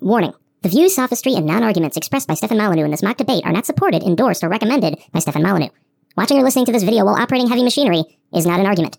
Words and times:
Warning. 0.00 0.32
The 0.62 0.68
views, 0.68 0.94
sophistry, 0.94 1.34
and 1.34 1.44
non-arguments 1.44 1.96
expressed 1.96 2.28
by 2.28 2.34
Stefan 2.34 2.58
Molyneux 2.58 2.84
in 2.84 2.92
this 2.92 3.02
mock 3.02 3.16
debate 3.16 3.44
are 3.44 3.52
not 3.52 3.66
supported, 3.66 4.04
endorsed, 4.04 4.44
or 4.44 4.48
recommended 4.48 4.96
by 5.12 5.18
Stefan 5.18 5.42
Molyneux. 5.42 5.70
Watching 6.16 6.38
or 6.38 6.44
listening 6.44 6.66
to 6.66 6.72
this 6.72 6.84
video 6.84 7.04
while 7.04 7.16
operating 7.16 7.48
heavy 7.48 7.64
machinery 7.64 8.04
is 8.32 8.46
not 8.46 8.60
an 8.60 8.66
argument. 8.66 8.96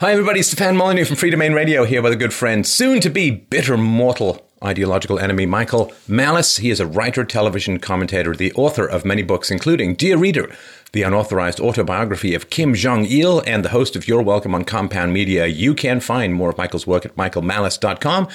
Hi 0.00 0.12
everybody, 0.12 0.42
Stefan 0.42 0.76
Molyneux 0.76 1.04
from 1.04 1.16
Freedomain 1.16 1.54
Radio 1.54 1.84
here 1.84 2.00
with 2.00 2.12
a 2.12 2.16
good 2.16 2.32
friend, 2.32 2.66
soon 2.66 3.00
to 3.00 3.10
be 3.10 3.30
bitter 3.30 3.76
mortal 3.76 4.48
ideological 4.64 5.18
enemy 5.18 5.44
Michael 5.44 5.92
Malice. 6.06 6.56
He 6.56 6.70
is 6.70 6.80
a 6.80 6.86
writer, 6.86 7.24
television 7.24 7.78
commentator, 7.78 8.34
the 8.34 8.52
author 8.54 8.86
of 8.86 9.04
many 9.04 9.22
books, 9.22 9.50
including 9.50 9.96
Dear 9.96 10.16
Reader, 10.16 10.50
the 10.92 11.02
unauthorized 11.02 11.60
autobiography 11.60 12.34
of 12.34 12.48
Kim 12.48 12.74
Jong 12.74 13.04
il, 13.04 13.40
and 13.40 13.64
the 13.64 13.70
host 13.70 13.96
of 13.96 14.08
You're 14.08 14.22
Welcome 14.22 14.54
on 14.54 14.64
Compound 14.64 15.12
Media. 15.12 15.46
You 15.46 15.74
can 15.74 16.00
find 16.00 16.32
more 16.34 16.50
of 16.50 16.58
Michael's 16.58 16.86
work 16.86 17.04
at 17.04 17.16
michaelmalice.com 17.16 18.28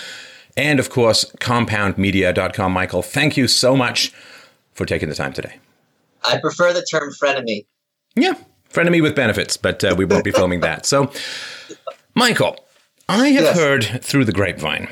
and, 0.55 0.79
of 0.79 0.89
course, 0.89 1.25
compoundmedia.com. 1.39 2.71
Michael, 2.71 3.01
thank 3.01 3.37
you 3.37 3.47
so 3.47 3.75
much 3.75 4.13
for 4.73 4.85
taking 4.85 5.09
the 5.09 5.15
time 5.15 5.33
today. 5.33 5.57
I 6.23 6.39
prefer 6.39 6.73
the 6.73 6.85
term 6.89 7.11
frenemy. 7.11 7.65
Yeah, 8.15 8.33
frenemy 8.69 9.01
with 9.01 9.15
benefits, 9.15 9.57
but 9.57 9.83
uh, 9.83 9.95
we 9.97 10.05
won't 10.05 10.23
be 10.23 10.31
filming 10.31 10.61
that. 10.61 10.85
So, 10.85 11.11
Michael, 12.15 12.65
I 13.09 13.29
have 13.29 13.43
yes. 13.43 13.57
heard 13.57 14.03
through 14.03 14.25
the 14.25 14.31
grapevine 14.31 14.87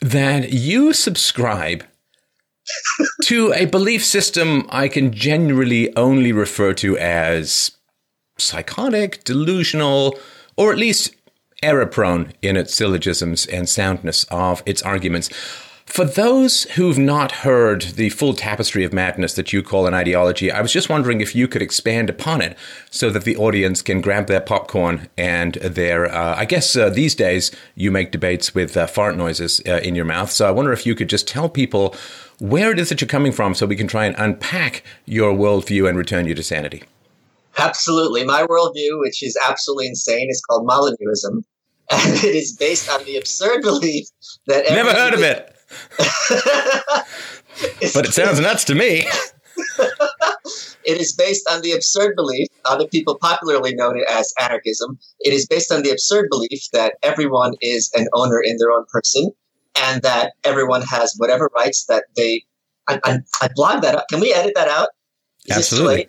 that 0.00 0.52
you 0.52 0.92
subscribe 0.92 1.84
to 3.24 3.52
a 3.54 3.64
belief 3.64 4.04
system 4.04 4.66
I 4.68 4.88
can 4.88 5.12
generally 5.12 5.94
only 5.96 6.32
refer 6.32 6.74
to 6.74 6.98
as 6.98 7.72
psychotic, 8.38 9.24
delusional, 9.24 10.18
or 10.56 10.72
at 10.72 10.78
least 10.78 11.14
error 11.62 11.86
prone 11.86 12.32
in 12.42 12.56
its 12.56 12.74
syllogisms 12.74 13.46
and 13.46 13.68
soundness 13.68 14.24
of 14.30 14.62
its 14.66 14.82
arguments. 14.82 15.28
For 15.88 16.04
those 16.04 16.64
who've 16.74 16.98
not 16.98 17.32
heard 17.32 17.80
the 17.80 18.10
full 18.10 18.34
tapestry 18.34 18.84
of 18.84 18.92
madness 18.92 19.32
that 19.34 19.54
you 19.54 19.62
call 19.62 19.86
an 19.86 19.94
ideology, 19.94 20.52
I 20.52 20.60
was 20.60 20.70
just 20.70 20.90
wondering 20.90 21.22
if 21.22 21.34
you 21.34 21.48
could 21.48 21.62
expand 21.62 22.10
upon 22.10 22.42
it 22.42 22.58
so 22.90 23.08
that 23.08 23.24
the 23.24 23.36
audience 23.36 23.80
can 23.80 24.02
grab 24.02 24.26
their 24.26 24.42
popcorn 24.42 25.08
and 25.16 25.54
their, 25.54 26.04
uh, 26.14 26.36
I 26.36 26.44
guess 26.44 26.76
uh, 26.76 26.90
these 26.90 27.14
days 27.14 27.50
you 27.74 27.90
make 27.90 28.12
debates 28.12 28.54
with 28.54 28.76
uh, 28.76 28.86
fart 28.86 29.16
noises 29.16 29.62
uh, 29.66 29.80
in 29.82 29.94
your 29.94 30.04
mouth. 30.04 30.30
So 30.30 30.46
I 30.46 30.50
wonder 30.50 30.72
if 30.72 30.84
you 30.84 30.94
could 30.94 31.08
just 31.08 31.26
tell 31.26 31.48
people 31.48 31.96
where 32.38 32.70
it 32.70 32.78
is 32.78 32.90
that 32.90 33.00
you're 33.00 33.08
coming 33.08 33.32
from 33.32 33.54
so 33.54 33.66
we 33.66 33.74
can 33.74 33.88
try 33.88 34.04
and 34.04 34.14
unpack 34.18 34.84
your 35.06 35.32
worldview 35.32 35.88
and 35.88 35.96
return 35.96 36.26
you 36.26 36.34
to 36.34 36.42
sanity. 36.42 36.84
Absolutely. 37.58 38.24
My 38.24 38.42
worldview, 38.42 39.00
which 39.00 39.22
is 39.22 39.36
absolutely 39.46 39.88
insane, 39.88 40.28
is 40.30 40.40
called 40.48 40.66
Molyneuxism. 40.66 41.42
And 41.90 42.22
it 42.22 42.34
is 42.34 42.54
based 42.54 42.90
on 42.90 43.02
the 43.06 43.16
absurd 43.16 43.62
belief 43.62 44.08
that. 44.46 44.66
Never 44.68 44.92
heard 44.92 45.14
of 45.14 45.22
it. 45.22 45.56
but 47.94 48.04
it 48.04 48.12
sounds 48.12 48.40
nuts 48.40 48.62
to 48.64 48.74
me. 48.74 49.06
it 50.84 51.00
is 51.00 51.14
based 51.14 51.48
on 51.50 51.62
the 51.62 51.72
absurd 51.72 52.14
belief, 52.14 52.48
other 52.66 52.86
people 52.86 53.16
popularly 53.18 53.74
known 53.74 53.96
it 53.96 54.04
as 54.06 54.34
anarchism. 54.38 54.98
It 55.20 55.32
is 55.32 55.46
based 55.46 55.72
on 55.72 55.82
the 55.82 55.88
absurd 55.88 56.26
belief 56.28 56.68
that 56.74 56.96
everyone 57.02 57.54
is 57.62 57.90
an 57.94 58.06
owner 58.12 58.38
in 58.38 58.58
their 58.58 58.70
own 58.70 58.84
person 58.92 59.30
and 59.80 60.02
that 60.02 60.34
everyone 60.44 60.82
has 60.82 61.14
whatever 61.16 61.50
rights 61.54 61.86
that 61.86 62.04
they. 62.16 62.42
I, 62.86 63.00
I, 63.02 63.18
I 63.40 63.48
blogged 63.56 63.80
that 63.80 63.94
up. 63.94 64.08
Can 64.10 64.20
we 64.20 64.34
edit 64.34 64.52
that 64.56 64.68
out? 64.68 64.88
Is 65.46 65.56
Absolutely. 65.56 66.08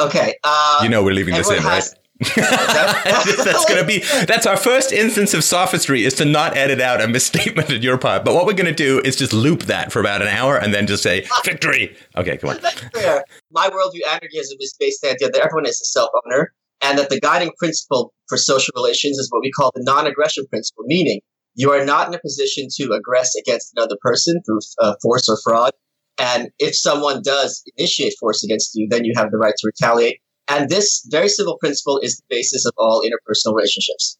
Okay. 0.00 0.34
Um, 0.44 0.82
you 0.82 0.88
know 0.88 1.02
we're 1.02 1.14
leaving 1.14 1.34
this 1.34 1.50
in, 1.50 1.62
has, 1.62 1.64
right? 1.64 2.00
that's 2.36 3.64
going 3.64 3.80
to 3.80 3.86
be 3.86 4.00
that's 4.26 4.46
our 4.46 4.56
first 4.56 4.92
instance 4.92 5.32
of 5.32 5.42
sophistry 5.42 6.04
is 6.04 6.12
to 6.14 6.26
not 6.26 6.54
edit 6.54 6.78
out 6.78 7.00
a 7.00 7.08
misstatement 7.08 7.70
in 7.70 7.80
your 7.80 7.96
part. 7.96 8.24
But 8.24 8.34
what 8.34 8.44
we're 8.44 8.52
going 8.52 8.66
to 8.66 8.74
do 8.74 9.00
is 9.00 9.16
just 9.16 9.32
loop 9.32 9.62
that 9.64 9.90
for 9.90 10.00
about 10.00 10.20
an 10.20 10.28
hour 10.28 10.56
and 10.56 10.74
then 10.74 10.86
just 10.86 11.02
say 11.02 11.26
victory. 11.44 11.96
Okay, 12.16 12.36
come 12.36 12.50
on. 12.50 12.58
That's 12.60 12.80
fair. 12.92 13.24
My 13.50 13.68
worldview 13.68 14.06
anarchism 14.06 14.58
is 14.60 14.74
based 14.78 15.02
on 15.02 15.10
the 15.10 15.14
idea 15.14 15.30
that 15.30 15.40
everyone 15.40 15.66
is 15.66 15.80
a 15.80 15.86
self 15.86 16.10
owner 16.26 16.52
and 16.82 16.98
that 16.98 17.08
the 17.08 17.20
guiding 17.20 17.52
principle 17.58 18.12
for 18.28 18.36
social 18.36 18.72
relations 18.76 19.16
is 19.16 19.30
what 19.30 19.40
we 19.40 19.50
call 19.50 19.70
the 19.74 19.82
non-aggression 19.82 20.46
principle, 20.48 20.84
meaning 20.86 21.20
you 21.54 21.70
are 21.72 21.84
not 21.84 22.08
in 22.08 22.14
a 22.14 22.20
position 22.20 22.68
to 22.76 22.88
aggress 22.88 23.28
against 23.38 23.72
another 23.76 23.96
person 24.02 24.40
through 24.44 24.60
uh, 24.80 24.94
force 25.02 25.28
or 25.28 25.38
fraud. 25.42 25.72
And 26.18 26.50
if 26.58 26.76
someone 26.76 27.22
does 27.22 27.62
initiate 27.76 28.14
force 28.20 28.44
against 28.44 28.74
you, 28.74 28.88
then 28.90 29.04
you 29.04 29.12
have 29.16 29.30
the 29.30 29.38
right 29.38 29.54
to 29.56 29.66
retaliate 29.66 30.20
and 30.50 30.68
this 30.68 31.06
very 31.08 31.28
simple 31.28 31.56
principle 31.58 32.00
is 32.02 32.16
the 32.16 32.24
basis 32.28 32.66
of 32.66 32.72
all 32.76 33.02
interpersonal 33.02 33.54
relationships. 33.54 34.18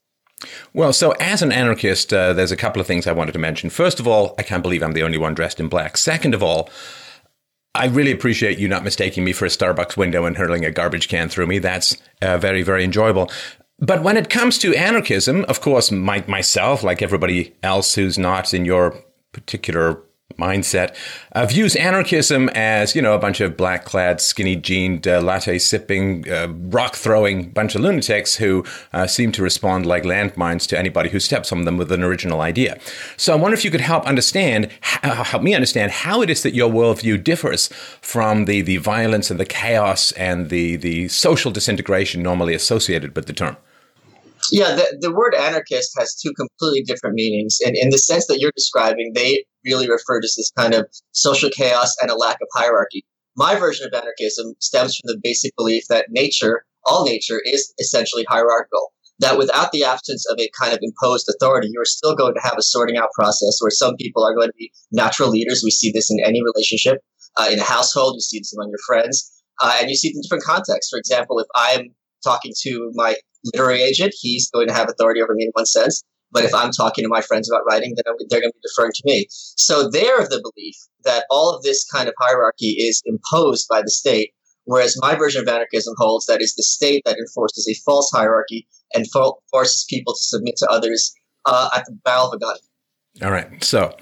Well, 0.72 0.92
so 0.92 1.10
as 1.12 1.42
an 1.42 1.52
anarchist, 1.52 2.14
uh, 2.14 2.32
there's 2.32 2.52
a 2.52 2.56
couple 2.56 2.80
of 2.80 2.86
things 2.86 3.06
I 3.06 3.12
wanted 3.12 3.32
to 3.32 3.38
mention. 3.38 3.68
First 3.68 4.00
of 4.00 4.06
all, 4.06 4.34
I 4.38 4.42
can't 4.42 4.62
believe 4.62 4.82
I'm 4.82 4.92
the 4.92 5.02
only 5.02 5.18
one 5.18 5.34
dressed 5.34 5.60
in 5.60 5.68
black. 5.68 5.96
Second 5.96 6.34
of 6.34 6.42
all, 6.42 6.70
I 7.74 7.86
really 7.86 8.12
appreciate 8.12 8.58
you 8.58 8.68
not 8.68 8.84
mistaking 8.84 9.24
me 9.24 9.32
for 9.32 9.44
a 9.44 9.48
Starbucks 9.48 9.96
window 9.96 10.24
and 10.24 10.36
hurling 10.36 10.64
a 10.64 10.70
garbage 10.70 11.08
can 11.08 11.28
through 11.28 11.46
me. 11.46 11.58
That's 11.58 11.96
uh, 12.22 12.38
very, 12.38 12.62
very 12.62 12.84
enjoyable. 12.84 13.30
But 13.78 14.02
when 14.02 14.16
it 14.16 14.30
comes 14.30 14.58
to 14.58 14.74
anarchism, 14.74 15.44
of 15.46 15.60
course, 15.60 15.90
my, 15.90 16.24
myself, 16.26 16.82
like 16.82 17.02
everybody 17.02 17.54
else 17.62 17.94
who's 17.94 18.18
not 18.18 18.54
in 18.54 18.64
your 18.64 18.94
particular 19.32 20.02
mindset 20.40 20.94
uh, 21.32 21.44
views 21.46 21.76
anarchism 21.76 22.48
as 22.54 22.94
you 22.94 23.02
know 23.02 23.14
a 23.14 23.18
bunch 23.18 23.40
of 23.40 23.56
black 23.56 23.84
clad 23.84 24.20
skinny 24.20 24.56
jeaned 24.56 25.06
uh, 25.06 25.20
latte 25.20 25.58
sipping 25.58 26.28
uh, 26.30 26.48
rock 26.48 26.96
throwing 26.96 27.50
bunch 27.50 27.74
of 27.74 27.82
lunatics 27.82 28.36
who 28.36 28.64
uh, 28.92 29.06
seem 29.06 29.30
to 29.30 29.42
respond 29.42 29.86
like 29.86 30.04
landmines 30.04 30.66
to 30.66 30.78
anybody 30.78 31.10
who 31.10 31.20
steps 31.20 31.52
on 31.52 31.64
them 31.64 31.76
with 31.76 31.92
an 31.92 32.02
original 32.02 32.40
idea. 32.40 32.78
So 33.16 33.32
i 33.32 33.36
wonder 33.36 33.54
if 33.54 33.64
you 33.64 33.70
could 33.70 33.80
help 33.80 34.04
understand 34.06 34.70
uh, 35.02 35.24
help 35.24 35.42
me 35.42 35.54
understand 35.54 35.92
how 35.92 36.22
it 36.22 36.30
is 36.30 36.42
that 36.42 36.54
your 36.54 36.70
worldview 36.70 37.22
differs 37.22 37.68
from 38.00 38.46
the 38.46 38.62
the 38.62 38.78
violence 38.78 39.30
and 39.30 39.38
the 39.38 39.44
chaos 39.44 40.12
and 40.12 40.48
the 40.48 40.76
the 40.76 41.08
social 41.08 41.50
disintegration 41.50 42.22
normally 42.22 42.54
associated 42.54 43.14
with 43.14 43.26
the 43.26 43.32
term 43.32 43.56
yeah, 44.50 44.74
the, 44.74 44.98
the 45.00 45.12
word 45.12 45.34
anarchist 45.34 45.92
has 45.98 46.14
two 46.14 46.32
completely 46.32 46.82
different 46.82 47.14
meanings. 47.14 47.58
And 47.64 47.76
in 47.76 47.90
the 47.90 47.98
sense 47.98 48.26
that 48.26 48.40
you're 48.40 48.52
describing, 48.56 49.12
they 49.14 49.44
really 49.64 49.88
refer 49.88 50.20
to 50.20 50.26
this 50.26 50.50
kind 50.56 50.74
of 50.74 50.88
social 51.12 51.50
chaos 51.50 51.94
and 52.00 52.10
a 52.10 52.16
lack 52.16 52.38
of 52.40 52.48
hierarchy. 52.52 53.04
My 53.36 53.54
version 53.54 53.86
of 53.86 53.94
anarchism 53.94 54.54
stems 54.58 54.96
from 54.96 55.08
the 55.08 55.20
basic 55.22 55.54
belief 55.56 55.84
that 55.88 56.06
nature, 56.10 56.64
all 56.84 57.04
nature, 57.04 57.40
is 57.44 57.72
essentially 57.78 58.24
hierarchical. 58.28 58.92
That 59.20 59.36
without 59.36 59.70
the 59.72 59.84
absence 59.84 60.24
of 60.30 60.38
a 60.40 60.48
kind 60.58 60.72
of 60.72 60.78
imposed 60.82 61.28
authority, 61.28 61.68
you're 61.70 61.84
still 61.84 62.16
going 62.16 62.34
to 62.34 62.40
have 62.40 62.56
a 62.56 62.62
sorting 62.62 62.96
out 62.96 63.10
process 63.14 63.58
where 63.60 63.70
some 63.70 63.96
people 63.96 64.24
are 64.24 64.34
going 64.34 64.48
to 64.48 64.54
be 64.56 64.72
natural 64.90 65.28
leaders. 65.28 65.60
We 65.62 65.70
see 65.70 65.92
this 65.92 66.10
in 66.10 66.18
any 66.24 66.40
relationship. 66.42 66.98
Uh, 67.36 67.48
in 67.52 67.58
a 67.58 67.64
household, 67.64 68.14
you 68.14 68.20
see 68.20 68.38
this 68.38 68.54
among 68.54 68.70
your 68.70 68.78
friends. 68.86 69.30
Uh, 69.62 69.76
and 69.78 69.90
you 69.90 69.96
see 69.96 70.08
it 70.08 70.14
in 70.16 70.22
different 70.22 70.44
contexts. 70.44 70.88
For 70.90 70.98
example, 70.98 71.38
if 71.38 71.46
I'm 71.54 71.94
talking 72.24 72.52
to 72.62 72.90
my 72.94 73.16
literary 73.44 73.82
agent, 73.82 74.14
he's 74.18 74.50
going 74.50 74.68
to 74.68 74.74
have 74.74 74.88
authority 74.88 75.22
over 75.22 75.34
me 75.34 75.44
in 75.44 75.50
one 75.52 75.66
sense. 75.66 76.02
But 76.32 76.44
if 76.44 76.54
I'm 76.54 76.70
talking 76.70 77.04
to 77.04 77.08
my 77.08 77.22
friends 77.22 77.50
about 77.50 77.64
writing, 77.68 77.94
then 77.96 78.04
they're 78.28 78.40
going 78.40 78.52
to 78.52 78.56
be 78.56 78.68
deferring 78.68 78.92
to 78.94 79.02
me. 79.04 79.26
So 79.30 79.90
they're 79.90 80.20
of 80.20 80.30
the 80.30 80.40
belief 80.40 80.76
that 81.04 81.24
all 81.28 81.54
of 81.54 81.62
this 81.62 81.84
kind 81.84 82.08
of 82.08 82.14
hierarchy 82.20 82.76
is 82.78 83.02
imposed 83.04 83.66
by 83.68 83.82
the 83.82 83.90
state, 83.90 84.30
whereas 84.64 84.96
my 85.00 85.16
version 85.16 85.42
of 85.42 85.48
anarchism 85.48 85.94
holds 85.98 86.26
that 86.26 86.40
is 86.40 86.54
the 86.54 86.62
state 86.62 87.02
that 87.04 87.18
enforces 87.18 87.66
a 87.68 87.74
false 87.84 88.10
hierarchy 88.14 88.68
and 88.94 89.06
forces 89.50 89.84
people 89.90 90.14
to 90.14 90.22
submit 90.22 90.56
to 90.58 90.68
others 90.70 91.12
uh, 91.46 91.70
at 91.74 91.84
the 91.86 91.98
bow 92.04 92.28
of 92.28 92.32
a 92.34 92.38
gun. 92.38 92.56
All 93.22 93.32
right. 93.32 93.62
So 93.64 93.96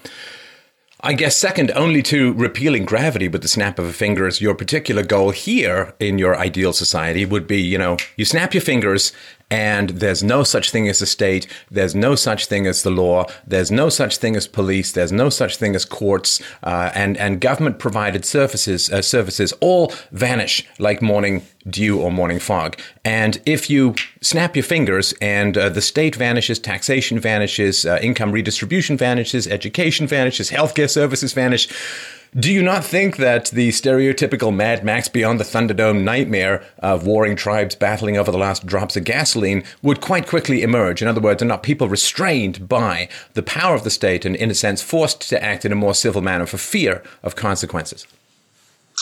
I 1.01 1.13
guess 1.13 1.37
second 1.37 1.71
only 1.75 2.03
to 2.03 2.33
repealing 2.33 2.83
gravity 2.83 3.29
with 3.29 3.41
the 3.41 3.47
snap 3.47 3.79
of 3.79 3.85
a 3.85 3.93
finger 3.93 4.27
is 4.27 4.41
your 4.41 4.53
particular 4.53 5.01
goal 5.01 5.29
here 5.29 5.93
in 5.97 6.17
your 6.17 6.37
ideal 6.37 6.73
society 6.73 7.23
would 7.23 7.47
be, 7.47 7.61
you 7.61 7.77
know, 7.77 7.95
you 8.17 8.25
snap 8.25 8.53
your 8.53 8.59
fingers 8.59 9.13
and 9.51 9.89
there's 9.89 10.21
no 10.21 10.43
such 10.43 10.71
thing 10.71 10.87
as 10.87 10.99
the 10.99 11.05
state. 11.05 11.47
There's 11.71 11.95
no 11.95 12.15
such 12.15 12.45
thing 12.45 12.67
as 12.67 12.83
the 12.83 12.91
law. 12.91 13.25
There's 13.47 13.71
no 13.71 13.89
such 13.89 14.17
thing 14.17 14.35
as 14.35 14.47
police. 14.47 14.91
There's 14.91 15.11
no 15.11 15.29
such 15.29 15.57
thing 15.57 15.75
as 15.75 15.85
courts. 15.85 16.41
Uh, 16.63 16.91
and 16.93 17.17
and 17.17 17.41
government 17.41 17.79
provided 17.79 18.25
services 18.25 18.89
uh, 18.91 19.01
services 19.01 19.53
all 19.59 19.93
vanish 20.11 20.65
like 20.77 21.01
morning 21.01 21.43
dew 21.67 21.99
or 21.99 22.11
morning 22.11 22.39
fog. 22.39 22.79
And 23.03 23.41
if 23.45 23.69
you 23.69 23.95
snap 24.21 24.55
your 24.55 24.63
fingers 24.63 25.13
and 25.21 25.57
uh, 25.57 25.69
the 25.69 25.81
state 25.81 26.15
vanishes, 26.15 26.59
taxation 26.59 27.19
vanishes, 27.19 27.85
uh, 27.85 27.99
income 28.01 28.31
redistribution 28.31 28.97
vanishes, 28.97 29.47
education 29.47 30.07
vanishes, 30.07 30.49
healthcare 30.49 30.89
services 30.89 31.33
vanish 31.33 31.67
do 32.37 32.53
you 32.53 32.61
not 32.61 32.85
think 32.85 33.17
that 33.17 33.45
the 33.49 33.69
stereotypical 33.69 34.55
Mad 34.55 34.83
Max 34.83 35.07
Beyond 35.07 35.39
the 35.39 35.43
Thunderdome 35.43 36.03
nightmare 36.03 36.63
of 36.77 37.07
warring 37.07 37.35
tribes 37.35 37.73
battling 37.73 38.17
over 38.17 38.31
the 38.31 38.37
last 38.37 38.67
drops 38.67 38.95
of 38.95 39.03
gasoline 39.03 39.63
would 39.81 39.99
quite 39.99 40.27
quickly 40.27 40.61
emerge? 40.61 41.01
In 41.01 41.07
other 41.07 41.21
words, 41.21 41.41
are 41.41 41.45
not 41.45 41.63
people 41.63 41.89
restrained 41.89 42.69
by 42.69 43.09
the 43.33 43.41
power 43.41 43.73
of 43.73 43.83
the 43.83 43.89
state 43.89 44.25
and, 44.25 44.35
in 44.35 44.51
a 44.51 44.55
sense, 44.55 44.79
forced 44.81 45.27
to 45.29 45.43
act 45.43 45.65
in 45.65 45.71
a 45.71 45.75
more 45.75 45.95
civil 45.95 46.21
manner 46.21 46.45
for 46.45 46.57
fear 46.57 47.01
of 47.23 47.35
consequences? 47.35 48.05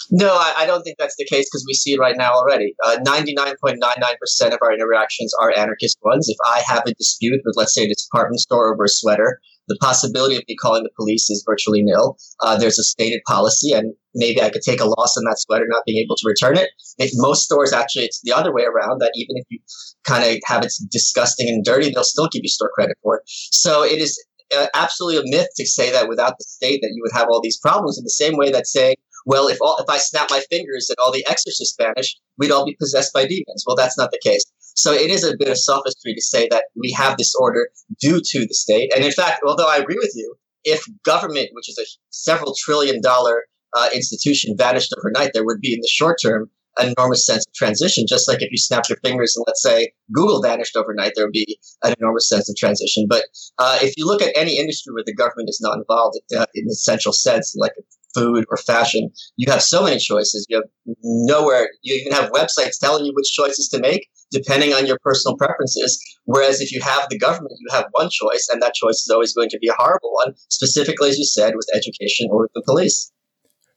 No, 0.09 0.29
I, 0.29 0.53
I 0.59 0.65
don't 0.65 0.83
think 0.83 0.97
that's 0.97 1.17
the 1.17 1.25
case 1.25 1.49
because 1.49 1.65
we 1.67 1.73
see 1.73 1.93
it 1.93 1.99
right 1.99 2.15
now 2.15 2.31
already. 2.31 2.75
Uh, 2.85 2.97
99.99% 3.03 4.53
of 4.53 4.59
our 4.61 4.73
interactions 4.73 5.33
are 5.41 5.51
anarchist 5.51 5.97
ones. 6.01 6.29
If 6.29 6.37
I 6.47 6.61
have 6.65 6.83
a 6.85 6.93
dispute 6.93 7.41
with, 7.43 7.55
let's 7.57 7.73
say, 7.73 7.83
a 7.83 7.93
department 7.93 8.39
store 8.39 8.73
over 8.73 8.85
a 8.85 8.89
sweater, 8.89 9.41
the 9.67 9.77
possibility 9.81 10.35
of 10.35 10.43
me 10.47 10.55
calling 10.55 10.83
the 10.83 10.89
police 10.95 11.29
is 11.29 11.43
virtually 11.45 11.81
nil. 11.81 12.17
Uh, 12.41 12.57
there's 12.57 12.79
a 12.79 12.83
stated 12.83 13.21
policy, 13.27 13.73
and 13.73 13.93
maybe 14.15 14.41
I 14.41 14.49
could 14.49 14.61
take 14.61 14.79
a 14.79 14.85
loss 14.85 15.17
on 15.17 15.23
that 15.25 15.39
sweater 15.39 15.65
not 15.67 15.83
being 15.85 16.03
able 16.03 16.15
to 16.15 16.27
return 16.27 16.57
it. 16.57 16.69
In 16.97 17.09
most 17.15 17.43
stores, 17.43 17.73
actually, 17.73 18.05
it's 18.05 18.21
the 18.23 18.33
other 18.33 18.53
way 18.53 18.63
around. 18.63 18.99
That 18.99 19.11
even 19.15 19.37
if 19.37 19.45
you 19.49 19.59
kind 20.05 20.23
of 20.23 20.37
have 20.45 20.63
it 20.63 20.73
disgusting 20.91 21.49
and 21.49 21.63
dirty, 21.63 21.91
they'll 21.91 22.03
still 22.03 22.29
give 22.31 22.43
you 22.43 22.49
store 22.49 22.71
credit 22.73 22.97
for 23.03 23.17
it. 23.17 23.23
So 23.25 23.83
it 23.83 23.99
is 23.99 24.17
uh, 24.55 24.67
absolutely 24.73 25.19
a 25.19 25.37
myth 25.37 25.49
to 25.57 25.65
say 25.65 25.91
that 25.91 26.07
without 26.07 26.37
the 26.37 26.45
state 26.47 26.79
that 26.81 26.91
you 26.93 27.03
would 27.03 27.17
have 27.17 27.27
all 27.29 27.41
these 27.41 27.59
problems. 27.59 27.97
In 27.97 28.03
the 28.03 28.09
same 28.09 28.37
way 28.37 28.51
that 28.51 28.67
saying 28.67 28.95
well, 29.27 29.49
if 29.49 29.57
all, 29.61 29.77
if 29.77 29.89
I 29.89 29.97
snap 29.97 30.29
my 30.31 30.41
fingers 30.49 30.89
and 30.89 30.95
all 30.99 31.11
the 31.11 31.25
exorcists 31.29 31.75
vanished, 31.77 32.17
we'd 32.37 32.49
all 32.49 32.65
be 32.65 32.77
possessed 32.79 33.11
by 33.13 33.27
demons. 33.27 33.65
Well, 33.67 33.75
that's 33.75 33.97
not 33.97 34.09
the 34.11 34.21
case. 34.23 34.45
So 34.77 34.93
it 34.93 35.09
is 35.09 35.23
a 35.23 35.35
bit 35.35 35.49
of 35.49 35.57
sophistry 35.57 36.13
to 36.13 36.21
say 36.21 36.47
that 36.51 36.65
we 36.75 36.91
have 36.91 37.17
this 37.17 37.33
order 37.35 37.69
due 37.99 38.21
to 38.23 38.39
the 38.45 38.53
state. 38.53 38.93
And 38.95 39.03
in 39.03 39.11
fact, 39.11 39.41
although 39.45 39.67
I 39.67 39.77
agree 39.77 39.97
with 39.97 40.13
you, 40.15 40.35
if 40.63 40.83
government, 41.03 41.49
which 41.53 41.67
is 41.67 41.77
a 41.79 41.85
several 42.11 42.53
trillion 42.63 43.01
dollar 43.01 43.45
uh, 43.75 43.89
institution, 43.93 44.55
vanished 44.55 44.93
overnight, 44.97 45.31
there 45.33 45.45
would 45.45 45.61
be 45.61 45.73
in 45.73 45.79
the 45.81 45.89
short 45.91 46.19
term 46.21 46.51
an 46.77 46.93
enormous 46.95 47.25
sense 47.25 47.43
of 47.47 47.53
transition. 47.53 48.05
Just 48.07 48.27
like 48.27 48.43
if 48.43 48.51
you 48.51 48.57
snap 48.57 48.83
your 48.87 48.99
fingers 49.03 49.35
and 49.35 49.43
let's 49.47 49.63
say 49.63 49.91
Google 50.13 50.43
vanished 50.43 50.75
overnight, 50.75 51.13
there 51.15 51.25
would 51.25 51.33
be 51.33 51.57
an 51.83 51.95
enormous 51.99 52.29
sense 52.29 52.47
of 52.47 52.55
transition. 52.55 53.07
But 53.09 53.23
uh, 53.57 53.79
if 53.81 53.95
you 53.97 54.05
look 54.05 54.21
at 54.21 54.31
any 54.35 54.59
industry 54.59 54.93
where 54.93 55.03
the 55.03 55.15
government 55.15 55.49
is 55.49 55.59
not 55.59 55.77
involved 55.77 56.19
uh, 56.37 56.45
in 56.53 56.65
an 56.65 56.69
essential 56.69 57.13
sense, 57.13 57.55
like 57.57 57.71
food 58.13 58.45
or 58.49 58.57
fashion, 58.57 59.09
you 59.37 59.51
have 59.51 59.63
so 59.63 59.83
many 59.83 59.97
choices. 59.97 60.45
You 60.49 60.57
have 60.57 60.95
nowhere, 61.03 61.69
you 61.81 61.95
even 61.95 62.13
have 62.13 62.31
websites 62.31 62.77
telling 62.79 63.05
you 63.05 63.13
which 63.15 63.31
choices 63.31 63.69
to 63.69 63.79
make 63.79 64.07
depending 64.31 64.73
on 64.73 64.85
your 64.85 64.97
personal 65.03 65.37
preferences. 65.37 65.99
Whereas 66.25 66.61
if 66.61 66.71
you 66.71 66.81
have 66.81 67.07
the 67.09 67.17
government, 67.17 67.53
you 67.59 67.67
have 67.71 67.85
one 67.91 68.09
choice, 68.09 68.47
and 68.51 68.61
that 68.61 68.73
choice 68.73 68.97
is 69.01 69.09
always 69.11 69.33
going 69.33 69.49
to 69.49 69.59
be 69.59 69.67
a 69.67 69.73
horrible 69.73 70.11
one, 70.13 70.33
specifically, 70.49 71.09
as 71.09 71.17
you 71.17 71.25
said, 71.25 71.55
with 71.55 71.67
education 71.73 72.27
or 72.31 72.41
with 72.41 72.51
the 72.53 72.63
police. 72.65 73.11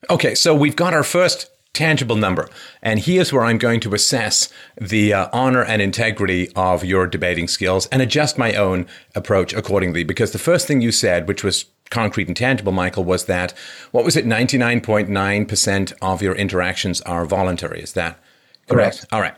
Okay, 0.08 0.35
so 0.35 0.55
we've 0.55 0.76
got 0.76 0.94
our 0.94 1.05
first 1.05 1.50
tangible 1.73 2.17
number. 2.17 2.49
And 2.82 2.99
here's 3.00 3.32
where 3.32 3.44
I'm 3.44 3.58
going 3.58 3.81
to 3.81 3.94
assess 3.94 4.49
the 4.81 5.12
uh, 5.12 5.29
honor 5.32 5.62
and 5.62 5.81
integrity 5.81 6.50
of 6.56 6.85
your 6.85 7.06
debating 7.06 7.49
skills 7.49 7.87
and 7.87 8.03
adjust 8.03 8.38
my 8.38 8.55
own 8.55 8.87
approach 9.14 9.53
accordingly. 9.53 10.03
Because 10.03 10.32
the 10.32 10.38
first 10.38 10.67
thing 10.67 10.81
you 10.81 10.91
said, 10.91 11.29
which 11.29 11.44
was 11.44 11.67
concrete 11.91 12.29
and 12.29 12.37
tangible, 12.37 12.73
Michael, 12.73 13.05
was 13.05 13.26
that 13.26 13.53
what 13.93 14.05
was 14.05 14.17
it? 14.17 14.26
99.9% 14.26 15.93
of 16.03 16.23
your 16.23 16.35
interactions 16.35 17.00
are 17.03 17.25
voluntary. 17.25 17.81
Is 17.81 17.93
that 17.93 18.19
correct? 18.69 18.99
correct. 18.99 19.06
All 19.12 19.20
right. 19.20 19.35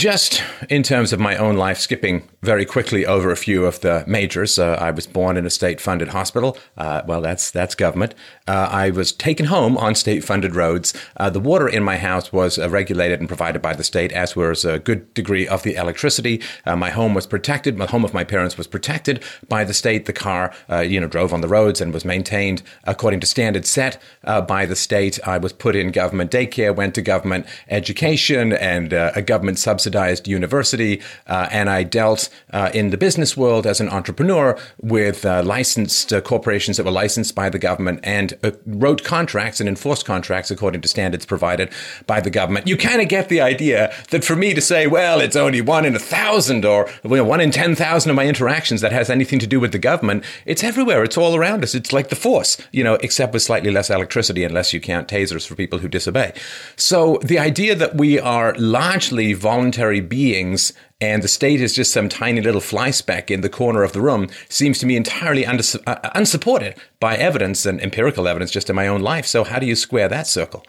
Just 0.00 0.42
in 0.70 0.82
terms 0.82 1.12
of 1.12 1.20
my 1.20 1.36
own 1.36 1.58
life, 1.58 1.76
skipping 1.76 2.26
very 2.40 2.64
quickly 2.64 3.04
over 3.04 3.30
a 3.30 3.36
few 3.36 3.66
of 3.66 3.80
the 3.80 4.02
majors. 4.06 4.58
Uh, 4.58 4.78
I 4.80 4.92
was 4.92 5.06
born 5.06 5.36
in 5.36 5.44
a 5.44 5.50
state-funded 5.50 6.08
hospital. 6.08 6.56
Uh, 6.78 7.02
well, 7.06 7.20
that's 7.20 7.50
that's 7.50 7.74
government. 7.74 8.14
Uh, 8.48 8.66
I 8.70 8.88
was 8.88 9.12
taken 9.12 9.44
home 9.44 9.76
on 9.76 9.94
state-funded 9.94 10.56
roads. 10.56 10.94
Uh, 11.18 11.28
the 11.28 11.38
water 11.38 11.68
in 11.68 11.82
my 11.82 11.98
house 11.98 12.32
was 12.32 12.58
uh, 12.58 12.70
regulated 12.70 13.20
and 13.20 13.28
provided 13.28 13.60
by 13.60 13.74
the 13.74 13.84
state, 13.84 14.10
as 14.12 14.34
was 14.34 14.64
a 14.64 14.78
good 14.78 15.12
degree 15.12 15.46
of 15.46 15.64
the 15.64 15.74
electricity. 15.74 16.40
Uh, 16.64 16.76
my 16.76 16.88
home 16.88 17.12
was 17.12 17.26
protected. 17.26 17.76
The 17.76 17.88
home 17.88 18.06
of 18.06 18.14
my 18.14 18.24
parents 18.24 18.56
was 18.56 18.66
protected 18.66 19.22
by 19.50 19.64
the 19.64 19.74
state. 19.74 20.06
The 20.06 20.14
car, 20.14 20.54
you 20.82 20.98
know, 20.98 21.08
drove 21.08 21.34
on 21.34 21.42
the 21.42 21.48
roads 21.48 21.78
and 21.78 21.92
was 21.92 22.06
maintained 22.06 22.62
according 22.84 23.20
to 23.20 23.26
standards 23.26 23.68
set 23.68 24.00
by 24.22 24.64
the 24.64 24.76
state. 24.76 25.18
I 25.26 25.36
was 25.36 25.52
put 25.52 25.76
in 25.76 25.90
government 25.90 26.30
daycare, 26.30 26.74
went 26.74 26.94
to 26.94 27.02
government 27.02 27.44
education 27.68 28.54
and 28.54 28.94
a 28.94 29.20
government 29.20 29.58
subsidized 29.90 30.28
university, 30.28 31.00
and 31.26 31.68
I 31.68 31.82
dealt 31.82 32.28
uh, 32.52 32.70
in 32.72 32.90
the 32.90 32.96
business 32.96 33.36
world 33.36 33.66
as 33.66 33.80
an 33.80 33.88
entrepreneur 33.88 34.56
with 34.80 35.24
uh, 35.24 35.42
licensed 35.44 36.12
uh, 36.12 36.20
corporations 36.20 36.76
that 36.76 36.84
were 36.84 36.92
licensed 36.92 37.34
by 37.34 37.50
the 37.50 37.58
government 37.58 38.00
and 38.04 38.38
uh, 38.44 38.52
wrote 38.66 39.02
contracts 39.02 39.60
and 39.60 39.68
enforced 39.68 40.06
contracts 40.06 40.50
according 40.50 40.80
to 40.82 40.88
standards 40.88 41.26
provided 41.26 41.70
by 42.06 42.20
the 42.20 42.30
government. 42.30 42.68
You 42.68 42.76
kind 42.76 43.02
of 43.02 43.08
get 43.08 43.28
the 43.28 43.40
idea 43.40 43.92
that 44.10 44.24
for 44.24 44.36
me 44.36 44.54
to 44.54 44.60
say, 44.60 44.86
well, 44.86 45.20
it's 45.20 45.36
only 45.36 45.60
one 45.60 45.84
in 45.84 45.96
a 45.96 45.98
thousand 45.98 46.64
or 46.64 46.88
you 47.04 47.16
know, 47.16 47.24
one 47.24 47.40
in 47.40 47.50
10,000 47.50 48.10
of 48.10 48.16
my 48.16 48.26
interactions 48.26 48.80
that 48.80 48.92
has 48.92 49.10
anything 49.10 49.38
to 49.40 49.46
do 49.46 49.58
with 49.60 49.72
the 49.72 49.78
government, 49.78 50.24
it's 50.46 50.62
everywhere. 50.62 51.02
It's 51.04 51.18
all 51.18 51.34
around 51.34 51.64
us. 51.64 51.74
It's 51.74 51.92
like 51.92 52.08
the 52.08 52.16
force, 52.16 52.58
you 52.72 52.84
know, 52.84 52.94
except 52.94 53.32
with 53.32 53.42
slightly 53.42 53.70
less 53.70 53.90
electricity 53.90 54.44
unless 54.44 54.72
you 54.72 54.80
count 54.80 55.08
tasers 55.08 55.46
for 55.46 55.54
people 55.54 55.78
who 55.78 55.88
disobey. 55.88 56.32
So 56.76 57.18
the 57.22 57.38
idea 57.38 57.74
that 57.74 57.96
we 57.96 58.20
are 58.20 58.54
largely 58.58 59.34
voluntary 59.70 60.00
beings 60.00 60.72
and 61.00 61.22
the 61.22 61.28
state 61.28 61.60
is 61.60 61.72
just 61.72 61.92
some 61.92 62.08
tiny 62.08 62.40
little 62.40 62.60
fly 62.60 62.90
speck 62.90 63.30
in 63.30 63.40
the 63.40 63.48
corner 63.48 63.84
of 63.84 63.92
the 63.92 64.00
room 64.00 64.26
seems 64.48 64.80
to 64.80 64.86
me 64.86 64.96
entirely 64.96 65.46
uh, 65.46 66.10
unsupported 66.12 66.74
by 66.98 67.14
evidence 67.16 67.64
and 67.64 67.80
empirical 67.80 68.26
evidence 68.26 68.50
just 68.50 68.68
in 68.68 68.74
my 68.74 68.88
own 68.88 69.00
life. 69.00 69.26
So, 69.26 69.44
how 69.44 69.60
do 69.60 69.66
you 69.66 69.76
square 69.76 70.08
that 70.08 70.26
circle? 70.26 70.64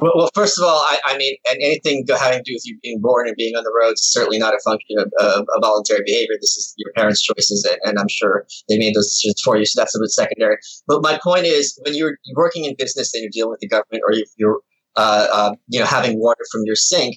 Well, 0.00 0.10
well 0.16 0.30
first 0.34 0.58
of 0.58 0.64
all, 0.64 0.80
I, 0.80 0.98
I, 1.06 1.16
mean, 1.16 1.36
and 1.48 1.62
anything 1.62 2.04
having 2.08 2.38
to 2.38 2.42
do 2.42 2.54
with 2.54 2.66
you 2.66 2.76
being 2.82 3.00
born 3.00 3.28
and 3.28 3.36
being 3.36 3.54
on 3.54 3.62
the 3.62 3.72
roads 3.80 4.00
is 4.00 4.12
certainly 4.12 4.38
not 4.38 4.52
a 4.52 4.58
function 4.64 4.98
of, 4.98 5.12
of, 5.20 5.42
of 5.42 5.62
voluntary 5.62 6.02
behavior. 6.04 6.34
This 6.40 6.56
is 6.56 6.74
your 6.76 6.92
parents' 6.96 7.22
choices, 7.22 7.64
and, 7.70 7.78
and, 7.84 8.00
I'm 8.00 8.08
sure 8.08 8.46
they 8.68 8.78
made 8.78 8.96
those 8.96 9.06
decisions 9.06 9.40
for 9.44 9.56
you. 9.56 9.64
So 9.64 9.80
that's 9.80 9.94
a 9.94 10.00
bit 10.00 10.10
secondary. 10.10 10.56
But 10.88 11.02
my 11.02 11.20
point 11.22 11.46
is, 11.46 11.78
when 11.84 11.94
you're 11.94 12.18
working 12.34 12.64
in 12.64 12.74
business 12.76 13.14
and 13.14 13.22
you're 13.22 13.30
dealing 13.32 13.50
with 13.50 13.60
the 13.60 13.68
government, 13.68 14.02
or 14.04 14.12
if 14.12 14.28
you're 14.36 14.60
uh, 14.96 15.26
uh, 15.32 15.54
you 15.68 15.78
know 15.78 15.86
having 15.86 16.18
water 16.18 16.44
from 16.50 16.62
your 16.64 16.74
sink, 16.74 17.16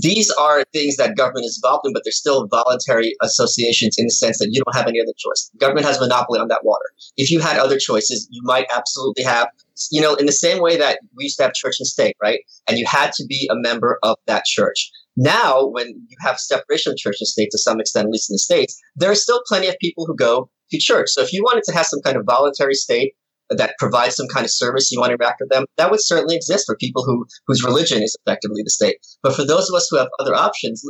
these 0.00 0.30
are 0.32 0.64
things 0.72 0.96
that 0.96 1.16
government 1.16 1.46
is 1.46 1.60
involved 1.62 1.86
in, 1.86 1.92
but 1.92 2.02
they're 2.04 2.12
still 2.12 2.46
voluntary 2.48 3.14
associations 3.22 3.96
in 3.98 4.06
the 4.06 4.10
sense 4.10 4.38
that 4.38 4.48
you 4.50 4.62
don't 4.64 4.76
have 4.76 4.86
any 4.86 5.00
other 5.00 5.12
choice. 5.16 5.50
Government 5.58 5.86
has 5.86 5.98
monopoly 5.98 6.38
on 6.38 6.48
that 6.48 6.64
water. 6.64 6.84
If 7.16 7.30
you 7.30 7.40
had 7.40 7.58
other 7.58 7.78
choices, 7.78 8.28
you 8.30 8.42
might 8.44 8.66
absolutely 8.74 9.24
have, 9.24 9.48
you 9.90 10.00
know, 10.00 10.14
in 10.14 10.26
the 10.26 10.32
same 10.32 10.60
way 10.60 10.76
that 10.76 10.98
we 11.16 11.24
used 11.24 11.38
to 11.38 11.44
have 11.44 11.54
church 11.54 11.76
and 11.78 11.86
state, 11.86 12.16
right? 12.22 12.40
And 12.68 12.78
you 12.78 12.86
had 12.86 13.12
to 13.14 13.24
be 13.26 13.48
a 13.50 13.56
member 13.56 13.98
of 14.02 14.16
that 14.26 14.44
church. 14.44 14.90
Now, 15.16 15.66
when 15.66 15.88
you 15.88 16.16
have 16.20 16.38
separation 16.38 16.92
of 16.92 16.98
church 16.98 17.16
and 17.20 17.28
state 17.28 17.48
to 17.52 17.58
some 17.58 17.80
extent, 17.80 18.06
at 18.06 18.10
least 18.10 18.30
in 18.30 18.34
the 18.34 18.38
States, 18.38 18.78
there 18.96 19.10
are 19.10 19.16
still 19.16 19.42
plenty 19.46 19.68
of 19.68 19.76
people 19.80 20.04
who 20.06 20.16
go 20.16 20.50
to 20.70 20.78
church. 20.78 21.08
So 21.10 21.22
if 21.22 21.32
you 21.32 21.42
wanted 21.42 21.64
to 21.64 21.72
have 21.72 21.86
some 21.86 22.00
kind 22.02 22.16
of 22.16 22.24
voluntary 22.26 22.74
state 22.74 23.14
that 23.56 23.74
provides 23.78 24.16
some 24.16 24.26
kind 24.28 24.44
of 24.44 24.50
service 24.50 24.90
you 24.90 24.98
want 24.98 25.10
to 25.10 25.14
interact 25.14 25.40
with 25.40 25.50
them, 25.50 25.64
that 25.76 25.90
would 25.90 26.02
certainly 26.02 26.36
exist 26.36 26.64
for 26.66 26.76
people 26.76 27.04
who 27.04 27.26
whose 27.46 27.64
religion 27.64 28.02
is 28.02 28.16
effectively 28.24 28.62
the 28.62 28.70
state. 28.70 28.96
But 29.22 29.34
for 29.34 29.44
those 29.44 29.68
of 29.68 29.74
us 29.74 29.88
who 29.90 29.98
have 29.98 30.08
other 30.18 30.34
options, 30.34 30.84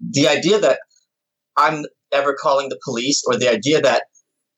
the 0.00 0.28
idea 0.28 0.58
that 0.60 0.80
I'm 1.56 1.84
ever 2.12 2.34
calling 2.34 2.68
the 2.68 2.80
police 2.84 3.22
or 3.26 3.36
the 3.36 3.50
idea 3.50 3.80
that 3.80 4.04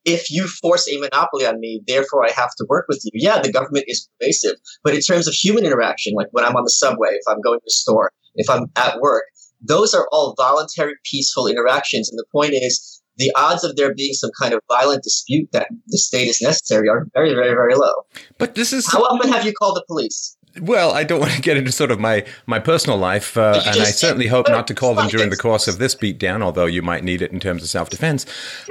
if 0.05 0.31
you 0.31 0.47
force 0.47 0.89
a 0.89 0.99
monopoly 0.99 1.47
on 1.47 1.61
me, 1.61 1.83
therefore 1.87 2.25
I 2.27 2.31
have 2.31 2.55
to 2.57 2.67
work 2.69 2.87
with 2.89 3.03
you. 3.05 3.11
Yeah, 3.15 3.41
the 3.41 3.53
government 3.53 3.85
is 3.87 4.09
pervasive. 4.19 4.57
But 4.83 4.95
in 4.95 5.01
terms 5.01 5.29
of 5.29 5.35
human 5.35 5.65
interaction, 5.65 6.15
like 6.15 6.29
when 6.31 6.45
I'm 6.45 6.57
on 6.57 6.65
the 6.65 6.71
subway, 6.71 7.11
if 7.11 7.23
I'm 7.29 7.41
going 7.43 7.61
to 7.61 7.71
store, 7.71 8.13
if 8.37 8.49
I'm 8.49 8.67
at 8.77 9.01
work, 9.01 9.25
those 9.61 9.93
are 9.93 10.09
all 10.11 10.35
voluntary, 10.39 10.95
peaceful 11.05 11.47
interactions. 11.47 12.09
And 12.09 12.19
the 12.19 12.25
point 12.33 12.55
is, 12.55 13.00
the 13.17 13.33
odds 13.37 13.65
of 13.65 13.77
there 13.77 13.95
being 13.95 14.15
some 14.15 14.31
kind 14.41 14.55
of 14.55 14.61
violent 14.69 15.03
dispute 15.03 15.49
that 15.53 15.69
the 15.89 15.99
state 15.99 16.29
is 16.29 16.41
necessary 16.41 16.89
are 16.89 17.07
very, 17.15 17.35
very, 17.35 17.51
very 17.51 17.75
low. 17.75 17.93
But 18.39 18.55
this 18.55 18.73
is 18.73 18.91
how 18.91 19.01
often 19.03 19.31
have 19.31 19.45
you 19.45 19.53
called 19.53 19.77
the 19.77 19.85
police? 19.87 20.37
Well, 20.61 20.93
I 20.93 21.05
don't 21.05 21.21
want 21.21 21.33
to 21.33 21.41
get 21.41 21.57
into 21.57 21.71
sort 21.71 21.93
of 21.93 22.01
my, 22.01 22.25
my 22.47 22.59
personal 22.59 22.99
life, 22.99 23.37
uh, 23.37 23.63
and 23.67 23.81
I 23.81 23.85
certainly 23.85 24.27
hope 24.27 24.49
not 24.49 24.67
to 24.67 24.75
call 24.75 24.95
them 24.95 25.09
during 25.09 25.31
the 25.31 25.37
course 25.37 25.69
of 25.69 25.79
this 25.79 25.95
beatdown, 25.95 26.43
although 26.43 26.67
you 26.67 26.83
might 26.83 27.05
need 27.05 27.23
it 27.23 27.31
in 27.31 27.39
terms 27.39 27.63
of 27.63 27.69
self 27.69 27.89
defense. 27.89 28.27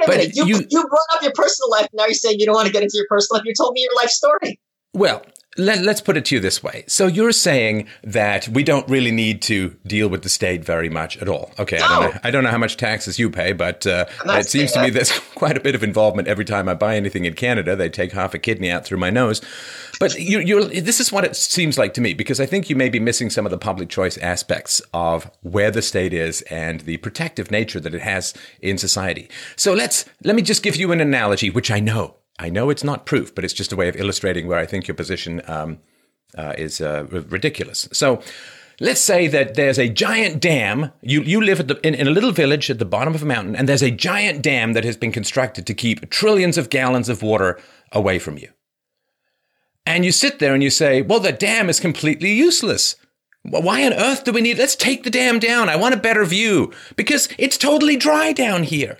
But 0.06 0.36
you, 0.36 0.46
you, 0.46 0.66
you 0.70 0.88
brought 0.88 1.16
up 1.16 1.22
your 1.22 1.32
personal 1.34 1.72
life, 1.72 1.88
now 1.94 2.06
you're 2.06 2.14
saying 2.14 2.36
you 2.40 2.46
don't 2.46 2.56
want 2.56 2.68
to 2.68 2.74
get 2.74 2.84
into 2.84 2.96
your 2.96 3.06
personal 3.08 3.40
life. 3.40 3.46
You 3.46 3.54
told 3.58 3.74
me 3.74 3.82
your 3.82 3.96
life 3.96 4.10
story. 4.10 4.60
Well, 4.94 5.24
let, 5.60 5.88
us 5.88 6.02
put 6.02 6.18
it 6.18 6.26
to 6.26 6.36
you 6.36 6.42
this 6.42 6.64
way. 6.64 6.84
So 6.88 7.08
you're 7.08 7.32
saying 7.32 7.88
that 8.04 8.48
we 8.48 8.64
don't 8.64 8.88
really 8.90 9.12
need 9.12 9.42
to 9.44 9.76
deal 9.86 10.08
with 10.08 10.24
the 10.24 10.30
state 10.30 10.64
very 10.64 10.90
much 10.90 11.18
at 11.18 11.28
all. 11.28 11.52
Okay, 11.60 11.78
no. 11.78 11.86
I, 11.86 11.90
don't 11.90 12.14
know, 12.14 12.20
I 12.24 12.32
don't 12.32 12.44
know 12.44 12.52
how 12.52 12.58
much 12.58 12.78
taxes 12.78 13.20
you 13.20 13.30
pay, 13.30 13.52
but 13.54 13.86
uh, 13.86 14.06
it 14.26 14.50
seems 14.50 14.72
to 14.74 14.82
me 14.82 14.90
there's 14.90 15.18
quite 15.36 15.58
a 15.58 15.60
bit 15.60 15.76
of 15.76 15.84
involvement 15.84 16.28
every 16.28 16.46
time 16.46 16.70
I 16.70 16.74
buy 16.74 16.96
anything 16.96 17.26
in 17.26 17.34
Canada. 17.34 17.76
They 17.76 17.90
take 17.90 18.14
half 18.14 18.34
a 18.34 18.40
kidney 18.40 18.72
out 18.72 18.86
through 18.86 19.00
my 19.00 19.10
nose. 19.10 19.42
But 20.00 20.18
you, 20.18 20.64
this 20.66 21.02
is 21.02 21.12
what 21.12 21.26
it 21.26 21.36
seems 21.36 21.78
like 21.78 21.94
to 21.96 22.02
me 22.02 22.14
because 22.14 22.40
I 22.40 22.46
think 22.46 22.70
you 22.70 22.76
may 22.76 22.90
be 22.90 23.00
missing 23.00 23.30
some 23.30 23.46
of 23.46 23.52
the 23.52 23.58
public 23.58 23.90
choice 23.90 24.18
aspects 24.20 24.82
of 24.94 25.30
where 25.42 25.72
the 25.72 25.82
state 25.82 26.14
is 26.14 26.42
and 26.44 26.82
the 26.82 26.98
protective 26.98 27.52
nature 27.52 27.82
that 27.82 27.94
it 27.94 28.02
has 28.02 28.34
in 28.62 28.78
society. 28.78 29.30
So 29.58 29.74
let's 29.74 30.06
let 30.24 30.36
me 30.36 30.42
just 30.42 30.64
give 30.64 30.78
you 30.78 30.94
an 30.94 31.02
analogy, 31.02 31.50
which 31.50 31.70
I 31.70 31.82
know 31.82 32.16
I 32.40 32.50
know 32.50 32.70
it's 32.70 32.84
not 32.84 33.06
proof, 33.06 33.36
but 33.36 33.44
it's 33.44 33.54
just 33.54 33.74
a 33.74 33.76
way 33.76 33.90
of 33.90 33.98
illustrating 33.98 34.48
where 34.48 34.58
I 34.58 34.66
think 34.66 34.88
your 34.88 34.96
position 34.96 35.42
um, 35.46 35.80
uh, 36.38 36.54
is 36.58 36.80
uh, 36.80 37.06
r- 37.12 37.20
ridiculous. 37.22 37.90
So 37.92 38.22
let's 38.80 39.02
say 39.02 39.28
that 39.28 39.56
there's 39.56 39.78
a 39.78 39.90
giant 39.90 40.42
dam. 40.42 40.92
You, 41.02 41.22
you 41.22 41.42
live 41.42 41.68
the, 41.68 41.80
in, 41.86 41.94
in, 41.94 42.08
a 42.08 42.12
little 42.12 42.32
village 42.32 42.70
at 42.70 42.80
the 42.80 42.86
bottom 42.86 43.14
of 43.14 43.24
a 43.24 43.26
mountain, 43.26 43.58
and 43.58 43.68
there's 43.68 43.84
a 43.84 43.92
giant 43.92 44.42
dam 44.42 44.72
that 44.74 44.86
has 44.86 44.96
been 44.96 45.12
constructed 45.12 45.68
to 45.68 45.74
keep 45.74 46.10
trillions 46.10 46.58
of 46.58 46.70
gallons 46.70 47.10
of 47.10 47.22
water 47.22 47.60
away 47.92 48.20
from 48.20 48.38
you. 48.38 48.50
And 49.86 50.06
you 50.06 50.12
sit 50.12 50.40
there 50.40 50.54
and 50.54 50.64
you 50.64 50.70
say, 50.70 51.02
well, 51.02 51.20
the 51.20 51.34
dam 51.34 51.70
is 51.70 51.80
completely 51.80 52.32
useless. 52.32 52.96
Why 53.44 53.86
on 53.86 53.94
earth 53.94 54.24
do 54.24 54.32
we 54.32 54.42
need? 54.42 54.58
Let's 54.58 54.76
take 54.76 55.04
the 55.04 55.10
dam 55.10 55.40
down. 55.40 55.68
I 55.68 55.76
want 55.76 55.94
a 55.94 55.98
better 55.98 56.24
view 56.26 56.72
because 56.96 57.28
it's 57.38 57.58
totally 57.58 57.98
dry 57.98 58.32
down 58.32 58.64
here. 58.64 58.98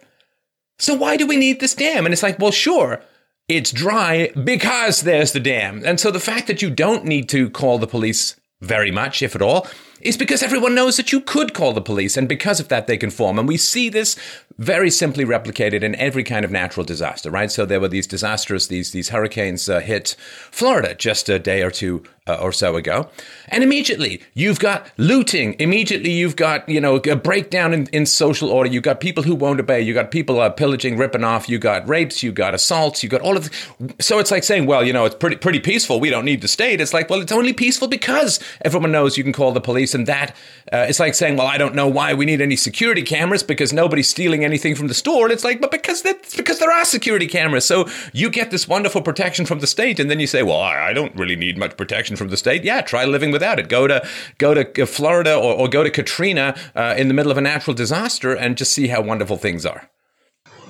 So 0.78 0.96
why 0.96 1.18
do 1.18 1.28
we 1.28 1.38
need 1.38 1.60
this 1.60 1.76
dam? 1.76 2.06
And 2.06 2.14
it's 2.14 2.24
like, 2.24 2.40
well, 2.40 2.52
sure, 2.52 3.02
it's 3.50 3.72
dry 3.72 4.30
because 4.44 5.02
there's 5.02 5.34
the 5.34 5.40
dam. 5.40 5.82
And 5.84 6.00
so 6.00 6.12
the 6.12 6.20
fact 6.20 6.48
that 6.48 6.62
you 6.62 6.70
don't 6.70 7.04
need 7.04 7.28
to 7.30 7.50
call 7.50 7.80
the 7.80 7.88
police 7.88 8.40
very 8.62 8.92
much, 8.92 9.22
if 9.22 9.36
at 9.36 9.42
all, 9.42 9.68
is 10.02 10.18
because 10.18 10.44
everyone 10.44 10.76
knows 10.76 10.98
that 10.98 11.12
you 11.12 11.22
could 11.22 11.54
call 11.54 11.74
the 11.74 11.82
police, 11.82 12.18
and 12.18 12.28
because 12.28 12.60
of 12.60 12.68
that, 12.70 12.88
they 12.88 12.98
conform. 12.98 13.40
And 13.40 13.48
we 13.48 13.58
see 13.58 13.90
this 13.90 14.16
very 14.60 14.92
simply 14.92 15.24
replicated 15.24 15.84
in 15.84 15.96
every 15.96 16.24
kind 16.24 16.44
of 16.44 16.52
natural 16.52 16.86
disaster, 16.86 17.32
right? 17.32 17.50
So 17.50 17.66
there 17.66 17.80
were 17.80 17.88
these 17.88 18.06
disasters, 18.06 18.68
these 18.68 18.92
these 18.92 19.10
hurricanes 19.10 19.70
uh, 19.70 19.80
hit 19.80 20.16
Florida 20.52 20.94
just 20.94 21.30
a 21.30 21.40
day 21.40 21.62
or 21.62 21.72
two 21.72 22.04
uh, 22.28 22.36
or 22.36 22.52
so 22.52 22.76
ago, 22.76 23.10
and 23.48 23.64
immediately 23.64 24.22
you've 24.34 24.60
got 24.60 24.92
looting. 24.98 25.56
Immediately 25.60 26.12
you've 26.12 26.36
got 26.36 26.68
you 26.68 26.82
know 26.82 26.98
a 26.98 27.16
breakdown 27.16 27.74
in, 27.74 27.88
in 27.88 28.06
social 28.06 28.50
order. 28.50 28.70
You've 28.70 28.84
got 28.84 29.00
people 29.00 29.24
who 29.24 29.34
won't 29.34 29.62
obey. 29.62 29.82
You 29.82 29.94
got 29.94 30.12
people 30.12 30.42
uh, 30.42 30.50
pillaging, 30.50 30.98
ripping 30.98 31.24
off. 31.24 31.48
You 31.48 31.58
got 31.58 31.88
rapes. 31.88 32.22
You 32.22 32.34
got 32.34 32.54
assaults. 32.54 33.02
You 33.02 33.10
got 33.10 33.22
all 33.22 33.38
of. 33.38 33.46
The, 33.46 33.96
so 34.02 34.20
it's 34.20 34.32
like 34.32 34.44
saying, 34.44 34.66
well, 34.66 34.84
you 34.84 34.92
know, 34.92 35.06
it's 35.06 35.16
pretty 35.16 35.38
pretty 35.38 35.60
peaceful. 35.60 36.02
We 36.02 36.10
don't 36.10 36.26
need 36.26 36.42
the 36.42 36.50
state. 36.50 36.82
It's 36.82 36.94
like, 36.94 37.10
well, 37.10 37.22
it's 37.22 37.32
only 37.32 37.54
peaceful 37.54 37.88
because 37.88 38.42
everyone 38.62 38.92
knows 38.92 39.18
you 39.18 39.24
can 39.24 39.34
call 39.34 39.54
the 39.54 39.62
police, 39.62 39.89
and 39.94 40.08
that 40.08 40.36
uh, 40.72 40.86
it's 40.88 41.00
like 41.00 41.16
saying, 41.16 41.38
well, 41.38 41.48
I 41.48 41.58
don't 41.58 41.74
know 41.74 41.88
why 41.88 42.14
we 42.14 42.26
need 42.26 42.42
any 42.42 42.56
security 42.56 43.02
cameras 43.02 43.44
because 43.44 43.74
nobody's 43.74 44.08
stealing 44.08 44.46
anything 44.46 44.76
from 44.76 44.88
the 44.88 44.94
store. 44.94 45.26
And 45.26 45.34
it's 45.34 45.44
like, 45.44 45.62
but 45.62 45.72
because 45.72 46.02
that's 46.02 46.36
because 46.36 46.60
there 46.60 46.72
are 46.72 46.86
security 46.86 47.28
cameras. 47.28 47.66
So 47.66 47.88
you 48.14 48.30
get 48.30 48.52
this 48.52 48.68
wonderful 48.68 49.02
protection 49.02 49.46
from 49.46 49.60
the 49.60 49.68
state. 49.68 50.00
And 50.00 50.10
then 50.10 50.20
you 50.20 50.28
say, 50.28 50.44
well, 50.44 50.60
I, 50.60 50.90
I 50.90 50.94
don't 50.94 51.16
really 51.16 51.36
need 51.36 51.58
much 51.58 51.76
protection 51.78 52.16
from 52.16 52.30
the 52.30 52.38
state. 52.38 52.64
Yeah, 52.64 52.82
try 52.82 53.06
living 53.06 53.32
without 53.32 53.60
it. 53.60 53.68
Go 53.68 53.88
to, 53.88 54.08
go 54.38 54.54
to 54.54 54.84
uh, 54.84 54.86
Florida 54.86 55.36
or, 55.36 55.54
or 55.56 55.68
go 55.68 55.84
to 55.84 55.90
Katrina 55.90 56.56
uh, 56.76 56.96
in 56.98 57.08
the 57.08 57.14
middle 57.14 57.32
of 57.32 57.38
a 57.38 57.42
natural 57.42 57.74
disaster 57.74 58.36
and 58.36 58.58
just 58.58 58.74
see 58.74 58.88
how 58.88 59.02
wonderful 59.02 59.38
things 59.38 59.66
are. 59.66 59.90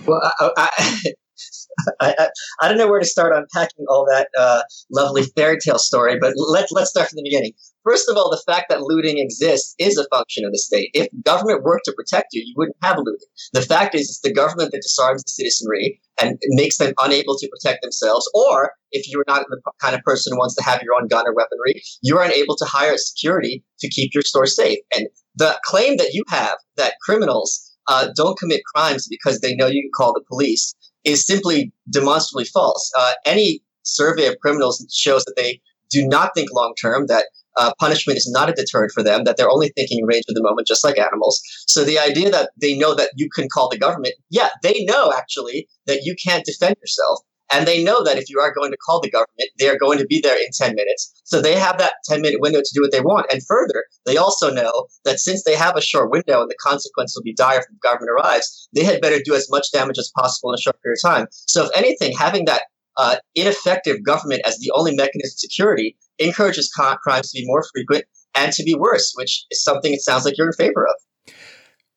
Well, 0.06 0.22
I, 0.40 0.50
I, 0.58 1.14
I, 2.00 2.30
I, 2.62 2.68
don't 2.68 2.78
know 2.78 2.88
where 2.88 3.00
to 3.00 3.06
start 3.06 3.36
unpacking 3.36 3.86
all 3.88 4.06
that 4.06 4.30
uh, 4.38 4.62
lovely 4.92 5.24
fairy 5.36 5.58
tale 5.64 5.80
story, 5.80 6.18
but 6.20 6.34
let's 6.36 6.72
let's 6.72 6.90
start 6.90 7.10
from 7.10 7.18
the 7.18 7.24
beginning. 7.24 7.54
First 7.84 8.10
of 8.10 8.18
all, 8.18 8.30
the 8.30 8.42
fact 8.52 8.68
that 8.70 8.82
looting 8.82 9.18
exists 9.18 9.74
is 9.80 9.98
a 9.98 10.08
function 10.10 10.46
of 10.46 10.52
the 10.52 10.58
state. 10.58 10.90
If 10.94 11.08
government 11.24 11.64
worked 11.64 11.86
to 11.86 11.94
protect 11.94 12.28
you, 12.34 12.44
you 12.46 12.54
wouldn't 12.58 12.78
have 12.82 12.98
looting. 12.98 13.28
The 13.54 13.62
fact 13.62 13.96
is, 13.96 14.10
it's 14.10 14.22
the 14.22 14.34
government 14.34 14.72
that 14.72 14.82
disarms 14.82 15.24
the 15.24 15.32
citizenry 15.32 16.02
and 16.22 16.38
makes 16.50 16.78
them 16.78 16.94
unable 17.02 17.38
to 17.38 17.50
protect 17.50 17.82
themselves. 17.82 18.30
Or 18.34 18.74
if 18.92 19.10
you're 19.10 19.24
not 19.28 19.46
the 19.50 19.62
kind 19.82 19.96
of 19.96 20.02
person 20.02 20.34
who 20.34 20.40
wants 20.40 20.56
to 20.56 20.64
have 20.64 20.82
your 20.82 20.96
own 20.96 21.08
gun 21.08 21.28
or 21.28 21.34
weaponry, 21.34 21.82
you're 22.02 22.24
unable 22.24 22.56
to 22.58 22.66
hire 22.66 22.94
a 22.94 22.98
security 22.98 23.64
to 23.80 23.90
keep 23.90 24.14
your 24.14 24.24
store 24.24 24.46
safe. 24.46 24.80
And 24.96 25.08
the 25.36 25.58
claim 25.64 25.98
that 25.98 26.14
you 26.14 26.24
have 26.28 26.58
that 26.76 26.96
criminals 27.02 27.66
uh, 27.88 28.10
don't 28.16 28.38
commit 28.38 28.62
crimes 28.74 29.08
because 29.10 29.40
they 29.40 29.56
know 29.56 29.68
you 29.68 29.82
can 29.82 29.92
call 29.96 30.14
the 30.14 30.24
police 30.28 30.76
is 31.06 31.26
simply 31.26 31.72
demonstrably 31.90 32.46
false. 32.46 32.92
Uh, 32.98 33.14
any 33.26 33.62
survey 33.84 34.28
of 34.28 34.38
criminals 34.40 34.86
shows 34.94 35.24
that 35.26 35.36
they 35.36 35.62
do 35.90 36.08
not 36.08 36.32
think 36.36 36.52
long 36.54 36.74
term, 36.80 37.08
that 37.08 37.26
uh, 37.58 37.74
punishment 37.80 38.18
is 38.18 38.30
not 38.32 38.50
a 38.50 38.54
deterrent 38.54 38.92
for 38.94 39.04
them, 39.04 39.24
that 39.24 39.38
they're 39.38 39.50
only 39.50 39.72
thinking 39.76 40.06
range 40.06 40.26
of 40.30 40.36
the 40.36 40.44
moment, 40.44 40.68
just 40.68 40.84
like 40.84 40.98
animals. 40.98 41.42
So 41.68 41.84
the 41.84 42.00
idea 42.00 42.30
that 42.32 42.52
they 42.60 42.78
know 42.78 42.96
that 42.96 43.12
you 43.16 43.30
can 43.34 43.48
call 43.50 43.70
the 43.70 43.78
government, 43.78 44.16
yeah, 44.30 44.50
they 44.64 44.84
know 44.86 45.12
actually 45.16 45.68
that 45.88 46.02
you 46.04 46.16
can't 46.24 46.46
defend 46.46 46.76
yourself. 46.82 47.20
And 47.52 47.68
they 47.68 47.84
know 47.84 48.04
that 48.04 48.18
if 48.18 48.30
you 48.30 48.40
are 48.40 48.54
going 48.54 48.72
to 48.72 48.78
call 48.78 49.02
the 49.02 49.10
government, 49.10 49.50
they 49.58 49.68
are 49.70 49.78
going 49.78 49.98
to 49.98 50.06
be 50.06 50.22
there 50.22 50.36
in 50.36 50.50
10 50.54 50.76
minutes. 50.76 51.20
So 51.24 51.42
they 51.42 51.56
have 51.56 51.80
that 51.80 51.94
10 52.06 52.22
minute 52.22 52.42
window 52.42 52.60
to 52.60 52.72
do 52.76 52.82
what 52.82 52.92
they 52.92 53.02
want. 53.02 53.26
And 53.32 53.42
further, 53.48 53.86
they 54.06 54.18
also 54.18 54.54
know 54.54 54.86
that 55.04 55.20
since 55.20 55.44
they 55.44 55.56
have 55.56 55.76
a 55.76 55.82
short 55.82 56.12
window 56.12 56.42
and 56.42 56.50
the 56.50 56.58
consequence 56.62 57.16
will 57.16 57.24
be 57.24 57.34
dire 57.34 57.60
if 57.60 57.66
the 57.66 57.76
government 57.82 58.12
arrives, 58.12 58.70
they 58.76 58.84
had 58.84 59.02
better 59.02 59.20
do 59.24 59.34
as 59.34 59.50
much 59.50 59.72
damage 59.72 59.98
as 59.98 60.12
possible 60.16 60.52
in 60.52 60.60
a 60.60 60.62
short 60.62 60.80
period 60.84 61.00
of 61.04 61.10
time. 61.10 61.28
So 61.32 61.66
if 61.66 61.72
anything, 61.76 62.16
having 62.16 62.46
that 62.46 62.64
uh, 62.98 63.16
ineffective 63.34 64.04
government 64.04 64.42
as 64.46 64.60
the 64.60 64.72
only 64.76 64.96
mechanism 64.96 65.34
of 65.34 65.40
security 65.40 65.98
encourages 66.20 66.72
crimes 66.72 67.32
to 67.32 67.40
be 67.40 67.46
more 67.46 67.64
frequent 67.74 68.06
and 68.36 68.52
to 68.54 68.64
be 68.64 68.76
worse, 68.76 69.14
which 69.16 69.46
is 69.52 69.64
something 69.64 69.94
it 69.94 70.02
sounds 70.02 70.26
like 70.26 70.38
you're 70.38 70.48
in 70.48 70.54
favor 70.54 70.88
of. 70.88 71.34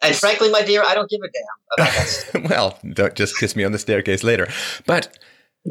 And 0.02 0.16
frankly, 0.16 0.50
my 0.50 0.62
dear, 0.62 0.82
I 0.86 0.94
don't 0.94 1.08
give 1.08 1.20
a 1.22 1.30
damn 1.30 1.86
about 1.86 1.94
that. 1.94 2.50
well, 2.50 2.78
don't 2.92 3.14
just 3.14 3.38
kiss 3.38 3.54
me 3.54 3.62
on 3.62 3.72
the 3.72 3.78
staircase 3.78 4.24
later. 4.24 4.48
But 4.84 5.16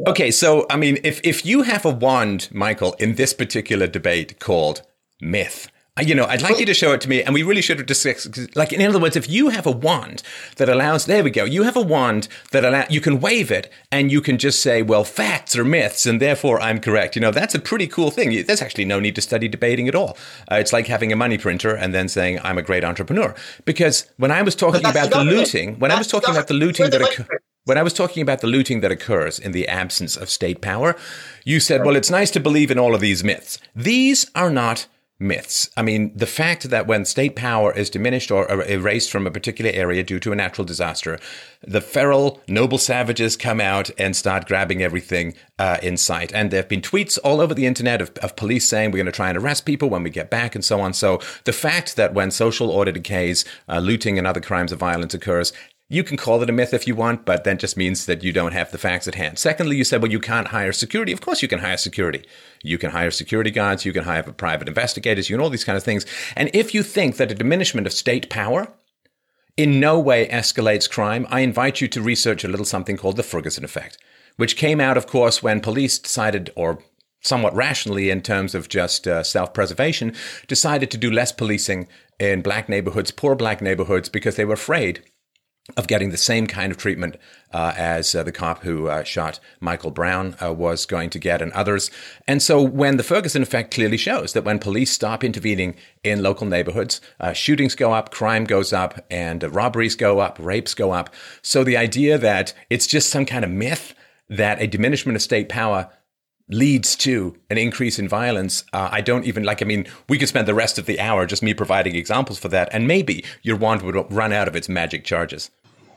okay, 0.06 0.30
so 0.30 0.66
I 0.70 0.76
mean, 0.76 0.98
if 1.04 1.20
if 1.22 1.44
you 1.44 1.62
have 1.62 1.84
a 1.84 1.90
wand, 1.90 2.48
Michael, 2.50 2.94
in 2.94 3.16
this 3.16 3.34
particular 3.34 3.86
debate 3.86 4.40
called 4.40 4.82
myth, 5.20 5.70
you 6.00 6.14
know, 6.14 6.24
I'd 6.24 6.40
like 6.40 6.58
you 6.58 6.64
to 6.64 6.72
show 6.72 6.92
it 6.92 7.02
to 7.02 7.08
me, 7.08 7.22
and 7.22 7.34
we 7.34 7.42
really 7.42 7.60
should 7.60 7.76
have 7.76 7.86
discussed. 7.86 8.56
Like, 8.56 8.72
in 8.72 8.80
other 8.80 8.98
words, 8.98 9.14
if 9.14 9.28
you 9.28 9.50
have 9.50 9.66
a 9.66 9.70
wand 9.70 10.22
that 10.56 10.70
allows, 10.70 11.04
there 11.04 11.22
we 11.22 11.30
go, 11.30 11.44
you 11.44 11.64
have 11.64 11.76
a 11.76 11.82
wand 11.82 12.28
that 12.50 12.64
allow 12.64 12.86
you 12.88 13.02
can 13.02 13.20
wave 13.20 13.50
it, 13.50 13.70
and 13.90 14.10
you 14.10 14.22
can 14.22 14.38
just 14.38 14.62
say, 14.62 14.80
well, 14.80 15.04
facts 15.04 15.54
are 15.54 15.64
myths, 15.64 16.06
and 16.06 16.18
therefore 16.18 16.58
I'm 16.62 16.80
correct. 16.80 17.14
You 17.14 17.20
know, 17.20 17.30
that's 17.30 17.54
a 17.54 17.58
pretty 17.58 17.86
cool 17.86 18.10
thing. 18.10 18.46
There's 18.46 18.62
actually 18.62 18.86
no 18.86 19.00
need 19.00 19.14
to 19.16 19.20
study 19.20 19.48
debating 19.48 19.86
at 19.86 19.94
all. 19.94 20.16
Uh, 20.50 20.56
it's 20.56 20.72
like 20.72 20.86
having 20.86 21.12
a 21.12 21.16
money 21.16 21.36
printer 21.36 21.74
and 21.74 21.92
then 21.92 22.08
saying 22.08 22.40
I'm 22.42 22.56
a 22.56 22.62
great 22.62 22.84
entrepreneur. 22.84 23.34
Because 23.66 24.06
when 24.16 24.30
I 24.30 24.40
was 24.40 24.54
talking 24.54 24.86
about 24.86 25.10
the, 25.10 25.22
looting, 25.22 25.78
when 25.78 25.90
I 25.90 25.98
was 25.98 26.06
talking 26.06 26.30
about 26.30 26.48
the 26.48 26.54
looting 26.54 26.88
that 26.88 27.02
occurs. 27.02 27.26
When 27.64 27.78
I 27.78 27.84
was 27.84 27.92
talking 27.92 28.22
about 28.22 28.40
the 28.40 28.48
looting 28.48 28.80
that 28.80 28.90
occurs 28.90 29.38
in 29.38 29.52
the 29.52 29.68
absence 29.68 30.16
of 30.16 30.28
state 30.28 30.60
power, 30.60 30.96
you 31.44 31.60
said, 31.60 31.84
well, 31.84 31.94
it's 31.94 32.10
nice 32.10 32.32
to 32.32 32.40
believe 32.40 32.72
in 32.72 32.78
all 32.78 32.92
of 32.92 33.00
these 33.00 33.22
myths. 33.22 33.60
These 33.76 34.28
are 34.34 34.50
not 34.50 34.88
myths. 35.22 35.70
I 35.76 35.82
mean, 35.82 36.12
the 36.14 36.26
fact 36.26 36.68
that 36.70 36.86
when 36.86 37.04
state 37.04 37.36
power 37.36 37.72
is 37.72 37.88
diminished 37.88 38.30
or 38.30 38.50
erased 38.64 39.10
from 39.10 39.26
a 39.26 39.30
particular 39.30 39.70
area 39.72 40.02
due 40.02 40.20
to 40.20 40.32
a 40.32 40.36
natural 40.36 40.64
disaster, 40.64 41.18
the 41.62 41.80
feral, 41.80 42.40
noble 42.48 42.78
savages 42.78 43.36
come 43.36 43.60
out 43.60 43.90
and 43.96 44.16
start 44.16 44.46
grabbing 44.46 44.82
everything 44.82 45.34
uh, 45.58 45.78
in 45.82 45.96
sight. 45.96 46.32
And 46.34 46.50
there 46.50 46.60
have 46.60 46.68
been 46.68 46.82
tweets 46.82 47.18
all 47.22 47.40
over 47.40 47.54
the 47.54 47.66
internet 47.66 48.02
of, 48.02 48.10
of 48.18 48.36
police 48.36 48.68
saying 48.68 48.90
we're 48.90 48.98
going 48.98 49.06
to 49.06 49.12
try 49.12 49.28
and 49.28 49.38
arrest 49.38 49.64
people 49.64 49.88
when 49.88 50.02
we 50.02 50.10
get 50.10 50.28
back 50.28 50.54
and 50.54 50.64
so 50.64 50.80
on. 50.80 50.92
So 50.92 51.20
the 51.44 51.52
fact 51.52 51.96
that 51.96 52.14
when 52.14 52.30
social 52.30 52.68
order 52.68 52.92
decays, 52.92 53.44
uh, 53.68 53.78
looting 53.78 54.18
and 54.18 54.26
other 54.26 54.40
crimes 54.40 54.72
of 54.72 54.80
violence 54.80 55.14
occurs 55.14 55.52
you 55.92 56.02
can 56.02 56.16
call 56.16 56.42
it 56.42 56.48
a 56.48 56.52
myth 56.52 56.72
if 56.72 56.86
you 56.86 56.94
want, 56.94 57.26
but 57.26 57.44
that 57.44 57.58
just 57.58 57.76
means 57.76 58.06
that 58.06 58.24
you 58.24 58.32
don't 58.32 58.54
have 58.54 58.70
the 58.70 58.78
facts 58.78 59.06
at 59.06 59.14
hand. 59.14 59.38
Secondly, 59.38 59.76
you 59.76 59.84
said, 59.84 60.00
well, 60.00 60.10
you 60.10 60.20
can't 60.20 60.48
hire 60.48 60.72
security. 60.72 61.12
Of 61.12 61.20
course, 61.20 61.42
you 61.42 61.48
can 61.48 61.58
hire 61.58 61.76
security. 61.76 62.24
You 62.62 62.78
can 62.78 62.92
hire 62.92 63.10
security 63.10 63.50
guards, 63.50 63.84
you 63.84 63.92
can 63.92 64.04
hire 64.04 64.22
private 64.22 64.68
investigators, 64.68 65.28
you 65.28 65.36
can 65.36 65.42
all 65.42 65.50
these 65.50 65.64
kind 65.64 65.76
of 65.76 65.84
things. 65.84 66.06
And 66.34 66.48
if 66.54 66.72
you 66.72 66.82
think 66.82 67.18
that 67.18 67.30
a 67.30 67.34
diminishment 67.34 67.86
of 67.86 67.92
state 67.92 68.30
power 68.30 68.72
in 69.58 69.80
no 69.80 70.00
way 70.00 70.26
escalates 70.28 70.88
crime, 70.88 71.26
I 71.28 71.40
invite 71.40 71.82
you 71.82 71.88
to 71.88 72.00
research 72.00 72.42
a 72.42 72.48
little 72.48 72.64
something 72.64 72.96
called 72.96 73.18
the 73.18 73.22
Ferguson 73.22 73.62
effect, 73.62 73.98
which 74.38 74.56
came 74.56 74.80
out, 74.80 74.96
of 74.96 75.06
course, 75.06 75.42
when 75.42 75.60
police 75.60 75.98
decided, 75.98 76.50
or 76.56 76.78
somewhat 77.20 77.54
rationally 77.54 78.08
in 78.08 78.22
terms 78.22 78.54
of 78.54 78.70
just 78.70 79.06
uh, 79.06 79.22
self 79.22 79.52
preservation, 79.52 80.14
decided 80.48 80.90
to 80.90 80.96
do 80.96 81.10
less 81.10 81.32
policing 81.32 81.86
in 82.18 82.40
black 82.40 82.70
neighborhoods, 82.70 83.10
poor 83.10 83.34
black 83.34 83.60
neighborhoods, 83.60 84.08
because 84.08 84.36
they 84.36 84.46
were 84.46 84.54
afraid 84.54 85.04
of 85.76 85.86
getting 85.86 86.10
the 86.10 86.16
same 86.16 86.46
kind 86.48 86.72
of 86.72 86.78
treatment 86.78 87.16
uh, 87.52 87.72
as 87.76 88.14
uh, 88.14 88.22
the 88.24 88.32
cop 88.32 88.62
who 88.62 88.88
uh, 88.88 89.04
shot 89.04 89.38
Michael 89.60 89.92
Brown 89.92 90.34
uh, 90.42 90.52
was 90.52 90.86
going 90.86 91.08
to 91.10 91.18
get, 91.20 91.40
and 91.40 91.52
others. 91.52 91.90
And 92.26 92.42
so, 92.42 92.60
when 92.60 92.96
the 92.96 93.04
Ferguson 93.04 93.42
effect 93.42 93.72
clearly 93.72 93.96
shows 93.96 94.32
that 94.32 94.44
when 94.44 94.58
police 94.58 94.90
stop 94.90 95.22
intervening 95.22 95.76
in 96.02 96.22
local 96.22 96.46
neighborhoods, 96.46 97.00
uh, 97.20 97.32
shootings 97.32 97.76
go 97.76 97.92
up, 97.92 98.10
crime 98.10 98.44
goes 98.44 98.72
up, 98.72 99.04
and 99.08 99.44
uh, 99.44 99.50
robberies 99.50 99.94
go 99.94 100.18
up, 100.18 100.36
rapes 100.40 100.74
go 100.74 100.90
up. 100.90 101.10
So, 101.42 101.62
the 101.62 101.76
idea 101.76 102.18
that 102.18 102.54
it's 102.68 102.88
just 102.88 103.08
some 103.08 103.24
kind 103.24 103.44
of 103.44 103.50
myth 103.50 103.94
that 104.28 104.60
a 104.60 104.66
diminishment 104.66 105.14
of 105.14 105.22
state 105.22 105.48
power 105.48 105.90
leads 106.48 106.96
to 106.96 107.36
an 107.50 107.58
increase 107.58 107.98
in 107.98 108.08
violence, 108.08 108.64
uh, 108.72 108.88
I 108.92 109.00
don't 109.00 109.24
even 109.24 109.44
like. 109.44 109.62
I 109.62 109.64
mean, 109.64 109.86
we 110.08 110.18
could 110.18 110.28
spend 110.28 110.48
the 110.48 110.54
rest 110.54 110.78
of 110.78 110.86
the 110.86 111.00
hour 111.00 111.26
just 111.26 111.42
me 111.42 111.54
providing 111.54 111.94
examples 111.94 112.38
for 112.38 112.48
that, 112.48 112.68
and 112.72 112.86
maybe 112.86 113.24
your 113.42 113.56
wand 113.56 113.82
would 113.82 114.12
run 114.12 114.32
out 114.32 114.48
of 114.48 114.56
its 114.56 114.68
magic 114.68 115.04
charges. 115.04 115.50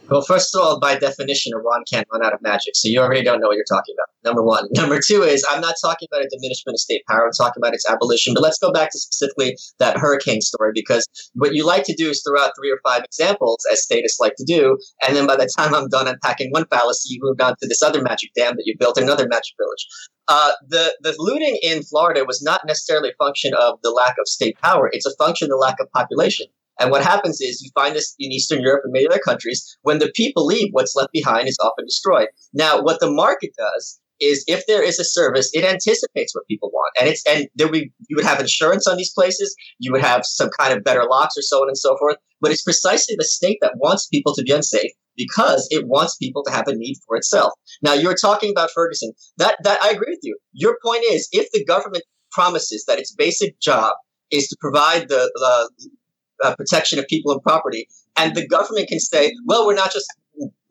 Well, 0.09 0.21
first 0.21 0.53
of 0.53 0.61
all, 0.61 0.79
by 0.79 0.97
definition, 0.97 1.51
a 1.55 1.63
wand 1.63 1.85
can't 1.91 2.07
run 2.13 2.23
out 2.23 2.33
of 2.33 2.41
magic, 2.41 2.75
so 2.75 2.87
you 2.87 2.99
already 2.99 3.23
don't 3.23 3.39
know 3.39 3.47
what 3.47 3.55
you're 3.55 3.65
talking 3.67 3.95
about. 3.97 4.05
Number 4.23 4.43
one. 4.43 4.67
Number 4.71 4.99
two 5.05 5.23
is 5.23 5.45
I'm 5.49 5.61
not 5.61 5.75
talking 5.81 6.07
about 6.11 6.23
a 6.23 6.29
diminishment 6.29 6.75
of 6.75 6.79
state 6.79 7.01
power. 7.09 7.25
I'm 7.25 7.31
talking 7.31 7.59
about 7.61 7.73
its 7.73 7.89
abolition. 7.89 8.33
But 8.35 8.43
let's 8.43 8.59
go 8.59 8.71
back 8.71 8.91
to 8.91 8.99
specifically 8.99 9.57
that 9.79 9.97
hurricane 9.97 10.41
story 10.41 10.71
because 10.75 11.07
what 11.33 11.55
you 11.55 11.65
like 11.65 11.83
to 11.85 11.95
do 11.95 12.09
is 12.09 12.23
throw 12.23 12.39
out 12.39 12.51
three 12.57 12.71
or 12.71 12.79
five 12.83 13.03
examples, 13.03 13.57
as 13.71 13.83
statists 13.83 14.19
like 14.19 14.35
to 14.37 14.45
do, 14.45 14.77
and 15.07 15.15
then 15.15 15.25
by 15.25 15.35
the 15.35 15.49
time 15.57 15.73
I'm 15.73 15.87
done 15.89 16.07
unpacking 16.07 16.51
one 16.51 16.65
fallacy, 16.69 17.13
you 17.13 17.19
move 17.21 17.41
on 17.41 17.55
to 17.61 17.67
this 17.67 17.81
other 17.81 18.01
magic 18.01 18.29
dam 18.35 18.55
that 18.57 18.63
you 18.65 18.75
built 18.79 18.97
another 18.97 19.27
magic 19.27 19.55
village. 19.59 19.87
Uh, 20.27 20.51
the 20.67 20.95
the 21.01 21.13
looting 21.19 21.57
in 21.61 21.83
Florida 21.83 22.25
was 22.25 22.41
not 22.41 22.61
necessarily 22.65 23.09
a 23.09 23.23
function 23.23 23.53
of 23.53 23.79
the 23.83 23.91
lack 23.91 24.15
of 24.19 24.27
state 24.27 24.57
power. 24.61 24.89
It's 24.91 25.05
a 25.05 25.15
function 25.17 25.45
of 25.45 25.49
the 25.51 25.57
lack 25.57 25.79
of 25.79 25.91
population. 25.91 26.47
And 26.79 26.91
what 26.91 27.03
happens 27.03 27.39
is 27.39 27.61
you 27.61 27.69
find 27.73 27.95
this 27.95 28.15
in 28.19 28.31
Eastern 28.31 28.61
Europe 28.61 28.81
and 28.83 28.91
many 28.91 29.07
other 29.07 29.19
countries. 29.19 29.77
When 29.83 29.99
the 29.99 30.11
people 30.13 30.45
leave, 30.45 30.69
what's 30.71 30.95
left 30.95 31.11
behind 31.13 31.47
is 31.47 31.57
often 31.63 31.85
destroyed. 31.85 32.27
Now, 32.53 32.81
what 32.81 32.99
the 32.99 33.09
market 33.09 33.51
does 33.57 33.99
is 34.19 34.43
if 34.47 34.65
there 34.67 34.83
is 34.83 34.99
a 34.99 35.05
service, 35.05 35.49
it 35.53 35.63
anticipates 35.63 36.33
what 36.33 36.47
people 36.47 36.69
want, 36.71 36.93
and 36.99 37.09
it's 37.09 37.25
and 37.27 37.47
there 37.55 37.67
we 37.67 37.91
you 38.07 38.15
would 38.15 38.25
have 38.25 38.39
insurance 38.39 38.87
on 38.87 38.97
these 38.97 39.13
places, 39.13 39.55
you 39.79 39.91
would 39.91 40.01
have 40.01 40.25
some 40.25 40.49
kind 40.57 40.73
of 40.73 40.83
better 40.83 41.03
locks 41.09 41.35
or 41.37 41.41
so 41.41 41.57
on 41.57 41.67
and 41.67 41.77
so 41.77 41.97
forth. 41.97 42.17
But 42.41 42.51
it's 42.51 42.63
precisely 42.63 43.15
the 43.17 43.25
state 43.25 43.57
that 43.61 43.73
wants 43.77 44.07
people 44.07 44.33
to 44.35 44.43
be 44.43 44.51
unsafe 44.51 44.91
because 45.17 45.67
it 45.71 45.87
wants 45.87 46.17
people 46.17 46.43
to 46.43 46.51
have 46.51 46.67
a 46.67 46.75
need 46.75 46.97
for 47.07 47.15
itself. 47.15 47.53
Now 47.81 47.93
you're 47.93 48.15
talking 48.15 48.51
about 48.51 48.71
Ferguson. 48.73 49.13
That 49.37 49.57
that 49.63 49.81
I 49.81 49.89
agree 49.89 50.11
with 50.11 50.19
you. 50.23 50.37
Your 50.53 50.77
point 50.83 51.03
is 51.09 51.27
if 51.31 51.49
the 51.51 51.65
government 51.65 52.03
promises 52.31 52.85
that 52.87 52.99
its 52.99 53.13
basic 53.13 53.59
job 53.59 53.93
is 54.31 54.47
to 54.47 54.57
provide 54.59 55.07
the 55.07 55.31
uh, 55.43 56.47
uh, 56.47 56.55
protection 56.55 56.99
of 56.99 57.05
people 57.07 57.31
and 57.31 57.41
property, 57.41 57.87
and 58.17 58.35
the 58.35 58.47
government 58.47 58.87
can 58.87 58.99
say, 58.99 59.31
well, 59.45 59.65
we're 59.65 59.75
not 59.75 59.91
just 59.91 60.07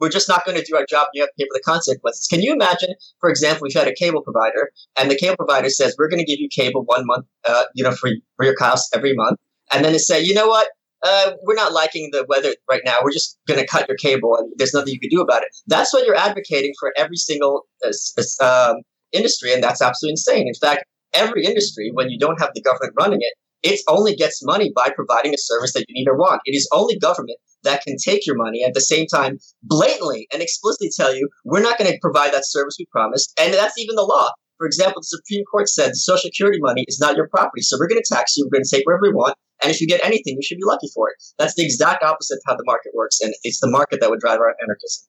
we're 0.00 0.11
just 0.11 0.28
not 0.28 0.44
going 0.44 0.59
to 0.59 0.64
do 0.64 0.76
our 0.76 0.85
job. 0.87 1.06
and 1.06 1.11
You 1.14 1.23
have 1.23 1.30
to 1.30 1.35
pay 1.38 1.44
for 1.44 1.54
the 1.54 1.62
consequences. 1.64 2.26
Can 2.26 2.42
you 2.42 2.52
imagine, 2.52 2.90
for 3.21 3.30
example, 3.30 3.62
we've 3.62 3.75
had 3.75 3.88
a 3.88 3.94
cable 3.94 4.23
provider, 4.23 4.71
and 4.99 5.11
the 5.11 5.16
cable 5.16 5.37
provider 5.37 5.71
says 5.71 5.94
we're 5.99 6.09
going 6.09 6.25
to 6.25 6.26
give 6.26 6.38
you 6.40 6.49
cable 6.49 6.85
one 6.85 7.06
month, 7.06 7.26
uh, 7.49 7.64
you 7.75 7.85
know, 7.85 7.92
for 7.92 8.11
for 8.37 8.44
your 8.44 8.54
house 8.59 8.88
every 8.94 9.14
month, 9.14 9.38
and 9.73 9.85
then 9.85 9.92
they 9.92 9.99
say, 9.99 10.23
you 10.23 10.35
know 10.35 10.49
what? 10.49 10.68
Uh, 11.06 11.33
we're 11.42 11.54
not 11.54 11.73
liking 11.73 12.09
the 12.12 12.25
weather 12.28 12.54
right 12.71 12.80
now. 12.85 12.97
We're 13.02 13.12
just 13.12 13.38
going 13.47 13.61
to 13.61 13.66
cut 13.66 13.87
your 13.88 13.97
cable, 13.99 14.37
and 14.37 14.50
there's 14.56 14.73
nothing 14.73 14.94
you 14.94 15.00
can 15.00 15.11
do 15.11 15.21
about 15.21 15.42
it. 15.42 15.49
That's 15.66 15.92
what 15.92 16.06
you're 16.06 16.16
advocating 16.16 16.73
for 16.80 16.92
every 16.97 17.16
single 17.16 17.66
uh, 17.85 18.44
um, 18.44 18.76
industry, 19.12 19.52
and 19.52 19.62
that's 19.62 19.83
absolutely 19.83 20.12
insane. 20.12 20.49
In 20.49 20.54
fact, 20.54 20.85
every 21.12 21.44
industry, 21.44 21.90
when 21.92 22.11
you 22.11 22.18
don't 22.18 22.40
have 22.40 22.50
the 22.54 22.62
government 22.62 22.94
running 22.99 23.21
it, 23.21 23.35
it 23.64 23.80
only 23.88 24.14
gets 24.14 24.44
money 24.44 24.71
by 24.76 24.90
providing 24.94 25.33
a 25.35 25.38
service 25.38 25.73
that 25.73 25.87
you 25.88 25.94
need 25.94 26.09
or 26.09 26.16
want. 26.16 26.42
It 26.44 26.54
is 26.54 26.68
only 26.73 26.99
government 26.99 27.38
that 27.64 27.83
can 27.83 27.97
take 27.97 28.26
your 28.26 28.37
money 28.37 28.62
at 28.62 28.75
the 28.75 28.80
same 28.80 29.06
time 29.06 29.38
blatantly 29.62 30.28
and 30.33 30.42
explicitly 30.42 30.90
tell 30.94 31.16
you 31.16 31.28
we're 31.44 31.62
not 31.62 31.78
going 31.78 31.90
to 31.90 31.99
provide 32.00 32.33
that 32.35 32.47
service 32.47 32.76
we 32.78 32.87
promised. 32.92 33.33
And 33.40 33.54
that's 33.54 33.78
even 33.78 33.97
the 33.97 34.02
law. 34.02 34.30
For 34.59 34.66
example 34.66 35.00
the 35.00 35.18
supreme 35.18 35.44
court 35.50 35.68
said 35.68 35.97
social 35.97 36.28
security 36.28 36.59
money 36.61 36.85
is 36.87 37.00
not 37.00 37.16
your 37.16 37.28
property. 37.28 37.62
So 37.62 37.76
we're 37.80 37.88
going 37.88 38.02
to 38.02 38.14
tax 38.14 38.37
you 38.37 38.44
we're 38.44 38.59
going 38.59 38.64
to 38.68 38.76
take 38.76 38.87
wherever 38.87 39.02
we 39.02 39.12
want 39.12 39.37
and 39.62 39.73
if 39.73 39.80
you 39.80 39.88
get 39.88 40.04
anything 40.04 40.37
you 40.37 40.44
should 40.44 40.59
be 40.59 40.64
lucky 40.64 40.88
for 40.94 41.09
it. 41.09 41.16
That's 41.38 41.54
the 41.54 41.64
exact 41.64 42.04
opposite 42.04 42.37
of 42.37 42.42
how 42.47 42.56
the 42.56 42.64
market 42.66 42.92
works 42.94 43.18
and 43.23 43.33
it's 43.42 43.61
the 43.61 43.71
market 43.71 44.00
that 44.00 44.11
would 44.11 44.21
drive 44.21 44.38
our 44.38 44.54
anarchism 44.62 45.09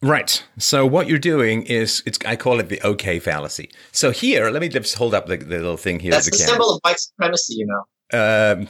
Right. 0.00 0.44
So 0.58 0.86
what 0.86 1.08
you're 1.08 1.18
doing 1.18 1.62
is 1.62 2.02
it's 2.06 2.18
I 2.24 2.36
call 2.36 2.60
it 2.60 2.68
the 2.68 2.80
okay 2.84 3.18
fallacy. 3.18 3.70
So 3.90 4.10
here, 4.12 4.50
let 4.50 4.60
me 4.60 4.68
just 4.68 4.94
hold 4.94 5.12
up 5.12 5.26
the, 5.26 5.36
the 5.36 5.56
little 5.56 5.76
thing 5.76 5.98
here. 5.98 6.12
That's 6.12 6.26
the, 6.26 6.30
the 6.30 6.36
symbol 6.36 6.74
of 6.74 6.80
white 6.84 7.00
supremacy, 7.00 7.54
you 7.54 7.66
know. 7.66 7.82
Um, 8.18 8.68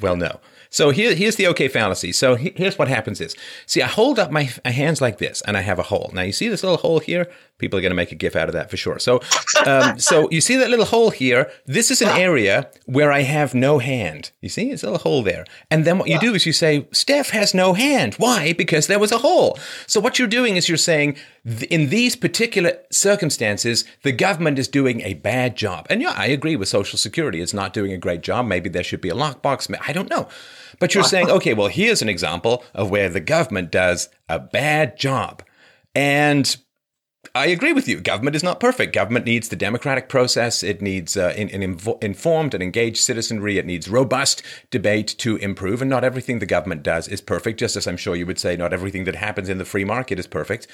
well, 0.00 0.16
no. 0.16 0.40
So 0.74 0.90
here, 0.90 1.14
here's 1.14 1.36
the 1.36 1.46
okay 1.46 1.68
fallacy. 1.68 2.10
So 2.10 2.34
here's 2.34 2.76
what 2.76 2.88
happens 2.88 3.20
is, 3.20 3.36
see, 3.64 3.80
I 3.80 3.86
hold 3.86 4.18
up 4.18 4.32
my, 4.32 4.50
my, 4.64 4.72
hands 4.72 5.00
like 5.00 5.18
this, 5.18 5.40
and 5.42 5.56
I 5.56 5.60
have 5.60 5.78
a 5.78 5.84
hole. 5.84 6.10
Now 6.12 6.22
you 6.22 6.32
see 6.32 6.48
this 6.48 6.64
little 6.64 6.78
hole 6.78 6.98
here. 6.98 7.30
People 7.58 7.78
are 7.78 7.82
going 7.82 7.92
to 7.92 7.96
make 7.96 8.10
a 8.10 8.16
gif 8.16 8.34
out 8.34 8.48
of 8.48 8.54
that 8.54 8.70
for 8.70 8.76
sure. 8.76 8.98
So, 8.98 9.20
um, 9.64 9.98
so 10.00 10.28
you 10.32 10.40
see 10.40 10.56
that 10.56 10.70
little 10.70 10.84
hole 10.84 11.10
here. 11.10 11.48
This 11.64 11.92
is 11.92 12.02
an 12.02 12.08
area 12.08 12.68
where 12.86 13.12
I 13.12 13.20
have 13.20 13.54
no 13.54 13.78
hand. 13.78 14.32
You 14.40 14.48
see, 14.48 14.72
it's 14.72 14.82
a 14.82 14.86
little 14.86 14.98
hole 14.98 15.22
there. 15.22 15.44
And 15.70 15.84
then 15.84 15.96
what 15.96 16.08
you 16.08 16.18
do 16.18 16.34
is 16.34 16.44
you 16.44 16.52
say, 16.52 16.88
Steph 16.90 17.30
has 17.30 17.54
no 17.54 17.74
hand. 17.74 18.14
Why? 18.14 18.52
Because 18.52 18.88
there 18.88 18.98
was 18.98 19.12
a 19.12 19.18
hole. 19.18 19.56
So 19.86 20.00
what 20.00 20.18
you're 20.18 20.26
doing 20.26 20.56
is 20.56 20.68
you're 20.68 20.76
saying, 20.76 21.16
in 21.70 21.90
these 21.90 22.16
particular 22.16 22.78
circumstances, 22.90 23.84
the 24.02 24.10
government 24.10 24.58
is 24.58 24.66
doing 24.66 25.02
a 25.02 25.14
bad 25.14 25.54
job. 25.54 25.86
And 25.88 26.02
yeah, 26.02 26.14
I 26.16 26.26
agree 26.26 26.56
with 26.56 26.66
Social 26.66 26.98
Security. 26.98 27.40
It's 27.40 27.54
not 27.54 27.72
doing 27.72 27.92
a 27.92 27.96
great 27.96 28.22
job. 28.22 28.46
Maybe 28.46 28.68
there 28.68 28.82
should 28.82 29.00
be 29.00 29.10
a 29.10 29.14
lockbox. 29.14 29.72
I 29.86 29.92
don't 29.92 30.10
know. 30.10 30.28
But 30.84 30.94
you're 30.94 31.02
saying, 31.02 31.30
okay, 31.38 31.54
well, 31.54 31.68
here's 31.68 32.02
an 32.02 32.10
example 32.10 32.62
of 32.74 32.90
where 32.90 33.08
the 33.08 33.18
government 33.18 33.70
does 33.70 34.10
a 34.28 34.38
bad 34.38 34.98
job. 34.98 35.42
And 35.94 36.54
I 37.34 37.46
agree 37.46 37.72
with 37.72 37.88
you. 37.88 38.02
Government 38.02 38.36
is 38.36 38.42
not 38.42 38.60
perfect. 38.60 38.92
Government 38.92 39.24
needs 39.24 39.48
the 39.48 39.56
democratic 39.56 40.10
process. 40.10 40.62
It 40.62 40.82
needs 40.82 41.16
uh, 41.16 41.32
an, 41.38 41.48
informed 42.02 42.52
and 42.52 42.62
engaged 42.62 42.98
citizenry. 42.98 43.56
It 43.56 43.64
needs 43.64 43.88
robust 43.88 44.42
debate 44.70 45.14
to 45.20 45.36
improve. 45.36 45.80
And 45.80 45.88
not 45.88 46.04
everything 46.04 46.38
the 46.38 46.44
government 46.44 46.82
does 46.82 47.08
is 47.08 47.22
perfect, 47.22 47.58
just 47.58 47.76
as 47.76 47.86
I'm 47.86 47.96
sure 47.96 48.14
you 48.14 48.26
would 48.26 48.38
say 48.38 48.54
not 48.54 48.74
everything 48.74 49.04
that 49.04 49.16
happens 49.16 49.48
in 49.48 49.56
the 49.56 49.64
free 49.64 49.86
market 49.86 50.18
is 50.18 50.26
perfect. 50.26 50.66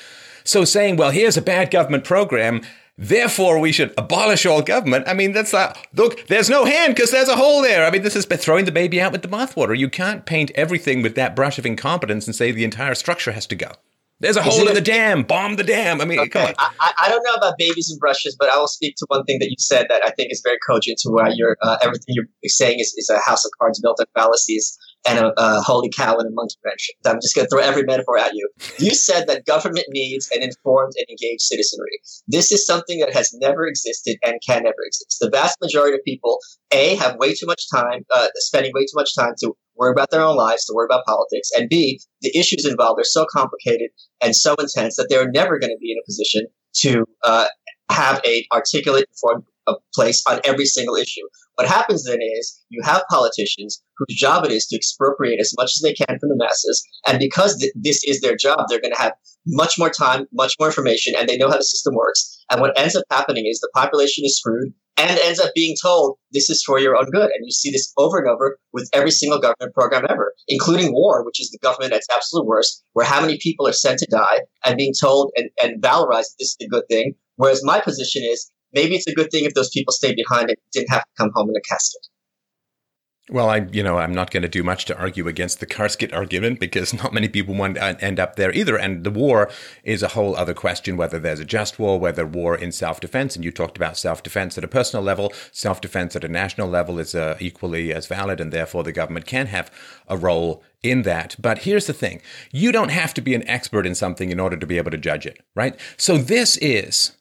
So 0.43 0.64
saying, 0.64 0.97
well, 0.97 1.12
here's 1.12 1.37
a 1.37 1.43
bad 1.43 1.71
government 1.71 2.02
program, 2.02 2.62
therefore 3.00 3.59
we 3.59 3.73
should 3.73 3.92
abolish 3.97 4.47
all 4.47 4.62
government. 4.62 5.09
I 5.09 5.14
mean, 5.14 5.33
that's 5.33 5.52
like, 5.52 5.88
look, 5.95 6.26
there's 6.28 6.50
no 6.50 6.64
hand 6.66 6.95
because 6.95 7.10
there's 7.10 7.28
a 7.28 7.36
hole 7.36 7.63
there. 7.63 7.84
I 7.84 7.91
mean, 7.91 8.02
this 8.02 8.15
is 8.15 8.26
throwing 8.26 8.67
the 8.67 8.73
baby 8.73 9.00
out 9.00 9.10
with 9.10 9.23
the 9.23 9.28
bathwater. 9.28 9.76
You 9.76 9.89
can't 9.89 10.26
paint 10.26 10.52
everything 10.54 11.02
with 11.02 11.15
that 11.17 11.34
brush 11.34 11.58
of 11.58 11.67
incompetence 11.67 12.26
and 12.26 12.36
say 12.36 12.52
the 12.52 12.65
entire 12.65 12.95
structure 12.95 13.32
has 13.32 13.47
to 13.49 13.56
go. 13.56 13.73
There's 14.21 14.36
a 14.36 14.43
hole 14.43 14.69
in 14.69 14.75
the 14.75 14.82
dam. 14.82 15.23
Bomb 15.23 15.56
the 15.56 15.65
dam. 15.65 16.02
I 16.02 16.04
mean, 16.04 16.21
okay. 16.21 16.52
I, 16.58 16.93
I, 17.04 17.08
don't 17.08 17.25
know 17.25 17.32
about 17.32 17.54
babies 17.56 17.91
and 17.91 17.99
brushes, 17.99 18.36
but 18.39 18.50
I 18.50 18.58
will 18.58 18.69
speak 18.69 18.97
to 18.97 19.06
one 19.08 19.25
thing 19.25 19.39
that 19.39 19.49
you 19.49 19.56
said 19.58 19.86
that 19.89 20.02
I 20.04 20.10
think 20.10 20.30
is 20.30 20.43
very 20.45 20.58
cogent 20.58 20.99
to 20.99 21.10
why 21.10 21.30
you're 21.34 21.56
uh, 21.63 21.78
everything 21.80 22.08
you're 22.08 22.26
saying 22.45 22.80
is, 22.80 22.93
is 22.99 23.08
a 23.08 23.19
house 23.19 23.47
of 23.47 23.50
cards 23.58 23.80
built 23.80 23.99
on 23.99 24.04
fallacies 24.15 24.76
and 25.08 25.19
a, 25.19 25.32
a 25.36 25.60
holy 25.60 25.91
cow 25.91 26.17
and 26.17 26.28
a 26.28 26.32
monkey 26.32 26.56
wrench. 26.65 26.91
I'm 27.06 27.21
just 27.21 27.34
going 27.34 27.47
to 27.47 27.50
throw 27.50 27.63
every 27.63 27.84
metaphor 27.84 28.19
at 28.19 28.34
you. 28.34 28.49
You 28.78 28.95
said 28.95 29.26
that 29.28 29.47
government 29.47 29.86
needs 29.89 30.28
an 30.34 30.43
informed 30.43 30.93
and 30.97 31.06
engaged 31.08 31.43
citizenry. 31.43 32.00
This 32.28 32.52
is 32.52 32.67
something 32.67 32.99
that 33.00 33.13
has 33.15 33.32
never 33.41 33.67
existed 33.67 34.19
and 34.25 34.34
can 34.47 34.65
never 34.65 34.82
exist. 34.86 35.19
The 35.21 35.30
vast 35.30 35.56
majority 35.60 35.95
of 35.95 36.04
people, 36.04 36.39
A, 36.73 36.97
have 36.97 37.17
way 37.17 37.34
too 37.34 37.47
much 37.47 37.71
time, 37.71 38.04
uh, 38.15 38.28
spending 38.36 38.73
way 38.75 38.82
too 38.82 38.97
much 38.97 39.15
time 39.15 39.34
to 39.41 39.54
worry 39.76 39.93
about 39.93 40.10
their 40.10 40.23
own 40.23 40.36
lives, 40.36 40.67
to 40.67 40.75
worry 40.75 40.86
about 40.91 41.04
politics, 41.06 41.50
and 41.56 41.69
B, 41.69 42.00
the 42.21 42.36
issues 42.39 42.67
involved 42.67 43.00
are 43.00 43.04
so 43.04 43.26
complicated 43.32 43.91
and 44.21 44.36
so 44.36 44.54
intense 44.56 44.97
that 44.97 45.06
they're 45.08 45.30
never 45.30 45.58
going 45.58 45.71
to 45.71 45.78
be 45.80 45.93
in 45.93 45.99
a 45.99 46.04
position 46.06 46.47
to 46.82 47.04
uh, 47.25 47.47
have 47.91 48.21
a 48.25 48.47
articulate, 48.52 49.06
informed 49.10 49.45
uh, 49.67 49.75
place 49.95 50.23
on 50.28 50.41
every 50.45 50.67
single 50.67 50.97
issue. 50.97 51.26
What 51.56 51.69
happens 51.69 52.04
then 52.04 52.21
is 52.23 52.58
you 52.71 52.80
have 52.82 53.04
politicians 53.10 53.82
whose 53.97 54.17
job 54.17 54.45
it 54.45 54.52
is 54.52 54.67
to 54.69 54.76
expropriate 54.76 55.41
as 55.41 55.52
much 55.58 55.73
as 55.75 55.80
they 55.82 55.93
can 55.93 56.19
from 56.19 56.30
the 56.30 56.36
masses. 56.36 56.82
And 57.06 57.19
because 57.19 57.58
th- 57.58 57.73
this 57.75 58.02
is 58.04 58.21
their 58.21 58.36
job, 58.36 58.67
they're 58.69 58.80
going 58.80 58.95
to 58.95 59.00
have 59.00 59.13
much 59.47 59.78
more 59.78 59.91
time, 59.91 60.26
much 60.32 60.54
more 60.58 60.69
information, 60.69 61.15
and 61.17 61.28
they 61.28 61.36
know 61.36 61.49
how 61.49 61.56
the 61.56 61.65
system 61.65 61.95
works. 61.95 62.39
And 62.50 62.60
what 62.60 62.78
ends 62.78 62.97
up 62.97 63.04
happening 63.10 63.47
is 63.47 63.60
the 63.60 63.71
population 63.75 64.25
is 64.25 64.39
screwed 64.39 64.73
and 64.97 65.19
ends 65.21 65.41
up 65.41 65.52
being 65.54 65.76
told 65.80 66.17
this 66.32 66.50
is 66.50 66.63
for 66.63 66.78
your 66.78 66.97
own 66.97 67.10
good. 67.10 67.30
And 67.30 67.45
you 67.45 67.50
see 67.50 67.71
this 67.71 67.93
over 67.97 68.19
and 68.19 68.28
over 68.28 68.58
with 68.73 68.89
every 68.93 69.10
single 69.10 69.39
government 69.39 69.75
program 69.75 70.04
ever, 70.08 70.34
including 70.49 70.93
war, 70.93 71.25
which 71.25 71.41
is 71.41 71.50
the 71.50 71.58
government 71.63 71.93
at 71.93 71.99
its 71.99 72.08
absolute 72.15 72.47
worst, 72.47 72.84
where 72.93 73.06
how 73.06 73.21
many 73.21 73.39
people 73.39 73.67
are 73.67 73.73
sent 73.73 73.99
to 74.00 74.06
die 74.10 74.41
and 74.65 74.76
being 74.76 74.93
told 74.99 75.32
and, 75.36 75.50
and 75.63 75.82
valorized 75.82 76.36
this 76.39 76.49
is 76.49 76.56
a 76.63 76.69
good 76.69 76.84
thing. 76.91 77.15
Whereas 77.36 77.65
my 77.65 77.80
position 77.80 78.23
is 78.25 78.50
maybe 78.73 78.95
it's 78.95 79.06
a 79.06 79.15
good 79.15 79.30
thing 79.30 79.45
if 79.45 79.54
those 79.54 79.71
people 79.71 79.93
stayed 79.93 80.17
behind 80.17 80.50
and 80.50 80.59
didn't 80.73 80.91
have 80.91 81.02
to 81.02 81.11
come 81.17 81.30
home 81.35 81.50
in 81.50 81.56
a 81.56 81.61
casket. 81.61 82.06
Well, 83.30 83.49
I, 83.49 83.59
you 83.71 83.85
know, 83.85 83.99
I'm 83.99 84.13
not 84.13 84.33
going 84.33 84.43
to 84.43 84.49
do 84.49 84.65
much 84.65 84.87
to 84.87 84.99
argue 84.99 85.28
against 85.28 85.61
the 85.61 85.67
casket 85.67 86.13
argument 86.13 86.59
because 86.59 86.93
not 86.93 87.13
many 87.13 87.28
people 87.28 87.54
want 87.54 87.76
to 87.76 88.04
end 88.04 88.19
up 88.19 88.35
there 88.35 88.52
either. 88.52 88.76
And 88.76 89.04
the 89.04 89.11
war 89.11 89.49
is 89.85 90.02
a 90.02 90.09
whole 90.09 90.35
other 90.35 90.52
question, 90.52 90.97
whether 90.97 91.21
there's 91.21 91.39
a 91.39 91.45
just 91.45 91.78
war, 91.78 92.00
whether 92.00 92.26
war 92.26 92.56
in 92.56 92.73
self-defense. 92.73 93.37
And 93.37 93.45
you 93.45 93.52
talked 93.52 93.76
about 93.76 93.97
self-defense 93.97 94.59
at 94.59 94.65
a 94.65 94.69
personal 94.69 95.04
level. 95.04 95.33
Self-defense 95.52 96.17
at 96.17 96.25
a 96.25 96.28
national 96.28 96.69
level 96.69 96.99
is 96.99 97.15
uh, 97.15 97.37
equally 97.39 97.95
as 97.95 98.09
valid. 98.09 98.41
And 98.41 98.52
therefore 98.52 98.83
the 98.83 98.91
government 98.91 99.26
can 99.26 99.47
have 99.47 99.71
a 100.09 100.17
role 100.17 100.65
in 100.83 101.02
that. 101.02 101.37
But 101.39 101.59
here's 101.59 101.87
the 101.87 101.93
thing. 101.93 102.23
You 102.50 102.73
don't 102.73 102.91
have 102.91 103.15
to 103.15 103.21
be 103.21 103.37
an 103.37 103.47
expert 103.47 103.87
in 103.87 103.95
something 103.95 104.30
in 104.30 104.41
order 104.41 104.56
to 104.56 104.67
be 104.67 104.76
able 104.76 104.91
to 104.91 104.99
judge 104.99 105.25
it, 105.25 105.39
right? 105.54 105.78
So 105.97 106.19
this 106.19 106.56
is 106.56 107.13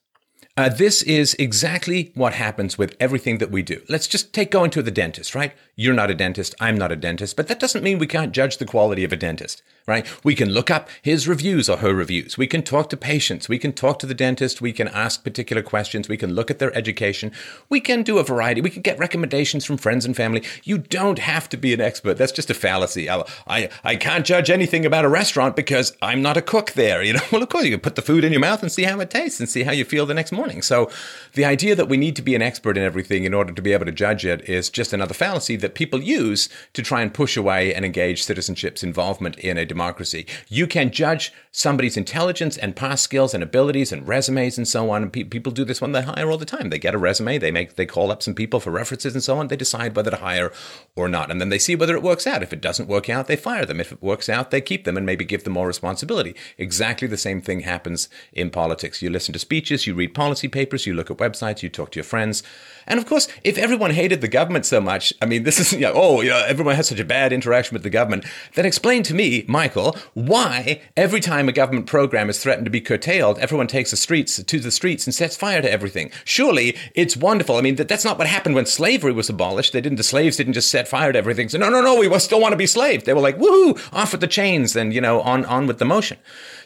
uh, 0.59 0.67
this 0.67 1.01
is 1.03 1.37
exactly 1.39 2.11
what 2.15 2.33
happens 2.33 2.77
with 2.77 2.93
everything 2.99 3.37
that 3.37 3.49
we 3.49 3.61
do. 3.61 3.81
Let's 3.87 4.07
just 4.07 4.33
take 4.33 4.51
going 4.51 4.71
to 4.71 4.81
the 4.81 4.91
dentist, 4.91 5.33
right? 5.33 5.53
You're 5.77 5.93
not 5.93 6.11
a 6.11 6.13
dentist. 6.13 6.53
I'm 6.59 6.77
not 6.77 6.91
a 6.91 6.97
dentist, 6.97 7.37
but 7.37 7.47
that 7.47 7.61
doesn't 7.61 7.81
mean 7.81 7.97
we 7.97 8.07
can't 8.07 8.33
judge 8.33 8.57
the 8.57 8.65
quality 8.65 9.05
of 9.05 9.13
a 9.13 9.15
dentist, 9.15 9.63
right? 9.87 10.05
We 10.21 10.35
can 10.35 10.49
look 10.49 10.69
up 10.69 10.89
his 11.01 11.29
reviews 11.29 11.69
or 11.69 11.77
her 11.77 11.93
reviews. 11.93 12.37
We 12.37 12.45
can 12.45 12.61
talk 12.61 12.89
to 12.89 12.97
patients. 12.97 13.47
We 13.47 13.57
can 13.57 13.71
talk 13.71 13.99
to 13.99 14.05
the 14.05 14.13
dentist. 14.13 14.59
We 14.59 14.73
can 14.73 14.89
ask 14.89 15.23
particular 15.23 15.61
questions. 15.61 16.09
We 16.09 16.17
can 16.17 16.33
look 16.33 16.51
at 16.51 16.59
their 16.59 16.75
education. 16.75 17.31
We 17.69 17.79
can 17.79 18.03
do 18.03 18.17
a 18.17 18.23
variety. 18.25 18.59
We 18.59 18.69
can 18.69 18.81
get 18.81 18.99
recommendations 18.99 19.63
from 19.63 19.77
friends 19.77 20.03
and 20.03 20.13
family. 20.13 20.43
You 20.65 20.77
don't 20.77 21.19
have 21.19 21.47
to 21.47 21.55
be 21.55 21.73
an 21.73 21.79
expert. 21.79 22.17
That's 22.17 22.33
just 22.33 22.49
a 22.49 22.53
fallacy. 22.53 23.09
I, 23.09 23.23
I, 23.47 23.69
I 23.85 23.95
can't 23.95 24.25
judge 24.25 24.49
anything 24.49 24.85
about 24.85 25.05
a 25.05 25.09
restaurant 25.09 25.55
because 25.55 25.95
I'm 26.01 26.21
not 26.21 26.35
a 26.35 26.41
cook 26.41 26.73
there. 26.73 27.01
You 27.01 27.13
know, 27.13 27.21
well, 27.31 27.43
of 27.43 27.47
course, 27.47 27.63
you 27.63 27.71
can 27.71 27.79
put 27.79 27.95
the 27.95 28.01
food 28.01 28.25
in 28.25 28.33
your 28.33 28.41
mouth 28.41 28.61
and 28.61 28.69
see 28.69 28.83
how 28.83 28.99
it 28.99 29.09
tastes 29.09 29.39
and 29.39 29.47
see 29.47 29.63
how 29.63 29.71
you 29.71 29.85
feel 29.85 30.05
the 30.05 30.13
next 30.13 30.33
morning 30.33 30.48
running. 30.49 30.61
So 30.61 30.89
the 31.33 31.45
idea 31.45 31.75
that 31.75 31.87
we 31.87 31.97
need 31.97 32.15
to 32.15 32.21
be 32.21 32.35
an 32.35 32.41
expert 32.41 32.77
in 32.77 32.83
everything 32.83 33.23
in 33.23 33.33
order 33.33 33.53
to 33.53 33.61
be 33.61 33.73
able 33.73 33.85
to 33.85 33.91
judge 33.91 34.25
it 34.25 34.47
is 34.49 34.69
just 34.69 34.93
another 34.93 35.13
fallacy 35.13 35.55
that 35.57 35.75
people 35.75 36.01
use 36.01 36.49
to 36.73 36.81
try 36.81 37.01
and 37.01 37.13
push 37.13 37.37
away 37.37 37.73
and 37.73 37.85
engage 37.85 38.23
citizenship's 38.23 38.83
involvement 38.83 39.37
in 39.37 39.57
a 39.57 39.65
democracy. 39.65 40.25
You 40.47 40.65
can 40.67 40.91
judge 40.91 41.31
somebody's 41.51 41.97
intelligence 41.97 42.57
and 42.57 42.75
past 42.75 43.03
skills 43.03 43.33
and 43.33 43.43
abilities 43.43 43.91
and 43.91 44.07
resumes 44.07 44.57
and 44.57 44.67
so 44.67 44.89
on. 44.89 45.09
Pe- 45.09 45.23
people 45.23 45.51
do 45.51 45.65
this 45.65 45.81
when 45.81 45.91
they 45.91 46.01
hire 46.01 46.31
all 46.31 46.37
the 46.37 46.45
time. 46.45 46.69
They 46.69 46.79
get 46.79 46.95
a 46.95 46.97
resume, 46.97 47.37
they 47.37 47.51
make 47.51 47.75
they 47.75 47.85
call 47.85 48.11
up 48.11 48.23
some 48.23 48.33
people 48.33 48.59
for 48.59 48.71
references 48.71 49.13
and 49.13 49.23
so 49.23 49.37
on. 49.37 49.47
They 49.47 49.55
decide 49.55 49.95
whether 49.95 50.11
to 50.11 50.17
hire 50.17 50.51
or 50.95 51.07
not, 51.07 51.29
and 51.29 51.39
then 51.39 51.49
they 51.49 51.59
see 51.59 51.75
whether 51.75 51.95
it 51.95 52.03
works 52.03 52.25
out. 52.25 52.43
If 52.43 52.53
it 52.53 52.61
doesn't 52.61 52.89
work 52.89 53.09
out, 53.09 53.27
they 53.27 53.35
fire 53.35 53.65
them. 53.65 53.79
If 53.79 53.91
it 53.91 54.01
works 54.01 54.29
out, 54.29 54.51
they 54.51 54.61
keep 54.61 54.83
them 54.83 54.97
and 54.97 55.05
maybe 55.05 55.25
give 55.25 55.43
them 55.43 55.53
more 55.53 55.67
responsibility. 55.67 56.35
Exactly 56.57 57.07
the 57.07 57.17
same 57.17 57.41
thing 57.41 57.61
happens 57.61 58.09
in 58.33 58.49
politics. 58.49 59.01
You 59.01 59.09
listen 59.09 59.33
to 59.33 59.39
speeches, 59.39 59.85
you 59.85 59.93
read 59.93 60.13
policy 60.13 60.38
papers, 60.47 60.85
you 60.85 60.93
look 60.93 61.11
at 61.11 61.17
websites, 61.17 61.61
you 61.61 61.69
talk 61.69 61.91
to 61.91 61.97
your 61.97 62.05
friends. 62.05 62.43
And 62.87 62.99
of 62.99 63.05
course, 63.05 63.27
if 63.43 63.57
everyone 63.57 63.91
hated 63.91 64.21
the 64.21 64.27
government 64.27 64.65
so 64.65 64.81
much, 64.81 65.13
I 65.21 65.25
mean, 65.25 65.43
this 65.43 65.59
is, 65.59 65.73
you 65.79 65.81
know, 65.81 65.93
oh, 65.95 66.21
you 66.21 66.29
know, 66.29 66.43
everyone 66.47 66.75
has 66.75 66.87
such 66.87 66.99
a 66.99 67.05
bad 67.05 67.33
interaction 67.33 67.75
with 67.75 67.83
the 67.83 67.89
government, 67.89 68.25
then 68.55 68.65
explain 68.65 69.03
to 69.03 69.13
me, 69.13 69.45
Michael, 69.47 69.95
why 70.13 70.81
every 70.97 71.19
time 71.19 71.49
a 71.49 71.51
government 71.51 71.87
program 71.87 72.29
is 72.29 72.41
threatened 72.41 72.65
to 72.65 72.71
be 72.71 72.81
curtailed, 72.81 73.37
everyone 73.39 73.67
takes 73.67 73.91
the 73.91 73.97
streets 73.97 74.41
to 74.43 74.59
the 74.59 74.71
streets 74.71 75.05
and 75.05 75.13
sets 75.13 75.35
fire 75.35 75.61
to 75.61 75.71
everything. 75.71 76.11
Surely 76.23 76.77
it's 76.95 77.15
wonderful. 77.15 77.57
I 77.57 77.61
mean, 77.61 77.75
that, 77.75 77.87
that's 77.87 78.05
not 78.05 78.17
what 78.17 78.27
happened 78.27 78.55
when 78.55 78.65
slavery 78.65 79.13
was 79.13 79.29
abolished. 79.29 79.73
They 79.73 79.81
didn't, 79.81 79.97
the 79.97 80.03
slaves 80.03 80.37
didn't 80.37 80.53
just 80.53 80.69
set 80.69 80.87
fire 80.87 81.11
to 81.11 81.17
everything. 81.17 81.49
So 81.49 81.57
no, 81.57 81.69
no, 81.69 81.81
no, 81.81 81.95
we 81.95 82.19
still 82.19 82.41
want 82.41 82.53
to 82.53 82.57
be 82.57 82.67
slaves. 82.67 83.03
They 83.03 83.13
were 83.13 83.21
like, 83.21 83.37
woohoo, 83.37 83.79
off 83.93 84.11
with 84.11 84.21
the 84.21 84.27
chains 84.27 84.75
and, 84.75 84.93
you 84.93 85.01
know, 85.01 85.21
on, 85.21 85.45
on 85.45 85.67
with 85.67 85.79
the 85.79 85.85
motion. 85.85 86.17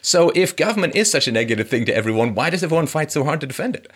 So 0.02 0.30
if 0.34 0.54
government 0.54 0.94
is 0.94 1.10
such 1.10 1.28
a 1.28 1.32
negative 1.32 1.68
thing 1.68 1.86
to 1.86 1.94
everyone, 1.94 2.34
why 2.34 2.50
does 2.50 2.62
everyone 2.62 2.86
fight 2.86 3.10
so 3.10 3.24
hard 3.24 3.40
to 3.40 3.46
defend 3.46 3.76
it? 3.76 3.90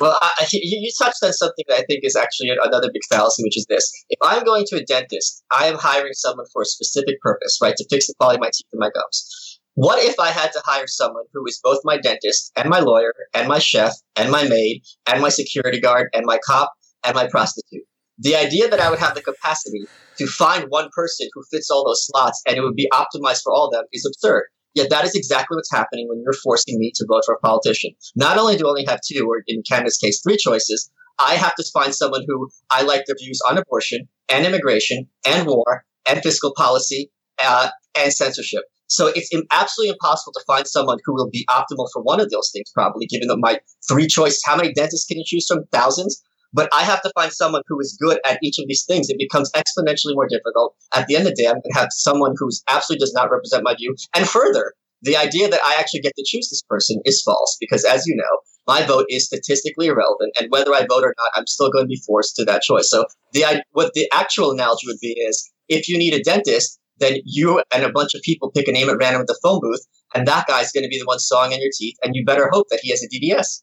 Well, 0.00 0.18
I, 0.22 0.46
you 0.52 0.90
touched 0.98 1.22
on 1.22 1.34
something 1.34 1.64
that 1.68 1.80
I 1.80 1.82
think 1.82 2.00
is 2.04 2.16
actually 2.16 2.48
another 2.50 2.88
big 2.90 3.02
fallacy, 3.10 3.42
which 3.44 3.58
is 3.58 3.66
this. 3.68 3.92
If 4.08 4.18
I'm 4.22 4.44
going 4.44 4.64
to 4.68 4.76
a 4.76 4.84
dentist, 4.84 5.44
I 5.52 5.66
am 5.66 5.76
hiring 5.76 6.14
someone 6.14 6.46
for 6.54 6.62
a 6.62 6.64
specific 6.64 7.20
purpose, 7.20 7.58
right, 7.60 7.76
to 7.76 7.86
fix 7.90 8.06
the 8.06 8.14
quality 8.18 8.36
of 8.36 8.40
my 8.40 8.48
teeth 8.48 8.66
and 8.72 8.80
my 8.80 8.88
gums. 8.94 9.60
What 9.74 10.02
if 10.02 10.18
I 10.18 10.28
had 10.28 10.52
to 10.52 10.62
hire 10.64 10.86
someone 10.86 11.24
who 11.34 11.44
is 11.46 11.60
both 11.62 11.80
my 11.84 11.98
dentist 11.98 12.50
and 12.56 12.70
my 12.70 12.80
lawyer 12.80 13.12
and 13.34 13.46
my 13.46 13.58
chef 13.58 13.92
and 14.16 14.30
my 14.30 14.48
maid 14.48 14.82
and 15.06 15.20
my 15.20 15.28
security 15.28 15.80
guard 15.80 16.08
and 16.14 16.24
my 16.24 16.38
cop 16.46 16.72
and 17.04 17.14
my 17.14 17.28
prostitute? 17.28 17.84
The 18.18 18.36
idea 18.36 18.68
that 18.68 18.80
I 18.80 18.90
would 18.90 18.98
have 18.98 19.14
the 19.14 19.22
capacity 19.22 19.84
to 20.16 20.26
find 20.26 20.64
one 20.68 20.88
person 20.94 21.28
who 21.34 21.42
fits 21.50 21.70
all 21.70 21.86
those 21.86 22.06
slots 22.06 22.42
and 22.46 22.56
it 22.56 22.62
would 22.62 22.74
be 22.74 22.88
optimized 22.92 23.42
for 23.42 23.52
all 23.52 23.66
of 23.66 23.72
them 23.72 23.84
is 23.92 24.06
absurd. 24.06 24.44
Yet 24.74 24.90
that 24.90 25.04
is 25.04 25.14
exactly 25.14 25.56
what's 25.56 25.72
happening 25.72 26.08
when 26.08 26.22
you're 26.22 26.40
forcing 26.44 26.78
me 26.78 26.92
to 26.94 27.06
vote 27.08 27.22
for 27.26 27.34
a 27.34 27.38
politician. 27.40 27.90
Not 28.14 28.38
only 28.38 28.56
do 28.56 28.66
I 28.66 28.70
only 28.70 28.84
have 28.86 29.00
two, 29.04 29.26
or 29.28 29.42
in 29.46 29.62
Canada's 29.68 29.98
case, 29.98 30.20
three 30.22 30.36
choices, 30.36 30.90
I 31.18 31.34
have 31.34 31.54
to 31.56 31.64
find 31.72 31.94
someone 31.94 32.24
who 32.26 32.48
I 32.70 32.82
like 32.82 33.04
their 33.06 33.16
views 33.18 33.40
on 33.48 33.58
abortion 33.58 34.08
and 34.28 34.46
immigration 34.46 35.06
and 35.26 35.46
war 35.46 35.84
and 36.06 36.22
fiscal 36.22 36.52
policy 36.56 37.10
uh, 37.42 37.70
and 37.98 38.12
censorship. 38.12 38.62
So 38.86 39.06
it's 39.14 39.30
absolutely 39.52 39.90
impossible 39.90 40.32
to 40.32 40.42
find 40.46 40.66
someone 40.66 40.98
who 41.04 41.14
will 41.14 41.30
be 41.30 41.46
optimal 41.48 41.88
for 41.92 42.02
one 42.02 42.20
of 42.20 42.30
those 42.30 42.50
things, 42.52 42.70
probably, 42.74 43.06
given 43.06 43.28
that 43.28 43.36
my 43.38 43.60
three 43.88 44.08
choices. 44.08 44.42
How 44.44 44.56
many 44.56 44.72
dentists 44.72 45.06
can 45.06 45.18
you 45.18 45.24
choose 45.24 45.46
from? 45.46 45.64
Thousands. 45.72 46.20
But 46.52 46.68
I 46.72 46.82
have 46.82 47.02
to 47.02 47.12
find 47.14 47.32
someone 47.32 47.62
who 47.68 47.78
is 47.80 47.96
good 48.00 48.18
at 48.26 48.38
each 48.42 48.58
of 48.58 48.66
these 48.66 48.84
things. 48.84 49.08
It 49.08 49.18
becomes 49.18 49.50
exponentially 49.52 50.14
more 50.14 50.26
difficult. 50.28 50.74
At 50.94 51.06
the 51.06 51.16
end 51.16 51.26
of 51.26 51.34
the 51.34 51.42
day, 51.42 51.48
I'm 51.48 51.54
going 51.54 51.72
to 51.72 51.78
have 51.78 51.88
someone 51.92 52.34
who 52.36 52.50
absolutely 52.68 53.04
does 53.04 53.14
not 53.14 53.30
represent 53.30 53.62
my 53.64 53.74
view. 53.74 53.94
And 54.14 54.28
further, 54.28 54.74
the 55.02 55.16
idea 55.16 55.48
that 55.48 55.60
I 55.64 55.76
actually 55.78 56.00
get 56.00 56.14
to 56.16 56.24
choose 56.26 56.48
this 56.50 56.62
person 56.68 57.00
is 57.04 57.22
false 57.22 57.56
because, 57.60 57.84
as 57.84 58.06
you 58.06 58.16
know, 58.16 58.38
my 58.66 58.82
vote 58.82 59.06
is 59.08 59.24
statistically 59.26 59.86
irrelevant, 59.86 60.36
and 60.38 60.50
whether 60.50 60.72
I 60.74 60.86
vote 60.88 61.04
or 61.04 61.14
not, 61.16 61.30
I'm 61.34 61.46
still 61.46 61.70
going 61.70 61.84
to 61.84 61.88
be 61.88 62.02
forced 62.06 62.36
to 62.36 62.44
that 62.44 62.62
choice. 62.62 62.90
So 62.90 63.06
the 63.32 63.62
what 63.72 63.92
the 63.94 64.08
actual 64.12 64.50
analogy 64.50 64.86
would 64.86 65.00
be 65.00 65.12
is 65.12 65.50
if 65.68 65.88
you 65.88 65.98
need 65.98 66.14
a 66.14 66.22
dentist, 66.22 66.78
then 66.98 67.16
you 67.24 67.62
and 67.72 67.84
a 67.84 67.92
bunch 67.92 68.14
of 68.14 68.20
people 68.22 68.50
pick 68.50 68.68
a 68.68 68.72
name 68.72 68.90
at 68.90 68.98
random 68.98 69.22
at 69.22 69.26
the 69.26 69.38
phone 69.42 69.60
booth, 69.62 69.80
and 70.14 70.26
that 70.28 70.46
guy's 70.46 70.72
going 70.72 70.84
to 70.84 70.88
be 70.88 70.98
the 70.98 71.06
one 71.06 71.18
sawing 71.18 71.52
on 71.52 71.60
your 71.60 71.70
teeth, 71.76 71.96
and 72.02 72.14
you 72.14 72.24
better 72.24 72.50
hope 72.52 72.66
that 72.70 72.80
he 72.82 72.90
has 72.90 73.02
a 73.02 73.08
DDS. 73.08 73.62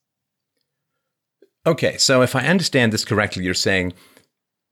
Okay, 1.67 1.97
so 1.97 2.21
if 2.21 2.33
I 2.33 2.47
understand 2.47 2.93
this 2.93 3.03
correctly, 3.03 3.43
you're 3.43 3.53
saying 3.53 3.93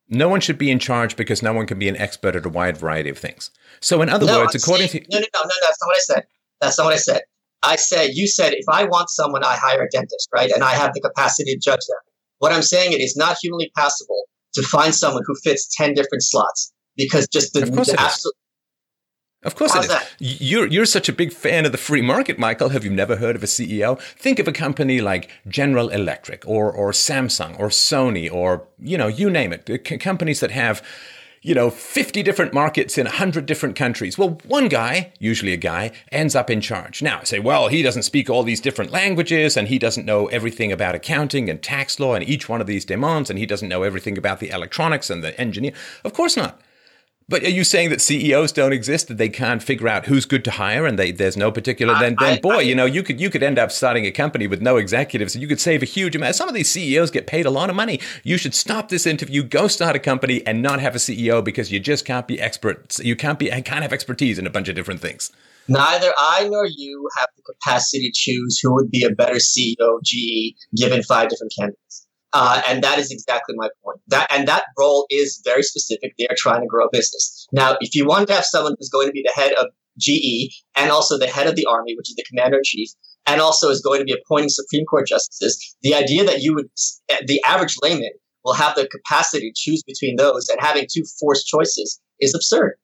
no 0.07 0.29
one 0.29 0.39
should 0.39 0.57
be 0.57 0.71
in 0.71 0.79
charge 0.79 1.17
because 1.17 1.43
no 1.43 1.51
one 1.51 1.67
can 1.67 1.77
be 1.77 1.89
an 1.89 1.97
expert 1.97 2.37
at 2.37 2.45
a 2.45 2.49
wide 2.49 2.77
variety 2.77 3.09
of 3.09 3.17
things. 3.17 3.51
So, 3.81 4.01
in 4.01 4.07
other 4.07 4.25
no, 4.25 4.39
words, 4.39 4.55
I'm 4.55 4.61
according 4.61 4.87
saying, 4.87 5.03
to 5.03 5.09
no, 5.11 5.19
no, 5.19 5.27
no, 5.33 5.41
no, 5.43 5.55
that's 5.61 5.77
not 5.81 5.87
what 5.87 5.97
I 5.97 5.99
said. 5.99 6.23
That's 6.61 6.77
not 6.77 6.85
what 6.85 6.93
I 6.93 6.97
said. 6.97 7.21
I 7.63 7.75
said 7.75 8.11
you 8.13 8.27
said 8.27 8.53
if 8.53 8.65
I 8.71 8.85
want 8.85 9.09
someone, 9.09 9.43
I 9.43 9.57
hire 9.57 9.83
a 9.83 9.89
dentist, 9.89 10.29
right? 10.33 10.51
And 10.51 10.63
I 10.63 10.71
have 10.71 10.93
the 10.93 11.01
capacity 11.01 11.53
to 11.53 11.59
judge 11.59 11.85
them. 11.85 11.97
What 12.37 12.53
I'm 12.53 12.61
saying 12.61 12.93
it 12.93 13.01
is 13.01 13.17
not 13.17 13.37
humanly 13.41 13.71
possible 13.75 14.23
to 14.53 14.61
find 14.61 14.95
someone 14.95 15.23
who 15.25 15.35
fits 15.43 15.67
ten 15.75 15.93
different 15.93 16.23
slots 16.23 16.71
because 16.95 17.27
just 17.27 17.53
the, 17.53 17.61
the 17.61 17.95
absolute 17.99 18.35
of 19.45 19.55
course 19.55 19.73
How's 19.73 19.85
it 19.85 19.87
is. 19.87 19.93
That? 19.93 20.15
You're, 20.19 20.67
you're 20.67 20.85
such 20.85 21.07
a 21.07 21.13
big 21.13 21.31
fan 21.31 21.65
of 21.65 21.71
the 21.71 21.77
free 21.77 22.01
market, 22.01 22.37
Michael. 22.37 22.69
Have 22.69 22.83
you 22.83 22.89
never 22.89 23.15
heard 23.15 23.35
of 23.35 23.43
a 23.43 23.47
CEO? 23.47 23.99
Think 23.99 24.39
of 24.39 24.47
a 24.47 24.51
company 24.51 25.01
like 25.01 25.29
General 25.47 25.89
Electric 25.89 26.45
or, 26.47 26.71
or 26.71 26.91
Samsung 26.91 27.59
or 27.59 27.69
Sony 27.69 28.31
or, 28.31 28.67
you 28.79 28.97
know, 28.97 29.07
you 29.07 29.29
name 29.29 29.53
it. 29.53 29.65
Companies 29.99 30.39
that 30.39 30.51
have, 30.51 30.81
you 31.41 31.53
know, 31.53 31.69
50 31.69 32.23
different 32.23 32.53
markets 32.53 32.97
in 32.97 33.05
100 33.05 33.45
different 33.45 33.75
countries. 33.75 34.17
Well, 34.17 34.39
one 34.45 34.67
guy, 34.67 35.13
usually 35.19 35.53
a 35.53 35.57
guy, 35.57 35.91
ends 36.11 36.35
up 36.35 36.49
in 36.49 36.59
charge. 36.59 37.03
Now, 37.03 37.21
say, 37.23 37.37
well, 37.39 37.67
he 37.67 37.83
doesn't 37.83 38.03
speak 38.03 38.31
all 38.31 38.41
these 38.41 38.59
different 38.59 38.91
languages 38.91 39.55
and 39.55 39.67
he 39.67 39.77
doesn't 39.77 40.05
know 40.05 40.25
everything 40.27 40.71
about 40.71 40.95
accounting 40.95 41.49
and 41.49 41.61
tax 41.61 41.99
law 41.99 42.15
and 42.15 42.27
each 42.27 42.49
one 42.49 42.61
of 42.61 42.67
these 42.67 42.83
demands 42.83 43.29
and 43.29 43.37
he 43.37 43.45
doesn't 43.45 43.69
know 43.69 43.83
everything 43.83 44.17
about 44.17 44.39
the 44.39 44.49
electronics 44.49 45.11
and 45.11 45.23
the 45.23 45.39
engineer. 45.39 45.73
Of 46.03 46.13
course 46.13 46.35
not. 46.35 46.59
But 47.27 47.41
are 47.43 47.49
you 47.49 47.63
saying 47.63 47.89
that 47.89 48.01
CEOs 48.01 48.51
don't 48.51 48.71
exist? 48.71 49.07
That 49.07 49.17
they 49.17 49.29
can't 49.29 49.63
figure 49.63 49.87
out 49.87 50.05
who's 50.05 50.25
good 50.25 50.43
to 50.45 50.51
hire, 50.51 50.85
and 50.85 50.99
they, 50.99 51.11
there's 51.11 51.35
no 51.35 51.51
particular? 51.51 51.95
Then, 51.97 52.15
then, 52.19 52.39
boy, 52.39 52.57
I, 52.57 52.61
you 52.61 52.75
know, 52.75 52.85
you 52.85 53.01
could 53.01 53.19
you 53.19 53.31
could 53.31 53.41
end 53.41 53.57
up 53.57 53.71
starting 53.71 54.05
a 54.05 54.11
company 54.11 54.45
with 54.45 54.61
no 54.61 54.77
executives, 54.77 55.33
and 55.33 55.41
you 55.41 55.47
could 55.47 55.59
save 55.59 55.81
a 55.81 55.87
huge 55.87 56.15
amount. 56.15 56.35
Some 56.35 56.47
of 56.47 56.53
these 56.53 56.69
CEOs 56.69 57.09
get 57.09 57.25
paid 57.25 57.47
a 57.47 57.49
lot 57.49 57.71
of 57.71 57.75
money. 57.75 57.99
You 58.23 58.37
should 58.37 58.53
stop 58.53 58.89
this 58.89 59.07
interview, 59.07 59.41
go 59.41 59.67
start 59.67 59.95
a 59.95 59.99
company, 59.99 60.45
and 60.45 60.61
not 60.61 60.79
have 60.79 60.93
a 60.93 60.99
CEO 60.99 61.43
because 61.43 61.71
you 61.71 61.79
just 61.79 62.05
can't 62.05 62.27
be 62.27 62.39
experts. 62.39 62.99
You 62.99 63.15
can't 63.15 63.39
be 63.39 63.51
I 63.51 63.61
can't 63.61 63.81
have 63.81 63.93
expertise 63.93 64.37
in 64.37 64.45
a 64.45 64.51
bunch 64.51 64.69
of 64.69 64.75
different 64.75 65.01
things. 65.01 65.31
Neither 65.67 66.11
I 66.19 66.47
nor 66.47 66.67
you 66.67 67.09
have 67.17 67.29
the 67.35 67.41
capacity 67.41 68.11
to 68.11 68.11
choose 68.13 68.59
who 68.61 68.71
would 68.75 68.91
be 68.91 69.03
a 69.03 69.09
better 69.09 69.37
CEO 69.37 69.99
GE 70.03 70.53
given 70.77 71.01
five 71.01 71.29
different 71.29 71.53
candidates. 71.57 72.05
Uh, 72.33 72.61
and 72.67 72.83
that 72.83 72.99
is 72.99 73.11
exactly 73.11 73.55
my 73.57 73.69
point. 73.83 73.99
That 74.07 74.27
and 74.31 74.47
that 74.47 74.65
role 74.77 75.05
is 75.09 75.41
very 75.45 75.63
specific. 75.63 76.13
They 76.17 76.27
are 76.27 76.35
trying 76.37 76.61
to 76.61 76.67
grow 76.67 76.85
a 76.85 76.89
business. 76.91 77.47
Now, 77.51 77.77
if 77.79 77.95
you 77.95 78.05
want 78.05 78.27
to 78.27 78.33
have 78.33 78.45
someone 78.45 78.75
who's 78.77 78.89
going 78.89 79.07
to 79.07 79.13
be 79.13 79.23
the 79.23 79.31
head 79.33 79.53
of 79.53 79.67
GE 79.99 80.63
and 80.75 80.91
also 80.91 81.17
the 81.17 81.27
head 81.27 81.47
of 81.47 81.55
the 81.55 81.65
army, 81.65 81.95
which 81.95 82.09
is 82.09 82.15
the 82.15 82.25
commander 82.27 82.57
in 82.57 82.63
chief, 82.65 82.89
and 83.25 83.41
also 83.41 83.69
is 83.69 83.81
going 83.81 83.99
to 83.99 84.05
be 84.05 84.13
appointing 84.13 84.49
Supreme 84.49 84.85
Court 84.85 85.07
justices, 85.07 85.75
the 85.81 85.95
idea 85.95 86.23
that 86.25 86.41
you 86.41 86.53
would, 86.55 86.69
the 87.25 87.41
average 87.45 87.75
layman 87.81 88.11
will 88.43 88.53
have 88.53 88.75
the 88.75 88.87
capacity 88.87 89.51
to 89.51 89.53
choose 89.55 89.83
between 89.83 90.15
those 90.17 90.49
and 90.49 90.59
having 90.61 90.85
two 90.91 91.03
forced 91.19 91.47
choices 91.47 91.99
is 92.19 92.35
absurd. 92.35 92.75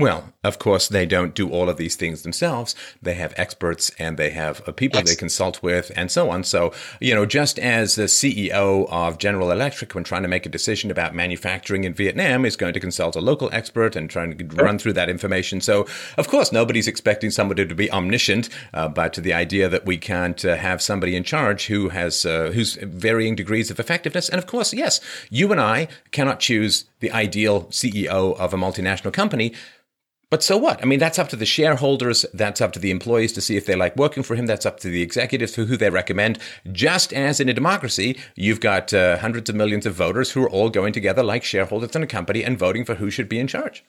Well, 0.00 0.32
of 0.42 0.58
course, 0.58 0.88
they 0.88 1.04
don't 1.04 1.34
do 1.34 1.50
all 1.50 1.68
of 1.68 1.76
these 1.76 1.94
things 1.94 2.22
themselves. 2.22 2.74
They 3.02 3.12
have 3.14 3.34
experts 3.36 3.90
and 3.98 4.16
they 4.16 4.30
have 4.30 4.66
uh, 4.66 4.72
people 4.72 5.00
Ex- 5.00 5.10
they 5.10 5.16
consult 5.16 5.62
with 5.62 5.92
and 5.94 6.10
so 6.10 6.30
on. 6.30 6.44
So, 6.44 6.72
you 7.00 7.14
know, 7.14 7.26
just 7.26 7.58
as 7.58 7.96
the 7.96 8.04
CEO 8.04 8.88
of 8.90 9.18
General 9.18 9.50
Electric, 9.50 9.94
when 9.94 10.02
trying 10.02 10.22
to 10.22 10.28
make 10.28 10.46
a 10.46 10.48
decision 10.48 10.90
about 10.90 11.14
manufacturing 11.14 11.84
in 11.84 11.92
Vietnam, 11.92 12.46
is 12.46 12.56
going 12.56 12.72
to 12.72 12.80
consult 12.80 13.14
a 13.14 13.20
local 13.20 13.50
expert 13.52 13.94
and 13.94 14.08
trying 14.08 14.38
to 14.38 14.44
run 14.62 14.78
through 14.78 14.94
that 14.94 15.10
information. 15.10 15.60
So, 15.60 15.86
of 16.16 16.28
course, 16.28 16.50
nobody's 16.50 16.88
expecting 16.88 17.30
somebody 17.30 17.66
to 17.66 17.74
be 17.74 17.90
omniscient, 17.92 18.48
uh, 18.72 18.88
but 18.88 19.14
the 19.14 19.34
idea 19.34 19.68
that 19.68 19.84
we 19.84 19.98
can't 19.98 20.42
uh, 20.46 20.56
have 20.56 20.80
somebody 20.80 21.14
in 21.14 21.24
charge 21.24 21.66
who 21.66 21.90
has 21.90 22.24
uh, 22.24 22.52
who's 22.54 22.76
varying 22.76 23.34
degrees 23.34 23.70
of 23.70 23.78
effectiveness. 23.78 24.30
And 24.30 24.38
of 24.38 24.46
course, 24.46 24.72
yes, 24.72 25.00
you 25.28 25.52
and 25.52 25.60
I 25.60 25.88
cannot 26.10 26.40
choose 26.40 26.86
the 27.00 27.10
ideal 27.10 27.64
CEO 27.64 28.38
of 28.38 28.54
a 28.54 28.56
multinational 28.56 29.12
company 29.12 29.52
but 30.30 30.44
so 30.44 30.56
what? 30.56 30.80
I 30.80 30.86
mean, 30.86 31.00
that's 31.00 31.18
up 31.18 31.28
to 31.30 31.36
the 31.36 31.44
shareholders. 31.44 32.24
That's 32.32 32.60
up 32.60 32.72
to 32.72 32.78
the 32.78 32.92
employees 32.92 33.32
to 33.32 33.40
see 33.40 33.56
if 33.56 33.66
they 33.66 33.74
like 33.74 33.96
working 33.96 34.22
for 34.22 34.36
him. 34.36 34.46
That's 34.46 34.64
up 34.64 34.78
to 34.80 34.88
the 34.88 35.02
executives 35.02 35.56
for 35.56 35.64
who 35.64 35.76
they 35.76 35.90
recommend. 35.90 36.38
Just 36.70 37.12
as 37.12 37.40
in 37.40 37.48
a 37.48 37.52
democracy, 37.52 38.16
you've 38.36 38.60
got 38.60 38.94
uh, 38.94 39.18
hundreds 39.18 39.50
of 39.50 39.56
millions 39.56 39.86
of 39.86 39.94
voters 39.94 40.30
who 40.30 40.44
are 40.44 40.50
all 40.50 40.70
going 40.70 40.92
together 40.92 41.24
like 41.24 41.42
shareholders 41.42 41.96
in 41.96 42.04
a 42.04 42.06
company 42.06 42.44
and 42.44 42.58
voting 42.58 42.84
for 42.84 42.94
who 42.94 43.10
should 43.10 43.28
be 43.28 43.40
in 43.40 43.48
charge. 43.48 43.84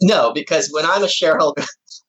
No, 0.00 0.32
because 0.32 0.70
when 0.72 0.86
I'm 0.86 1.04
a 1.04 1.08
shareholder, 1.08 1.64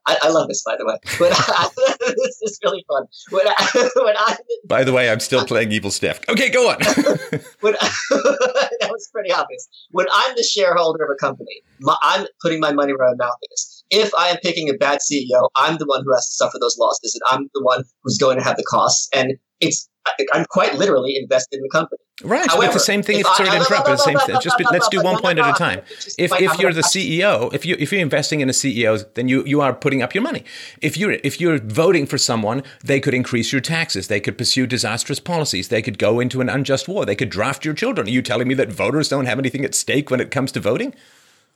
I, 0.07 0.17
I 0.23 0.29
love 0.29 0.47
this, 0.47 0.63
by 0.65 0.75
the 0.77 0.85
way. 0.85 0.95
When 1.17 1.31
I, 1.33 1.69
this 1.99 2.39
is 2.41 2.59
really 2.63 2.83
fun. 2.87 3.05
When 3.29 3.47
I, 3.47 3.89
when 4.03 4.15
I, 4.17 4.37
by 4.65 4.83
the 4.83 4.93
way, 4.93 5.09
I'm 5.11 5.19
still 5.19 5.45
playing 5.45 5.71
Evil 5.73 5.91
Steph. 5.91 6.21
Okay, 6.29 6.49
go 6.49 6.69
on. 6.69 6.77
when 7.59 7.75
I, 7.75 7.89
that 8.11 8.89
was 8.89 9.09
pretty 9.11 9.31
obvious. 9.31 9.67
When 9.91 10.07
I'm 10.13 10.35
the 10.35 10.43
shareholder 10.43 11.03
of 11.03 11.11
a 11.11 11.19
company, 11.19 11.61
my, 11.81 11.97
I'm 12.01 12.25
putting 12.41 12.61
my 12.61 12.71
money 12.71 12.93
where 12.93 13.09
my 13.09 13.25
mouth 13.25 13.37
is. 13.51 13.83
If 13.89 14.13
I 14.15 14.29
am 14.29 14.37
picking 14.37 14.69
a 14.69 14.73
bad 14.73 14.99
CEO, 14.99 15.49
I'm 15.55 15.77
the 15.77 15.85
one 15.85 16.03
who 16.05 16.13
has 16.13 16.25
to 16.27 16.33
suffer 16.33 16.57
those 16.59 16.77
losses, 16.79 17.19
and 17.19 17.39
I'm 17.39 17.49
the 17.53 17.63
one 17.63 17.83
who's 18.03 18.17
going 18.17 18.37
to 18.37 18.43
have 18.43 18.57
the 18.57 18.63
costs. 18.63 19.09
And 19.13 19.33
it's 19.59 19.89
I'm 20.33 20.45
quite 20.49 20.75
literally 20.75 21.17
invested 21.17 21.57
in 21.57 21.63
the 21.63 21.69
company. 21.69 21.99
Right. 22.23 22.49
However, 22.49 22.67
but 22.67 22.73
the 22.73 22.79
same 22.79 23.03
thing. 23.03 23.19
If, 23.19 23.27
sorry 23.27 23.49
to 23.49 23.55
interrupt, 23.57 23.85
but 23.85 23.91
the 23.91 23.97
same 23.97 24.17
thing. 24.17 24.37
Just 24.41 24.57
let's 24.71 24.87
do 24.87 25.03
one 25.03 25.21
point 25.21 25.37
at 25.37 25.49
a 25.49 25.53
time. 25.53 25.81
If 26.17 26.31
if 26.41 26.59
you're 26.59 26.73
the 26.73 26.81
CEO, 26.81 27.53
if 27.53 27.63
you 27.63 27.75
if 27.77 27.91
you're 27.91 28.01
investing 28.01 28.39
in 28.41 28.49
a 28.49 28.53
CEO, 28.53 29.05
then 29.13 29.27
you 29.27 29.43
you 29.45 29.61
are 29.61 29.71
putting 29.71 30.01
up 30.01 30.15
your 30.15 30.23
money. 30.23 30.43
If 30.81 30.97
you're 30.97 31.11
if 31.23 31.39
you're 31.39 31.59
voting 31.59 32.07
for 32.07 32.17
someone, 32.17 32.63
they 32.83 32.99
could 32.99 33.13
increase 33.13 33.51
your 33.51 33.61
taxes. 33.61 34.07
They 34.07 34.19
could 34.19 34.35
pursue 34.35 34.65
disastrous 34.65 35.19
policies. 35.19 35.67
They 35.67 35.83
could 35.83 35.99
go 35.99 36.19
into 36.19 36.41
an 36.41 36.49
unjust 36.49 36.87
war. 36.87 37.05
They 37.05 37.15
could 37.15 37.29
draft 37.29 37.63
your 37.63 37.75
children. 37.75 38.07
Are 38.07 38.11
you 38.11 38.23
telling 38.23 38.47
me 38.47 38.55
that 38.55 38.71
voters 38.71 39.09
don't 39.09 39.27
have 39.27 39.37
anything 39.37 39.63
at 39.63 39.75
stake 39.75 40.09
when 40.09 40.19
it 40.19 40.31
comes 40.31 40.51
to 40.53 40.59
voting? 40.59 40.95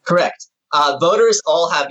Correct. 0.05 0.47
Uh, 0.73 0.97
voters 0.99 1.41
all 1.47 1.69
have. 1.71 1.87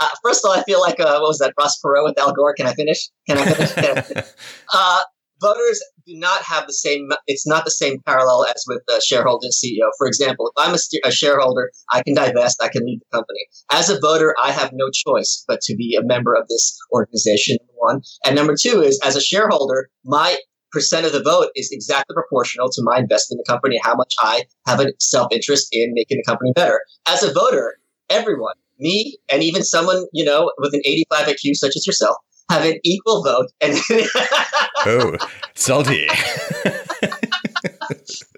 Uh, 0.00 0.08
first 0.22 0.44
of 0.44 0.50
all, 0.50 0.56
I 0.56 0.62
feel 0.62 0.80
like 0.80 1.00
uh, 1.00 1.18
what 1.18 1.28
was 1.28 1.38
that 1.38 1.54
Ross 1.58 1.80
Perot 1.82 2.04
with 2.04 2.18
Al 2.18 2.32
Gore? 2.32 2.54
Can 2.54 2.66
I 2.66 2.74
finish? 2.74 3.10
Can 3.28 3.38
I 3.38 3.44
finish? 3.44 4.26
uh, 4.72 5.02
voters 5.42 5.82
do 6.06 6.14
not 6.16 6.42
have 6.42 6.66
the 6.66 6.72
same. 6.72 7.08
It's 7.26 7.46
not 7.46 7.64
the 7.64 7.70
same 7.70 7.98
parallel 8.06 8.46
as 8.46 8.64
with 8.66 8.82
the 8.86 9.02
shareholder 9.06 9.46
and 9.46 9.52
CEO. 9.52 9.90
For 9.98 10.06
example, 10.06 10.50
if 10.54 10.64
I'm 10.64 10.74
a, 10.74 11.08
a 11.08 11.12
shareholder, 11.12 11.70
I 11.92 12.02
can 12.02 12.14
divest. 12.14 12.62
I 12.62 12.68
can 12.68 12.84
leave 12.86 13.00
the 13.00 13.16
company. 13.16 13.40
As 13.70 13.90
a 13.90 14.00
voter, 14.00 14.34
I 14.42 14.52
have 14.52 14.70
no 14.72 14.88
choice 14.92 15.44
but 15.46 15.60
to 15.62 15.76
be 15.76 15.98
a 16.00 16.06
member 16.06 16.34
of 16.34 16.48
this 16.48 16.78
organization. 16.92 17.58
One 17.76 18.00
and 18.24 18.36
number 18.36 18.54
two 18.58 18.80
is 18.80 19.00
as 19.04 19.16
a 19.16 19.20
shareholder, 19.20 19.90
my 20.04 20.38
percent 20.70 21.04
of 21.04 21.12
the 21.12 21.22
vote 21.22 21.48
is 21.54 21.70
exactly 21.70 22.14
proportional 22.14 22.70
to 22.70 22.82
my 22.82 22.98
investment 22.98 23.38
in 23.38 23.44
the 23.46 23.52
company, 23.52 23.78
how 23.82 23.94
much 23.94 24.14
I 24.20 24.44
have 24.66 24.80
a 24.80 24.92
self 24.98 25.32
interest 25.32 25.68
in 25.72 25.92
making 25.94 26.18
the 26.18 26.24
company 26.24 26.52
better. 26.54 26.80
As 27.06 27.22
a 27.22 27.32
voter, 27.32 27.76
everyone, 28.08 28.54
me, 28.78 29.18
and 29.30 29.42
even 29.42 29.62
someone, 29.62 30.06
you 30.12 30.24
know, 30.24 30.50
with 30.58 30.74
an 30.74 30.80
85 30.84 31.26
IQ, 31.26 31.54
such 31.54 31.76
as 31.76 31.86
yourself, 31.86 32.16
have 32.50 32.64
an 32.64 32.78
equal 32.84 33.22
vote. 33.22 33.48
And 33.60 33.74
oh, 34.86 35.16
salty. 35.54 36.06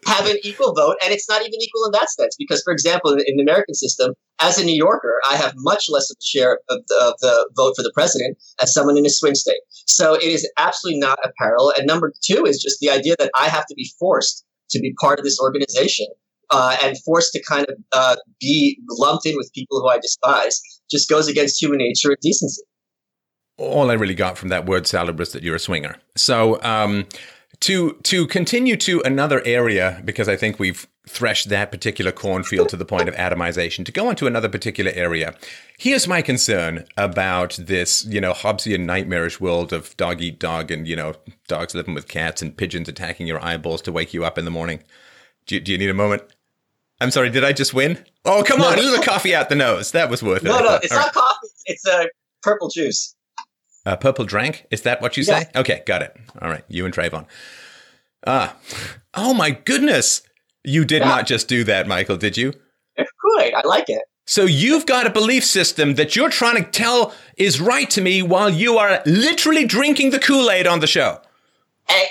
have 0.06 0.26
an 0.26 0.36
equal 0.42 0.74
vote, 0.74 0.96
and 1.02 1.12
it's 1.12 1.28
not 1.28 1.42
even 1.42 1.60
equal 1.60 1.84
in 1.86 1.92
that 1.92 2.10
sense. 2.10 2.36
Because, 2.38 2.62
for 2.62 2.72
example, 2.72 3.12
in, 3.12 3.36
the 3.36 3.42
American 3.42 3.74
system, 3.74 4.14
as 4.40 4.58
a 4.58 4.64
New 4.64 4.74
Yorker, 4.74 5.18
I 5.28 5.36
have 5.36 5.52
much 5.56 5.86
less 5.88 6.10
of 6.10 6.16
a 6.20 6.24
share 6.24 6.60
of 6.68 6.80
the, 6.86 6.96
of 7.06 7.14
the 7.20 7.48
vote 7.56 7.74
for 7.76 7.82
the 7.82 7.92
president 7.94 8.36
as 8.60 8.72
someone 8.72 8.96
in 8.96 9.06
a 9.06 9.10
swing 9.10 9.34
state. 9.34 9.60
So 9.86 10.14
it 10.14 10.24
is 10.24 10.50
absolutely 10.58 11.00
not 11.00 11.18
a 11.24 11.30
parallel. 11.38 11.72
And 11.76 11.86
number 11.86 12.12
two 12.24 12.44
is 12.44 12.62
just 12.62 12.78
the 12.80 12.90
idea 12.90 13.14
that 13.18 13.30
I 13.38 13.48
have 13.48 13.66
to 13.66 13.74
be 13.74 13.90
forced 13.98 14.44
to 14.70 14.80
be 14.80 14.94
part 15.00 15.18
of 15.18 15.24
this 15.24 15.38
organization 15.40 16.06
uh, 16.50 16.76
and 16.82 16.96
forced 17.04 17.32
to 17.32 17.42
kind 17.42 17.66
of 17.68 17.76
uh, 17.92 18.16
be 18.40 18.78
lumped 18.90 19.26
in 19.26 19.36
with 19.36 19.50
people 19.54 19.80
who 19.80 19.88
I 19.88 19.98
despise 19.98 20.60
just 20.90 21.08
goes 21.08 21.28
against 21.28 21.60
human 21.60 21.78
nature 21.78 22.10
and 22.10 22.18
decency. 22.20 22.62
All 23.56 23.90
I 23.90 23.94
really 23.94 24.14
got 24.14 24.36
from 24.36 24.48
that 24.48 24.66
word 24.66 24.86
salad 24.86 25.18
was 25.18 25.32
that 25.32 25.42
you're 25.42 25.54
a 25.54 25.60
swinger. 25.60 25.96
So 26.16 26.60
um, 26.62 27.06
to 27.60 27.92
to 28.02 28.26
continue 28.26 28.76
to 28.78 29.00
another 29.04 29.42
area 29.44 30.02
because 30.04 30.28
I 30.28 30.36
think 30.36 30.58
we've 30.58 30.86
threshed 31.06 31.50
that 31.50 31.70
particular 31.70 32.10
cornfield 32.12 32.68
to 32.70 32.76
the 32.76 32.84
point 32.84 33.08
of 33.08 33.14
atomization. 33.14 33.84
To 33.84 33.92
go 33.92 34.08
on 34.08 34.16
to 34.16 34.26
another 34.26 34.48
particular 34.48 34.90
area, 34.94 35.34
here's 35.78 36.08
my 36.08 36.22
concern 36.22 36.86
about 36.96 37.58
this, 37.60 38.04
you 38.06 38.20
know, 38.20 38.32
Hobbesian 38.32 38.80
nightmarish 38.80 39.40
world 39.40 39.72
of 39.72 39.96
dog 39.96 40.22
eat 40.22 40.38
dog 40.38 40.70
and 40.70 40.88
you 40.88 40.96
know 40.96 41.14
dogs 41.46 41.74
living 41.74 41.94
with 41.94 42.08
cats 42.08 42.42
and 42.42 42.56
pigeons 42.56 42.88
attacking 42.88 43.26
your 43.26 43.44
eyeballs 43.44 43.82
to 43.82 43.92
wake 43.92 44.14
you 44.14 44.24
up 44.24 44.38
in 44.38 44.44
the 44.44 44.50
morning. 44.50 44.82
Do 45.46 45.56
you, 45.56 45.60
do 45.60 45.72
you 45.72 45.78
need 45.78 45.90
a 45.90 45.94
moment? 45.94 46.22
I'm 47.00 47.10
sorry, 47.10 47.28
did 47.28 47.44
I 47.44 47.52
just 47.52 47.74
win? 47.74 48.02
Oh, 48.24 48.42
come 48.46 48.60
no, 48.60 48.68
on, 48.68 48.78
a 48.78 48.82
little 48.82 49.04
coffee 49.04 49.34
out 49.34 49.48
the 49.48 49.56
nose. 49.56 49.92
That 49.92 50.08
was 50.08 50.22
worth 50.22 50.44
it. 50.44 50.48
No, 50.48 50.60
no, 50.60 50.78
it's 50.82 50.92
All 50.92 50.98
not 50.98 51.06
right. 51.06 51.14
coffee. 51.14 51.48
It's 51.66 51.86
a 51.86 51.98
uh, 51.98 52.04
purple 52.42 52.68
juice. 52.68 53.13
Uh, 53.86 53.96
purple 53.96 54.24
drank? 54.24 54.66
Is 54.70 54.82
that 54.82 55.02
what 55.02 55.16
you 55.16 55.22
say? 55.22 55.46
Okay, 55.54 55.82
got 55.86 56.02
it. 56.02 56.16
All 56.40 56.48
right, 56.48 56.64
you 56.68 56.84
and 56.84 56.94
Trayvon. 56.94 57.26
Ah, 58.26 58.56
oh 59.12 59.34
my 59.34 59.50
goodness. 59.50 60.22
You 60.64 60.84
did 60.84 61.02
yeah. 61.02 61.08
not 61.08 61.26
just 61.26 61.48
do 61.48 61.64
that, 61.64 61.86
Michael, 61.86 62.16
did 62.16 62.36
you? 62.38 62.54
It's 62.96 63.10
good. 63.20 63.54
I 63.54 63.66
like 63.66 63.88
it. 63.88 64.02
So 64.26 64.44
you've 64.44 64.86
got 64.86 65.06
a 65.06 65.10
belief 65.10 65.44
system 65.44 65.96
that 65.96 66.16
you're 66.16 66.30
trying 66.30 66.64
to 66.64 66.70
tell 66.70 67.12
is 67.36 67.60
right 67.60 67.90
to 67.90 68.00
me 68.00 68.22
while 68.22 68.48
you 68.48 68.78
are 68.78 69.02
literally 69.04 69.66
drinking 69.66 70.10
the 70.10 70.18
Kool 70.18 70.50
Aid 70.50 70.66
on 70.66 70.80
the 70.80 70.86
show. 70.86 71.20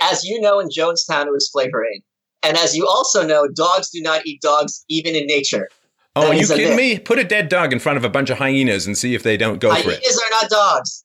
As 0.02 0.24
you 0.24 0.40
know, 0.40 0.60
in 0.60 0.70
Jonestown, 0.70 1.26
it 1.26 1.32
was 1.32 1.50
Flavor 1.50 1.84
Aid. 1.84 2.04
And 2.44 2.58
as 2.58 2.76
you 2.76 2.86
also 2.86 3.26
know, 3.26 3.48
dogs 3.48 3.90
do 3.90 4.02
not 4.02 4.28
eat 4.28 4.42
dogs, 4.42 4.86
even 4.90 5.16
in 5.16 5.26
nature. 5.26 5.70
Oh, 6.16 6.22
that 6.22 6.32
are 6.32 6.36
you 6.36 6.46
kidding 6.46 6.78
me? 6.78 7.00
Put 7.00 7.18
a 7.18 7.24
dead 7.24 7.50
dog 7.50 7.74
in 7.74 7.80
front 7.80 7.98
of 7.98 8.04
a 8.04 8.10
bunch 8.10 8.30
of 8.30 8.38
hyenas 8.38 8.86
and 8.86 8.96
see 8.96 9.16
if 9.16 9.24
they 9.24 9.36
don't 9.36 9.60
go 9.60 9.70
hyenas 9.70 9.86
for 9.86 9.92
it. 9.92 10.00
Hyenas 10.04 10.18
are 10.22 10.42
not 10.42 10.50
dogs. 10.52 11.04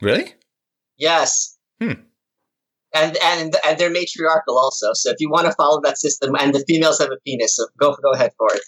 Really? 0.00 0.34
Yes. 0.96 1.56
Hmm. 1.80 1.92
And, 2.94 3.16
and 3.22 3.56
and 3.66 3.78
they're 3.78 3.90
matriarchal 3.90 4.58
also. 4.58 4.92
So 4.94 5.10
if 5.10 5.16
you 5.18 5.30
want 5.30 5.46
to 5.46 5.52
follow 5.52 5.80
that 5.84 5.98
system, 5.98 6.34
and 6.40 6.54
the 6.54 6.64
females 6.66 6.98
have 7.00 7.10
a 7.10 7.18
penis, 7.26 7.56
so 7.56 7.66
go 7.78 7.94
go 8.02 8.12
ahead 8.12 8.32
for 8.38 8.48
it. 8.54 8.62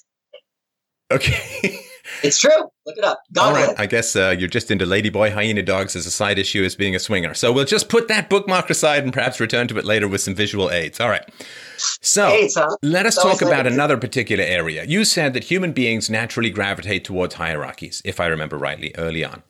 Okay. 1.10 1.80
it's 2.22 2.38
true. 2.38 2.70
Look 2.86 2.96
it 2.96 3.04
up. 3.04 3.22
All 3.38 3.52
right. 3.52 3.74
I 3.78 3.86
guess 3.86 4.16
uh, 4.16 4.34
you're 4.38 4.48
just 4.48 4.70
into 4.70 4.84
ladyboy 4.84 5.32
hyena 5.32 5.62
dogs 5.62 5.94
as 5.94 6.06
a 6.06 6.10
side 6.10 6.38
issue 6.38 6.64
as 6.64 6.74
being 6.74 6.94
a 6.94 6.98
swinger. 6.98 7.34
So 7.34 7.52
we'll 7.52 7.64
just 7.64 7.88
put 7.88 8.08
that 8.08 8.28
bookmark 8.28 8.70
aside 8.70 9.04
and 9.04 9.12
perhaps 9.12 9.40
return 9.40 9.68
to 9.68 9.78
it 9.78 9.84
later 9.84 10.08
with 10.08 10.20
some 10.20 10.34
visual 10.34 10.70
aids. 10.70 11.00
All 11.00 11.08
right. 11.08 11.28
So 11.76 12.28
aids, 12.28 12.56
huh? 12.56 12.76
let 12.82 13.06
us 13.06 13.16
talk 13.16 13.42
about 13.42 13.66
another 13.66 13.96
particular 13.96 14.44
area. 14.44 14.84
You 14.84 15.04
said 15.04 15.34
that 15.34 15.44
human 15.44 15.72
beings 15.72 16.10
naturally 16.10 16.50
gravitate 16.50 17.04
towards 17.04 17.34
hierarchies, 17.34 18.02
if 18.04 18.20
I 18.20 18.26
remember 18.26 18.58
rightly, 18.58 18.94
early 18.98 19.24
on. 19.24 19.42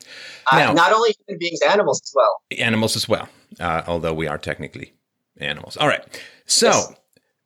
Uh, 0.52 0.72
not 0.72 0.92
only 0.92 1.14
human 1.26 1.38
beings, 1.38 1.60
animals 1.62 2.00
as 2.04 2.12
well. 2.14 2.42
Animals 2.58 2.96
as 2.96 3.08
well, 3.08 3.28
uh, 3.58 3.82
although 3.86 4.14
we 4.14 4.26
are 4.26 4.38
technically 4.38 4.92
animals. 5.38 5.76
All 5.76 5.88
right. 5.88 6.04
So. 6.46 6.66
Yes. 6.66 6.94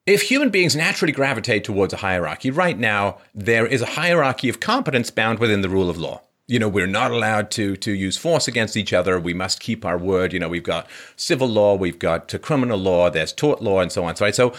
If 0.07 0.23
human 0.23 0.51
beings 0.51 0.77
naturally 0.77 1.15
gravitate 1.15 1.65
towards 1.65 1.95
a 1.95 1.99
hierarchy, 1.99 2.51
right 2.51 2.79
now 2.79 3.19
there 3.35 3.67
is 3.67 3.81
a 3.81 3.87
hierarchy 3.87 4.51
of 4.51 4.61
competence 4.61 5.11
bound 5.11 5.39
within 5.39 5.63
the 5.63 5.69
rule 5.71 5.89
of 5.89 5.97
law. 5.97 6.21
You 6.47 6.59
know, 6.59 6.69
we're 6.69 6.87
not 6.87 7.11
allowed 7.11 7.51
to 7.53 7.75
to 7.77 7.91
use 7.91 8.19
force 8.19 8.47
against 8.47 8.77
each 8.77 8.93
other. 8.93 9.19
We 9.19 9.33
must 9.33 9.61
keep 9.61 9.83
our 9.83 9.97
word. 9.97 10.35
You 10.35 10.41
know, 10.41 10.51
we've 10.51 10.63
got 10.63 10.87
civil 11.17 11.49
law, 11.49 11.75
we've 11.75 11.99
got 11.99 12.35
criminal 12.43 12.77
law, 12.77 13.09
there's 13.09 13.33
tort 13.33 13.63
law, 13.63 13.81
and 13.81 13.91
so 13.91 14.05
on. 14.05 14.15
Right? 14.21 14.35
so 14.35 14.53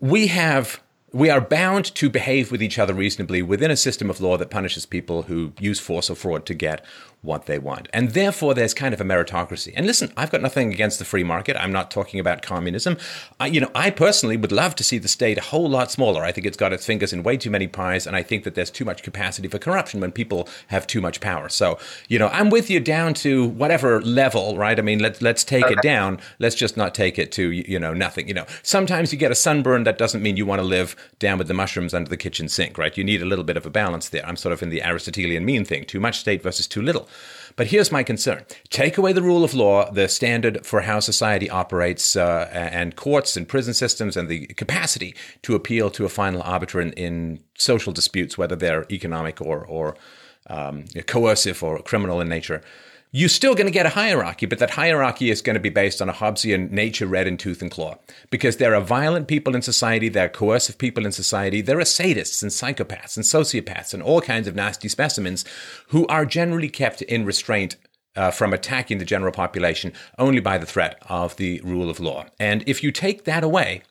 we 0.00 0.26
have 0.26 0.82
we 1.14 1.30
are 1.30 1.40
bound 1.40 1.86
to 1.94 2.10
behave 2.10 2.52
with 2.52 2.62
each 2.62 2.78
other 2.78 2.92
reasonably 2.92 3.40
within 3.40 3.70
a 3.70 3.76
system 3.76 4.10
of 4.10 4.20
law 4.20 4.36
that 4.36 4.50
punishes 4.50 4.84
people 4.84 5.22
who 5.22 5.54
use 5.58 5.80
force 5.80 6.10
or 6.10 6.14
fraud 6.14 6.44
to 6.44 6.52
get 6.52 6.84
what 7.24 7.46
they 7.46 7.58
want. 7.58 7.88
And 7.92 8.10
therefore, 8.10 8.54
there's 8.54 8.74
kind 8.74 8.94
of 8.94 9.00
a 9.00 9.04
meritocracy. 9.04 9.72
And 9.74 9.86
listen, 9.86 10.12
I've 10.16 10.30
got 10.30 10.42
nothing 10.42 10.72
against 10.72 10.98
the 10.98 11.04
free 11.04 11.24
market. 11.24 11.56
I'm 11.56 11.72
not 11.72 11.90
talking 11.90 12.20
about 12.20 12.42
communism. 12.42 12.96
I, 13.40 13.46
you 13.46 13.60
know, 13.60 13.70
I 13.74 13.90
personally 13.90 14.36
would 14.36 14.52
love 14.52 14.74
to 14.76 14.84
see 14.84 14.98
the 14.98 15.08
state 15.08 15.38
a 15.38 15.42
whole 15.42 15.68
lot 15.68 15.90
smaller. 15.90 16.22
I 16.22 16.32
think 16.32 16.46
it's 16.46 16.56
got 16.56 16.72
its 16.72 16.86
fingers 16.86 17.12
in 17.12 17.22
way 17.22 17.36
too 17.36 17.50
many 17.50 17.66
pies, 17.66 18.06
and 18.06 18.14
I 18.14 18.22
think 18.22 18.44
that 18.44 18.54
there's 18.54 18.70
too 18.70 18.84
much 18.84 19.02
capacity 19.02 19.48
for 19.48 19.58
corruption 19.58 20.00
when 20.00 20.12
people 20.12 20.48
have 20.68 20.86
too 20.86 21.00
much 21.00 21.20
power. 21.20 21.48
So, 21.48 21.78
you 22.08 22.18
know, 22.18 22.28
I'm 22.28 22.50
with 22.50 22.68
you 22.70 22.80
down 22.80 23.14
to 23.14 23.46
whatever 23.46 24.00
level, 24.02 24.56
right? 24.56 24.78
I 24.78 24.82
mean, 24.82 24.98
let's 24.98 25.22
let's 25.22 25.44
take 25.44 25.70
it 25.70 25.80
down. 25.82 26.20
Let's 26.38 26.54
just 26.54 26.76
not 26.76 26.94
take 26.94 27.18
it 27.18 27.32
to 27.32 27.50
you 27.50 27.78
know 27.78 27.94
nothing. 27.94 28.28
You 28.28 28.34
know, 28.34 28.46
sometimes 28.62 29.12
you 29.12 29.18
get 29.18 29.32
a 29.32 29.34
sunburn. 29.34 29.84
That 29.84 29.98
doesn't 29.98 30.22
mean 30.22 30.36
you 30.36 30.46
want 30.46 30.60
to 30.60 30.66
live 30.66 30.94
down 31.18 31.38
with 31.38 31.48
the 31.48 31.54
mushrooms 31.54 31.94
under 31.94 32.10
the 32.10 32.16
kitchen 32.16 32.48
sink, 32.48 32.78
right? 32.78 32.96
You 32.96 33.04
need 33.04 33.22
a 33.22 33.26
little 33.26 33.44
bit 33.44 33.56
of 33.56 33.66
a 33.66 33.70
balance 33.70 34.08
there. 34.08 34.26
I'm 34.26 34.36
sort 34.36 34.52
of 34.52 34.62
in 34.62 34.68
the 34.68 34.82
Aristotelian 34.82 35.44
mean 35.44 35.64
thing: 35.64 35.84
too 35.84 36.00
much 36.00 36.18
state 36.18 36.42
versus 36.42 36.66
too 36.66 36.82
little. 36.82 37.08
But 37.56 37.68
here's 37.68 37.92
my 37.92 38.02
concern. 38.02 38.44
Take 38.68 38.98
away 38.98 39.12
the 39.12 39.22
rule 39.22 39.44
of 39.44 39.54
law, 39.54 39.90
the 39.90 40.08
standard 40.08 40.66
for 40.66 40.82
how 40.82 41.00
society 41.00 41.48
operates, 41.48 42.16
uh, 42.16 42.48
and 42.52 42.96
courts 42.96 43.36
and 43.36 43.48
prison 43.48 43.74
systems, 43.74 44.16
and 44.16 44.28
the 44.28 44.46
capacity 44.46 45.14
to 45.42 45.54
appeal 45.54 45.90
to 45.90 46.04
a 46.04 46.08
final 46.08 46.42
arbiter 46.42 46.80
in, 46.80 46.92
in 46.92 47.40
social 47.56 47.92
disputes, 47.92 48.36
whether 48.36 48.56
they're 48.56 48.86
economic 48.90 49.40
or, 49.40 49.64
or 49.64 49.96
um, 50.48 50.84
coercive 51.06 51.62
or 51.62 51.80
criminal 51.80 52.20
in 52.20 52.28
nature 52.28 52.60
you're 53.16 53.28
still 53.28 53.54
going 53.54 53.68
to 53.68 53.72
get 53.72 53.86
a 53.86 53.90
hierarchy, 53.90 54.44
but 54.44 54.58
that 54.58 54.70
hierarchy 54.70 55.30
is 55.30 55.40
going 55.40 55.54
to 55.54 55.60
be 55.60 55.68
based 55.68 56.02
on 56.02 56.08
a 56.08 56.12
Hobbesian 56.12 56.72
nature 56.72 57.06
red 57.06 57.28
in 57.28 57.36
tooth 57.36 57.62
and 57.62 57.70
claw. 57.70 57.94
Because 58.28 58.56
there 58.56 58.74
are 58.74 58.80
violent 58.80 59.28
people 59.28 59.54
in 59.54 59.62
society, 59.62 60.08
there 60.08 60.24
are 60.24 60.28
coercive 60.28 60.78
people 60.78 61.06
in 61.06 61.12
society, 61.12 61.60
there 61.60 61.78
are 61.78 61.82
sadists 61.84 62.42
and 62.42 62.50
psychopaths 62.50 63.16
and 63.16 63.24
sociopaths 63.24 63.94
and 63.94 64.02
all 64.02 64.20
kinds 64.20 64.48
of 64.48 64.56
nasty 64.56 64.88
specimens 64.88 65.44
who 65.90 66.08
are 66.08 66.26
generally 66.26 66.68
kept 66.68 67.02
in 67.02 67.24
restraint 67.24 67.76
uh, 68.16 68.32
from 68.32 68.52
attacking 68.52 68.98
the 68.98 69.04
general 69.04 69.30
population 69.30 69.92
only 70.18 70.40
by 70.40 70.58
the 70.58 70.66
threat 70.66 71.00
of 71.08 71.36
the 71.36 71.60
rule 71.62 71.88
of 71.88 72.00
law. 72.00 72.24
And 72.40 72.64
if 72.66 72.82
you 72.82 72.90
take 72.90 73.22
that 73.26 73.44
away, 73.44 73.82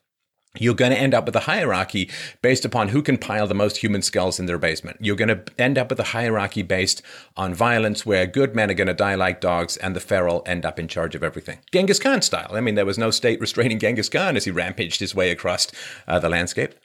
you're 0.59 0.75
going 0.75 0.91
to 0.91 0.97
end 0.97 1.15
up 1.15 1.25
with 1.25 1.35
a 1.35 1.41
hierarchy 1.41 2.09
based 2.43 2.63
upon 2.63 2.89
who 2.89 3.01
can 3.01 3.17
pile 3.17 3.47
the 3.47 3.55
most 3.55 3.77
human 3.77 4.03
skulls 4.03 4.39
in 4.39 4.45
their 4.45 4.59
basement. 4.59 4.97
You're 4.99 5.15
going 5.15 5.29
to 5.29 5.43
end 5.57 5.79
up 5.79 5.89
with 5.89 5.99
a 5.99 6.03
hierarchy 6.03 6.61
based 6.61 7.01
on 7.35 7.55
violence 7.55 8.05
where 8.05 8.27
good 8.27 8.55
men 8.55 8.69
are 8.69 8.75
going 8.75 8.87
to 8.87 8.93
die 8.93 9.15
like 9.15 9.41
dogs 9.41 9.77
and 9.77 9.95
the 9.95 9.99
feral 9.99 10.43
end 10.45 10.63
up 10.63 10.77
in 10.77 10.87
charge 10.87 11.15
of 11.15 11.23
everything. 11.23 11.59
Genghis 11.71 11.99
Khan 11.99 12.21
style. 12.21 12.51
I 12.51 12.61
mean, 12.61 12.75
there 12.75 12.85
was 12.85 12.99
no 12.99 13.09
state 13.09 13.41
restraining 13.41 13.79
Genghis 13.79 14.09
Khan 14.09 14.37
as 14.37 14.45
he 14.45 14.51
rampaged 14.51 14.99
his 14.99 15.15
way 15.15 15.31
across 15.31 15.67
uh, 16.07 16.19
the 16.19 16.29
landscape. 16.29 16.75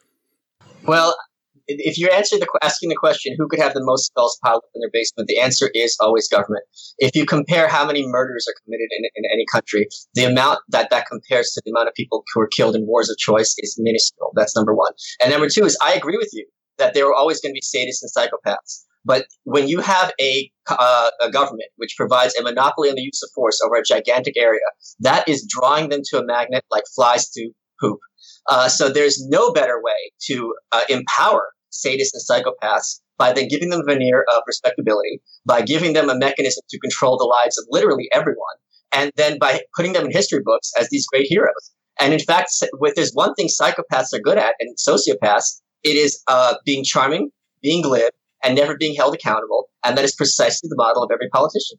Well, 0.86 1.14
if 1.68 1.98
you're 1.98 2.10
the 2.10 2.48
asking 2.62 2.88
the 2.88 2.96
question, 2.96 3.34
who 3.38 3.46
could 3.48 3.60
have 3.60 3.74
the 3.74 3.84
most 3.84 4.06
skulls 4.06 4.38
piled 4.42 4.62
up 4.64 4.70
in 4.74 4.80
their 4.80 4.90
basement? 4.92 5.28
The 5.28 5.38
answer 5.38 5.70
is 5.74 5.96
always 6.00 6.28
government. 6.28 6.64
If 6.98 7.14
you 7.14 7.26
compare 7.26 7.68
how 7.68 7.86
many 7.86 8.06
murders 8.06 8.46
are 8.48 8.54
committed 8.64 8.88
in, 8.90 9.04
in 9.16 9.30
any 9.32 9.44
country, 9.50 9.86
the 10.14 10.24
amount 10.24 10.60
that 10.68 10.90
that 10.90 11.06
compares 11.06 11.52
to 11.52 11.62
the 11.64 11.70
amount 11.70 11.88
of 11.88 11.94
people 11.94 12.24
who 12.34 12.40
are 12.40 12.48
killed 12.48 12.74
in 12.74 12.86
wars 12.86 13.10
of 13.10 13.18
choice 13.18 13.54
is 13.58 13.76
minuscule. 13.78 14.32
That's 14.34 14.56
number 14.56 14.74
one. 14.74 14.92
And 15.22 15.30
number 15.30 15.48
two 15.48 15.64
is 15.64 15.76
I 15.82 15.94
agree 15.94 16.16
with 16.16 16.30
you 16.32 16.46
that 16.78 16.94
there 16.94 17.06
are 17.06 17.14
always 17.14 17.40
going 17.40 17.54
to 17.54 17.60
be 17.60 17.60
sadists 17.60 18.02
and 18.02 18.10
psychopaths. 18.16 18.84
But 19.04 19.26
when 19.44 19.68
you 19.68 19.80
have 19.80 20.12
a, 20.20 20.50
uh, 20.68 21.10
a 21.20 21.30
government 21.30 21.70
which 21.76 21.94
provides 21.96 22.34
a 22.36 22.42
monopoly 22.42 22.90
on 22.90 22.96
the 22.96 23.02
use 23.02 23.22
of 23.22 23.30
force 23.34 23.58
over 23.64 23.76
a 23.76 23.82
gigantic 23.82 24.36
area, 24.36 24.60
that 25.00 25.28
is 25.28 25.46
drawing 25.48 25.88
them 25.88 26.00
to 26.10 26.18
a 26.18 26.24
magnet 26.24 26.64
like 26.70 26.84
flies 26.94 27.28
to 27.30 27.50
poop. 27.80 28.00
Uh, 28.48 28.68
so 28.68 28.88
there's 28.88 29.24
no 29.28 29.52
better 29.52 29.80
way 29.82 30.12
to 30.26 30.54
uh, 30.72 30.82
empower 30.88 31.48
sadists 31.72 32.12
and 32.14 32.22
psychopaths 32.28 33.00
by 33.18 33.32
then 33.32 33.48
giving 33.48 33.70
them 33.70 33.80
a 33.80 33.84
veneer 33.84 34.24
of 34.34 34.42
respectability, 34.46 35.20
by 35.44 35.60
giving 35.62 35.92
them 35.92 36.08
a 36.08 36.16
mechanism 36.16 36.62
to 36.70 36.78
control 36.78 37.18
the 37.18 37.24
lives 37.24 37.58
of 37.58 37.66
literally 37.70 38.08
everyone, 38.12 38.56
and 38.92 39.12
then 39.16 39.38
by 39.38 39.60
putting 39.76 39.92
them 39.92 40.06
in 40.06 40.12
history 40.12 40.40
books 40.44 40.72
as 40.78 40.88
these 40.90 41.06
great 41.06 41.26
heroes. 41.26 41.72
And 42.00 42.12
in 42.12 42.20
fact, 42.20 42.50
if 42.62 42.94
there's 42.94 43.12
one 43.12 43.34
thing 43.34 43.48
psychopaths 43.48 44.12
are 44.12 44.20
good 44.20 44.38
at 44.38 44.54
and 44.60 44.76
sociopaths, 44.76 45.60
it 45.82 45.96
is 45.96 46.22
uh, 46.28 46.54
being 46.64 46.84
charming, 46.84 47.30
being 47.60 47.82
glib, 47.82 48.12
and 48.42 48.54
never 48.54 48.76
being 48.76 48.94
held 48.94 49.14
accountable. 49.14 49.68
And 49.84 49.96
that 49.96 50.04
is 50.04 50.14
precisely 50.14 50.68
the 50.68 50.76
model 50.76 51.02
of 51.02 51.10
every 51.12 51.28
politician. 51.28 51.78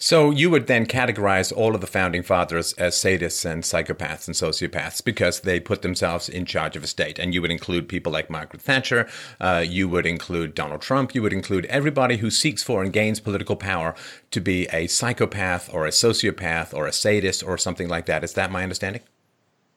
So 0.00 0.30
you 0.30 0.48
would 0.50 0.68
then 0.68 0.86
categorize 0.86 1.52
all 1.52 1.74
of 1.74 1.80
the 1.80 1.88
founding 1.88 2.22
fathers 2.22 2.72
as 2.74 2.94
sadists 2.94 3.44
and 3.44 3.64
psychopaths 3.64 4.28
and 4.28 4.36
sociopaths 4.36 5.04
because 5.04 5.40
they 5.40 5.58
put 5.58 5.82
themselves 5.82 6.28
in 6.28 6.44
charge 6.44 6.76
of 6.76 6.84
a 6.84 6.86
state. 6.86 7.18
And 7.18 7.34
you 7.34 7.42
would 7.42 7.50
include 7.50 7.88
people 7.88 8.12
like 8.12 8.30
Margaret 8.30 8.62
Thatcher, 8.62 9.08
uh, 9.40 9.64
you 9.66 9.88
would 9.88 10.06
include 10.06 10.54
Donald 10.54 10.82
Trump, 10.82 11.16
you 11.16 11.22
would 11.22 11.32
include 11.32 11.64
everybody 11.66 12.18
who 12.18 12.30
seeks 12.30 12.62
for 12.62 12.80
and 12.80 12.92
gains 12.92 13.18
political 13.18 13.56
power 13.56 13.96
to 14.30 14.40
be 14.40 14.68
a 14.72 14.86
psychopath 14.86 15.68
or 15.74 15.84
a 15.84 15.90
sociopath 15.90 16.72
or 16.72 16.86
a 16.86 16.92
sadist 16.92 17.42
or 17.42 17.58
something 17.58 17.88
like 17.88 18.06
that. 18.06 18.22
Is 18.22 18.34
that 18.34 18.52
my 18.52 18.62
understanding? 18.62 19.02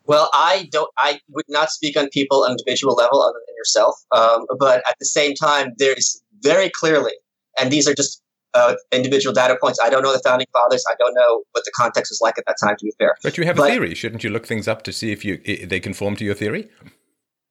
Well, 0.06 0.30
I 0.34 0.68
don't. 0.72 0.92
I 0.98 1.20
would 1.30 1.46
not 1.48 1.72
speak 1.72 1.98
on 1.98 2.10
people 2.10 2.44
on 2.44 2.52
individual 2.52 2.96
level 2.96 3.22
other 3.24 3.40
yourself. 3.62 3.96
Um, 4.12 4.46
but 4.60 4.78
at 4.90 4.96
the 5.00 5.06
same 5.06 5.34
time, 5.36 5.74
there's 5.78 6.22
very 6.42 6.72
clearly, 6.80 7.14
and 7.60 7.72
these 7.72 7.88
are 7.88 7.94
just 7.94 8.22
uh, 8.54 8.76
individual 8.92 9.34
data 9.34 9.58
points. 9.62 9.80
I 9.84 9.90
don't 9.90 10.04
know 10.04 10.14
the 10.14 10.22
founding 10.26 10.48
fathers. 10.52 10.84
I 10.90 10.96
don't 11.00 11.14
know 11.14 11.44
what 11.52 11.64
the 11.66 11.72
context 11.76 12.12
was 12.12 12.20
like 12.22 12.38
at 12.38 12.46
that 12.48 12.58
time. 12.62 12.76
To 12.78 12.86
be 12.86 12.94
fair, 12.98 13.16
but 13.24 13.38
you 13.38 13.46
have 13.46 13.58
but, 13.58 13.70
a 13.70 13.74
theory. 13.74 13.94
Shouldn't 13.96 14.24
you 14.24 14.30
look 14.30 14.46
things 14.46 14.68
up 14.68 14.84
to 14.84 14.92
see 14.92 15.12
if 15.12 15.24
you 15.24 15.38
they 15.66 15.80
conform 15.80 16.16
to 16.18 16.26
your 16.26 16.36
theory? 16.36 16.70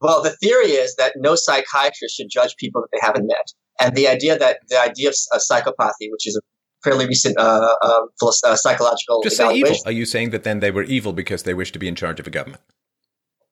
Well, 0.01 0.23
the 0.23 0.35
theory 0.43 0.73
is 0.85 0.97
that 0.97 1.13
no 1.17 1.35
psychiatrist 1.37 2.17
should 2.17 2.31
judge 2.31 2.55
people 2.57 2.81
that 2.83 2.89
they 2.93 3.01
haven't 3.07 3.27
met, 3.27 3.53
and 3.81 3.95
the 3.95 4.09
idea 4.09 4.39
that 4.39 4.59
the 4.69 4.81
idea 4.81 5.09
of, 5.11 5.17
of 5.33 5.41
psychopathy, 5.41 6.09
which 6.11 6.27
is 6.27 6.37
a 6.37 6.41
fairly 6.83 7.07
recent 7.07 7.39
uh, 7.39 7.75
um, 7.83 8.09
uh, 8.23 8.57
psychological. 8.57 9.23
Just 9.23 9.37
say 9.37 9.55
evil. 9.55 9.77
Are 9.85 9.93
you 9.93 10.07
saying 10.07 10.31
that 10.31 10.45
then 10.45 10.61
they 10.61 10.71
were 10.71 10.83
evil 10.83 11.13
because 11.13 11.43
they 11.45 11.55
wished 11.55 11.73
to 11.75 11.79
be 11.79 11.89
in 11.89 11.95
charge 11.95 12.21
of 12.21 12.27
a 12.27 12.31
government? 12.31 12.63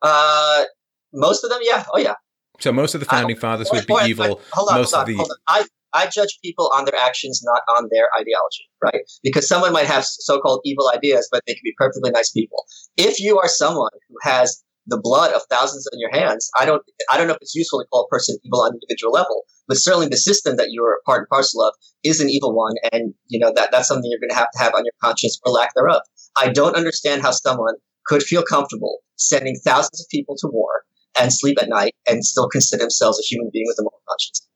Uh, 0.02 0.64
most 1.12 1.44
of 1.44 1.50
them, 1.50 1.60
yeah. 1.62 1.84
Oh, 1.92 1.98
yeah. 1.98 2.14
So 2.60 2.72
most 2.72 2.94
of 2.94 3.00
the 3.00 3.06
founding 3.06 3.36
fathers 3.36 3.68
would 3.72 3.86
be 3.86 3.94
evil. 4.04 4.40
hold 4.52 4.68
on, 4.70 4.78
most 4.78 4.94
hold 4.94 4.94
on, 4.94 5.00
of 5.02 5.06
the. 5.06 5.16
Hold 5.16 5.30
on. 5.30 5.36
I, 5.46 5.66
I 5.94 6.06
judge 6.06 6.38
people 6.42 6.70
on 6.74 6.84
their 6.84 6.96
actions, 6.96 7.42
not 7.44 7.62
on 7.76 7.88
their 7.90 8.08
ideology, 8.18 8.68
right? 8.82 9.02
Because 9.22 9.48
someone 9.48 9.72
might 9.72 9.86
have 9.86 10.04
so-called 10.04 10.60
evil 10.64 10.90
ideas, 10.94 11.28
but 11.30 11.42
they 11.46 11.54
can 11.54 11.62
be 11.64 11.74
perfectly 11.78 12.10
nice 12.10 12.30
people. 12.30 12.64
If 12.96 13.20
you 13.20 13.38
are 13.38 13.48
someone 13.48 13.90
who 14.08 14.16
has 14.22 14.62
the 14.86 15.00
blood 15.00 15.32
of 15.34 15.42
thousands 15.50 15.86
on 15.92 15.98
your 15.98 16.10
hands, 16.10 16.50
I 16.58 16.64
don't, 16.64 16.82
I 17.10 17.16
don't 17.16 17.26
know 17.26 17.34
if 17.34 17.42
it's 17.42 17.54
useful 17.54 17.80
to 17.80 17.86
call 17.86 18.06
a 18.06 18.08
person 18.08 18.36
evil 18.44 18.60
on 18.60 18.72
an 18.72 18.80
individual 18.82 19.12
level, 19.12 19.44
but 19.66 19.76
certainly 19.76 20.08
the 20.08 20.16
system 20.16 20.56
that 20.56 20.68
you're 20.70 20.94
a 20.94 21.02
part 21.04 21.20
and 21.20 21.28
parcel 21.28 21.62
of 21.62 21.74
is 22.02 22.20
an 22.20 22.28
evil 22.28 22.54
one, 22.54 22.74
and 22.92 23.14
you 23.28 23.38
know 23.38 23.52
that 23.54 23.70
that's 23.70 23.88
something 23.88 24.10
you're 24.10 24.20
going 24.20 24.30
to 24.30 24.36
have 24.36 24.50
to 24.52 24.58
have 24.58 24.74
on 24.74 24.84
your 24.84 24.94
conscience 25.00 25.38
or 25.44 25.52
lack 25.52 25.74
thereof. 25.74 26.02
I 26.36 26.48
don't 26.48 26.76
understand 26.76 27.22
how 27.22 27.30
someone 27.30 27.74
could 28.06 28.22
feel 28.22 28.42
comfortable 28.42 29.00
sending 29.16 29.56
thousands 29.64 30.00
of 30.00 30.06
people 30.10 30.36
to 30.36 30.48
war 30.50 30.84
and 31.20 31.32
sleep 31.32 31.58
at 31.60 31.68
night 31.68 31.94
and 32.08 32.24
still 32.24 32.48
consider 32.48 32.82
themselves 32.82 33.18
a 33.18 33.22
human 33.22 33.50
being 33.52 33.66
with 33.66 33.78
a 33.78 33.82
moral 33.82 34.00
conscience. 34.08 34.46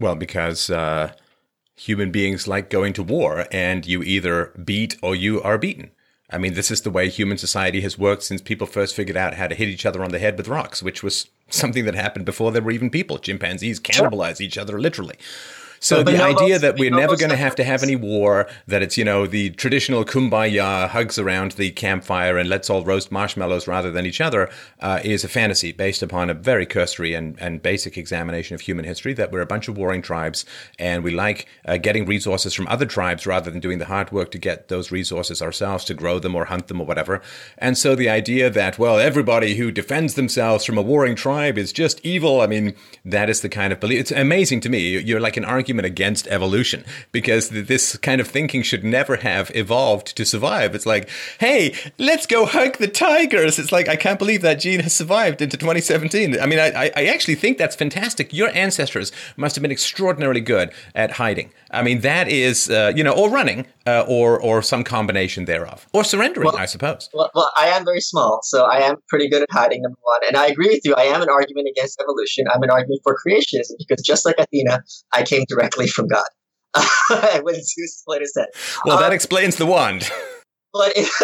Well, 0.00 0.14
because 0.16 0.70
uh, 0.70 1.12
human 1.76 2.10
beings 2.10 2.48
like 2.48 2.70
going 2.70 2.92
to 2.94 3.02
war, 3.02 3.46
and 3.50 3.86
you 3.86 4.02
either 4.02 4.52
beat 4.64 4.96
or 5.02 5.14
you 5.14 5.42
are 5.42 5.58
beaten. 5.58 5.90
I 6.30 6.38
mean, 6.38 6.54
this 6.54 6.70
is 6.70 6.80
the 6.80 6.90
way 6.90 7.08
human 7.08 7.38
society 7.38 7.80
has 7.82 7.98
worked 7.98 8.22
since 8.22 8.40
people 8.40 8.66
first 8.66 8.94
figured 8.94 9.16
out 9.16 9.34
how 9.34 9.46
to 9.46 9.54
hit 9.54 9.68
each 9.68 9.86
other 9.86 10.02
on 10.02 10.10
the 10.10 10.18
head 10.18 10.36
with 10.36 10.48
rocks, 10.48 10.82
which 10.82 11.02
was 11.02 11.28
something 11.48 11.84
that 11.84 11.94
happened 11.94 12.24
before 12.24 12.50
there 12.50 12.62
were 12.62 12.70
even 12.70 12.90
people. 12.90 13.18
Chimpanzees 13.18 13.78
cannibalize 13.78 14.40
each 14.40 14.58
other 14.58 14.80
literally. 14.80 15.16
So 15.84 16.02
the 16.02 16.22
idea 16.22 16.58
that 16.58 16.78
we're 16.78 16.90
never 16.90 17.14
going 17.14 17.28
to 17.28 17.36
have 17.36 17.54
to 17.56 17.64
have 17.64 17.82
any 17.82 17.94
war, 17.94 18.48
that 18.66 18.80
it's, 18.80 18.96
you 18.96 19.04
know, 19.04 19.26
the 19.26 19.50
traditional 19.50 20.02
kumbaya 20.02 20.88
hugs 20.88 21.18
around 21.18 21.52
the 21.52 21.72
campfire 21.72 22.38
and 22.38 22.48
let's 22.48 22.70
all 22.70 22.82
roast 22.82 23.12
marshmallows 23.12 23.68
rather 23.68 23.90
than 23.90 24.06
each 24.06 24.22
other 24.22 24.48
uh, 24.80 25.00
is 25.04 25.24
a 25.24 25.28
fantasy 25.28 25.72
based 25.72 26.02
upon 26.02 26.30
a 26.30 26.34
very 26.34 26.64
cursory 26.64 27.12
and, 27.12 27.38
and 27.38 27.60
basic 27.60 27.98
examination 27.98 28.54
of 28.54 28.62
human 28.62 28.86
history 28.86 29.12
that 29.12 29.30
we're 29.30 29.42
a 29.42 29.46
bunch 29.46 29.68
of 29.68 29.76
warring 29.76 30.00
tribes 30.00 30.46
and 30.78 31.04
we 31.04 31.10
like 31.10 31.46
uh, 31.66 31.76
getting 31.76 32.06
resources 32.06 32.54
from 32.54 32.66
other 32.68 32.86
tribes 32.86 33.26
rather 33.26 33.50
than 33.50 33.60
doing 33.60 33.78
the 33.78 33.84
hard 33.84 34.10
work 34.10 34.30
to 34.30 34.38
get 34.38 34.68
those 34.68 34.90
resources 34.90 35.42
ourselves 35.42 35.84
to 35.84 35.92
grow 35.92 36.18
them 36.18 36.34
or 36.34 36.46
hunt 36.46 36.68
them 36.68 36.80
or 36.80 36.86
whatever. 36.86 37.20
And 37.58 37.76
so 37.76 37.94
the 37.94 38.08
idea 38.08 38.48
that, 38.48 38.78
well, 38.78 38.98
everybody 38.98 39.56
who 39.56 39.70
defends 39.70 40.14
themselves 40.14 40.64
from 40.64 40.78
a 40.78 40.82
warring 40.82 41.14
tribe 41.14 41.58
is 41.58 41.74
just 41.74 42.00
evil, 42.02 42.40
I 42.40 42.46
mean, 42.46 42.74
that 43.04 43.28
is 43.28 43.42
the 43.42 43.50
kind 43.50 43.70
of 43.70 43.80
belief. 43.80 44.00
It's 44.00 44.12
amazing 44.12 44.60
to 44.60 44.70
me. 44.70 44.98
You're 44.98 45.20
like 45.20 45.36
an 45.36 45.44
argument 45.44 45.73
argument 45.74 45.86
against 45.86 46.28
evolution 46.28 46.84
because 47.10 47.48
this 47.50 47.96
kind 47.98 48.20
of 48.20 48.28
thinking 48.28 48.62
should 48.62 48.84
never 48.84 49.16
have 49.16 49.50
evolved 49.54 50.16
to 50.16 50.24
survive. 50.24 50.74
It's 50.74 50.86
like, 50.86 51.08
hey, 51.40 51.74
let's 51.98 52.26
go 52.26 52.46
hug 52.46 52.78
the 52.78 52.88
tigers. 52.88 53.58
It's 53.58 53.72
like, 53.72 53.88
I 53.88 53.96
can't 53.96 54.18
believe 54.18 54.42
that 54.42 54.60
gene 54.60 54.80
has 54.80 54.94
survived 54.94 55.42
into 55.42 55.56
2017. 55.56 56.40
I 56.40 56.46
mean, 56.46 56.58
I, 56.58 56.92
I 56.96 57.06
actually 57.06 57.34
think 57.34 57.58
that's 57.58 57.76
fantastic. 57.76 58.32
Your 58.32 58.50
ancestors 58.54 59.10
must 59.36 59.56
have 59.56 59.62
been 59.62 59.72
extraordinarily 59.72 60.40
good 60.40 60.70
at 60.94 61.12
hiding. 61.12 61.50
I 61.74 61.82
mean, 61.82 62.00
that 62.00 62.28
is, 62.28 62.70
uh, 62.70 62.92
you 62.94 63.02
know, 63.02 63.12
or 63.12 63.28
running, 63.30 63.66
uh, 63.86 64.04
or 64.08 64.40
or 64.40 64.62
some 64.62 64.84
combination 64.84 65.44
thereof, 65.44 65.86
or 65.92 66.04
surrendering, 66.04 66.46
well, 66.46 66.56
I 66.56 66.66
suppose. 66.66 67.10
Well, 67.12 67.30
well, 67.34 67.50
I 67.58 67.66
am 67.66 67.84
very 67.84 68.00
small, 68.00 68.40
so 68.42 68.64
I 68.64 68.78
am 68.78 68.96
pretty 69.08 69.28
good 69.28 69.42
at 69.42 69.50
hiding. 69.50 69.82
Number 69.82 69.98
one, 70.02 70.20
and 70.26 70.36
I 70.36 70.46
agree 70.46 70.68
with 70.68 70.80
you. 70.84 70.94
I 70.94 71.02
am 71.02 71.20
an 71.20 71.28
argument 71.28 71.68
against 71.68 72.00
evolution. 72.00 72.46
I'm 72.52 72.62
an 72.62 72.70
argument 72.70 73.00
for 73.02 73.16
creationism 73.26 73.74
because 73.78 74.02
just 74.02 74.24
like 74.24 74.36
Athena, 74.38 74.82
I 75.12 75.22
came 75.22 75.44
directly 75.48 75.63
from 75.70 76.08
God. 76.08 76.24
when 77.42 77.54
Zeus 77.54 77.98
split 77.98 78.20
his 78.20 78.32
head. 78.36 78.48
Well, 78.84 78.96
um, 78.96 79.02
that 79.02 79.12
explains 79.12 79.56
the 79.56 79.66
wand. 79.66 80.10
But 80.76 80.90
it, 80.96 81.06
she 81.06 81.22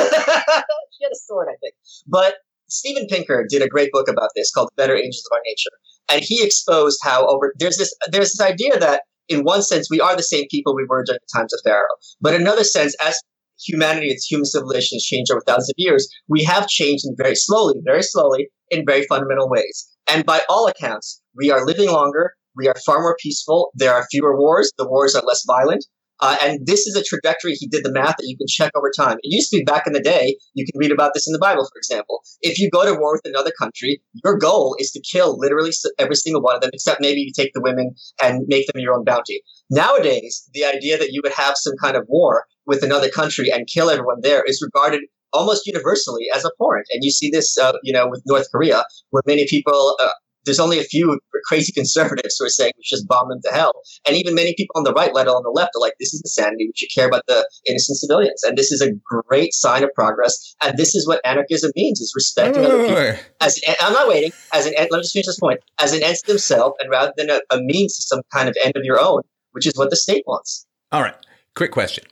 had 1.03 1.11
a 1.11 1.19
sword, 1.27 1.49
I 1.51 1.57
think. 1.61 1.75
But 2.07 2.35
Steven 2.69 3.09
Pinker 3.09 3.45
did 3.51 3.63
a 3.63 3.67
great 3.67 3.91
book 3.91 4.07
about 4.09 4.31
this 4.37 4.53
called 4.53 4.71
"Better 4.77 4.95
Angels 4.95 5.25
of 5.29 5.35
Our 5.35 5.43
Nature," 5.45 5.71
and 6.09 6.25
he 6.25 6.45
exposed 6.45 7.01
how 7.03 7.27
over 7.27 7.53
there's 7.59 7.77
this 7.77 7.93
there's 8.13 8.31
this 8.31 8.41
idea 8.41 8.79
that 8.79 9.01
in 9.31 9.45
one 9.45 9.63
sense, 9.63 9.89
we 9.91 10.01
are 10.01 10.17
the 10.17 10.23
same 10.23 10.45
people 10.51 10.75
we 10.75 10.85
were 10.89 11.05
during 11.05 11.19
the 11.21 11.39
times 11.39 11.55
of 11.55 11.61
Pharaoh. 11.65 11.97
But 12.21 12.35
in 12.35 12.43
another 12.43 12.65
sense, 12.65 12.95
as 13.05 13.17
humanity, 13.65 14.09
its 14.09 14.27
human 14.27 14.45
civilization 14.45 14.97
has 14.97 15.05
changed 15.05 15.31
over 15.31 15.43
thousands 15.47 15.71
of 15.71 15.75
years, 15.79 16.09
we 16.29 16.43
have 16.45 16.67
changed 16.67 17.05
in 17.07 17.15
very 17.17 17.37
slowly, 17.37 17.81
very 17.85 18.03
slowly, 18.03 18.49
in 18.71 18.85
very 18.87 19.05
fundamental 19.05 19.49
ways. 19.49 19.89
And 20.09 20.27
by 20.27 20.43
all 20.49 20.67
accounts, 20.67 21.23
we 21.37 21.51
are 21.51 21.65
living 21.65 21.91
longer. 21.91 22.35
We 22.57 22.69
are 22.69 22.75
far 22.87 23.01
more 23.01 23.17
peaceful. 23.21 23.71
There 23.75 23.93
are 23.93 24.07
fewer 24.11 24.39
wars. 24.39 24.73
The 24.79 24.89
wars 24.89 25.15
are 25.15 25.23
less 25.23 25.45
violent. 25.47 25.85
Uh, 26.21 26.37
and 26.43 26.67
this 26.67 26.87
is 26.87 26.95
a 26.95 27.03
trajectory. 27.03 27.55
He 27.55 27.67
did 27.67 27.83
the 27.83 27.93
math 27.93 28.17
that 28.19 28.27
you 28.27 28.37
can 28.37 28.47
check 28.47 28.73
over 28.77 28.91
time. 28.95 29.17
It 29.23 29.35
used 29.35 29.51
to 29.51 29.59
be 29.59 29.65
back 29.65 29.87
in 29.87 29.95
the 29.95 30.01
day. 30.01 30.37
You 30.55 30.67
can 30.67 30.79
read 30.79 30.93
about 30.93 31.13
this 31.15 31.27
in 31.27 31.33
the 31.33 31.39
Bible, 31.39 31.65
for 31.65 31.79
example. 31.79 32.21
If 32.43 32.59
you 32.59 32.69
go 32.71 32.85
to 32.85 32.99
war 32.99 33.13
with 33.13 33.25
another 33.25 33.53
country, 33.59 34.03
your 34.23 34.37
goal 34.37 34.77
is 34.79 34.91
to 34.93 35.01
kill 35.01 35.39
literally 35.39 35.71
every 35.99 36.17
single 36.17 36.43
one 36.43 36.55
of 36.55 36.61
them, 36.61 36.71
except 36.75 37.01
maybe 37.01 37.21
you 37.21 37.33
take 37.35 37.53
the 37.55 37.63
women 37.63 37.95
and 38.23 38.45
make 38.49 38.67
them 38.67 38.81
your 38.81 38.95
own 38.95 39.05
bounty. 39.05 39.41
Nowadays, 39.71 40.49
the 40.53 40.65
idea 40.65 40.99
that 40.99 41.13
you 41.13 41.23
would 41.25 41.33
have 41.33 41.55
some 41.57 41.75
kind 41.83 41.97
of 41.97 42.05
war 42.09 42.45
with 42.67 42.83
another 42.83 43.09
country 43.09 43.51
and 43.51 43.67
kill 43.67 43.89
everyone 43.89 44.19
there 44.23 44.43
is 44.47 44.61
regarded 44.63 45.01
almost 45.33 45.67
universally 45.67 46.27
as 46.35 46.45
abhorrent. 46.45 46.87
And 46.93 47.03
you 47.03 47.11
see 47.11 47.31
this, 47.31 47.57
uh, 47.57 47.73
you 47.83 47.93
know, 47.93 48.09
with 48.09 48.23
North 48.27 48.47
Korea, 48.53 48.85
where 49.11 49.23
many 49.27 49.47
people 49.49 49.97
uh, 50.03 50.11
there's 50.45 50.61
only 50.61 50.79
a 50.79 50.85
few 50.85 51.19
crazy 51.47 51.73
conservatives 51.73 52.37
who 52.39 52.47
are 52.47 52.51
saying 52.51 52.73
we 52.77 52.83
should 52.83 52.97
just 52.97 53.09
bomb 53.09 53.29
them 53.29 53.41
to 53.45 53.51
hell. 53.51 53.73
And 54.07 54.17
even 54.17 54.35
many 54.35 54.55
people 54.57 54.75
on 54.77 54.85
the 54.85 54.93
right, 54.93 55.15
let 55.15 55.27
alone 55.27 55.43
the 55.43 55.51
left, 55.51 55.73
are 55.77 55.81
like, 55.81 55.95
this 56.01 56.15
is 56.15 56.23
insanity. 56.25 56.67
We 56.67 56.73
should 56.75 56.95
care 56.95 57.07
about 57.07 57.23
the 57.27 57.49
innocent 57.67 57.99
civilians. 57.99 58.43
And 58.43 58.57
this 58.57 58.73
is 58.73 58.81
a 58.81 58.93
great 59.05 59.53
sign 59.53 59.85
of 59.85 59.91
progress. 59.95 60.55
And 60.63 60.79
this 60.79 60.95
is 60.95 61.07
what 61.07 61.21
anarchism 61.25 61.73
means, 61.77 62.01
is 62.01 62.13
respecting 62.15 62.65
other 62.65 62.87
people. 62.87 63.25
As 63.41 63.61
an, 63.67 63.75
I'm 63.81 63.93
not 63.93 64.09
waiting. 64.09 64.33
As 64.53 64.67
an, 64.67 64.75
let 64.79 64.91
me 64.91 64.99
just 65.01 65.13
finish 65.13 65.27
this 65.27 65.39
point. 65.39 65.61
As 65.79 65.93
an 65.93 66.03
end 66.03 66.17
to 66.17 66.27
themselves, 66.27 66.77
and 66.81 66.91
rather 66.91 67.13
than 67.17 67.31
a, 67.31 67.41
a 67.51 67.61
means 67.61 67.97
to 67.97 68.03
some 68.03 68.23
kind 68.33 68.49
of 68.49 68.57
end 68.65 68.75
of 68.77 68.85
your 68.85 69.01
own, 69.01 69.23
which 69.53 69.67
is 69.67 69.75
what 69.77 69.91
the 69.91 69.97
state 69.97 70.25
wants. 70.27 70.67
All 70.93 71.03
right. 71.03 71.15
Quick 71.55 71.73
question. 71.73 72.05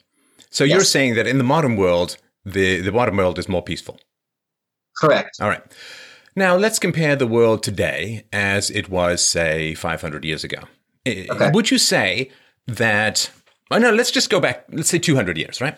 So 0.51 0.65
yes. 0.65 0.75
you're 0.75 0.85
saying 0.85 1.15
that 1.15 1.27
in 1.27 1.39
the 1.39 1.45
modern 1.45 1.77
world, 1.77 2.17
the, 2.45 2.81
the 2.81 2.93
modern 2.93 3.17
world 3.17 3.39
is 3.39 3.49
more 3.49 3.63
peaceful? 3.63 3.99
Correct. 5.01 5.37
All 5.41 5.49
right. 5.49 5.63
Now, 6.39 6.55
let's 6.55 6.79
compare 6.79 7.17
the 7.17 7.27
world 7.27 7.65
today 7.65 8.25
as 8.33 8.71
it 8.71 8.89
was, 8.89 9.27
say, 9.27 9.75
500 9.75 10.25
years 10.25 10.45
ago. 10.45 10.59
Okay. 11.05 11.51
Would 11.53 11.73
you 11.73 11.79
say 11.79 12.31
that, 12.69 13.29
oh 13.73 13.79
no, 13.79 13.91
let's 13.91 14.13
just 14.13 14.31
go 14.31 14.39
back, 14.39 14.65
let's 14.71 14.89
say 14.89 15.01
200 15.01 15.37
years, 15.37 15.61
right? 15.61 15.77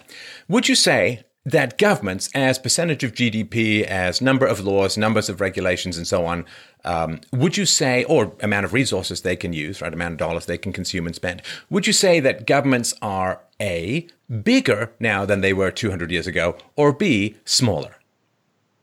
Would 0.48 0.68
you 0.68 0.74
say 0.74 1.24
that 1.46 1.78
governments, 1.78 2.28
as 2.34 2.58
percentage 2.58 3.02
of 3.02 3.14
GDP, 3.14 3.84
as 3.84 4.20
number 4.20 4.44
of 4.44 4.60
laws, 4.60 4.98
numbers 4.98 5.30
of 5.30 5.40
regulations, 5.40 5.96
and 5.96 6.06
so 6.06 6.26
on, 6.26 6.44
um, 6.84 7.22
would 7.32 7.56
you 7.56 7.64
say, 7.64 8.04
or 8.04 8.34
amount 8.40 8.66
of 8.66 8.74
resources 8.74 9.22
they 9.22 9.36
can 9.36 9.54
use, 9.54 9.80
right, 9.80 9.94
amount 9.94 10.12
of 10.12 10.18
dollars 10.18 10.44
they 10.44 10.58
can 10.58 10.74
consume 10.74 11.06
and 11.06 11.14
spend, 11.14 11.40
would 11.70 11.86
you 11.86 11.94
say 11.94 12.20
that 12.20 12.46
governments 12.46 12.92
are 13.00 13.40
A, 13.62 14.06
bigger 14.42 14.92
now 15.00 15.24
than 15.24 15.40
they 15.40 15.54
were 15.54 15.70
200 15.70 16.10
years 16.10 16.26
ago, 16.26 16.58
or 16.76 16.92
B, 16.92 17.36
smaller? 17.46 17.96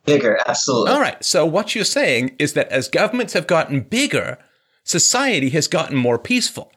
Bigger, 0.08 0.40
absolutely. 0.48 0.92
All 0.92 1.02
right. 1.02 1.24
So 1.24 1.46
what 1.46 1.76
you're 1.76 1.84
saying 1.84 2.36
is 2.40 2.54
that 2.54 2.70
as 2.70 2.88
governments 2.88 3.34
have 3.34 3.46
gotten 3.46 3.82
bigger, 3.82 4.40
society 4.84 5.50
has 5.52 5.68
gotten 5.68 5.98
more 5.98 6.18
peaceful. 6.18 6.72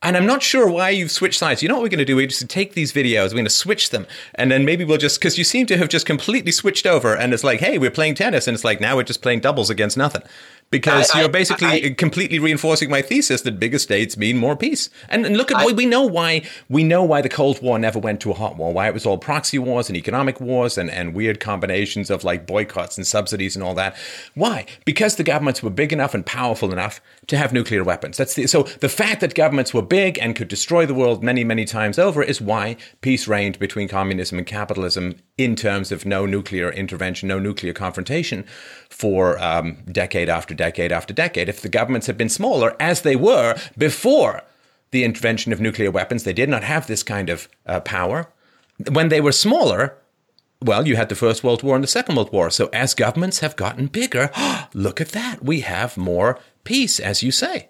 And 0.00 0.16
I'm 0.16 0.26
not 0.26 0.44
sure 0.44 0.70
why 0.70 0.90
you've 0.90 1.10
switched 1.10 1.40
sides. 1.40 1.60
You 1.60 1.68
know 1.68 1.74
what 1.74 1.82
we're 1.82 1.88
going 1.88 1.98
to 1.98 2.04
do? 2.04 2.14
We're 2.14 2.28
just 2.28 2.40
going 2.40 2.48
to 2.48 2.54
take 2.54 2.74
these 2.74 2.92
videos, 2.92 3.30
we're 3.30 3.36
going 3.36 3.44
to 3.46 3.50
switch 3.50 3.90
them, 3.90 4.06
and 4.36 4.48
then 4.48 4.64
maybe 4.64 4.84
we'll 4.84 4.96
just 4.96 5.18
because 5.18 5.36
you 5.36 5.42
seem 5.42 5.66
to 5.66 5.76
have 5.76 5.88
just 5.88 6.06
completely 6.06 6.52
switched 6.52 6.86
over, 6.86 7.16
and 7.16 7.34
it's 7.34 7.42
like, 7.42 7.58
hey, 7.58 7.78
we're 7.78 7.90
playing 7.90 8.14
tennis, 8.14 8.46
and 8.46 8.54
it's 8.54 8.62
like 8.62 8.80
now 8.80 8.94
we're 8.94 9.02
just 9.02 9.22
playing 9.22 9.40
doubles 9.40 9.70
against 9.70 9.96
nothing 9.96 10.22
because 10.70 11.10
I, 11.10 11.20
you're 11.20 11.28
basically 11.28 11.66
I, 11.66 11.72
I, 11.72 11.94
completely 11.96 12.38
reinforcing 12.38 12.90
my 12.90 13.00
thesis 13.00 13.42
that 13.42 13.58
bigger 13.58 13.78
states 13.78 14.16
mean 14.16 14.36
more 14.36 14.56
peace. 14.56 14.90
And, 15.08 15.24
and 15.24 15.36
look 15.36 15.50
at 15.50 15.74
we 15.74 15.86
know 15.86 16.02
why 16.02 16.42
we 16.68 16.84
know 16.84 17.02
why 17.02 17.22
the 17.22 17.28
Cold 17.28 17.62
War 17.62 17.78
never 17.78 17.98
went 17.98 18.20
to 18.22 18.30
a 18.30 18.34
hot 18.34 18.56
war. 18.56 18.72
Why 18.72 18.88
it 18.88 18.94
was 18.94 19.06
all 19.06 19.18
proxy 19.18 19.58
wars 19.58 19.88
and 19.88 19.96
economic 19.96 20.40
wars 20.40 20.76
and, 20.76 20.90
and 20.90 21.14
weird 21.14 21.40
combinations 21.40 22.10
of 22.10 22.24
like 22.24 22.46
boycotts 22.46 22.96
and 22.96 23.06
subsidies 23.06 23.56
and 23.56 23.62
all 23.62 23.74
that. 23.74 23.96
Why? 24.34 24.66
Because 24.84 25.16
the 25.16 25.24
governments 25.24 25.62
were 25.62 25.70
big 25.70 25.92
enough 25.92 26.14
and 26.14 26.24
powerful 26.24 26.72
enough 26.72 27.00
to 27.28 27.36
have 27.36 27.52
nuclear 27.52 27.84
weapons. 27.84 28.16
That's 28.16 28.34
the, 28.34 28.46
so 28.46 28.62
the 28.62 28.88
fact 28.88 29.20
that 29.20 29.34
governments 29.34 29.72
were 29.72 29.82
big 29.82 30.18
and 30.18 30.36
could 30.36 30.48
destroy 30.48 30.84
the 30.84 30.94
world 30.94 31.22
many 31.22 31.44
many 31.44 31.64
times 31.64 31.98
over 31.98 32.22
is 32.22 32.40
why 32.40 32.76
peace 33.00 33.26
reigned 33.26 33.58
between 33.58 33.88
communism 33.88 34.38
and 34.38 34.46
capitalism 34.46 35.16
in 35.38 35.56
terms 35.56 35.92
of 35.92 36.04
no 36.04 36.26
nuclear 36.26 36.70
intervention, 36.70 37.28
no 37.28 37.38
nuclear 37.38 37.72
confrontation 37.72 38.44
for 38.90 39.38
um, 39.38 39.78
decade 39.90 40.28
after 40.28 40.54
decade 40.58 40.92
after 40.92 41.14
decade. 41.14 41.48
If 41.48 41.62
the 41.62 41.70
governments 41.70 42.06
had 42.06 42.18
been 42.18 42.28
smaller, 42.28 42.76
as 42.78 43.00
they 43.00 43.16
were 43.16 43.58
before 43.78 44.42
the 44.90 45.04
intervention 45.04 45.52
of 45.52 45.60
nuclear 45.60 45.90
weapons, 45.90 46.24
they 46.24 46.34
did 46.34 46.48
not 46.48 46.64
have 46.64 46.86
this 46.86 47.02
kind 47.02 47.30
of 47.30 47.48
uh, 47.64 47.80
power. 47.80 48.30
When 48.92 49.08
they 49.08 49.22
were 49.22 49.32
smaller, 49.32 49.96
well, 50.62 50.86
you 50.86 50.96
had 50.96 51.08
the 51.08 51.14
First 51.14 51.44
World 51.44 51.62
War 51.62 51.74
and 51.76 51.84
the 51.84 51.88
Second 51.88 52.16
World 52.16 52.32
War. 52.32 52.50
So 52.50 52.68
as 52.72 52.94
governments 52.94 53.40
have 53.40 53.56
gotten 53.56 53.86
bigger, 53.86 54.30
look 54.74 55.00
at 55.00 55.10
that. 55.10 55.42
We 55.42 55.60
have 55.60 55.96
more 55.96 56.38
peace, 56.64 57.00
as 57.00 57.22
you 57.22 57.30
say. 57.30 57.68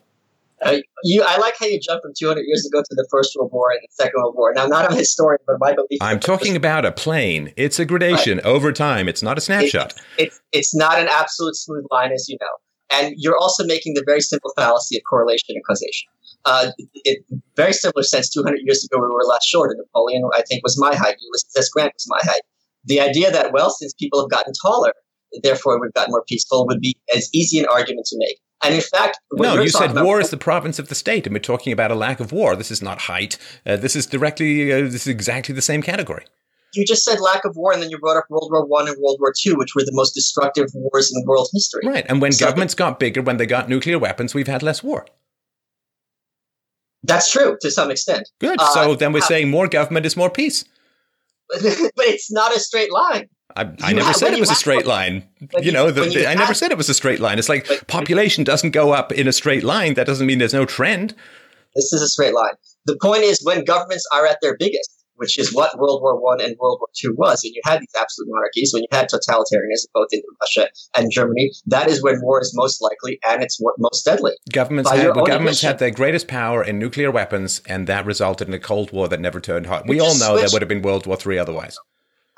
Uh, 0.61 0.79
you, 1.05 1.23
I 1.25 1.39
like 1.39 1.55
how 1.59 1.67
you 1.67 1.79
jumped 1.79 2.03
from 2.03 2.13
200 2.19 2.43
years 2.43 2.67
ago 2.67 2.81
to 2.81 2.95
the 2.95 3.07
First 3.11 3.37
World 3.37 3.53
War 3.53 3.71
and 3.71 3.81
the 3.81 3.89
Second 3.91 4.21
World 4.23 4.35
War. 4.37 4.53
Now, 4.53 4.67
not 4.67 4.91
a 4.91 4.95
historian, 4.95 5.39
but 5.47 5.57
my 5.61 5.73
belief. 5.73 6.01
I'm 6.01 6.19
talking 6.19 6.57
about 6.57 6.85
a 6.85 6.91
plane. 6.91 7.53
It's 7.57 7.79
a 7.79 7.85
gradation 7.85 8.39
right. 8.39 8.47
over 8.47 8.73
time. 8.73 9.09
It's 9.09 9.23
not 9.23 9.39
a 9.39 9.41
snapshot. 9.41 9.95
It, 10.19 10.29
it, 10.29 10.33
it's 10.53 10.75
not 10.75 10.99
an 10.99 11.07
absolute 11.11 11.55
smooth 11.55 11.85
line, 11.93 12.11
as 12.11 12.29
you 12.29 12.39
know. 12.41 12.47
And 12.91 13.15
you're 13.17 13.37
also 13.37 13.65
making 13.65 13.95
the 13.95 14.03
very 14.07 14.21
simple 14.21 14.53
fallacy 14.57 14.97
of 14.97 15.03
correlation 15.09 15.55
and 15.57 15.65
causation. 15.65 16.09
Uh, 16.45 16.71
it, 17.05 17.25
very 17.57 17.73
similar 17.73 18.03
sense, 18.03 18.31
200 18.31 18.61
years 18.63 18.85
ago, 18.85 19.01
we 19.01 19.09
were 19.09 19.25
less 19.25 19.45
short. 19.45 19.77
Napoleon, 19.77 20.23
I 20.35 20.43
think, 20.43 20.63
was 20.63 20.79
my 20.79 20.95
height. 20.95 21.17
Ulysses 21.21 21.55
S. 21.57 21.69
Grant 21.69 21.93
was 21.95 22.07
my 22.09 22.21
height. 22.23 22.43
The 22.85 23.01
idea 23.01 23.31
that, 23.31 23.53
well, 23.53 23.71
since 23.71 23.93
people 23.93 24.21
have 24.21 24.31
gotten 24.31 24.53
taller, 24.63 24.95
therefore 25.43 25.81
we've 25.81 25.93
gotten 25.93 26.13
more 26.13 26.25
peaceful 26.27 26.67
would 26.67 26.81
be 26.81 26.97
as 27.15 27.29
easy 27.35 27.59
an 27.59 27.67
argument 27.67 28.07
to 28.07 28.17
make. 28.19 28.39
And 28.63 28.75
in 28.75 28.81
fact, 28.81 29.21
no, 29.33 29.61
you 29.61 29.69
said 29.69 29.95
war 29.95 30.21
is 30.21 30.31
the 30.31 30.37
province 30.37 30.81
of 30.81 30.89
the 30.89 30.97
state, 30.97 31.27
and 31.27 31.35
we're 31.35 31.41
talking 31.41 31.73
about 31.73 31.93
a 31.93 31.95
lack 31.95 32.19
of 32.19 32.33
war. 32.33 32.57
This 32.57 32.73
is 32.73 32.83
not 32.83 33.03
height. 33.03 33.39
Uh, 33.65 33.77
this 33.77 33.95
is 33.95 34.05
directly. 34.05 34.73
Uh, 34.73 34.81
this 34.81 35.03
is 35.03 35.07
exactly 35.07 35.55
the 35.55 35.63
same 35.63 35.81
category. 35.81 36.25
You 36.75 36.85
just 36.85 37.05
said 37.05 37.21
lack 37.21 37.45
of 37.45 37.57
war, 37.57 37.73
and 37.73 37.83
then 37.83 37.91
you 37.91 37.99
brought 37.99 38.17
up 38.17 38.25
World 38.29 38.51
War 38.53 38.67
One 38.67 38.89
and 38.89 38.97
World 39.01 39.19
War 39.21 39.33
Two, 39.37 39.57
which 39.57 39.75
were 39.75 39.83
the 39.83 39.93
most 39.93 40.13
destructive 40.13 40.71
wars 40.75 41.13
in 41.15 41.25
world 41.27 41.49
history. 41.53 41.83
Right, 41.87 42.05
and 42.09 42.21
when 42.21 42.33
so 42.33 42.47
governments 42.47 42.75
got 42.75 43.01
bigger, 43.01 43.23
when 43.23 43.39
they 43.39 43.47
got 43.47 43.69
nuclear 43.69 43.99
weapons, 43.99 44.35
we've 44.35 44.49
had 44.49 44.63
less 44.63 44.83
war. 44.83 45.07
That's 47.03 47.31
true 47.31 47.57
to 47.61 47.71
some 47.71 47.91
extent. 47.91 48.29
Good. 48.39 48.61
So 48.73 48.93
uh, 48.93 48.97
then 48.97 49.13
we're 49.13 49.21
saying 49.21 49.51
more 49.51 49.69
government 49.69 50.05
is 50.05 50.17
more 50.17 50.31
peace. 50.31 50.65
but 51.49 51.63
it's 51.63 52.31
not 52.31 52.55
a 52.55 52.61
straight 52.61 52.93
line. 52.93 53.29
I, 53.57 53.63
I 53.83 53.93
never 53.93 54.09
have, 54.09 54.17
said 54.17 54.35
it 54.35 54.41
was 54.41 54.51
a 54.51 54.55
straight 54.55 54.87
line. 54.87 55.27
You 55.61 55.73
know, 55.73 55.91
the, 55.91 56.09
you 56.09 56.21
I 56.21 56.31
have, 56.31 56.39
never 56.39 56.55
said 56.55 56.71
it 56.71 56.77
was 56.77 56.91
a 56.91 56.95
straight 56.95 57.19
line. 57.19 57.39
It's 57.39 57.49
like 57.49 57.67
but, 57.67 57.87
population 57.87 58.45
doesn't 58.45 58.73
go 58.73 58.93
up 58.93 59.11
in 59.11 59.27
a 59.27 59.33
straight 59.33 59.65
line. 59.65 59.95
That 59.95 60.07
doesn't 60.07 60.27
mean 60.27 60.39
there's 60.39 60.53
no 60.53 60.67
trend. 60.67 61.15
This 61.75 61.93
is 61.93 62.03
a 62.03 62.09
straight 62.09 62.35
line. 62.35 62.53
The 62.85 62.99
point 63.01 63.23
is, 63.23 63.41
when 63.43 63.65
governments 63.65 64.05
are 64.13 64.27
at 64.27 64.39
their 64.43 64.57
biggest, 64.59 64.98
which 65.19 65.39
is 65.39 65.55
what 65.55 65.79
World 65.79 66.01
War 66.03 66.21
One 66.21 66.41
and 66.41 66.57
World 66.59 66.79
War 66.81 66.89
Two 66.97 67.15
was, 67.17 67.45
and 67.45 67.53
you 67.55 67.61
had 67.65 67.81
these 67.81 67.95
absolute 67.99 68.29
monarchies, 68.31 68.71
when 68.73 68.83
you 68.83 68.89
had 68.93 69.09
totalitarianism 69.09 69.87
both 69.93 70.09
in 70.13 70.23
Russia 70.41 70.71
and 70.97 71.11
Germany, 71.11 71.53
that 71.67 71.89
is 71.89 72.03
when 72.03 72.21
war 72.23 72.41
is 72.41 72.53
most 72.55 72.83
likely 72.83 73.19
and 73.27 73.43
it's 73.43 73.59
most 73.79 74.05
deadly. 74.05 74.33
Governments, 74.53 74.91
had, 74.91 75.15
governments 75.15 75.63
had 75.63 75.79
their 75.79 75.91
greatest 75.91 76.29
power 76.29 76.63
in 76.63 76.79
nuclear 76.79 77.11
weapons, 77.11 77.61
and 77.67 77.87
that 77.87 78.07
resulted 78.07 78.49
in 78.49 78.55
a 78.55 78.59
Cold 78.59 78.93
War 78.93 79.09
that 79.09 79.21
never 79.21 79.41
turned 79.41 79.67
hot. 79.67 79.87
We 79.87 80.01
all 80.01 80.19
know 80.19 80.37
switch. 80.37 80.41
there 80.41 80.51
would 80.53 80.63
have 80.63 80.69
been 80.69 80.83
World 80.83 81.07
War 81.07 81.17
Three 81.17 81.39
otherwise. 81.39 81.79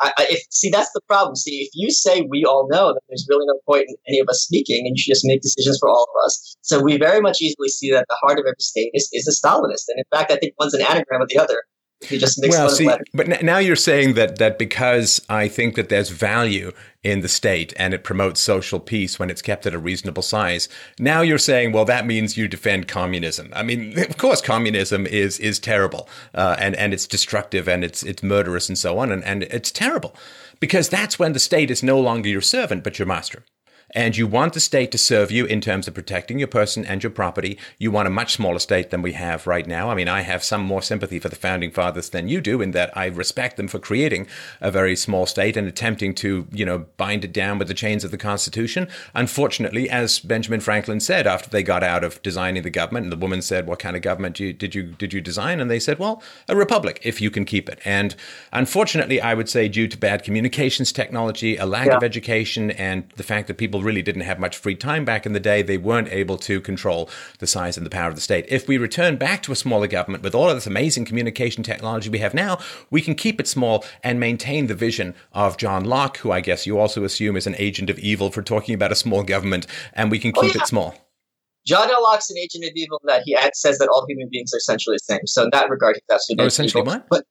I, 0.02 0.12
if 0.30 0.42
see 0.50 0.70
that's 0.70 0.90
the 0.92 1.00
problem. 1.06 1.36
See, 1.36 1.56
if 1.56 1.70
you 1.74 1.90
say 1.90 2.26
we 2.28 2.44
all 2.44 2.66
know, 2.70 2.88
then 2.88 3.00
there's 3.08 3.26
really 3.28 3.44
no 3.46 3.58
point 3.66 3.84
in 3.88 3.96
any 4.08 4.18
of 4.18 4.28
us 4.28 4.40
speaking, 4.40 4.86
and 4.86 4.96
you 4.96 5.02
should 5.02 5.12
just 5.12 5.26
make 5.26 5.42
decisions 5.42 5.78
for 5.78 5.90
all 5.90 6.08
of 6.14 6.24
us. 6.24 6.56
So 6.62 6.82
we 6.82 6.96
very 6.96 7.20
much 7.20 7.42
easily 7.42 7.68
see 7.68 7.90
that 7.90 8.06
the 8.08 8.16
heart 8.22 8.38
of 8.38 8.46
every 8.46 8.54
state 8.60 8.90
is, 8.94 9.10
is 9.12 9.28
a 9.28 9.46
Stalinist, 9.46 9.84
and 9.88 9.98
in 9.98 10.04
fact, 10.10 10.32
I 10.32 10.36
think 10.36 10.54
one's 10.58 10.74
an 10.74 10.80
anagram 10.82 11.20
of 11.20 11.28
the 11.28 11.38
other. 11.38 11.64
He 12.02 12.16
just 12.16 12.40
mix 12.40 12.56
well, 12.56 12.70
see, 12.70 12.88
but 13.12 13.42
now 13.42 13.58
you're 13.58 13.76
saying 13.76 14.14
that 14.14 14.38
that 14.38 14.58
because 14.58 15.20
I 15.28 15.48
think 15.48 15.74
that 15.76 15.90
there's 15.90 16.08
value 16.08 16.72
in 17.02 17.20
the 17.20 17.28
state 17.28 17.74
and 17.76 17.92
it 17.92 18.04
promotes 18.04 18.40
social 18.40 18.80
peace 18.80 19.18
when 19.18 19.28
it's 19.28 19.42
kept 19.42 19.66
at 19.66 19.74
a 19.74 19.78
reasonable 19.78 20.22
size. 20.22 20.68
Now 20.98 21.20
you're 21.20 21.38
saying, 21.38 21.72
well, 21.72 21.84
that 21.84 22.06
means 22.06 22.36
you 22.36 22.48
defend 22.48 22.88
communism. 22.88 23.50
I 23.54 23.62
mean, 23.62 23.98
of 24.10 24.16
course, 24.16 24.40
communism 24.40 25.06
is 25.06 25.38
is 25.38 25.58
terrible 25.58 26.08
uh, 26.34 26.56
and 26.58 26.74
and 26.76 26.94
it's 26.94 27.06
destructive 27.06 27.68
and 27.68 27.84
it's 27.84 28.02
it's 28.02 28.22
murderous 28.22 28.68
and 28.68 28.78
so 28.78 28.98
on 28.98 29.12
and 29.12 29.22
and 29.24 29.42
it's 29.44 29.70
terrible 29.70 30.14
because 30.58 30.88
that's 30.88 31.18
when 31.18 31.34
the 31.34 31.38
state 31.38 31.70
is 31.70 31.82
no 31.82 32.00
longer 32.00 32.28
your 32.28 32.40
servant 32.40 32.82
but 32.82 32.98
your 32.98 33.06
master 33.06 33.44
and 33.92 34.16
you 34.16 34.26
want 34.26 34.52
the 34.52 34.60
state 34.60 34.90
to 34.92 34.98
serve 34.98 35.30
you 35.30 35.44
in 35.44 35.60
terms 35.60 35.88
of 35.88 35.94
protecting 35.94 36.38
your 36.38 36.48
person 36.48 36.84
and 36.84 37.02
your 37.02 37.10
property, 37.10 37.58
you 37.78 37.90
want 37.90 38.08
a 38.08 38.10
much 38.10 38.34
smaller 38.34 38.58
state 38.58 38.90
than 38.90 39.02
we 39.02 39.12
have 39.12 39.46
right 39.46 39.66
now. 39.66 39.90
I 39.90 39.94
mean, 39.94 40.08
I 40.08 40.22
have 40.22 40.44
some 40.44 40.62
more 40.62 40.82
sympathy 40.82 41.18
for 41.18 41.28
the 41.28 41.36
founding 41.36 41.70
fathers 41.70 42.10
than 42.10 42.28
you 42.28 42.40
do 42.40 42.60
in 42.60 42.70
that 42.72 42.96
I 42.96 43.06
respect 43.06 43.56
them 43.56 43.68
for 43.68 43.78
creating 43.78 44.26
a 44.60 44.70
very 44.70 44.96
small 44.96 45.26
state 45.26 45.56
and 45.56 45.66
attempting 45.66 46.14
to, 46.16 46.46
you 46.52 46.64
know, 46.64 46.86
bind 46.96 47.24
it 47.24 47.32
down 47.32 47.58
with 47.58 47.68
the 47.68 47.74
chains 47.74 48.04
of 48.04 48.10
the 48.10 48.18
Constitution. 48.18 48.88
Unfortunately, 49.14 49.88
as 49.90 50.18
Benjamin 50.20 50.60
Franklin 50.60 51.00
said 51.00 51.26
after 51.26 51.50
they 51.50 51.62
got 51.62 51.82
out 51.82 52.04
of 52.04 52.22
designing 52.22 52.62
the 52.62 52.70
government, 52.70 53.04
and 53.04 53.12
the 53.12 53.16
woman 53.16 53.42
said, 53.42 53.66
"What 53.66 53.78
kind 53.78 53.96
of 53.96 54.02
government 54.02 54.36
did 54.36 54.44
you 54.44 54.52
did 54.52 54.74
you, 54.74 54.82
did 54.82 55.12
you 55.12 55.20
design?" 55.20 55.60
and 55.60 55.70
they 55.70 55.80
said, 55.80 55.98
"Well, 55.98 56.22
a 56.48 56.56
republic 56.56 57.00
if 57.02 57.20
you 57.20 57.30
can 57.30 57.44
keep 57.44 57.68
it." 57.68 57.78
And 57.84 58.14
unfortunately, 58.52 59.20
I 59.20 59.34
would 59.34 59.48
say 59.48 59.68
due 59.68 59.88
to 59.88 59.96
bad 59.96 60.22
communications 60.22 60.92
technology, 60.92 61.56
a 61.56 61.66
lack 61.66 61.86
yeah. 61.86 61.96
of 61.96 62.02
education, 62.02 62.70
and 62.72 63.08
the 63.16 63.22
fact 63.22 63.48
that 63.48 63.58
people 63.58 63.79
really 63.82 64.02
didn't 64.02 64.22
have 64.22 64.38
much 64.38 64.56
free 64.56 64.74
time 64.74 65.04
back 65.04 65.26
in 65.26 65.32
the 65.32 65.40
day, 65.40 65.62
they 65.62 65.78
weren't 65.78 66.08
able 66.08 66.36
to 66.38 66.60
control 66.60 67.08
the 67.38 67.46
size 67.46 67.76
and 67.76 67.84
the 67.84 67.90
power 67.90 68.08
of 68.08 68.14
the 68.14 68.20
state. 68.20 68.44
If 68.48 68.68
we 68.68 68.78
return 68.78 69.16
back 69.16 69.42
to 69.44 69.52
a 69.52 69.56
smaller 69.56 69.86
government 69.86 70.22
with 70.22 70.34
all 70.34 70.48
of 70.48 70.56
this 70.56 70.66
amazing 70.66 71.04
communication 71.04 71.62
technology 71.62 72.08
we 72.08 72.18
have 72.18 72.34
now, 72.34 72.58
we 72.90 73.02
can 73.02 73.14
keep 73.14 73.40
it 73.40 73.48
small 73.48 73.84
and 74.02 74.20
maintain 74.20 74.66
the 74.66 74.74
vision 74.74 75.14
of 75.32 75.56
John 75.56 75.84
Locke, 75.84 76.18
who 76.18 76.30
I 76.32 76.40
guess 76.40 76.66
you 76.66 76.78
also 76.78 77.04
assume 77.04 77.36
is 77.36 77.46
an 77.46 77.56
agent 77.58 77.90
of 77.90 77.98
evil 77.98 78.30
for 78.30 78.42
talking 78.42 78.74
about 78.74 78.92
a 78.92 78.96
small 78.96 79.22
government, 79.22 79.66
and 79.92 80.10
we 80.10 80.18
can 80.18 80.32
keep 80.32 80.44
oh, 80.44 80.46
yeah. 80.46 80.62
it 80.62 80.66
small. 80.66 80.94
John 81.66 81.90
L. 81.90 82.02
Locke's 82.02 82.30
an 82.30 82.38
agent 82.38 82.64
of 82.64 82.72
evil 82.74 83.00
that 83.04 83.22
he 83.24 83.36
says 83.54 83.78
that 83.78 83.88
all 83.88 84.06
human 84.08 84.28
beings 84.30 84.52
are 84.54 84.56
essentially 84.56 84.94
the 84.94 85.14
same. 85.14 85.26
So 85.26 85.44
in 85.44 85.50
that 85.52 85.68
regard, 85.68 85.96
he's 85.96 86.14
absolutely 86.14 86.44
oh, 86.44 86.46
essentially 86.46 86.80
evil. 86.82 86.94
what? 86.94 87.06
But 87.10 87.24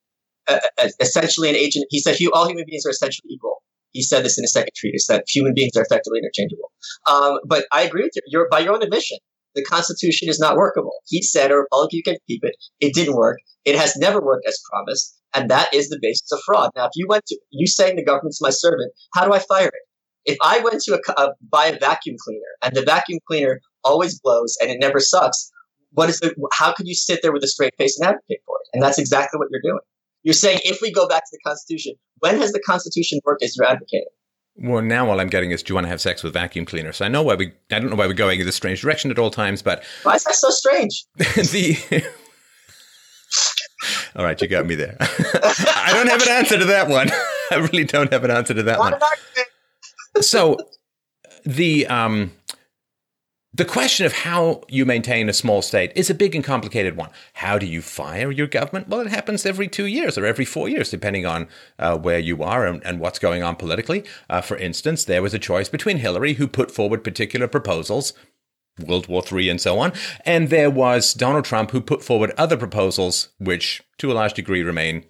uh, 0.47 0.59
uh, 0.77 0.89
essentially 0.99 1.49
an 1.49 1.55
agent. 1.55 1.85
He 1.89 1.99
said 1.99 2.17
all 2.33 2.47
human 2.47 2.65
beings 2.67 2.85
are 2.85 2.89
essentially 2.89 3.29
equal. 3.31 3.61
He 3.91 4.01
said 4.01 4.23
this 4.23 4.37
in 4.37 4.43
a 4.43 4.47
second 4.47 4.71
treatise 4.75 5.07
that 5.07 5.25
human 5.27 5.53
beings 5.53 5.75
are 5.75 5.83
effectively 5.83 6.19
interchangeable. 6.19 6.71
Um, 7.07 7.39
but 7.45 7.65
I 7.71 7.81
agree 7.81 8.03
with 8.03 8.11
you. 8.15 8.21
You're, 8.27 8.47
by 8.49 8.59
your 8.59 8.73
own 8.73 8.83
admission, 8.83 9.17
the 9.55 9.63
Constitution 9.63 10.29
is 10.29 10.39
not 10.39 10.57
workable. 10.57 10.93
He 11.07 11.21
said 11.21 11.51
a 11.51 11.55
republic 11.57 11.91
you 11.91 12.03
can 12.03 12.17
keep 12.27 12.43
it. 12.43 12.55
It 12.79 12.93
didn't 12.93 13.15
work. 13.15 13.39
It 13.65 13.75
has 13.75 13.95
never 13.97 14.21
worked 14.21 14.47
as 14.47 14.59
promised, 14.71 15.19
and 15.33 15.49
that 15.49 15.73
is 15.73 15.89
the 15.89 15.99
basis 16.01 16.31
of 16.31 16.39
fraud. 16.45 16.69
Now, 16.75 16.85
if 16.85 16.91
you 16.95 17.07
went 17.09 17.25
to 17.27 17.37
you 17.49 17.67
saying 17.67 17.95
the 17.95 18.05
government's 18.05 18.41
my 18.41 18.51
servant, 18.51 18.93
how 19.13 19.25
do 19.25 19.33
I 19.33 19.39
fire 19.39 19.67
it? 19.67 20.31
If 20.31 20.37
I 20.43 20.59
went 20.59 20.81
to 20.83 20.99
a, 20.99 21.21
a, 21.21 21.29
buy 21.49 21.67
a 21.67 21.79
vacuum 21.79 22.15
cleaner 22.23 22.41
and 22.63 22.75
the 22.75 22.83
vacuum 22.83 23.19
cleaner 23.27 23.59
always 23.83 24.19
blows 24.19 24.55
and 24.61 24.69
it 24.69 24.77
never 24.79 24.99
sucks, 24.99 25.51
what 25.91 26.09
is 26.09 26.19
the? 26.19 26.35
How 26.53 26.71
could 26.73 26.87
you 26.87 26.93
sit 26.93 27.21
there 27.23 27.31
with 27.31 27.43
a 27.43 27.47
straight 27.47 27.73
face 27.77 27.97
and 27.99 28.07
advocate 28.07 28.41
for 28.45 28.57
it? 28.63 28.69
And 28.73 28.83
that's 28.83 28.99
exactly 28.99 29.37
what 29.39 29.47
you're 29.51 29.61
doing. 29.63 29.81
You're 30.29 30.35
saying 30.35 30.59
if 30.63 30.79
we 30.79 30.91
go 30.91 31.07
back 31.07 31.23
to 31.23 31.29
the 31.31 31.39
Constitution, 31.43 31.95
when 32.19 32.37
has 32.37 32.51
the 32.51 32.59
Constitution 32.59 33.19
worked 33.25 33.41
as 33.41 33.57
you're 33.57 33.65
advocating? 33.65 34.09
Well, 34.57 34.83
now 34.83 35.09
all 35.09 35.19
I'm 35.19 35.27
getting 35.27 35.49
is, 35.49 35.63
do 35.63 35.71
you 35.71 35.75
want 35.75 35.85
to 35.85 35.89
have 35.89 35.99
sex 35.99 36.21
with 36.21 36.33
vacuum 36.33 36.65
cleaners? 36.65 36.97
So 36.97 37.05
I 37.05 37.07
know 37.07 37.23
why 37.23 37.33
we, 37.33 37.51
I 37.71 37.79
don't 37.79 37.89
know 37.89 37.95
why 37.95 38.05
we're 38.05 38.13
going 38.13 38.39
in 38.39 38.45
this 38.45 38.55
strange 38.55 38.81
direction 38.81 39.09
at 39.09 39.17
all 39.17 39.31
times, 39.31 39.63
but 39.63 39.83
why 40.03 40.13
is 40.13 40.23
that 40.25 40.35
so 40.35 40.51
strange? 40.51 41.03
the 41.15 42.03
all 44.15 44.23
right, 44.23 44.39
you 44.39 44.47
got 44.47 44.67
me 44.67 44.75
there. 44.75 44.97
I 44.99 45.93
don't 45.95 46.09
have 46.09 46.21
an 46.21 46.29
answer 46.29 46.59
to 46.59 46.65
that 46.65 46.89
one. 46.89 47.09
I 47.49 47.55
really 47.55 47.85
don't 47.85 48.13
have 48.13 48.23
an 48.23 48.29
answer 48.29 48.53
to 48.53 48.61
that 48.61 48.77
one. 48.77 48.93
so 50.21 50.57
the 51.43 51.87
um, 51.87 52.33
the 53.51 53.65
question 53.65 54.05
of 54.05 54.13
how 54.13 54.61
you 54.67 54.85
maintain 54.85 55.27
a 55.27 55.33
small 55.33 55.63
state 55.63 55.91
is 55.95 56.09
a 56.09 56.13
big 56.13 56.35
and 56.35 56.43
complicated 56.43 56.95
one. 56.95 57.09
How 57.33 57.57
do 57.57 57.65
you 57.65 57.81
fire 57.81 58.29
your 58.29 58.45
government? 58.45 58.87
Well, 58.87 59.01
it 59.01 59.07
happens 59.07 59.43
every 59.43 59.67
two 59.67 59.87
years 59.87 60.19
or 60.19 60.25
every 60.25 60.45
four 60.45 60.69
years, 60.69 60.91
depending 60.91 61.25
on 61.25 61.47
uh, 61.79 61.97
where 61.97 62.19
you 62.19 62.43
are 62.43 62.67
and, 62.67 62.85
and, 62.85 62.99
what's 62.99 63.17
going 63.17 63.41
on 63.41 63.55
politically. 63.55 64.03
Uh, 64.29 64.41
for 64.41 64.55
instance, 64.55 65.03
there 65.03 65.23
was 65.23 65.33
a 65.33 65.39
choice 65.39 65.67
between 65.67 65.97
Hillary, 65.97 66.33
who 66.33 66.47
put 66.47 66.69
forward 66.69 67.03
particular 67.03 67.47
proposals, 67.47 68.13
World 68.85 69.07
War 69.07 69.23
III 69.29 69.49
and 69.49 69.59
so 69.61 69.79
on, 69.79 69.93
and 70.25 70.49
there 70.49 70.69
was 70.69 71.15
Donald 71.15 71.45
Trump, 71.45 71.71
who 71.71 71.81
put 71.81 72.03
forward 72.03 72.31
other 72.37 72.55
proposals, 72.55 73.29
which 73.39 73.81
to 73.97 74.11
a 74.11 74.13
large 74.13 74.33
degree 74.33 74.61
remain 74.61 75.05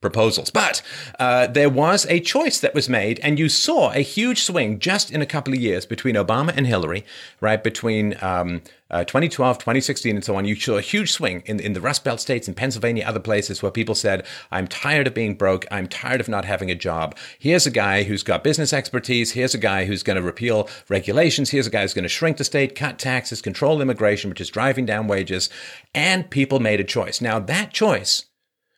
proposals. 0.00 0.50
But 0.50 0.82
uh, 1.18 1.48
there 1.48 1.70
was 1.70 2.06
a 2.08 2.20
choice 2.20 2.60
that 2.60 2.74
was 2.74 2.88
made, 2.88 3.18
and 3.20 3.38
you 3.38 3.48
saw 3.48 3.92
a 3.92 4.00
huge 4.00 4.42
swing 4.42 4.78
just 4.78 5.10
in 5.10 5.20
a 5.20 5.26
couple 5.26 5.52
of 5.52 5.60
years 5.60 5.86
between 5.86 6.14
Obama 6.14 6.52
and 6.56 6.66
Hillary, 6.66 7.04
right? 7.40 7.62
Between 7.62 8.16
um, 8.22 8.62
uh, 8.90 9.04
2012, 9.04 9.58
2016, 9.58 10.16
and 10.16 10.24
so 10.24 10.36
on. 10.36 10.44
You 10.44 10.54
saw 10.54 10.76
a 10.76 10.80
huge 10.80 11.12
swing 11.12 11.42
in, 11.46 11.58
in 11.60 11.72
the 11.72 11.80
Rust 11.80 12.04
Belt 12.04 12.20
states, 12.20 12.46
in 12.46 12.54
Pennsylvania, 12.54 13.04
other 13.06 13.20
places 13.20 13.60
where 13.60 13.72
people 13.72 13.94
said, 13.94 14.24
I'm 14.50 14.68
tired 14.68 15.06
of 15.06 15.14
being 15.14 15.34
broke. 15.34 15.66
I'm 15.70 15.88
tired 15.88 16.20
of 16.20 16.28
not 16.28 16.44
having 16.44 16.70
a 16.70 16.76
job. 16.76 17.16
Here's 17.38 17.66
a 17.66 17.70
guy 17.70 18.04
who's 18.04 18.22
got 18.22 18.44
business 18.44 18.72
expertise. 18.72 19.32
Here's 19.32 19.54
a 19.54 19.58
guy 19.58 19.84
who's 19.84 20.02
going 20.02 20.16
to 20.16 20.22
repeal 20.22 20.68
regulations. 20.88 21.50
Here's 21.50 21.66
a 21.66 21.70
guy 21.70 21.82
who's 21.82 21.94
going 21.94 22.04
to 22.04 22.08
shrink 22.08 22.36
the 22.36 22.44
state, 22.44 22.74
cut 22.74 22.98
taxes, 22.98 23.42
control 23.42 23.82
immigration, 23.82 24.30
which 24.30 24.40
is 24.40 24.48
driving 24.48 24.86
down 24.86 25.08
wages. 25.08 25.50
And 25.94 26.30
people 26.30 26.60
made 26.60 26.80
a 26.80 26.84
choice. 26.84 27.20
Now, 27.20 27.40
that 27.40 27.72
choice 27.72 28.26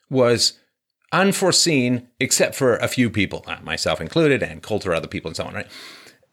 was 0.09 0.60
unforeseen, 1.13 2.09
except 2.19 2.55
for 2.55 2.77
a 2.77 2.89
few 2.89 3.11
people, 3.11 3.45
uh, 3.47 3.57
myself 3.63 4.01
included, 4.01 4.43
and 4.43 4.63
Coulter, 4.63 4.95
other 4.95 5.09
people, 5.09 5.29
and 5.29 5.37
so 5.37 5.45
on, 5.45 5.55
right? 5.55 5.67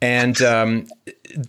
And 0.01 0.41
um, 0.41 0.87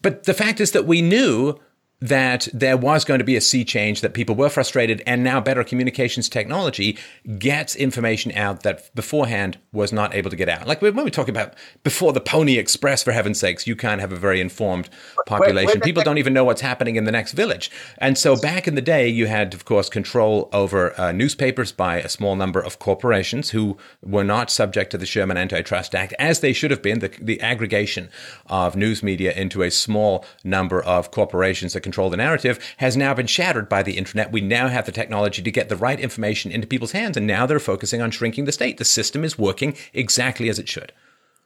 but 0.01 0.25
the 0.25 0.35
fact 0.35 0.61
is 0.61 0.73
that 0.73 0.87
we 0.87 1.03
knew 1.03 1.59
that 2.01 2.47
there 2.53 2.77
was 2.77 3.05
going 3.05 3.19
to 3.19 3.25
be 3.25 3.37
a 3.37 3.41
sea 3.41 3.65
change, 3.65 4.01
that 4.03 4.15
people 4.15 4.35
were 4.37 4.49
frustrated, 4.49 5.03
and 5.07 5.25
now 5.25 5.41
better 5.41 5.65
communications 5.65 6.29
technology 6.29 6.97
gets 7.39 7.75
information 7.75 8.33
out 8.37 8.63
that 8.63 8.95
beforehand 8.95 9.59
was 9.73 9.93
not 9.93 10.15
able 10.15 10.31
to 10.31 10.37
get 10.37 10.49
out. 10.49 10.67
Like 10.67 10.81
when 10.81 10.95
we 10.97 11.11
talk 11.11 11.29
about 11.29 11.55
before 11.83 12.13
the 12.13 12.21
Pony 12.21 12.57
Express, 12.57 13.03
for 13.03 13.13
heaven's 13.13 13.41
sakes, 13.41 13.67
you 13.67 13.75
can't 13.75 14.01
have 14.01 14.13
a 14.13 14.17
very 14.17 14.41
informed 14.41 14.89
population. 15.27 15.81
People 15.81 16.03
don't 16.03 16.19
even 16.19 16.33
know 16.33 16.45
what's 16.45 16.61
happening 16.61 16.97
in 16.97 17.05
the 17.05 17.13
next 17.13 17.33
village. 17.33 17.71
And 17.99 18.17
so 18.17 18.37
back 18.37 18.69
in 18.69 18.75
the 18.75 18.83
day, 18.83 19.09
you 19.09 19.27
had, 19.27 19.55
of 19.55 19.65
course, 19.65 19.89
control 19.89 20.49
over 20.53 20.99
uh, 21.01 21.13
newspapers 21.13 21.73
by 21.73 21.97
a 21.99 22.09
small 22.09 22.37
number 22.37 22.61
of 22.61 22.79
corporations 22.79 23.51
who 23.51 23.77
were 24.03 24.25
not 24.25 24.51
subject 24.51 24.91
to 24.93 24.99
the 24.99 25.07
Sherman 25.07 25.37
Antitrust 25.37 25.95
Act, 25.95 26.15
as 26.19 26.41
they 26.41 26.53
should 26.53 26.71
have 26.71 26.83
been. 26.83 27.01
The, 27.01 27.09
the 27.21 27.41
aggregation 27.41 28.09
of 28.47 28.77
news 28.77 29.03
media 29.03 29.33
into 29.33 29.63
a 29.63 29.71
small 29.71 30.25
number 30.45 30.83
of 30.83 31.11
corporations 31.11 31.73
that 31.73 31.81
control 31.89 32.11
the 32.11 32.17
narrative 32.17 32.59
has 32.77 32.97
now 32.97 33.15
been 33.15 33.27
shattered 33.27 33.69
by 33.69 33.83
the 33.83 33.97
internet. 33.97 34.31
We 34.31 34.41
now 34.41 34.69
have 34.69 34.87
the 34.87 34.93
technology 34.93 35.43
to 35.43 35.51
get 35.51 35.69
the 35.69 35.77
right 35.77 35.99
information 35.99 36.53
into 36.53 36.67
people's 36.67 36.93
hands, 36.93 37.17
and 37.17 37.27
now 37.27 37.47
they're 37.47 37.59
focusing 37.59 38.03
on 38.03 38.11
shrinking 38.11 38.45
the 38.45 38.53
state. 38.53 38.77
The 38.77 38.85
system 38.85 39.25
is 39.25 39.39
working 39.39 39.75
exactly 39.95 40.49
as 40.49 40.59
it 40.59 40.69
should. 40.69 40.93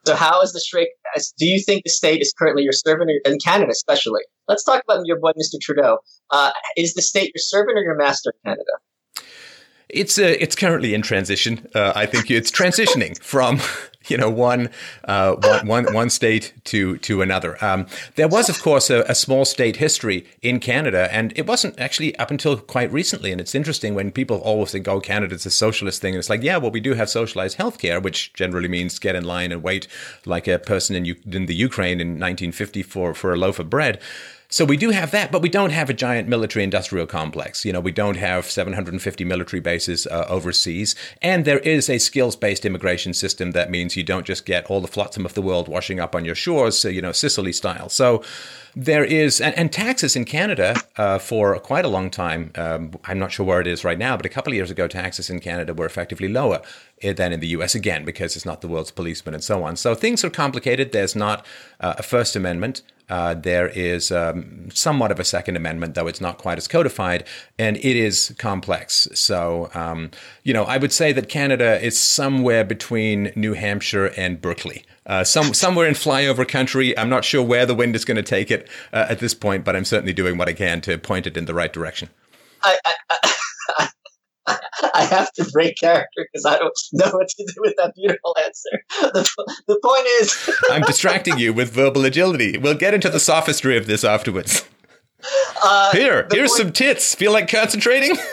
So, 0.05 0.17
how 0.17 0.43
is 0.43 0.53
the 0.53 0.61
shrink? 0.61 0.89
Do 1.39 1.47
you 1.47 1.63
think 1.63 1.85
the 1.85 1.91
state 1.91 2.21
is 2.21 2.35
currently 2.37 2.65
your 2.65 2.73
servant, 2.73 3.11
in 3.25 3.39
Canada 3.39 3.71
especially? 3.71 4.23
Let's 4.49 4.65
talk 4.65 4.83
about 4.83 5.07
your 5.07 5.21
boy, 5.21 5.31
Mr. 5.31 5.61
Trudeau. 5.61 5.99
Uh, 6.31 6.51
is 6.77 6.95
the 6.95 7.03
state 7.03 7.31
your 7.35 7.41
servant 7.41 7.79
or 7.79 7.83
your 7.83 7.97
master 7.97 8.33
in 8.45 8.51
Canada? 8.51 9.25
It's 9.89 10.19
uh, 10.19 10.35
it's 10.41 10.57
currently 10.57 10.95
in 10.95 11.03
transition. 11.03 11.69
Uh, 11.75 11.93
I 11.95 12.07
think 12.07 12.31
it's 12.31 12.51
transitioning 12.51 13.23
from 13.23 13.61
you 14.09 14.17
know 14.17 14.31
one, 14.31 14.71
uh, 15.05 15.35
one, 15.35 15.67
one, 15.67 15.95
one 15.95 16.11
state 16.11 16.53
to 16.65 16.99
to 16.99 17.23
another. 17.23 17.63
Um, 17.65 17.87
there 18.17 18.29
was, 18.29 18.49
of 18.49 18.61
course, 18.63 18.91
a, 18.91 19.03
a, 19.03 19.15
small 19.15 19.45
state 19.45 19.77
history 19.77 20.27
in 20.43 20.61
Canada, 20.61 21.09
and 21.13 21.33
it 21.37 21.47
wasn't 21.47 21.79
actually 21.79 22.17
up 22.19 22.31
until 22.31 22.57
quite 22.57 22.93
recently. 22.93 23.33
And 23.33 23.41
it's 23.41 23.55
interesting 23.55 23.95
when 23.95 24.11
people 24.11 24.39
always 24.39 24.73
think, 24.73 24.89
"Oh, 24.89 25.01
Canada's 25.01 25.47
a 25.47 25.51
socialist 25.51 26.01
thing." 26.01 26.15
And 26.15 26.19
it's 26.19 26.31
like, 26.31 26.43
yeah, 26.43 26.57
well, 26.57 26.71
we 26.71 26.81
do 26.81 26.95
have 26.95 27.09
socialized 27.09 27.59
healthcare, 27.59 28.03
which 28.03 28.33
generally 28.33 28.69
means 28.69 28.99
get 28.99 29.15
in 29.15 29.25
line 29.25 29.53
and 29.53 29.63
wait 29.63 29.87
like 30.27 30.49
a 30.49 30.59
person 30.59 30.97
in 30.97 31.05
U- 31.05 31.17
in 31.31 31.47
the 31.47 31.55
Ukraine 31.55 32.01
in 32.01 32.09
1950 32.09 32.83
for 32.83 33.15
for 33.15 33.33
a 33.33 33.37
loaf 33.37 33.59
of 33.59 33.71
bread. 33.71 34.01
So 34.53 34.67
we 34.67 34.77
do 34.77 34.91
have 34.91 35.13
that, 35.13 35.33
but 35.33 35.41
we 35.41 35.49
don't 35.49 35.71
have 35.71 35.89
a 35.89 35.95
giant 35.95 36.29
military 36.29 36.63
industrial 36.63 37.07
complex. 37.07 37.65
You 37.65 37.73
know, 37.73 37.81
we 37.81 37.91
don't 37.91 38.19
have 38.19 38.45
750 38.45 39.25
military 39.25 39.61
bases 39.61 40.07
uh, 40.07 40.27
overseas. 40.29 40.95
And 41.23 41.47
there 41.47 41.61
is 41.61 41.89
a 41.89 41.97
skills 41.97 42.37
based 42.37 42.67
immigration 42.67 43.15
system 43.15 43.53
that 43.53 43.71
means 43.71 43.97
you 43.97 44.03
don't 44.03 44.27
just 44.27 44.45
get 44.45 44.67
all 44.67 44.83
the 44.83 44.89
flotsam 44.89 45.25
of 45.25 45.33
the 45.33 45.41
world 45.41 45.69
washing 45.69 46.01
up 46.01 46.15
on 46.15 46.27
your 46.27 46.35
shores, 46.35 46.79
so, 46.79 46.89
you 46.89 47.01
know, 47.01 47.13
Sicily 47.13 47.51
style. 47.55 47.89
So 47.89 48.23
there 48.77 49.05
is, 49.07 49.41
and, 49.41 49.57
and 49.57 49.73
taxes 49.73 50.17
in 50.17 50.27
Canada 50.27 50.77
uh, 50.99 51.19
for 51.19 51.59
quite 51.59 51.87
a 51.87 51.89
long 51.89 52.11
time, 52.11 52.51
um, 52.55 52.93
I'm 53.05 53.19
not 53.19 53.33
sure 53.33 53.47
where 53.47 53.63
it 53.63 53.67
is 53.67 53.85
right 53.85 53.99
now, 53.99 54.19
but 54.19 54.27
a 54.27 54.29
couple 54.29 54.53
of 54.53 54.57
years 54.57 54.71
ago, 54.71 54.87
taxes 54.87 55.31
in 55.31 55.41
Canada 55.41 55.73
were 55.73 55.87
effectively 55.87 56.29
lower 56.29 56.61
eh, 57.01 57.15
than 57.15 57.33
in 57.33 57.41
the 57.41 57.49
US, 57.49 57.75
again, 57.75 58.05
because 58.05 58.37
it's 58.37 58.45
not 58.45 58.61
the 58.61 58.69
world's 58.69 58.91
policeman 58.91 59.33
and 59.33 59.43
so 59.43 59.65
on. 59.65 59.77
So 59.77 59.95
things 59.95 60.23
are 60.25 60.31
complicated. 60.31 60.93
There's 60.93 61.17
not 61.17 61.47
uh, 61.81 61.95
a 61.97 62.03
First 62.03 62.37
Amendment. 62.37 62.83
Uh, 63.09 63.35
there 63.35 63.69
is 63.69 64.11
um, 64.11 64.69
somewhat 64.73 65.11
of 65.11 65.21
a 65.21 65.25
Second 65.25 65.57
Amendment, 65.57 65.95
though 65.95 66.07
it's 66.07 66.21
not 66.21 66.39
quite 66.39 66.59
as 66.59 66.67
codified, 66.69 67.25
and 67.59 67.77
it 67.77 67.97
is 67.97 68.35
complex. 68.39 69.09
So, 69.15 69.71
um, 69.75 70.11
you 70.45 70.55
know, 70.55 70.65
I 70.65 70.79
would 70.79 70.93
say 70.93 71.13
that 71.13 71.29
Canada 71.29 71.81
is 71.85 71.99
somewhere 71.99 72.65
between 72.65 73.33
New 73.37 73.53
Hampshire 73.55 74.07
and 74.17 74.41
Berkeley. 74.41 74.85
Uh, 75.05 75.25
some 75.25 75.53
somewhere 75.53 75.87
in 75.87 75.95
flyover 75.95 76.47
country. 76.47 76.97
I'm 76.97 77.09
not 77.09 77.25
sure 77.25 77.43
where 77.43 77.67
the 77.67 77.75
wind 77.75 77.97
is 77.97 78.05
going 78.05 78.17
to 78.17 78.23
take 78.23 78.51
it 78.51 78.69
uh, 78.93 79.07
at 79.09 79.19
this 79.19 79.35
point, 79.35 79.65
but 79.65 79.75
I'm 79.75 79.85
certainly 79.85 80.13
doing 80.13 80.39
what 80.39 80.49
I 80.49 80.53
can 80.53 80.81
to 80.83 80.97
point 80.97 81.27
it 81.27 81.37
in 81.37 81.47
the 81.47 81.55
right 81.55 81.73
direction. 81.73 82.09
I, 82.63 82.79
I, 82.85 82.95
I 83.11 83.89
have 85.13 85.33
to 85.33 85.45
break 85.53 85.77
character 85.79 86.27
because 86.33 86.45
I 86.47 86.59
don't 86.59 86.73
know 86.93 87.11
what 87.13 87.29
to 87.29 87.45
do 87.47 87.55
with 87.59 87.75
that 87.79 87.95
beautiful 87.95 88.37
answer. 88.45 88.71
The, 89.13 89.53
the 89.69 89.81
point 89.83 90.07
is, 90.21 90.51
I'm 90.71 90.83
distracting 90.83 91.39
you 91.39 91.53
with 91.53 91.71
verbal 91.71 92.05
agility. 92.05 92.59
We'll 92.59 92.75
get 92.75 92.95
into 92.95 93.09
the 93.09 93.21
sophistry 93.21 93.77
of 93.77 93.87
this 93.87 94.05
afterwards. 94.05 94.65
Uh, 95.63 95.93
Here, 95.93 96.27
here's 96.33 96.51
point, 96.51 96.59
some 96.59 96.73
tits. 96.73 97.15
Feel 97.15 97.33
like 97.33 97.49
concentrating? 97.49 98.17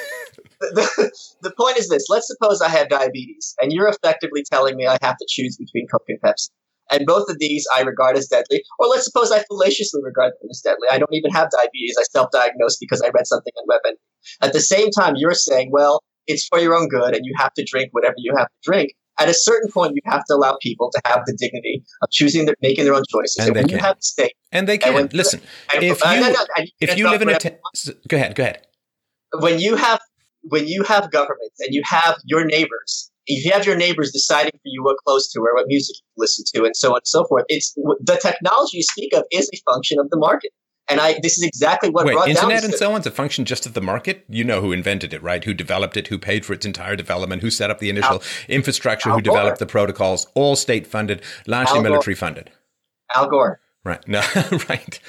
The, 0.62 1.12
the, 1.42 1.54
point 1.58 1.78
is 1.78 1.88
this 1.88 2.08
let's 2.10 2.28
suppose 2.28 2.62
I 2.62 2.68
have 2.68 2.90
diabetes, 2.90 3.56
and 3.62 3.72
you're 3.72 3.88
effectively 3.88 4.44
telling 4.44 4.76
me 4.76 4.88
I 4.88 4.98
have 5.02 5.16
to 5.16 5.26
choose 5.30 5.56
between 5.56 5.88
Coke 5.88 6.04
and 6.10 6.20
Pepsi. 6.20 6.50
And 6.92 7.06
both 7.06 7.30
of 7.30 7.40
these 7.40 7.66
I 7.74 7.82
regard 7.82 8.18
as 8.18 8.28
deadly. 8.28 8.64
Or 8.78 8.88
let's 8.88 9.06
suppose 9.06 9.32
I 9.32 9.42
fallaciously 9.44 10.02
regard 10.04 10.34
them 10.42 10.50
as 10.50 10.60
deadly. 10.60 10.88
I 10.92 10.98
don't 10.98 11.14
even 11.14 11.32
have 11.32 11.50
diabetes. 11.50 11.96
I 11.98 12.04
self 12.12 12.32
diagnosed 12.32 12.80
because 12.82 13.02
I 13.02 13.08
read 13.08 13.26
something 13.26 13.54
on 13.56 13.68
WebMD. 13.68 13.96
At 14.42 14.54
the 14.54 14.62
same 14.62 14.90
time, 14.92 15.16
you're 15.16 15.34
saying, 15.34 15.70
well, 15.72 16.04
it's 16.28 16.46
for 16.48 16.60
your 16.60 16.76
own 16.76 16.88
good 16.88 17.16
and 17.16 17.26
you 17.26 17.34
have 17.38 17.54
to 17.54 17.66
drink 17.66 17.90
whatever 17.92 18.16
you 18.18 18.34
have 18.38 18.48
to 18.48 18.72
drink. 18.72 18.94
At 19.20 19.28
a 19.28 19.34
certain 19.34 19.70
point, 19.70 19.94
you 19.96 20.02
have 20.06 20.24
to 20.26 20.36
allow 20.36 20.58
people 20.62 20.90
to 20.92 21.02
have 21.06 21.24
the 21.26 21.36
dignity 21.38 21.84
of 22.02 22.10
choosing, 22.10 22.46
their, 22.46 22.56
making 22.62 22.86
their 22.86 22.94
own 22.94 23.04
choices. 23.10 23.38
And, 23.40 23.48
and 23.48 23.56
when 23.56 23.68
can. 23.68 23.78
you 23.78 23.84
have 23.84 23.98
a 23.98 24.02
state, 24.02 24.34
and 24.54 24.68
they 24.68 24.78
can 24.78 24.96
and 24.96 25.14
listen. 25.14 25.42
And, 25.74 25.84
if 25.84 26.00
you, 26.06 26.22
no, 26.22 26.30
no, 26.30 26.46
if 26.80 26.98
you 26.98 27.10
live 27.10 27.22
in 27.22 27.30
a, 27.30 27.38
t- 27.38 27.50
go 28.08 28.16
ahead, 28.16 28.36
go 28.36 28.44
ahead. 28.44 28.66
When 29.40 29.60
you 29.60 29.76
have 29.76 30.00
when 30.44 30.68
you 30.68 30.84
have 30.84 31.12
government 31.12 31.52
and 31.60 31.74
you 31.74 31.82
have 31.86 32.16
your 32.24 32.46
neighbors, 32.46 33.12
if 33.28 33.46
you 33.46 33.52
have 33.52 33.66
your 33.66 33.76
neighbors 33.76 34.12
deciding 34.12 34.52
for 34.52 34.60
you 34.66 34.84
what 34.84 34.96
clothes 35.06 35.28
to 35.30 35.42
wear, 35.42 35.54
what 35.54 35.68
music 35.68 35.98
you 36.00 36.14
listen 36.18 36.46
to, 36.56 36.66
and 36.66 36.76
so 36.76 36.92
on 36.92 36.98
and 36.98 37.08
so 37.08 37.26
forth, 37.26 37.44
it's 37.50 37.74
the 37.74 38.18
technology 38.22 38.78
you 38.78 38.84
speak 38.84 39.14
of 39.14 39.24
is 39.32 39.50
a 39.54 39.72
function 39.72 40.00
of 40.00 40.10
the 40.10 40.18
market. 40.18 40.52
And 40.90 41.00
I, 41.00 41.20
this 41.22 41.38
is 41.38 41.44
exactly 41.44 41.90
what 41.90 42.06
Wait, 42.06 42.14
brought 42.14 42.30
internet 42.30 42.64
and 42.64 42.74
so 42.74 42.94
on 42.94 43.02
is 43.02 43.06
a 43.06 43.12
function 43.12 43.46
just 43.46 43.66
of 43.66 43.74
the 43.74 43.82
market. 43.82 44.26
You 44.28 44.44
know 44.44 44.62
who 44.62 44.72
invented 44.72 45.14
it, 45.14 45.22
right? 45.22 45.44
Who 45.44 45.54
developed 45.54 45.96
it? 45.98 46.08
Who 46.08 46.18
paid 46.18 46.46
for 46.46 46.54
its 46.54 46.66
entire 46.66 46.96
development? 46.96 47.42
Who 47.42 47.52
set 47.52 47.70
up 47.70 47.80
the 47.80 47.90
initial 47.90 48.16
Al, 48.16 48.24
infrastructure? 48.48 49.10
Al 49.10 49.16
who 49.16 49.22
developed 49.22 49.60
the 49.60 49.68
protocols? 49.68 50.28
All 50.34 50.56
state 50.56 50.88
funded, 50.88 51.22
largely 51.46 51.82
military 51.82 52.16
funded. 52.16 52.52
Al 53.16 53.30
Gore. 53.30 53.60
Right. 53.84 54.04
No. 54.08 54.22
right. 54.70 55.00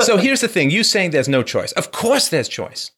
so 0.00 0.16
here's 0.16 0.40
the 0.40 0.48
thing: 0.48 0.70
you 0.70 0.84
saying 0.84 1.10
there's 1.10 1.28
no 1.28 1.42
choice. 1.42 1.72
Of 1.72 1.92
course, 1.92 2.28
there's 2.28 2.48
choice. 2.48 2.92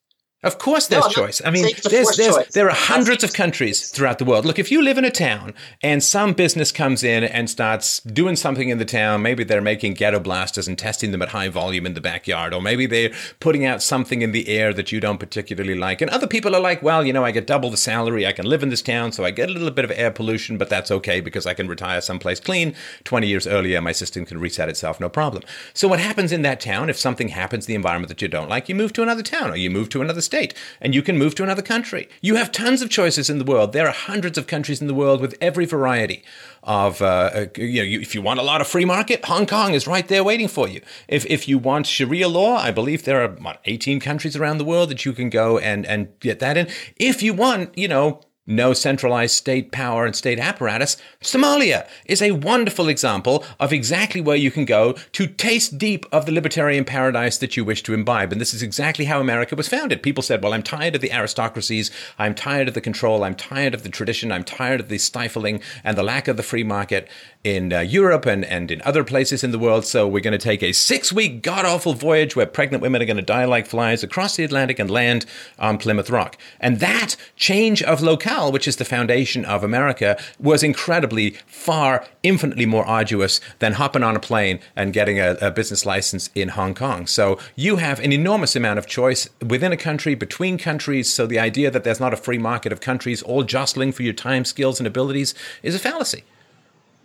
Of 0.44 0.58
course, 0.58 0.86
there's 0.86 1.04
No, 1.04 1.10
choice. 1.10 1.42
I 1.44 1.50
mean, 1.50 1.64
saying 1.64 1.74
it's 1.78 1.86
a 1.86 1.88
there's, 1.88 2.16
there's, 2.16 2.36
choice. 2.36 2.52
there 2.52 2.70
are 2.70 2.76
hundreds 2.76 3.24
of 3.24 3.32
countries 3.32 3.90
throughout 3.90 4.18
the 4.18 4.24
world. 4.24 4.46
Look, 4.46 4.60
if 4.60 4.70
you 4.70 4.80
live 4.80 4.96
in 4.96 5.04
a 5.04 5.10
town 5.10 5.52
and 5.82 6.00
some 6.00 6.32
business 6.32 6.70
comes 6.70 7.02
in 7.02 7.24
and 7.24 7.50
starts 7.50 7.98
doing 8.02 8.36
something 8.36 8.68
in 8.68 8.78
the 8.78 8.84
town, 8.84 9.20
maybe 9.20 9.42
they're 9.42 9.60
making 9.60 9.94
ghetto 9.94 10.20
blasters 10.20 10.68
and 10.68 10.78
testing 10.78 11.10
them 11.10 11.22
at 11.22 11.30
high 11.30 11.48
volume 11.48 11.86
in 11.86 11.94
the 11.94 12.00
backyard, 12.00 12.54
or 12.54 12.62
maybe 12.62 12.86
they're 12.86 13.10
putting 13.40 13.64
out 13.64 13.82
something 13.82 14.22
in 14.22 14.30
the 14.30 14.48
air 14.48 14.72
that 14.72 14.92
you 14.92 15.00
don't 15.00 15.18
particularly 15.18 15.74
like. 15.74 16.00
And 16.00 16.10
other 16.12 16.28
people 16.28 16.54
are 16.54 16.60
like, 16.60 16.84
well, 16.84 17.04
you 17.04 17.12
know, 17.12 17.24
I 17.24 17.32
get 17.32 17.48
double 17.48 17.70
the 17.70 17.76
salary. 17.76 18.24
I 18.24 18.32
can 18.32 18.46
live 18.46 18.62
in 18.62 18.68
this 18.68 18.80
town, 18.80 19.10
so 19.10 19.24
I 19.24 19.32
get 19.32 19.48
a 19.48 19.52
little 19.52 19.72
bit 19.72 19.84
of 19.84 19.90
air 19.90 20.12
pollution, 20.12 20.56
but 20.56 20.68
that's 20.68 20.92
okay 20.92 21.20
because 21.20 21.46
I 21.46 21.54
can 21.54 21.66
retire 21.66 22.00
someplace 22.00 22.38
clean. 22.38 22.76
20 23.02 23.26
years 23.26 23.48
earlier, 23.48 23.80
my 23.80 23.90
system 23.90 24.24
can 24.24 24.38
reset 24.38 24.68
itself, 24.68 25.00
no 25.00 25.08
problem. 25.08 25.42
So, 25.74 25.88
what 25.88 25.98
happens 25.98 26.30
in 26.30 26.42
that 26.42 26.60
town, 26.60 26.88
if 26.90 26.96
something 26.96 27.30
happens 27.30 27.66
the 27.66 27.74
environment 27.74 28.08
that 28.10 28.22
you 28.22 28.28
don't 28.28 28.48
like, 28.48 28.68
you 28.68 28.76
move 28.76 28.92
to 28.92 29.02
another 29.02 29.24
town 29.24 29.50
or 29.50 29.56
you 29.56 29.68
move 29.68 29.88
to 29.88 30.00
another 30.00 30.20
state 30.28 30.54
and 30.80 30.94
you 30.94 31.02
can 31.02 31.18
move 31.18 31.34
to 31.34 31.42
another 31.42 31.62
country. 31.62 32.08
You 32.20 32.36
have 32.36 32.52
tons 32.52 32.82
of 32.82 32.90
choices 32.90 33.28
in 33.28 33.38
the 33.38 33.44
world. 33.44 33.72
There 33.72 33.88
are 33.88 33.98
hundreds 34.12 34.38
of 34.38 34.46
countries 34.46 34.80
in 34.80 34.86
the 34.86 34.94
world 35.02 35.20
with 35.20 35.34
every 35.40 35.66
variety 35.66 36.22
of, 36.62 37.00
uh, 37.00 37.30
uh, 37.34 37.46
you 37.56 37.80
know, 37.80 37.88
you, 37.92 38.00
if 38.00 38.14
you 38.14 38.22
want 38.22 38.40
a 38.40 38.42
lot 38.42 38.60
of 38.60 38.66
free 38.66 38.84
market, 38.84 39.24
Hong 39.24 39.46
Kong 39.46 39.74
is 39.74 39.86
right 39.86 40.06
there 40.06 40.22
waiting 40.22 40.48
for 40.48 40.68
you. 40.68 40.80
If, 41.08 41.24
if 41.26 41.48
you 41.48 41.58
want 41.58 41.86
Sharia 41.86 42.28
law, 42.28 42.56
I 42.56 42.70
believe 42.70 43.04
there 43.04 43.24
are 43.24 43.28
what, 43.28 43.60
18 43.64 44.00
countries 44.00 44.36
around 44.36 44.58
the 44.58 44.64
world 44.64 44.90
that 44.90 45.04
you 45.04 45.12
can 45.12 45.30
go 45.30 45.58
and, 45.58 45.86
and 45.86 46.08
get 46.20 46.40
that 46.40 46.56
in. 46.56 46.68
If 46.96 47.22
you 47.22 47.32
want, 47.32 47.76
you 47.76 47.88
know, 47.88 48.20
no 48.48 48.72
centralized 48.72 49.36
state 49.36 49.70
power 49.70 50.04
and 50.04 50.16
state 50.16 50.40
apparatus, 50.40 50.96
Somalia 51.22 51.86
is 52.06 52.22
a 52.22 52.32
wonderful 52.32 52.88
example 52.88 53.44
of 53.60 53.72
exactly 53.72 54.20
where 54.20 54.36
you 54.36 54.50
can 54.50 54.64
go 54.64 54.94
to 55.12 55.26
taste 55.26 55.78
deep 55.78 56.06
of 56.10 56.26
the 56.26 56.32
libertarian 56.32 56.84
paradise 56.84 57.38
that 57.38 57.56
you 57.56 57.64
wish 57.64 57.82
to 57.84 57.94
imbibe. 57.94 58.32
And 58.32 58.40
this 58.40 58.54
is 58.54 58.62
exactly 58.62 59.04
how 59.04 59.20
America 59.20 59.54
was 59.54 59.68
founded. 59.68 60.02
People 60.02 60.22
said, 60.22 60.42
well, 60.42 60.54
I'm 60.54 60.62
tired 60.62 60.94
of 60.94 61.00
the 61.00 61.12
aristocracies. 61.12 61.90
I'm 62.18 62.34
tired 62.34 62.68
of 62.68 62.74
the 62.74 62.80
control. 62.80 63.22
I'm 63.22 63.34
tired 63.36 63.74
of 63.74 63.82
the 63.82 63.88
tradition. 63.88 64.32
I'm 64.32 64.44
tired 64.44 64.80
of 64.80 64.88
the 64.88 64.98
stifling 64.98 65.60
and 65.84 65.96
the 65.96 66.02
lack 66.02 66.26
of 66.26 66.36
the 66.36 66.42
free 66.42 66.64
market 66.64 67.08
in 67.48 67.72
uh, 67.72 67.80
Europe 67.80 68.26
and, 68.26 68.44
and 68.44 68.70
in 68.70 68.82
other 68.82 69.02
places 69.02 69.42
in 69.42 69.50
the 69.50 69.58
world. 69.58 69.84
So 69.84 70.06
we're 70.06 70.20
going 70.20 70.32
to 70.32 70.38
take 70.38 70.62
a 70.62 70.72
six 70.72 71.12
week 71.12 71.42
god 71.42 71.64
awful 71.64 71.94
voyage 71.94 72.36
where 72.36 72.46
pregnant 72.46 72.82
women 72.82 73.02
are 73.02 73.06
going 73.06 73.16
to 73.16 73.22
die 73.22 73.44
like 73.44 73.66
flies 73.66 74.02
across 74.02 74.36
the 74.36 74.44
Atlantic 74.44 74.78
and 74.78 74.90
land 74.90 75.24
on 75.58 75.78
Plymouth 75.78 76.10
Rock. 76.10 76.36
And 76.60 76.80
that 76.80 77.16
change 77.36 77.82
of 77.82 78.02
locale, 78.02 78.52
which 78.52 78.68
is 78.68 78.76
the 78.76 78.84
foundation 78.84 79.44
of 79.44 79.64
America, 79.64 80.18
was 80.38 80.62
incredibly 80.62 81.30
far, 81.46 82.06
infinitely 82.22 82.66
more 82.66 82.84
arduous 82.84 83.40
than 83.58 83.74
hopping 83.74 84.02
on 84.02 84.16
a 84.16 84.20
plane 84.20 84.60
and 84.76 84.92
getting 84.92 85.18
a, 85.18 85.36
a 85.40 85.50
business 85.50 85.86
license 85.86 86.30
in 86.34 86.50
Hong 86.50 86.74
Kong. 86.74 87.06
So 87.06 87.38
you 87.56 87.76
have 87.76 88.00
an 88.00 88.12
enormous 88.12 88.54
amount 88.56 88.78
of 88.78 88.86
choice 88.86 89.28
within 89.46 89.72
a 89.72 89.76
country, 89.76 90.14
between 90.14 90.58
countries. 90.58 91.12
So 91.12 91.26
the 91.26 91.38
idea 91.38 91.70
that 91.70 91.84
there's 91.84 92.00
not 92.00 92.12
a 92.12 92.16
free 92.16 92.38
market 92.38 92.72
of 92.72 92.80
countries 92.80 93.22
all 93.22 93.42
jostling 93.42 93.92
for 93.92 94.02
your 94.02 94.12
time, 94.12 94.44
skills, 94.44 94.80
and 94.80 94.86
abilities 94.86 95.34
is 95.62 95.74
a 95.74 95.78
fallacy. 95.78 96.24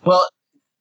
Well, 0.05 0.27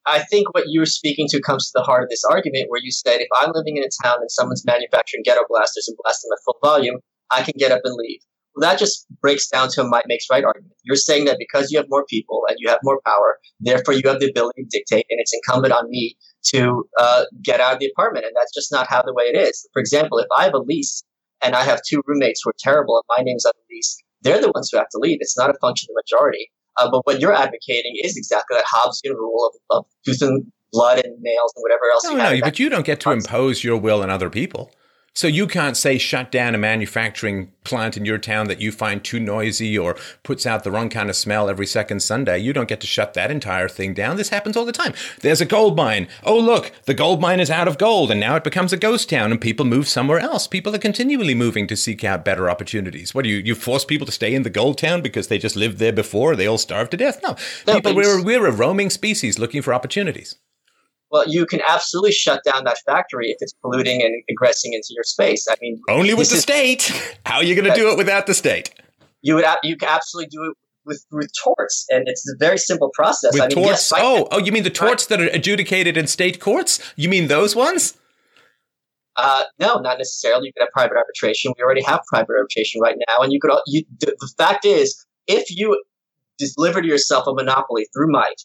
I 0.05 0.19
think 0.23 0.53
what 0.53 0.65
you're 0.67 0.85
speaking 0.85 1.27
to 1.29 1.41
comes 1.41 1.67
to 1.67 1.71
the 1.75 1.83
heart 1.83 2.03
of 2.03 2.09
this 2.09 2.23
argument, 2.29 2.65
where 2.69 2.81
you 2.83 2.91
said 2.91 3.21
if 3.21 3.27
I'm 3.39 3.51
living 3.53 3.77
in 3.77 3.83
a 3.83 3.89
town 4.03 4.17
and 4.19 4.29
someone's 4.29 4.65
manufacturing 4.65 5.23
ghetto 5.23 5.41
blasters 5.47 5.87
and 5.87 5.97
blasting 6.03 6.29
at 6.33 6.39
full 6.43 6.57
volume, 6.61 6.99
I 7.31 7.41
can 7.43 7.53
get 7.57 7.71
up 7.71 7.81
and 7.83 7.95
leave. 7.95 8.19
Well, 8.55 8.69
that 8.69 8.77
just 8.77 9.07
breaks 9.21 9.47
down 9.47 9.69
to 9.69 9.81
a 9.81 9.87
might 9.87 10.05
makes 10.07 10.25
right 10.29 10.43
argument. 10.43 10.73
You're 10.83 10.97
saying 10.97 11.25
that 11.25 11.37
because 11.39 11.71
you 11.71 11.77
have 11.79 11.87
more 11.89 12.05
people 12.07 12.43
and 12.47 12.57
you 12.59 12.69
have 12.69 12.79
more 12.83 12.99
power, 13.05 13.39
therefore 13.59 13.95
you 13.95 14.01
have 14.05 14.19
the 14.19 14.29
ability 14.29 14.63
to 14.63 14.69
dictate, 14.69 15.05
and 15.09 15.19
it's 15.19 15.33
incumbent 15.33 15.73
on 15.73 15.89
me 15.89 16.17
to 16.47 16.83
uh, 16.99 17.23
get 17.41 17.61
out 17.61 17.73
of 17.73 17.79
the 17.79 17.87
apartment. 17.87 18.25
And 18.25 18.35
that's 18.35 18.53
just 18.53 18.71
not 18.71 18.87
how 18.89 19.01
the 19.01 19.13
way 19.13 19.23
it 19.23 19.37
is. 19.37 19.67
For 19.73 19.79
example, 19.79 20.19
if 20.19 20.27
I 20.37 20.43
have 20.43 20.53
a 20.53 20.59
lease 20.59 21.03
and 21.41 21.55
I 21.55 21.63
have 21.63 21.81
two 21.87 22.01
roommates 22.05 22.41
who 22.43 22.49
are 22.49 22.55
terrible 22.59 22.97
and 22.97 23.17
my 23.17 23.23
name's 23.23 23.45
on 23.45 23.53
the 23.55 23.75
lease, 23.75 23.97
they're 24.21 24.41
the 24.41 24.51
ones 24.53 24.69
who 24.71 24.77
have 24.77 24.89
to 24.89 24.99
leave. 24.99 25.17
It's 25.21 25.37
not 25.37 25.49
a 25.49 25.55
function 25.59 25.87
of 25.89 25.95
the 25.95 26.03
majority. 26.05 26.51
Uh, 26.79 26.89
but 26.89 27.05
what 27.05 27.19
you're 27.19 27.33
advocating 27.33 27.93
is 28.03 28.17
exactly 28.17 28.57
that 28.57 28.65
Hobbesian 28.65 29.15
rule 29.15 29.51
of, 29.69 29.77
of 29.77 29.85
tooth 30.05 30.21
and 30.21 30.51
blood 30.71 30.99
and 31.05 31.21
nails 31.21 31.53
and 31.55 31.61
whatever 31.61 31.83
else. 31.93 32.03
No, 32.03 32.11
you 32.11 32.17
no, 32.17 32.45
but 32.45 32.59
you 32.59 32.69
don't 32.69 32.85
get 32.85 32.99
to 33.01 33.11
impose 33.11 33.63
your 33.63 33.77
will 33.77 34.01
on 34.01 34.09
other 34.09 34.29
people. 34.29 34.71
So 35.15 35.27
you 35.27 35.45
can't 35.45 35.77
say 35.77 35.99
shut 35.99 36.31
down 36.31 36.55
a 36.55 36.57
manufacturing 36.57 37.51
plant 37.63 37.95
in 37.97 38.03
your 38.03 38.17
town 38.17 38.47
that 38.47 38.59
you 38.59 38.71
find 38.71 39.03
too 39.03 39.19
noisy 39.19 39.77
or 39.77 39.95
puts 40.23 40.45
out 40.47 40.63
the 40.63 40.71
wrong 40.71 40.89
kind 40.89 41.07
of 41.07 41.15
smell 41.15 41.49
every 41.49 41.67
second 41.67 42.01
Sunday. 42.01 42.39
You 42.39 42.51
don't 42.51 42.67
get 42.67 42.81
to 42.81 42.87
shut 42.87 43.13
that 43.13 43.29
entire 43.29 43.69
thing 43.69 43.93
down. 43.93 44.17
This 44.17 44.29
happens 44.29 44.57
all 44.57 44.65
the 44.65 44.71
time. 44.71 44.93
There's 45.21 45.39
a 45.39 45.45
gold 45.45 45.77
mine. 45.77 46.07
Oh, 46.23 46.39
look, 46.39 46.71
the 46.85 46.95
gold 46.95 47.21
mine 47.21 47.39
is 47.39 47.51
out 47.51 47.67
of 47.67 47.77
gold 47.77 48.09
and 48.09 48.19
now 48.19 48.35
it 48.35 48.43
becomes 48.43 48.73
a 48.73 48.77
ghost 48.77 49.07
town 49.07 49.31
and 49.31 49.39
people 49.39 49.65
move 49.65 49.87
somewhere 49.87 50.19
else. 50.19 50.47
People 50.47 50.73
are 50.73 50.79
continually 50.79 51.35
moving 51.35 51.67
to 51.67 51.77
seek 51.77 52.03
out 52.03 52.25
better 52.25 52.49
opportunities. 52.49 53.13
What 53.13 53.23
do 53.23 53.29
you, 53.29 53.37
you 53.37 53.53
force 53.53 53.85
people 53.85 54.07
to 54.07 54.11
stay 54.11 54.33
in 54.33 54.41
the 54.41 54.49
gold 54.49 54.79
town 54.79 55.01
because 55.01 55.27
they 55.27 55.37
just 55.37 55.55
lived 55.55 55.77
there 55.77 55.93
before? 55.93 56.35
They 56.35 56.47
all 56.47 56.57
starved 56.57 56.89
to 56.91 56.97
death? 56.97 57.21
No. 57.21 57.35
People, 57.75 57.95
we're, 57.95 58.23
we're 58.23 58.47
a 58.47 58.51
roaming 58.51 58.89
species 58.89 59.37
looking 59.37 59.61
for 59.61 59.75
opportunities. 59.75 60.37
Well, 61.13 61.25
you 61.27 61.45
can 61.45 61.61
absolutely 61.69 62.11
shut 62.11 62.41
down 62.43 62.63
that 62.65 62.79
factory 62.87 63.29
if 63.29 63.37
it's 63.39 63.53
polluting 63.61 64.01
and 64.01 64.23
ingressing 64.27 64.73
into 64.73 64.87
your 64.89 65.03
space. 65.03 65.47
I 65.47 65.53
mean, 65.61 65.79
Only 65.87 66.15
with 66.15 66.29
the 66.29 66.37
is- 66.37 66.41
state. 66.41 66.91
How 67.25 67.37
are 67.37 67.43
you 67.43 67.55
going 67.55 67.71
to 67.71 67.79
do 67.79 67.89
it 67.91 67.97
without 67.97 68.25
the 68.25 68.33
state? 68.33 68.73
you 69.23 69.35
would 69.35 69.45
you 69.63 69.77
can 69.77 69.89
absolutely 69.89 70.29
do 70.29 70.51
it 70.51 70.57
with 70.85 71.05
with 71.11 71.31
torts, 71.41 71.85
and 71.89 72.07
it's 72.07 72.27
a 72.29 72.35
very 72.37 72.57
simple 72.57 72.89
process. 72.93 73.33
With 73.33 73.41
I 73.41 73.47
mean, 73.47 73.55
torts? 73.55 73.91
yes, 73.91 73.93
oh, 73.95 74.27
oh, 74.31 74.39
you 74.39 74.51
mean 74.51 74.63
the 74.63 74.69
torts 74.69 75.05
that 75.05 75.21
are 75.21 75.27
adjudicated 75.27 75.97
in 75.97 76.07
state 76.07 76.39
courts? 76.39 76.79
You 76.95 77.09
mean 77.09 77.27
those 77.27 77.55
ones? 77.55 77.97
Uh, 79.15 79.43
no, 79.59 79.75
not 79.79 79.99
necessarily. 79.99 80.47
You 80.47 80.53
could 80.53 80.63
have 80.63 80.71
private 80.73 80.97
arbitration. 80.97 81.53
We 81.57 81.63
already 81.63 81.83
have 81.83 82.01
private 82.07 82.33
arbitration 82.35 82.81
right 82.81 82.97
now, 83.07 83.23
and 83.23 83.31
you 83.31 83.39
could. 83.39 83.51
You, 83.67 83.83
the, 83.99 84.15
the 84.19 84.33
fact 84.37 84.65
is, 84.65 85.05
if 85.27 85.45
you 85.49 85.81
deliver 86.37 86.81
to 86.81 86.87
yourself 86.87 87.27
a 87.27 87.33
monopoly 87.33 87.87
through 87.93 88.11
might, 88.11 88.43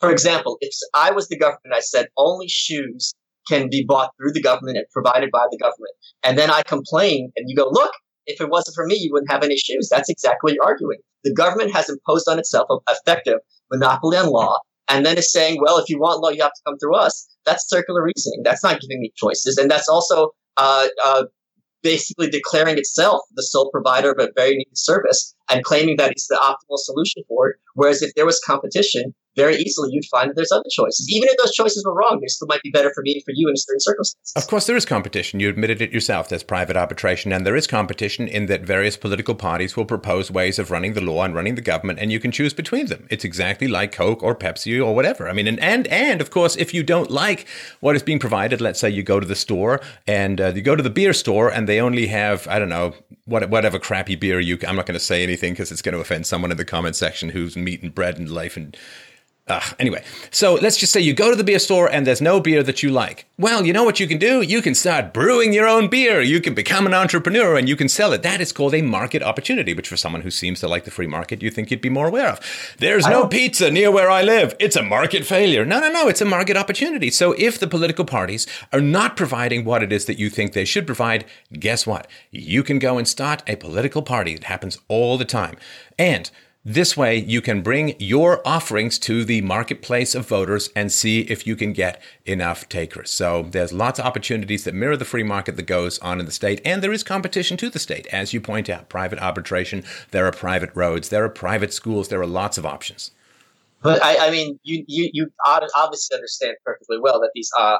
for 0.00 0.10
example, 0.10 0.58
if 0.60 0.74
I 0.94 1.10
was 1.10 1.28
the 1.28 1.38
government, 1.38 1.74
I 1.74 1.80
said 1.80 2.06
only 2.16 2.48
shoes 2.48 3.14
can 3.48 3.68
be 3.70 3.84
bought 3.86 4.10
through 4.16 4.32
the 4.32 4.42
government 4.42 4.76
and 4.76 4.86
provided 4.92 5.30
by 5.30 5.46
the 5.50 5.58
government, 5.58 5.94
and 6.22 6.38
then 6.38 6.50
I 6.50 6.62
complain, 6.62 7.32
and 7.36 7.48
you 7.48 7.56
go, 7.56 7.68
look, 7.70 7.92
if 8.26 8.40
it 8.40 8.50
wasn't 8.50 8.74
for 8.74 8.86
me, 8.86 8.96
you 8.96 9.10
wouldn't 9.12 9.30
have 9.30 9.42
any 9.42 9.56
shoes. 9.56 9.88
That's 9.90 10.08
exactly 10.08 10.38
what 10.50 10.54
you're 10.54 10.64
arguing. 10.64 10.98
The 11.24 11.34
government 11.34 11.72
has 11.72 11.88
imposed 11.88 12.28
on 12.28 12.38
itself 12.38 12.66
an 12.70 12.78
effective 12.88 13.38
monopoly 13.70 14.16
on 14.16 14.30
law, 14.30 14.58
and 14.88 15.04
then 15.04 15.18
is 15.18 15.32
saying, 15.32 15.58
well, 15.60 15.78
if 15.78 15.88
you 15.88 15.98
want 15.98 16.20
law, 16.20 16.30
you 16.30 16.42
have 16.42 16.52
to 16.52 16.62
come 16.66 16.78
through 16.78 16.96
us. 16.96 17.28
That's 17.44 17.68
circular 17.68 18.02
reasoning. 18.02 18.42
That's 18.44 18.62
not 18.62 18.80
giving 18.80 19.00
me 19.00 19.12
choices, 19.16 19.56
and 19.56 19.70
that's 19.70 19.88
also 19.88 20.30
uh, 20.56 20.88
uh, 21.04 21.24
basically 21.82 22.28
declaring 22.28 22.78
itself 22.78 23.22
the 23.36 23.42
sole 23.42 23.70
provider 23.70 24.12
of 24.12 24.18
a 24.18 24.28
very 24.36 24.56
needed 24.56 24.76
service 24.76 25.34
and 25.50 25.64
claiming 25.64 25.96
that 25.96 26.10
it's 26.10 26.28
the 26.28 26.38
optimal 26.42 26.76
solution 26.76 27.22
for 27.28 27.50
it. 27.50 27.56
Whereas 27.74 28.02
if 28.02 28.14
there 28.14 28.26
was 28.26 28.40
competition, 28.44 29.14
very 29.40 29.56
easily 29.56 29.88
you'd 29.92 30.04
find 30.10 30.28
that 30.28 30.36
there's 30.36 30.52
other 30.52 30.70
choices. 30.70 31.06
Even 31.08 31.28
if 31.28 31.36
those 31.38 31.54
choices 31.54 31.84
were 31.84 31.94
wrong, 31.94 32.18
they 32.20 32.26
still 32.28 32.46
might 32.48 32.62
be 32.62 32.70
better 32.70 32.92
for 32.94 33.02
me 33.02 33.14
and 33.14 33.24
for 33.24 33.32
you 33.34 33.48
in 33.48 33.56
certain 33.56 33.80
circumstances. 33.80 34.32
Of 34.36 34.46
course, 34.48 34.66
there 34.66 34.76
is 34.76 34.84
competition. 34.84 35.40
You 35.40 35.48
admitted 35.48 35.80
it 35.80 35.92
yourself. 35.92 36.28
There's 36.28 36.42
private 36.42 36.76
arbitration, 36.76 37.32
and 37.32 37.46
there 37.46 37.56
is 37.56 37.66
competition 37.66 38.28
in 38.28 38.46
that 38.46 38.62
various 38.62 38.96
political 38.96 39.34
parties 39.34 39.76
will 39.76 39.86
propose 39.86 40.30
ways 40.30 40.58
of 40.58 40.70
running 40.70 40.94
the 40.94 41.00
law 41.00 41.22
and 41.24 41.34
running 41.34 41.54
the 41.54 41.62
government, 41.72 41.98
and 41.98 42.12
you 42.12 42.20
can 42.20 42.30
choose 42.30 42.52
between 42.52 42.86
them. 42.86 43.06
It's 43.10 43.24
exactly 43.24 43.68
like 43.68 43.92
Coke 43.92 44.22
or 44.22 44.34
Pepsi 44.34 44.84
or 44.84 44.94
whatever. 44.94 45.28
I 45.28 45.32
mean, 45.32 45.46
and 45.46 45.60
and, 45.60 45.86
and 45.88 46.20
of 46.20 46.30
course, 46.30 46.56
if 46.56 46.74
you 46.74 46.82
don't 46.82 47.10
like 47.10 47.46
what 47.80 47.96
is 47.96 48.02
being 48.02 48.18
provided, 48.18 48.60
let's 48.60 48.80
say 48.80 48.90
you 48.90 49.02
go 49.02 49.20
to 49.20 49.26
the 49.26 49.36
store 49.36 49.80
and 50.06 50.40
uh, 50.40 50.52
you 50.54 50.62
go 50.62 50.76
to 50.76 50.82
the 50.82 50.90
beer 50.90 51.12
store, 51.12 51.48
and 51.50 51.68
they 51.68 51.80
only 51.80 52.06
have 52.08 52.46
I 52.48 52.58
don't 52.58 52.68
know 52.68 52.94
what, 53.30 53.48
whatever 53.48 53.78
crappy 53.78 54.16
beer 54.16 54.40
you. 54.40 54.58
I'm 54.66 54.76
not 54.76 54.86
going 54.86 54.98
to 54.98 55.04
say 55.04 55.22
anything 55.22 55.52
because 55.52 55.70
it's 55.72 55.82
going 55.82 55.94
to 55.94 56.00
offend 56.00 56.26
someone 56.26 56.50
in 56.50 56.56
the 56.56 56.64
comment 56.64 56.96
section 56.96 57.30
who's 57.30 57.56
meat 57.56 57.82
and 57.82 57.94
bread 57.94 58.18
and 58.18 58.28
life 58.28 58.56
and 58.56 58.76
Ugh, 59.50 59.74
anyway, 59.80 60.04
so 60.30 60.54
let's 60.54 60.76
just 60.76 60.92
say 60.92 61.00
you 61.00 61.12
go 61.12 61.28
to 61.28 61.36
the 61.36 61.42
beer 61.42 61.58
store 61.58 61.90
and 61.90 62.06
there's 62.06 62.20
no 62.20 62.38
beer 62.40 62.62
that 62.62 62.84
you 62.84 62.90
like. 62.90 63.26
Well, 63.36 63.66
you 63.66 63.72
know 63.72 63.82
what 63.82 63.98
you 63.98 64.06
can 64.06 64.18
do? 64.18 64.42
You 64.42 64.62
can 64.62 64.76
start 64.76 65.12
brewing 65.12 65.52
your 65.52 65.66
own 65.66 65.88
beer. 65.88 66.20
You 66.20 66.40
can 66.40 66.54
become 66.54 66.86
an 66.86 66.94
entrepreneur 66.94 67.56
and 67.56 67.68
you 67.68 67.74
can 67.74 67.88
sell 67.88 68.12
it. 68.12 68.22
That 68.22 68.40
is 68.40 68.52
called 68.52 68.74
a 68.74 68.82
market 68.82 69.24
opportunity, 69.24 69.74
which 69.74 69.88
for 69.88 69.96
someone 69.96 70.22
who 70.22 70.30
seems 70.30 70.60
to 70.60 70.68
like 70.68 70.84
the 70.84 70.92
free 70.92 71.08
market, 71.08 71.42
you 71.42 71.50
think 71.50 71.70
you'd 71.70 71.80
be 71.80 71.88
more 71.88 72.06
aware 72.06 72.28
of. 72.28 72.76
There's 72.78 73.08
no 73.08 73.26
pizza 73.26 73.72
near 73.72 73.90
where 73.90 74.08
I 74.08 74.22
live. 74.22 74.54
It's 74.60 74.76
a 74.76 74.82
market 74.84 75.24
failure. 75.24 75.64
No, 75.64 75.80
no, 75.80 75.90
no. 75.90 76.06
It's 76.06 76.20
a 76.20 76.24
market 76.26 76.56
opportunity. 76.56 77.10
So 77.10 77.32
if 77.36 77.58
the 77.58 77.66
political 77.66 78.04
parties 78.04 78.46
are 78.72 78.80
not 78.80 79.16
providing 79.16 79.64
what 79.64 79.82
it 79.82 79.90
is 79.90 80.04
that 80.04 80.18
you 80.20 80.30
think 80.30 80.52
they 80.52 80.64
should 80.64 80.86
provide, 80.86 81.24
guess 81.52 81.88
what? 81.88 82.06
You 82.30 82.62
can 82.62 82.78
go 82.78 82.98
and 82.98 83.08
start 83.08 83.42
a 83.48 83.56
political 83.56 84.02
party. 84.02 84.34
It 84.34 84.44
happens 84.44 84.78
all 84.86 85.18
the 85.18 85.24
time. 85.24 85.56
And 85.98 86.30
this 86.64 86.94
way, 86.94 87.16
you 87.16 87.40
can 87.40 87.62
bring 87.62 87.94
your 87.98 88.46
offerings 88.46 88.98
to 89.00 89.24
the 89.24 89.40
marketplace 89.40 90.14
of 90.14 90.28
voters 90.28 90.68
and 90.76 90.92
see 90.92 91.20
if 91.22 91.46
you 91.46 91.56
can 91.56 91.72
get 91.72 92.02
enough 92.26 92.68
takers. 92.68 93.10
So 93.10 93.46
there's 93.50 93.72
lots 93.72 93.98
of 93.98 94.04
opportunities 94.04 94.64
that 94.64 94.74
mirror 94.74 94.98
the 94.98 95.06
free 95.06 95.22
market 95.22 95.56
that 95.56 95.62
goes 95.62 95.98
on 96.00 96.20
in 96.20 96.26
the 96.26 96.32
state, 96.32 96.60
and 96.62 96.82
there 96.82 96.92
is 96.92 97.02
competition 97.02 97.56
to 97.56 97.70
the 97.70 97.78
state, 97.78 98.06
as 98.08 98.34
you 98.34 98.42
point 98.42 98.68
out. 98.68 98.90
Private 98.90 99.20
arbitration, 99.20 99.84
there 100.10 100.26
are 100.26 100.32
private 100.32 100.70
roads, 100.74 101.08
there 101.08 101.24
are 101.24 101.30
private 101.30 101.72
schools, 101.72 102.08
there 102.08 102.20
are 102.20 102.26
lots 102.26 102.58
of 102.58 102.66
options. 102.66 103.12
But 103.82 104.02
I, 104.04 104.28
I 104.28 104.30
mean, 104.30 104.60
you, 104.62 104.84
you, 104.86 105.08
you 105.14 105.32
obviously 105.46 106.14
understand 106.14 106.56
perfectly 106.66 106.98
well 107.00 107.20
that 107.20 107.30
these 107.34 107.50
uh, 107.58 107.78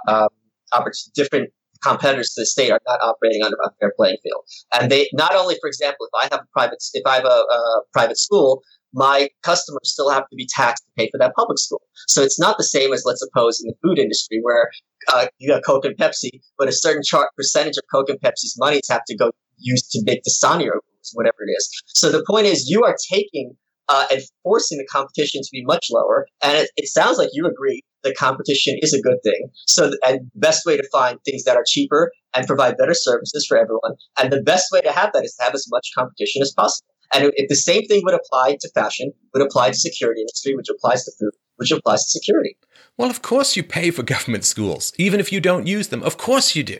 oppor- 0.73 1.13
different 1.13 1.51
competitors 1.83 2.31
to 2.35 2.43
the 2.43 2.47
state 2.47 2.71
are 2.71 2.81
not 2.87 3.01
operating 3.03 3.43
under 3.43 3.57
a 3.65 3.71
fair 3.81 3.93
playing 3.97 4.19
field. 4.23 4.45
And 4.75 4.91
they 4.91 5.09
not 5.13 5.35
only, 5.35 5.57
for 5.61 5.69
example, 5.69 6.07
if 6.07 6.25
I 6.25 6.35
have 6.35 6.43
a 6.43 6.49
private, 6.53 6.79
if 6.95 7.07
I 7.07 7.17
have 7.17 7.25
a, 7.25 7.29
a 7.29 7.81
private 7.93 8.19
school, 8.19 8.63
my 8.93 9.29
customers 9.43 9.93
still 9.93 10.11
have 10.11 10.29
to 10.29 10.37
be 10.37 10.49
taxed 10.55 10.85
to 10.85 10.91
pay 10.99 11.09
for 11.11 11.19
that 11.19 11.33
public 11.37 11.59
school. 11.59 11.83
So 12.09 12.23
it's 12.23 12.41
not 12.41 12.59
the 12.59 12.65
same 12.65 12.93
as, 12.93 13.05
let's 13.05 13.21
suppose, 13.21 13.61
in 13.63 13.69
the 13.69 13.75
food 13.83 13.99
industry 13.99 14.41
where 14.43 14.69
uh, 15.09 15.27
you 15.39 15.49
got 15.49 15.63
Coke 15.65 15.85
and 15.85 15.97
Pepsi, 15.97 16.31
but 16.59 16.69
a 16.69 16.73
certain 16.73 17.03
chart 17.05 17.29
percentage 17.37 17.77
of 17.77 17.85
Coke 17.93 18.09
and 18.09 18.21
Pepsi's 18.21 18.57
monies 18.59 18.89
have 18.91 19.05
to 19.07 19.17
go 19.17 19.31
used 19.59 19.91
to 19.93 20.03
make 20.05 20.23
the 20.25 20.31
Sanyo 20.31 20.73
rules, 20.73 21.11
whatever 21.15 21.37
it 21.47 21.53
is. 21.57 21.83
So 21.87 22.11
the 22.11 22.25
point 22.27 22.47
is, 22.47 22.69
you 22.69 22.83
are 22.83 22.97
taking 23.13 23.55
uh, 23.91 24.07
and 24.11 24.23
forcing 24.45 24.79
the 24.79 24.87
competition 24.91 25.43
to 25.43 25.49
be 25.53 25.65
much 25.65 25.89
lower. 25.91 26.27
And 26.43 26.57
it, 26.57 26.71
it 26.77 26.89
sounds 26.89 27.19
like 27.19 27.31
you 27.33 27.47
agree 27.47 27.83
that 28.05 28.17
competition 28.17 28.79
is 28.81 28.95
a 28.95 29.03
good 29.03 29.19
thing. 29.23 29.49
So, 29.67 29.91
and 30.07 30.21
best 30.35 30.65
way 30.65 30.77
to 30.77 30.89
find 30.91 31.19
things 31.25 31.45
that 31.45 31.57
are 31.57 31.65
cheaper 31.67 32.11
and 32.35 32.47
provide 32.47 32.77
better 32.79 32.95
services 32.95 33.45
for 33.47 33.59
everyone. 33.59 33.97
And 34.19 34.33
the 34.33 34.43
best 34.43 34.67
way 34.73 34.81
to 34.81 34.93
have 34.93 35.13
that 35.13 35.25
is 35.25 35.35
to 35.35 35.45
have 35.45 35.55
as 35.55 35.67
much 35.71 35.91
competition 35.99 36.41
as 36.41 36.53
possible. 36.57 36.87
And 37.13 37.33
if 37.35 37.49
the 37.49 37.57
same 37.57 37.85
thing 37.87 38.03
would 38.05 38.15
apply 38.15 38.57
to 38.61 38.71
fashion, 38.73 39.13
would 39.35 39.43
apply 39.43 39.71
to 39.71 39.75
security 39.75 40.21
industry, 40.21 40.55
which 40.55 40.69
applies 40.71 41.05
to 41.05 41.13
food, 41.19 41.33
which 41.57 41.73
applies 41.73 42.05
to 42.05 42.11
security. 42.11 42.57
Well, 42.97 43.11
of 43.11 43.23
course 43.23 43.57
you 43.57 43.65
pay 43.65 43.91
for 43.91 44.05
government 44.05 44.45
schools, 44.45 44.93
even 44.97 45.19
if 45.19 45.33
you 45.33 45.41
don't 45.41 45.67
use 45.67 45.89
them. 45.89 46.05
Of 46.05 46.17
course 46.17 46.55
you 46.55 46.63
do. 46.63 46.79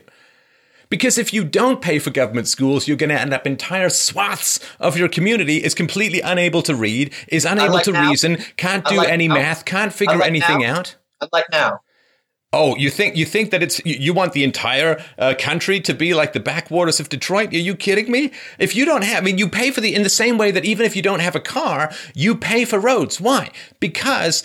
Because 0.91 1.17
if 1.17 1.33
you 1.33 1.45
don't 1.45 1.81
pay 1.81 1.99
for 1.99 2.11
government 2.11 2.49
schools, 2.49 2.85
you're 2.85 2.97
going 2.97 3.09
to 3.09 3.19
end 3.19 3.33
up 3.33 3.47
entire 3.47 3.89
swaths 3.89 4.59
of 4.77 4.97
your 4.97 5.07
community 5.07 5.63
is 5.63 5.73
completely 5.73 6.19
unable 6.19 6.61
to 6.63 6.75
read, 6.75 7.13
is 7.29 7.45
unable 7.45 7.79
to 7.79 7.93
now. 7.93 8.09
reason, 8.09 8.37
can't 8.57 8.85
do 8.85 8.99
any 9.01 9.29
now. 9.29 9.35
math, 9.35 9.63
can't 9.63 9.93
figure 9.93 10.21
anything 10.21 10.59
now. 10.59 10.79
out. 10.79 10.97
Like 11.31 11.45
now. 11.51 11.79
Oh, 12.53 12.75
you 12.75 12.89
think 12.89 13.15
you 13.15 13.25
think 13.25 13.51
that 13.51 13.63
it's 13.63 13.79
you 13.85 14.13
want 14.13 14.33
the 14.33 14.43
entire 14.43 15.01
uh, 15.17 15.33
country 15.39 15.79
to 15.79 15.93
be 15.93 16.13
like 16.13 16.33
the 16.33 16.41
backwaters 16.41 16.99
of 16.99 17.07
Detroit? 17.07 17.53
Are 17.53 17.57
you 17.57 17.75
kidding 17.75 18.11
me? 18.11 18.31
If 18.59 18.75
you 18.75 18.83
don't 18.83 19.05
have, 19.05 19.23
I 19.23 19.25
mean, 19.25 19.37
you 19.37 19.47
pay 19.47 19.71
for 19.71 19.79
the 19.79 19.95
in 19.95 20.03
the 20.03 20.09
same 20.09 20.37
way 20.37 20.51
that 20.51 20.65
even 20.65 20.85
if 20.85 20.93
you 20.93 21.01
don't 21.01 21.21
have 21.21 21.35
a 21.35 21.39
car, 21.39 21.93
you 22.13 22.35
pay 22.35 22.65
for 22.65 22.77
roads. 22.77 23.21
Why? 23.21 23.51
Because 23.79 24.43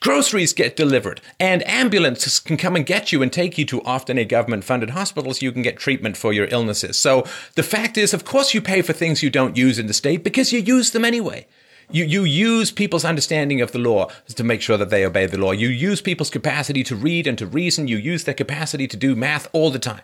Groceries 0.00 0.52
get 0.52 0.76
delivered, 0.76 1.20
and 1.40 1.66
ambulances 1.68 2.38
can 2.38 2.56
come 2.56 2.76
and 2.76 2.86
get 2.86 3.10
you 3.10 3.20
and 3.20 3.32
take 3.32 3.58
you 3.58 3.64
to 3.64 3.82
often 3.82 4.16
a 4.16 4.24
government 4.24 4.62
funded 4.62 4.90
hospital 4.90 5.34
so 5.34 5.44
you 5.44 5.50
can 5.50 5.62
get 5.62 5.76
treatment 5.76 6.16
for 6.16 6.32
your 6.32 6.46
illnesses. 6.52 6.96
So 6.96 7.24
the 7.56 7.64
fact 7.64 7.98
is, 7.98 8.14
of 8.14 8.24
course, 8.24 8.54
you 8.54 8.60
pay 8.60 8.80
for 8.80 8.92
things 8.92 9.24
you 9.24 9.30
don't 9.30 9.56
use 9.56 9.76
in 9.76 9.88
the 9.88 9.94
state 9.94 10.22
because 10.22 10.52
you 10.52 10.60
use 10.60 10.92
them 10.92 11.04
anyway. 11.04 11.46
You, 11.90 12.04
you 12.04 12.22
use 12.24 12.70
people's 12.70 13.04
understanding 13.04 13.60
of 13.60 13.72
the 13.72 13.78
law 13.78 14.08
to 14.34 14.44
make 14.44 14.60
sure 14.60 14.76
that 14.76 14.90
they 14.90 15.06
obey 15.06 15.26
the 15.26 15.38
law. 15.38 15.52
You 15.52 15.68
use 15.68 16.02
people's 16.02 16.28
capacity 16.30 16.84
to 16.84 16.94
read 16.94 17.26
and 17.26 17.38
to 17.38 17.46
reason. 17.46 17.88
You 17.88 17.96
use 17.96 18.24
their 18.24 18.34
capacity 18.34 18.86
to 18.86 18.96
do 18.96 19.16
math 19.16 19.48
all 19.52 19.70
the 19.70 19.78
time. 19.78 20.02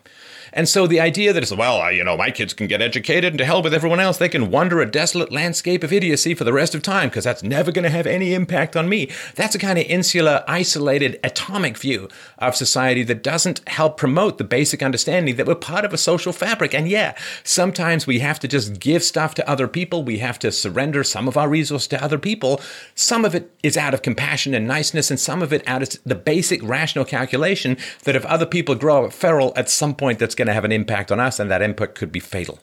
And 0.55 0.69
so 0.69 0.87
the 0.87 1.01
idea 1.01 1.33
that 1.33 1.43
it's, 1.43 1.53
well, 1.53 1.93
you 1.93 2.05
know, 2.05 2.17
my 2.17 2.31
kids 2.31 2.55
can 2.55 2.69
get 2.69 2.81
educated 2.81 3.33
and 3.33 3.39
to 3.39 3.45
hell 3.45 3.63
with 3.63 3.75
everyone 3.75 4.01
else, 4.01 4.19
they 4.19 4.29
can 4.29 4.51
wander 4.51 4.81
a 4.81 4.91
desolate 4.91 5.33
landscape 5.33 5.83
of 5.83 5.93
idiocy 5.93 6.33
for 6.33 6.45
the 6.45 6.53
rest 6.53 6.75
of 6.75 6.83
time 6.83 7.09
because 7.09 7.25
that's 7.25 7.43
never 7.43 7.73
going 7.73 7.83
to 7.83 7.91
have 7.91 8.07
any 8.07 8.35
impact 8.35 8.77
on 8.77 8.89
me. 8.89 9.11
That's 9.35 9.57
a 9.57 9.59
kind 9.59 9.79
of 9.79 9.85
insular, 9.87 10.45
isolated, 10.47 11.19
atomic 11.25 11.77
view 11.77 12.09
of 12.39 12.55
society 12.55 13.03
that 13.03 13.23
doesn't 13.23 13.69
help 13.69 13.97
promote 13.97 14.39
the 14.39 14.45
basic 14.45 14.83
understanding 14.83 15.35
that 15.37 15.47
we're 15.47 15.57
part 15.57 15.85
of 15.85 15.93
a 15.93 15.99
social 15.99 16.33
fabric. 16.33 16.73
And 16.73 16.89
yeah, 16.89 17.17
sometimes 17.43 18.07
we 18.07 18.21
have 18.21 18.39
to 18.41 18.49
just 18.49 18.79
give 18.79 19.03
stuff 19.03 19.35
to 19.35 19.51
other 19.51 19.67
people. 19.67 20.05
We 20.05 20.19
have 20.19 20.39
to 20.39 20.53
surrender 20.53 21.03
some 21.03 21.27
of 21.27 21.37
our 21.37 21.49
resources 21.49 21.89
to 21.89 22.03
other 22.03 22.19
people. 22.19 22.61
Some 22.95 23.25
of 23.25 23.35
it 23.35 23.51
is 23.65 23.77
out 23.77 23.93
of 23.93 24.03
compassion 24.03 24.55
and 24.55 24.69
niceness, 24.69 25.11
and 25.11 25.19
some 25.19 25.43
of 25.43 25.53
it 25.53 25.67
out 25.67 25.83
of 25.83 26.03
the 26.05 26.15
basic 26.15 26.63
rational 26.63 27.05
calculation 27.05 27.77
that 28.05 28.15
if 28.15 28.25
other 28.27 28.47
people 28.47 28.77
grow 28.77 29.07
up 29.07 29.13
feral 29.13 29.53
at 29.57 29.69
some 29.69 29.95
point, 29.97 30.21
that's 30.21 30.35
going 30.35 30.44
going 30.45 30.53
to 30.53 30.55
have 30.55 30.65
an 30.65 30.73
impact 30.73 31.11
on 31.11 31.21
us, 31.21 31.41
and 31.41 31.51
that 31.51 31.63
input 31.63 31.95
could 31.95 32.13
be 32.13 32.21
fatal. 32.21 32.59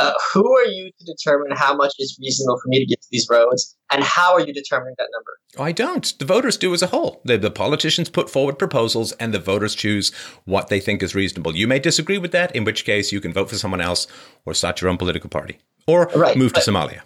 Uh, 0.00 0.12
who 0.32 0.56
are 0.56 0.64
you 0.64 0.90
to 0.98 1.04
determine 1.04 1.54
how 1.54 1.74
much 1.74 1.92
is 1.98 2.18
reasonable 2.20 2.58
for 2.58 2.68
me 2.68 2.78
to 2.78 2.86
get 2.86 3.00
to 3.02 3.08
these 3.10 3.26
roads, 3.30 3.76
and 3.92 4.02
how 4.02 4.32
are 4.32 4.40
you 4.40 4.52
determining 4.52 4.94
that 4.98 5.08
number? 5.12 5.66
I 5.68 5.72
don't. 5.72 6.18
The 6.18 6.24
voters 6.24 6.56
do 6.56 6.72
as 6.72 6.82
a 6.82 6.86
whole. 6.86 7.20
The, 7.24 7.36
the, 7.36 7.50
politicians 7.50 8.08
put 8.08 8.30
forward 8.30 8.58
proposals, 8.58 9.12
and 9.12 9.34
the 9.34 9.38
voters 9.38 9.74
choose 9.74 10.10
what 10.44 10.68
they 10.68 10.80
think 10.80 11.02
is 11.02 11.14
reasonable. 11.14 11.54
You 11.54 11.66
may 11.66 11.78
disagree 11.78 12.16
with 12.16 12.32
that, 12.32 12.56
in 12.56 12.64
which 12.64 12.84
case 12.84 13.12
you 13.12 13.20
can 13.20 13.34
vote 13.34 13.50
for 13.50 13.56
someone 13.56 13.82
else, 13.82 14.06
or 14.46 14.54
start 14.54 14.80
your 14.80 14.90
own 14.90 14.96
political 14.96 15.28
party, 15.28 15.58
or 15.86 16.10
right, 16.14 16.36
move 16.36 16.54
to 16.54 16.60
Somalia. 16.60 17.02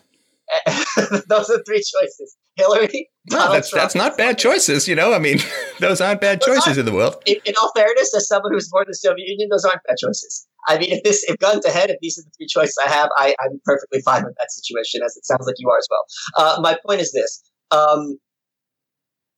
those 1.29 1.51
are 1.51 1.63
three 1.65 1.83
choices. 1.83 2.37
Hillary. 2.57 3.09
No, 3.31 3.53
that's 3.53 3.71
Trump, 3.71 3.83
that's 3.83 3.95
not 3.95 4.17
bad 4.17 4.39
choices. 4.39 4.89
You 4.89 4.95
know, 4.95 5.13
I 5.13 5.19
mean, 5.19 5.39
those 5.81 6.01
aren't 6.01 6.21
bad 6.21 6.41
choices 6.41 6.79
in 6.79 6.87
the 6.87 6.93
world. 6.93 7.17
In, 7.27 7.37
in, 7.45 7.55
all 7.61 7.71
fairness, 7.77 8.15
as 8.15 8.29
someone 8.29 8.53
who 8.53 8.57
was 8.57 8.69
born 8.71 8.85
in 8.85 8.91
the 8.91 8.95
Soviet 8.95 9.27
Union, 9.27 9.49
those 9.51 9.65
aren't 9.65 9.83
bad 9.87 9.97
choices. 9.99 10.47
I 10.69 10.79
mean, 10.79 10.93
if 10.93 11.03
this 11.05 11.25
if 11.29 11.39
guns 11.39 11.65
ahead, 11.65 11.91
if 11.91 11.99
these 12.01 12.19
are 12.19 12.23
the 12.23 12.31
three 12.37 12.47
choices 12.47 12.77
I 12.85 12.89
have, 12.89 13.09
I, 13.19 13.35
I'm 13.41 13.61
perfectly 13.65 14.01
fine 14.05 14.25
with 14.25 14.35
that 14.39 14.51
situation, 14.51 15.01
as 15.05 15.17
it 15.17 15.27
sounds 15.27 15.47
like 15.47 15.57
you 15.59 15.69
are 15.69 15.79
as 15.79 15.89
well. 15.91 16.05
Uh, 16.37 16.61
my 16.61 16.77
point 16.87 17.01
is 17.01 17.13
this: 17.13 17.43
um, 17.71 18.19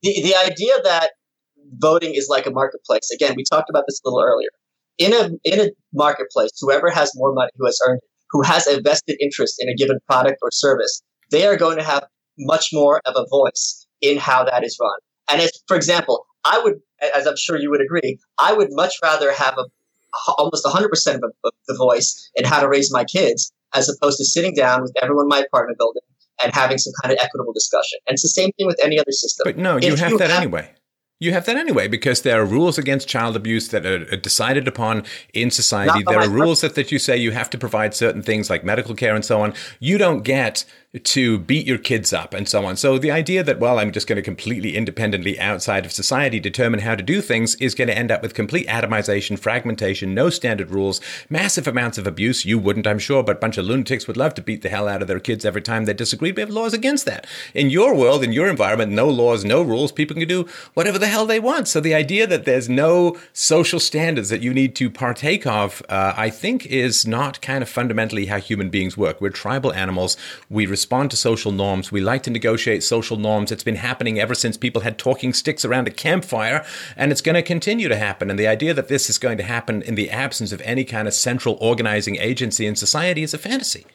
the 0.02 0.22
the 0.22 0.34
idea 0.36 0.74
that 0.84 1.10
voting 1.74 2.14
is 2.14 2.28
like 2.30 2.46
a 2.46 2.50
marketplace. 2.50 3.10
Again, 3.14 3.34
we 3.36 3.44
talked 3.44 3.68
about 3.68 3.84
this 3.88 4.00
a 4.04 4.08
little 4.08 4.22
earlier. 4.22 4.50
In 4.98 5.12
a 5.12 5.30
in 5.44 5.60
a 5.60 5.70
marketplace, 5.92 6.50
whoever 6.60 6.90
has 6.90 7.12
more 7.14 7.32
money, 7.32 7.50
who 7.56 7.66
has 7.66 7.78
earned 7.86 8.00
who 8.30 8.42
has 8.42 8.66
a 8.66 8.80
vested 8.80 9.16
interest 9.20 9.56
in 9.58 9.68
a 9.68 9.74
given 9.74 9.98
product 10.06 10.38
or 10.42 10.50
service, 10.50 11.02
they 11.30 11.46
are 11.46 11.56
going 11.56 11.78
to 11.78 11.84
have 11.84 12.06
much 12.38 12.68
more 12.72 13.00
of 13.04 13.14
a 13.16 13.26
voice 13.28 13.86
in 14.00 14.18
how 14.18 14.44
that 14.44 14.64
is 14.64 14.76
run. 14.80 14.98
And 15.30 15.40
as, 15.40 15.52
for 15.66 15.76
example, 15.76 16.26
I 16.44 16.60
would, 16.62 16.80
as 17.14 17.26
I'm 17.26 17.36
sure 17.36 17.58
you 17.58 17.70
would 17.70 17.80
agree, 17.82 18.18
I 18.38 18.52
would 18.52 18.68
much 18.70 18.94
rather 19.02 19.32
have 19.32 19.54
a 19.58 19.64
almost 20.38 20.64
100% 20.64 20.84
of, 21.16 21.32
of 21.44 21.52
the 21.66 21.76
voice 21.76 22.30
in 22.34 22.44
how 22.44 22.60
to 22.60 22.68
raise 22.68 22.92
my 22.92 23.04
kids 23.04 23.52
as 23.74 23.88
opposed 23.88 24.18
to 24.18 24.24
sitting 24.24 24.54
down 24.54 24.82
with 24.82 24.92
everyone 25.02 25.24
in 25.24 25.28
my 25.28 25.40
apartment 25.40 25.78
building 25.78 26.02
and 26.42 26.54
having 26.54 26.78
some 26.78 26.92
kind 27.02 27.12
of 27.12 27.18
equitable 27.22 27.52
discussion. 27.52 27.98
And 28.06 28.14
it's 28.14 28.22
the 28.22 28.28
same 28.28 28.50
thing 28.52 28.66
with 28.66 28.78
any 28.82 28.98
other 28.98 29.10
system. 29.12 29.42
But 29.44 29.58
no, 29.58 29.76
you 29.76 29.92
if 29.92 29.98
have 29.98 30.10
you 30.12 30.18
that 30.18 30.30
have, 30.30 30.42
anyway. 30.42 30.70
You 31.20 31.32
have 31.32 31.46
that 31.46 31.56
anyway 31.56 31.88
because 31.88 32.22
there 32.22 32.40
are 32.40 32.44
rules 32.44 32.78
against 32.78 33.08
child 33.08 33.34
abuse 33.34 33.68
that 33.68 33.84
are 33.84 34.04
decided 34.16 34.68
upon 34.68 35.02
in 35.34 35.50
society. 35.50 36.04
There 36.06 36.20
are 36.20 36.28
rules 36.28 36.60
that, 36.60 36.76
that 36.76 36.92
you 36.92 37.00
say 37.00 37.16
you 37.16 37.32
have 37.32 37.50
to 37.50 37.58
provide 37.58 37.92
certain 37.92 38.22
things 38.22 38.48
like 38.48 38.62
medical 38.62 38.94
care 38.94 39.16
and 39.16 39.24
so 39.24 39.40
on. 39.40 39.52
You 39.80 39.98
don't 39.98 40.22
get 40.22 40.64
to 41.04 41.38
beat 41.38 41.66
your 41.66 41.76
kids 41.76 42.14
up 42.14 42.32
and 42.32 42.48
so 42.48 42.64
on. 42.64 42.74
So 42.74 42.96
the 42.96 43.10
idea 43.10 43.42
that, 43.42 43.60
well, 43.60 43.78
I'm 43.78 43.92
just 43.92 44.06
going 44.06 44.16
to 44.16 44.22
completely 44.22 44.74
independently 44.74 45.38
outside 45.38 45.84
of 45.84 45.92
society 45.92 46.40
determine 46.40 46.80
how 46.80 46.94
to 46.94 47.02
do 47.02 47.20
things 47.20 47.56
is 47.56 47.74
going 47.74 47.88
to 47.88 47.96
end 47.96 48.10
up 48.10 48.22
with 48.22 48.32
complete 48.32 48.66
atomization, 48.68 49.38
fragmentation, 49.38 50.14
no 50.14 50.30
standard 50.30 50.70
rules, 50.70 50.98
massive 51.28 51.68
amounts 51.68 51.98
of 51.98 52.06
abuse. 52.06 52.46
You 52.46 52.58
wouldn't, 52.58 52.86
I'm 52.86 52.98
sure, 52.98 53.22
but 53.22 53.36
a 53.36 53.38
bunch 53.38 53.58
of 53.58 53.66
lunatics 53.66 54.06
would 54.06 54.16
love 54.16 54.32
to 54.34 54.42
beat 54.42 54.62
the 54.62 54.70
hell 54.70 54.88
out 54.88 55.02
of 55.02 55.08
their 55.08 55.20
kids 55.20 55.44
every 55.44 55.60
time 55.60 55.84
they 55.84 55.92
disagreed. 55.92 56.36
We 56.36 56.40
have 56.40 56.48
laws 56.48 56.72
against 56.72 57.04
that. 57.04 57.26
In 57.52 57.68
your 57.68 57.94
world, 57.94 58.24
in 58.24 58.32
your 58.32 58.48
environment, 58.48 58.90
no 58.90 59.10
laws, 59.10 59.44
no 59.44 59.60
rules. 59.60 59.92
People 59.92 60.16
can 60.16 60.26
do 60.26 60.48
whatever 60.72 60.98
the 60.98 61.08
hell 61.08 61.26
they 61.26 61.38
want. 61.38 61.68
So 61.68 61.80
the 61.80 61.94
idea 61.94 62.26
that 62.26 62.46
there's 62.46 62.70
no 62.70 63.18
social 63.34 63.78
standards 63.78 64.30
that 64.30 64.40
you 64.40 64.54
need 64.54 64.74
to 64.76 64.88
partake 64.88 65.46
of, 65.46 65.82
uh, 65.90 66.14
I 66.16 66.30
think 66.30 66.64
is 66.64 67.06
not 67.06 67.42
kind 67.42 67.60
of 67.60 67.68
fundamentally 67.68 68.26
how 68.26 68.38
human 68.38 68.70
beings 68.70 68.96
work. 68.96 69.20
We're 69.20 69.28
tribal 69.28 69.74
animals. 69.74 70.16
We 70.48 70.64
respond 70.78 71.10
to 71.10 71.16
social 71.16 71.50
norms. 71.50 71.90
We 71.90 72.00
like 72.00 72.22
to 72.22 72.30
negotiate 72.30 72.84
social 72.84 73.16
norms. 73.16 73.50
It's 73.50 73.64
been 73.64 73.82
happening 73.88 74.20
ever 74.20 74.32
since 74.32 74.56
people 74.56 74.82
had 74.82 74.96
talking 74.96 75.32
sticks 75.32 75.64
around 75.64 75.88
a 75.88 75.90
campfire, 75.90 76.64
and 76.96 77.10
it's 77.10 77.20
going 77.20 77.34
to 77.34 77.42
continue 77.42 77.88
to 77.88 77.96
happen. 77.96 78.30
And 78.30 78.38
the 78.38 78.46
idea 78.46 78.72
that 78.74 78.86
this 78.86 79.10
is 79.10 79.18
going 79.18 79.38
to 79.38 79.42
happen 79.42 79.82
in 79.82 79.96
the 79.96 80.08
absence 80.08 80.52
of 80.52 80.60
any 80.60 80.84
kind 80.84 81.08
of 81.08 81.14
central 81.14 81.58
organizing 81.60 82.14
agency 82.14 82.64
in 82.64 82.76
society 82.76 83.24
is 83.24 83.34
a 83.34 83.38
fantasy. 83.38 83.86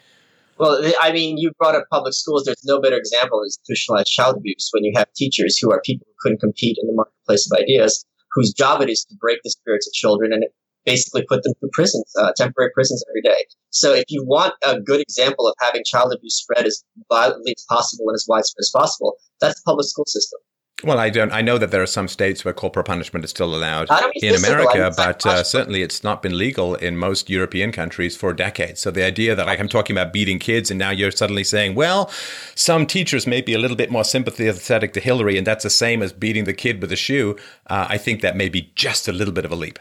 Well, 0.60 0.92
I 1.02 1.14
mean, 1.14 1.38
you 1.38 1.54
brought 1.58 1.76
up 1.76 1.86
public 1.90 2.14
schools. 2.14 2.44
There's 2.44 2.66
no 2.66 2.82
better 2.82 2.98
example 2.98 3.40
of 3.40 3.46
institutionalized 3.46 4.12
child 4.12 4.36
abuse 4.36 4.68
when 4.74 4.84
you 4.84 4.92
have 4.98 5.08
teachers 5.16 5.58
who 5.58 5.72
are 5.72 5.80
people 5.86 6.06
who 6.06 6.14
couldn't 6.20 6.42
compete 6.42 6.78
in 6.82 6.88
the 6.88 6.94
marketplace 6.94 7.50
of 7.50 7.58
ideas, 7.58 8.06
whose 8.34 8.52
job 8.52 8.82
it 8.82 8.90
is 8.90 9.06
to 9.06 9.16
break 9.22 9.40
the 9.46 9.52
spirits 9.52 9.88
of 9.88 9.94
children 9.94 10.34
and 10.34 10.44
basically 10.86 11.24
put 11.28 11.44
them 11.44 11.54
through 11.60 11.70
prisons, 11.74 12.06
uh, 12.20 12.32
temporary 12.36 12.72
prisons 12.74 13.04
every 13.10 13.22
day. 13.22 13.46
So 13.70 13.94
if 13.94 14.06
you 14.10 14.24
want 14.26 14.54
a 14.66 14.80
good 14.80 15.02
example 15.02 15.48
of 15.48 15.56
having 15.60 15.84
child 15.86 16.14
abuse 16.14 16.36
spread 16.36 16.66
as 16.66 16.84
violently 17.12 17.54
as 17.58 17.66
possible 17.70 18.06
and 18.10 18.16
as 18.16 18.26
widespread 18.28 18.62
as 18.62 18.72
possible, 18.74 19.16
that's 19.40 19.56
the 19.56 19.64
public 19.66 19.88
school 19.88 20.06
system. 20.06 20.40
Well, 20.84 21.00
I 21.00 21.10
don't. 21.10 21.32
I 21.32 21.42
know 21.42 21.58
that 21.58 21.72
there 21.72 21.82
are 21.82 21.88
some 21.88 22.10
states 22.10 22.44
where 22.44 22.54
corporal 22.54 22.84
punishment 22.84 23.24
is 23.24 23.32
still 23.32 23.56
allowed 23.56 23.88
in 24.22 24.36
America, 24.36 24.92
but 24.98 25.26
uh, 25.26 25.42
certainly 25.42 25.82
it's 25.82 26.04
not 26.04 26.22
been 26.22 26.38
legal 26.38 26.76
in 26.76 26.98
most 26.98 27.30
European 27.30 27.72
countries 27.72 28.18
for 28.18 28.34
decades. 28.34 28.82
So 28.82 28.92
the 28.92 29.04
idea 29.04 29.34
that, 29.34 29.46
like, 29.46 29.62
I'm 29.62 29.70
talking 29.70 29.96
about 29.96 30.12
beating 30.12 30.40
kids, 30.40 30.70
and 30.70 30.78
now 30.78 30.90
you're 30.90 31.12
suddenly 31.12 31.46
saying, 31.46 31.76
well, 31.76 32.12
some 32.54 32.86
teachers 32.86 33.26
may 33.26 33.40
be 33.40 33.54
a 33.54 33.60
little 33.60 33.78
bit 33.78 33.92
more 33.92 34.04
sympathetic 34.04 34.92
to 34.94 35.00
Hillary, 35.00 35.38
and 35.38 35.48
that's 35.48 35.64
the 35.64 35.70
same 35.70 36.02
as 36.02 36.12
beating 36.12 36.44
the 36.44 36.54
kid 36.54 36.82
with 36.82 36.92
a 36.92 36.98
shoe. 36.98 37.38
Uh, 37.68 37.88
I 37.88 37.98
think 37.98 38.20
that 38.20 38.36
may 38.36 38.50
be 38.50 38.74
just 38.76 39.08
a 39.08 39.14
little 39.14 39.34
bit 39.34 39.46
of 39.46 39.54
a 39.54 39.56
leap. 39.56 39.80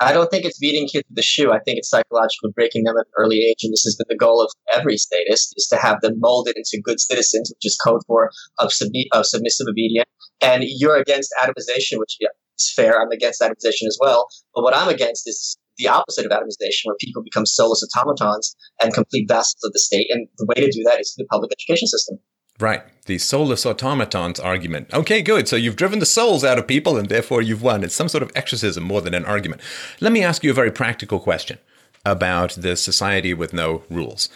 I 0.00 0.14
don't 0.14 0.30
think 0.30 0.46
it's 0.46 0.58
beating 0.58 0.88
kids 0.88 1.04
with 1.08 1.16
the 1.16 1.22
shoe. 1.22 1.52
I 1.52 1.60
think 1.60 1.76
it's 1.76 1.90
psychologically 1.90 2.52
breaking 2.54 2.84
them 2.84 2.96
at 2.96 3.06
an 3.06 3.12
early 3.18 3.44
age, 3.44 3.62
and 3.62 3.72
this 3.72 3.84
has 3.84 3.96
been 3.96 4.06
the 4.08 4.16
goal 4.16 4.42
of 4.42 4.50
every 4.74 4.96
statist: 4.96 5.52
is 5.56 5.68
to 5.68 5.76
have 5.76 6.00
them 6.00 6.14
molded 6.18 6.56
into 6.56 6.80
good 6.82 6.98
citizens, 6.98 7.52
which 7.54 7.66
is 7.66 7.76
code 7.84 8.00
for 8.06 8.30
of, 8.58 8.72
sub- 8.72 8.88
of 9.12 9.26
submissive 9.26 9.66
obedience. 9.68 10.08
And 10.40 10.64
you're 10.66 10.96
against 10.96 11.34
atomization, 11.42 11.98
which 11.98 12.16
yeah, 12.18 12.28
is 12.58 12.72
fair. 12.74 13.00
I'm 13.00 13.10
against 13.10 13.42
atomization 13.42 13.86
as 13.86 13.98
well. 14.00 14.28
But 14.54 14.62
what 14.62 14.74
I'm 14.74 14.88
against 14.88 15.28
is 15.28 15.58
the 15.76 15.88
opposite 15.88 16.24
of 16.24 16.32
atomization, 16.32 16.84
where 16.84 16.96
people 16.98 17.22
become 17.22 17.44
soulless 17.44 17.86
automatons 17.94 18.56
and 18.82 18.94
complete 18.94 19.28
vassals 19.28 19.62
of 19.64 19.72
the 19.74 19.80
state. 19.80 20.08
And 20.10 20.28
the 20.38 20.46
way 20.46 20.64
to 20.64 20.70
do 20.70 20.82
that 20.84 21.00
is 21.00 21.12
through 21.12 21.24
the 21.24 21.28
public 21.28 21.52
education 21.52 21.88
system. 21.88 22.18
Right. 22.60 22.82
The 23.06 23.18
soulless 23.18 23.66
automatons 23.66 24.38
argument. 24.38 24.92
Okay, 24.92 25.22
good. 25.22 25.48
So 25.48 25.56
you've 25.56 25.76
driven 25.76 25.98
the 25.98 26.06
souls 26.06 26.44
out 26.44 26.58
of 26.58 26.66
people 26.66 26.96
and 26.96 27.08
therefore 27.08 27.42
you've 27.42 27.62
won. 27.62 27.82
It's 27.82 27.94
some 27.94 28.08
sort 28.08 28.22
of 28.22 28.30
exorcism 28.34 28.84
more 28.84 29.00
than 29.00 29.14
an 29.14 29.24
argument. 29.24 29.62
Let 30.00 30.12
me 30.12 30.22
ask 30.22 30.44
you 30.44 30.50
a 30.50 30.54
very 30.54 30.70
practical 30.70 31.18
question 31.18 31.58
about 32.04 32.52
the 32.52 32.76
society 32.76 33.34
with 33.34 33.52
no 33.52 33.82
rules. 33.90 34.28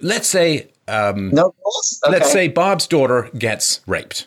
Let's 0.00 0.28
say. 0.28 0.68
Um, 0.88 1.30
no 1.30 1.54
rules? 1.64 2.00
Okay. 2.04 2.12
Let's 2.12 2.32
say 2.32 2.48
Bob's 2.48 2.86
daughter 2.86 3.30
gets 3.38 3.80
raped. 3.86 4.26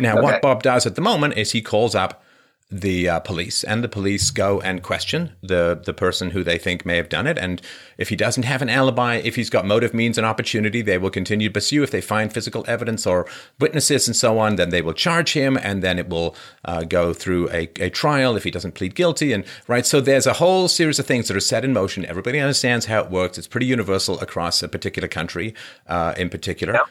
Now, 0.00 0.14
okay. 0.14 0.22
what 0.22 0.42
Bob 0.42 0.62
does 0.62 0.86
at 0.86 0.94
the 0.94 1.00
moment 1.00 1.36
is 1.36 1.52
he 1.52 1.60
calls 1.60 1.94
up 1.94 2.22
the 2.70 3.08
uh, 3.08 3.20
police, 3.20 3.64
and 3.64 3.82
the 3.82 3.88
police 3.88 4.30
go 4.30 4.60
and 4.60 4.82
question 4.82 5.32
the 5.42 5.80
the 5.82 5.94
person 5.94 6.30
who 6.30 6.44
they 6.44 6.58
think 6.58 6.84
may 6.84 6.96
have 6.96 7.08
done 7.08 7.26
it. 7.26 7.38
And 7.38 7.62
if 7.96 8.10
he 8.10 8.16
doesn't 8.16 8.42
have 8.42 8.60
an 8.60 8.68
alibi, 8.68 9.16
if 9.16 9.36
he's 9.36 9.48
got 9.48 9.64
motive, 9.64 9.94
means, 9.94 10.18
and 10.18 10.26
opportunity, 10.26 10.82
they 10.82 10.98
will 10.98 11.10
continue 11.10 11.48
to 11.48 11.52
pursue. 11.52 11.82
If 11.82 11.90
they 11.90 12.02
find 12.02 12.32
physical 12.32 12.64
evidence 12.68 13.06
or 13.06 13.26
witnesses 13.58 14.06
and 14.06 14.14
so 14.14 14.38
on, 14.38 14.56
then 14.56 14.68
they 14.68 14.82
will 14.82 14.92
charge 14.92 15.32
him, 15.32 15.56
and 15.56 15.82
then 15.82 15.98
it 15.98 16.08
will 16.10 16.36
uh, 16.64 16.82
go 16.82 17.14
through 17.14 17.48
a, 17.50 17.70
a 17.80 17.88
trial 17.88 18.36
if 18.36 18.44
he 18.44 18.50
doesn't 18.50 18.74
plead 18.74 18.94
guilty. 18.94 19.32
And 19.32 19.44
right, 19.66 19.86
so 19.86 20.00
there's 20.02 20.26
a 20.26 20.34
whole 20.34 20.68
series 20.68 20.98
of 20.98 21.06
things 21.06 21.28
that 21.28 21.36
are 21.36 21.40
set 21.40 21.64
in 21.64 21.72
motion. 21.72 22.04
Everybody 22.04 22.38
understands 22.38 22.86
how 22.86 23.00
it 23.00 23.10
works. 23.10 23.38
It's 23.38 23.48
pretty 23.48 23.66
universal 23.66 24.20
across 24.20 24.62
a 24.62 24.68
particular 24.68 25.08
country, 25.08 25.54
uh, 25.86 26.12
in 26.18 26.28
particular. 26.28 26.74
Yep. 26.74 26.86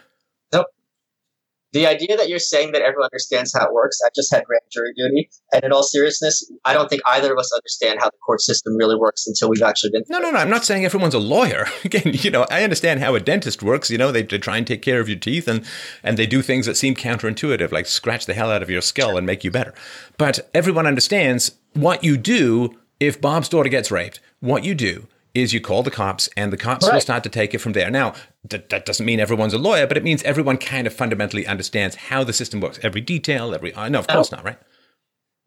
The 1.73 1.85
idea 1.85 2.15
that 2.15 2.29
you're 2.29 2.39
saying 2.39 2.71
that 2.71 2.81
everyone 2.81 3.09
understands 3.11 3.53
how 3.53 3.65
it 3.65 3.73
works, 3.73 3.99
I 4.05 4.09
just 4.15 4.33
had 4.33 4.45
grand 4.45 4.61
jury 4.71 4.93
duty. 4.95 5.29
And 5.53 5.63
in 5.63 5.73
all 5.73 5.83
seriousness, 5.83 6.49
I 6.63 6.73
don't 6.73 6.89
think 6.89 7.01
either 7.07 7.33
of 7.33 7.37
us 7.37 7.51
understand 7.53 7.99
how 7.99 8.05
the 8.05 8.17
court 8.25 8.41
system 8.41 8.75
really 8.77 8.95
works 8.95 9.27
until 9.27 9.49
we've 9.49 9.61
actually 9.61 9.91
been. 9.91 10.03
No, 10.09 10.19
no, 10.19 10.31
no. 10.31 10.39
I'm 10.39 10.49
not 10.49 10.63
saying 10.63 10.85
everyone's 10.85 11.13
a 11.13 11.19
lawyer. 11.19 11.67
Again, 11.83 12.13
you 12.13 12.31
know, 12.31 12.45
I 12.49 12.63
understand 12.63 13.01
how 13.01 13.15
a 13.15 13.19
dentist 13.19 13.61
works. 13.61 13.89
You 13.89 13.97
know, 13.97 14.11
they, 14.11 14.23
they 14.23 14.37
try 14.37 14.57
and 14.57 14.65
take 14.65 14.81
care 14.81 14.99
of 14.99 15.09
your 15.09 15.19
teeth 15.19 15.47
and, 15.47 15.65
and 16.03 16.17
they 16.17 16.25
do 16.25 16.41
things 16.41 16.65
that 16.65 16.75
seem 16.75 16.95
counterintuitive, 16.95 17.71
like 17.71 17.85
scratch 17.85 18.25
the 18.25 18.33
hell 18.33 18.51
out 18.51 18.63
of 18.63 18.69
your 18.69 18.81
skull 18.81 19.17
and 19.17 19.25
make 19.25 19.43
you 19.43 19.51
better. 19.51 19.73
But 20.17 20.49
everyone 20.53 20.87
understands 20.87 21.51
what 21.73 22.03
you 22.03 22.17
do 22.17 22.77
if 22.99 23.19
Bob's 23.21 23.49
daughter 23.49 23.69
gets 23.69 23.91
raped. 23.91 24.19
What 24.39 24.63
you 24.63 24.73
do 24.73 25.07
is 25.37 25.53
you 25.53 25.61
call 25.61 25.83
the 25.83 25.91
cops 25.91 26.29
and 26.35 26.51
the 26.51 26.57
cops 26.57 26.85
right. 26.85 26.93
will 26.93 27.01
start 27.01 27.23
to 27.23 27.29
take 27.29 27.53
it 27.53 27.59
from 27.59 27.73
there. 27.73 27.89
Now, 27.89 28.13
that, 28.49 28.69
that 28.69 28.85
doesn't 28.85 29.05
mean 29.05 29.19
everyone's 29.19 29.53
a 29.53 29.57
lawyer, 29.57 29.87
but 29.87 29.97
it 29.97 30.03
means 30.03 30.23
everyone 30.23 30.57
kind 30.57 30.87
of 30.87 30.93
fundamentally 30.93 31.45
understands 31.45 31.95
how 31.95 32.23
the 32.23 32.33
system 32.33 32.59
works. 32.59 32.79
Every 32.83 33.01
detail, 33.01 33.53
every. 33.53 33.73
Uh, 33.73 33.89
no, 33.89 33.99
of 33.99 34.07
no. 34.07 34.15
course 34.15 34.31
not, 34.31 34.43
right? 34.43 34.57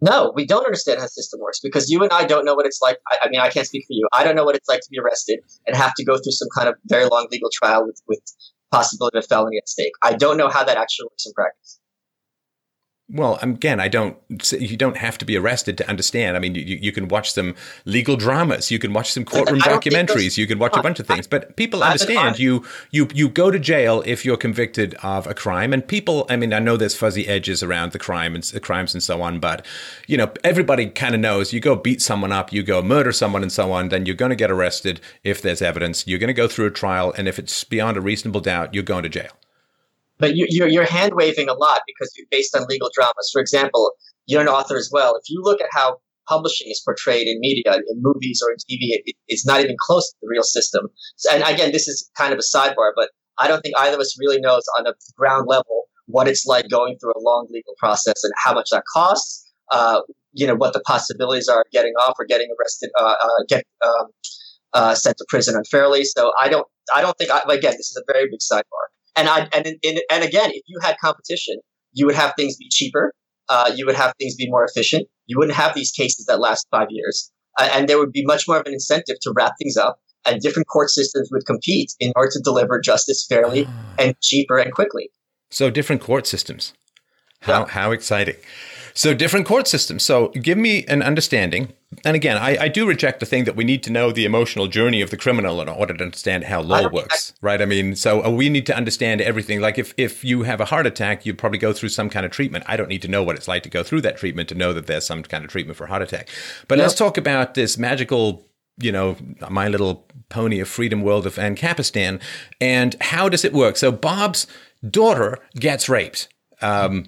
No, 0.02 0.32
we 0.34 0.46
don't 0.46 0.64
understand 0.64 0.98
how 0.98 1.04
the 1.04 1.10
system 1.10 1.40
works 1.40 1.60
because 1.60 1.90
you 1.90 2.02
and 2.02 2.10
I 2.10 2.24
don't 2.24 2.44
know 2.44 2.54
what 2.54 2.64
it's 2.64 2.80
like. 2.80 2.98
I, 3.10 3.18
I, 3.24 3.28
mean, 3.28 3.40
I 3.40 3.50
can't 3.50 3.66
speak 3.66 3.84
for 3.86 3.92
you. 3.92 4.08
I 4.12 4.24
don't 4.24 4.34
know 4.34 4.44
what 4.44 4.56
it's 4.56 4.68
like 4.68 4.80
to 4.80 4.88
be 4.90 4.98
arrested 4.98 5.40
and 5.66 5.76
have 5.76 5.92
to 5.94 6.04
go 6.04 6.16
through 6.16 6.32
some 6.32 6.48
kind 6.56 6.68
of 6.68 6.76
very 6.86 7.04
long 7.04 7.28
legal 7.30 7.50
trial 7.52 7.84
with, 7.86 8.00
with 8.08 8.20
possibility 8.72 9.18
of 9.18 9.26
felony 9.26 9.58
at 9.58 9.68
stake. 9.68 9.92
I 10.02 10.14
don't 10.14 10.36
know 10.36 10.48
how 10.48 10.64
that 10.64 10.78
actually 10.78 11.06
works 11.06 11.26
in 11.26 11.32
practice. 11.32 11.79
Well, 13.12 13.40
again, 13.42 13.80
I 13.80 13.88
don't. 13.88 14.16
You 14.52 14.76
don't 14.76 14.96
have 14.96 15.18
to 15.18 15.24
be 15.24 15.36
arrested 15.36 15.76
to 15.78 15.88
understand. 15.88 16.36
I 16.36 16.40
mean, 16.40 16.54
you, 16.54 16.78
you 16.80 16.92
can 16.92 17.08
watch 17.08 17.32
some 17.32 17.56
legal 17.84 18.16
dramas, 18.16 18.70
you 18.70 18.78
can 18.78 18.92
watch 18.92 19.10
some 19.12 19.24
courtroom 19.24 19.60
documentaries, 19.60 20.38
you 20.38 20.46
can 20.46 20.60
watch 20.60 20.76
a 20.76 20.82
bunch 20.82 21.00
of 21.00 21.08
things. 21.08 21.26
But 21.26 21.56
people 21.56 21.82
understand. 21.82 22.38
You 22.38 22.64
you 22.92 23.08
you 23.12 23.28
go 23.28 23.50
to 23.50 23.58
jail 23.58 24.04
if 24.06 24.24
you're 24.24 24.36
convicted 24.36 24.94
of 25.02 25.26
a 25.26 25.34
crime, 25.34 25.72
and 25.72 25.86
people. 25.86 26.24
I 26.28 26.36
mean, 26.36 26.52
I 26.52 26.60
know 26.60 26.76
there's 26.76 26.96
fuzzy 26.96 27.26
edges 27.26 27.64
around 27.64 27.90
the 27.90 27.98
crime 27.98 28.36
and 28.36 28.44
the 28.44 28.60
crimes 28.60 28.94
and 28.94 29.02
so 29.02 29.22
on, 29.22 29.40
but 29.40 29.66
you 30.06 30.16
know, 30.16 30.32
everybody 30.44 30.86
kind 30.86 31.14
of 31.14 31.20
knows. 31.20 31.52
You 31.52 31.58
go 31.58 31.74
beat 31.74 32.00
someone 32.00 32.30
up, 32.30 32.52
you 32.52 32.62
go 32.62 32.80
murder 32.80 33.10
someone, 33.10 33.42
and 33.42 33.50
so 33.50 33.72
on. 33.72 33.88
Then 33.88 34.06
you're 34.06 34.14
going 34.14 34.30
to 34.30 34.36
get 34.36 34.52
arrested 34.52 35.00
if 35.24 35.42
there's 35.42 35.62
evidence. 35.62 36.06
You're 36.06 36.20
going 36.20 36.28
to 36.28 36.34
go 36.34 36.46
through 36.46 36.66
a 36.66 36.70
trial, 36.70 37.12
and 37.18 37.26
if 37.26 37.40
it's 37.40 37.64
beyond 37.64 37.96
a 37.96 38.00
reasonable 38.00 38.40
doubt, 38.40 38.72
you're 38.72 38.84
going 38.84 39.02
to 39.02 39.08
jail 39.08 39.32
but 40.20 40.36
you, 40.36 40.46
you're, 40.48 40.68
you're 40.68 40.84
hand 40.84 41.14
waving 41.14 41.48
a 41.48 41.54
lot 41.54 41.80
because 41.86 42.12
you're 42.16 42.26
based 42.30 42.54
on 42.54 42.66
legal 42.68 42.90
dramas. 42.94 43.30
For 43.32 43.40
example, 43.40 43.92
you're 44.26 44.42
an 44.42 44.48
author 44.48 44.76
as 44.76 44.90
well. 44.92 45.16
If 45.16 45.28
you 45.28 45.40
look 45.42 45.60
at 45.60 45.68
how 45.72 45.96
publishing 46.28 46.68
is 46.70 46.80
portrayed 46.84 47.26
in 47.26 47.40
media, 47.40 47.74
in 47.74 48.00
movies 48.00 48.40
or 48.44 48.52
in 48.52 48.58
TV, 48.58 48.94
it, 49.04 49.16
it's 49.28 49.46
not 49.46 49.60
even 49.60 49.76
close 49.80 50.08
to 50.10 50.16
the 50.22 50.28
real 50.30 50.42
system. 50.42 50.86
And 51.32 51.42
again, 51.42 51.72
this 51.72 51.88
is 51.88 52.08
kind 52.16 52.32
of 52.32 52.38
a 52.38 52.56
sidebar, 52.56 52.92
but 52.94 53.10
I 53.38 53.48
don't 53.48 53.60
think 53.62 53.74
either 53.78 53.94
of 53.94 54.00
us 54.00 54.16
really 54.20 54.38
knows 54.40 54.62
on 54.78 54.86
a 54.86 54.92
ground 55.16 55.46
level 55.48 55.84
what 56.06 56.28
it's 56.28 56.46
like 56.46 56.68
going 56.68 56.98
through 56.98 57.12
a 57.12 57.20
long 57.20 57.48
legal 57.50 57.74
process 57.78 58.22
and 58.22 58.32
how 58.36 58.54
much 58.54 58.68
that 58.70 58.84
costs. 58.92 59.50
Uh, 59.70 60.00
you 60.32 60.46
know 60.46 60.54
what 60.54 60.72
the 60.72 60.80
possibilities 60.80 61.48
are 61.48 61.60
of 61.60 61.66
getting 61.72 61.92
off 61.94 62.14
or 62.18 62.24
getting 62.24 62.48
arrested, 62.58 62.90
uh, 62.98 63.14
uh, 63.22 63.44
get 63.48 63.64
um, 63.84 64.06
uh, 64.72 64.94
sent 64.94 65.16
to 65.16 65.24
prison 65.28 65.56
unfairly. 65.56 66.04
So 66.04 66.32
I 66.38 66.48
don't, 66.48 66.66
I 66.94 67.00
don't 67.00 67.16
think. 67.18 67.30
I, 67.30 67.40
again, 67.48 67.72
this 67.72 67.90
is 67.90 67.96
a 67.96 68.12
very 68.12 68.26
big 68.26 68.40
sidebar. 68.40 68.90
And 69.20 69.28
I 69.28 69.48
and 69.52 69.66
and, 69.66 70.00
and 70.10 70.24
again, 70.24 70.50
if 70.50 70.62
you 70.66 70.78
had 70.80 70.96
competition, 70.98 71.56
you 71.92 72.06
would 72.06 72.14
have 72.14 72.32
things 72.36 72.56
be 72.56 72.68
cheaper. 72.70 73.12
Uh, 73.50 73.70
you 73.74 73.84
would 73.84 73.96
have 73.96 74.14
things 74.18 74.34
be 74.34 74.48
more 74.48 74.64
efficient. 74.64 75.06
You 75.26 75.36
wouldn't 75.38 75.56
have 75.56 75.74
these 75.74 75.90
cases 75.90 76.24
that 76.26 76.40
last 76.40 76.66
five 76.70 76.88
years, 76.88 77.30
uh, 77.58 77.68
and 77.74 77.86
there 77.86 77.98
would 77.98 78.12
be 78.12 78.24
much 78.24 78.48
more 78.48 78.58
of 78.58 78.66
an 78.66 78.72
incentive 78.72 79.16
to 79.20 79.32
wrap 79.36 79.52
things 79.60 79.76
up. 79.76 80.00
And 80.26 80.40
different 80.40 80.68
court 80.68 80.88
systems 80.90 81.28
would 81.32 81.44
compete 81.44 81.92
in 82.00 82.12
order 82.16 82.30
to 82.32 82.40
deliver 82.40 82.80
justice 82.80 83.26
fairly 83.26 83.68
and 83.98 84.14
cheaper 84.20 84.58
and 84.58 84.72
quickly. 84.72 85.10
So 85.50 85.70
different 85.70 86.00
court 86.00 86.26
systems. 86.26 86.72
How 87.40 87.60
yeah. 87.60 87.66
how 87.68 87.90
exciting! 87.92 88.36
So 88.94 89.14
different 89.14 89.46
court 89.46 89.66
systems. 89.66 90.02
So 90.02 90.28
give 90.28 90.58
me 90.58 90.84
an 90.86 91.02
understanding. 91.02 91.72
And 92.04 92.14
again, 92.14 92.36
I, 92.36 92.56
I, 92.56 92.68
do 92.68 92.86
reject 92.86 93.18
the 93.18 93.26
thing 93.26 93.44
that 93.44 93.56
we 93.56 93.64
need 93.64 93.82
to 93.82 93.90
know 93.90 94.12
the 94.12 94.24
emotional 94.24 94.68
journey 94.68 95.00
of 95.00 95.10
the 95.10 95.16
criminal 95.16 95.60
in 95.60 95.68
order 95.68 95.92
to 95.92 96.04
understand 96.04 96.44
how 96.44 96.60
law 96.60 96.88
works, 96.88 97.32
right? 97.40 97.60
I 97.60 97.64
mean, 97.64 97.96
so 97.96 98.24
uh, 98.24 98.30
we 98.30 98.48
need 98.48 98.64
to 98.66 98.76
understand 98.76 99.20
everything. 99.20 99.60
Like 99.60 99.76
if, 99.76 99.92
if 99.96 100.24
you 100.24 100.44
have 100.44 100.60
a 100.60 100.66
heart 100.66 100.86
attack, 100.86 101.26
you 101.26 101.34
probably 101.34 101.58
go 101.58 101.72
through 101.72 101.88
some 101.88 102.08
kind 102.08 102.24
of 102.24 102.30
treatment. 102.30 102.64
I 102.68 102.76
don't 102.76 102.88
need 102.88 103.02
to 103.02 103.08
know 103.08 103.24
what 103.24 103.34
it's 103.34 103.48
like 103.48 103.64
to 103.64 103.68
go 103.68 103.82
through 103.82 104.02
that 104.02 104.16
treatment 104.16 104.48
to 104.50 104.54
know 104.54 104.72
that 104.72 104.86
there's 104.86 105.04
some 105.04 105.24
kind 105.24 105.44
of 105.44 105.50
treatment 105.50 105.76
for 105.76 105.86
heart 105.86 106.02
attack. 106.02 106.28
But 106.68 106.78
let's 106.78 106.94
talk 106.94 107.18
about 107.18 107.54
this 107.54 107.76
magical 107.76 108.46
you 108.80 108.90
know, 108.90 109.16
my 109.48 109.68
little 109.68 110.06
pony 110.30 110.58
of 110.58 110.68
freedom 110.68 111.02
world 111.02 111.26
of 111.26 111.34
Ancapistan. 111.34 112.20
And 112.60 112.96
how 113.00 113.28
does 113.28 113.44
it 113.44 113.52
work? 113.52 113.76
So 113.76 113.92
Bob's 113.92 114.46
daughter 114.88 115.38
gets 115.54 115.88
raped. 115.88 116.28
Um, 116.62 117.06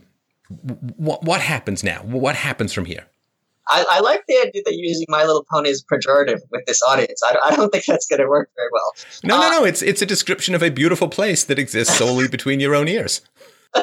what 0.96 1.24
what 1.24 1.40
happens 1.40 1.82
now? 1.82 2.02
What 2.02 2.36
happens 2.36 2.72
from 2.72 2.84
here? 2.84 3.06
I, 3.68 3.84
I, 3.88 4.00
like 4.00 4.24
the 4.26 4.36
idea 4.38 4.62
that 4.64 4.74
you're 4.74 4.88
using 4.88 5.06
My 5.08 5.24
Little 5.24 5.46
Pony 5.50 5.70
as 5.70 5.84
pejorative 5.90 6.40
with 6.50 6.62
this 6.66 6.82
audience. 6.82 7.20
I, 7.24 7.36
I 7.44 7.56
don't 7.56 7.70
think 7.70 7.84
that's 7.84 8.06
going 8.06 8.20
to 8.20 8.28
work 8.28 8.50
very 8.56 8.68
well. 8.72 8.92
No, 9.22 9.36
uh, 9.36 9.40
no, 9.40 9.60
no. 9.60 9.64
It's 9.64 9.82
it's 9.82 10.02
a 10.02 10.06
description 10.06 10.54
of 10.54 10.62
a 10.62 10.70
beautiful 10.70 11.08
place 11.08 11.44
that 11.44 11.58
exists 11.58 11.96
solely 11.96 12.28
between 12.36 12.60
your 12.60 12.74
own 12.74 12.88
ears. 12.88 13.22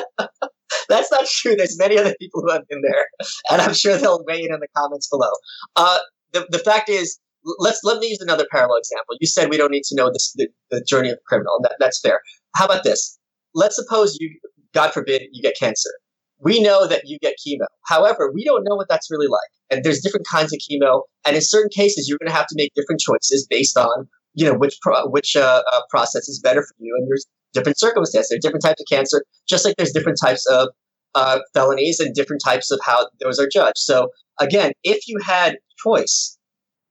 that's 0.90 1.12
not 1.12 1.26
true. 1.26 1.56
There's 1.56 1.78
many 1.78 1.98
other 1.98 2.14
people 2.20 2.42
who 2.42 2.52
have 2.52 2.68
been 2.68 2.82
there, 2.82 3.08
and 3.52 3.62
I'm 3.62 3.74
sure 3.74 3.98
they'll 3.98 4.24
weigh 4.26 4.44
in 4.44 4.54
in 4.54 4.60
the 4.60 4.68
comments 4.76 5.08
below. 5.08 5.32
Uh, 5.76 5.98
the 6.34 6.46
the 6.50 6.60
fact 6.60 6.90
is, 6.90 7.18
let's 7.58 7.80
let 7.84 8.00
me 8.00 8.08
use 8.08 8.20
another 8.22 8.46
parallel 8.52 8.78
example. 8.78 9.16
You 9.20 9.28
said 9.28 9.50
we 9.50 9.58
don't 9.58 9.72
need 9.72 9.84
to 9.86 9.96
know 9.96 10.12
this, 10.12 10.34
the, 10.36 10.50
the 10.70 10.84
journey 10.84 11.10
of 11.10 11.16
the 11.16 11.24
criminal. 11.26 11.60
That, 11.64 11.78
that's 11.80 12.00
fair. 12.02 12.22
How 12.56 12.66
about 12.66 12.84
this? 12.84 13.18
Let's 13.56 13.76
suppose 13.76 14.18
you, 14.20 14.38
God 14.74 14.92
forbid, 14.92 15.24
you 15.32 15.42
get 15.42 15.56
cancer 15.58 15.90
we 16.40 16.62
know 16.62 16.88
that 16.88 17.04
you 17.06 17.18
get 17.20 17.36
chemo. 17.46 17.66
However, 17.86 18.32
we 18.34 18.44
don't 18.44 18.64
know 18.64 18.76
what 18.76 18.88
that's 18.90 19.12
really 19.12 19.28
like. 19.28 19.50
And 19.70 19.84
there's 19.84 20.00
different 20.00 20.26
kinds 20.28 20.54
of 20.54 20.60
chemo. 20.60 21.02
And 21.26 21.36
in 21.36 21.42
certain 21.42 21.70
cases, 21.76 22.08
you're 22.08 22.18
going 22.18 22.32
to 22.32 22.36
have 22.36 22.48
to 22.48 22.56
make 22.56 22.74
different 22.76 23.02
choices 23.02 23.46
based 23.50 23.78
on, 23.78 24.08
you 24.34 24.46
know, 24.46 24.58
which, 24.58 24.78
pro- 24.82 25.08
which 25.08 25.36
uh, 25.36 25.64
uh, 25.72 25.82
process 25.90 26.28
is 26.28 26.40
better 26.40 26.62
for 26.62 26.74
you. 26.80 26.96
And 26.98 27.08
there's 27.08 27.26
different 27.54 27.78
circumstances. 27.78 28.30
There's 28.30 28.42
different 28.42 28.64
types 28.64 28.82
of 28.82 28.88
cancer, 28.90 29.24
just 29.48 29.66
like 29.66 29.76
there's 29.78 29.92
different 29.92 30.20
types 30.22 30.46
of 30.48 30.70
uh, 31.16 31.40
felonies 31.54 32.00
and 32.00 32.14
different 32.14 32.42
types 32.44 32.72
of 32.72 32.80
how 32.84 33.10
those 33.22 33.40
are 33.40 33.48
judged. 33.52 33.78
So 33.78 34.10
again, 34.40 34.72
if 34.84 35.08
you 35.08 35.20
had 35.26 35.58
choice, 35.84 36.38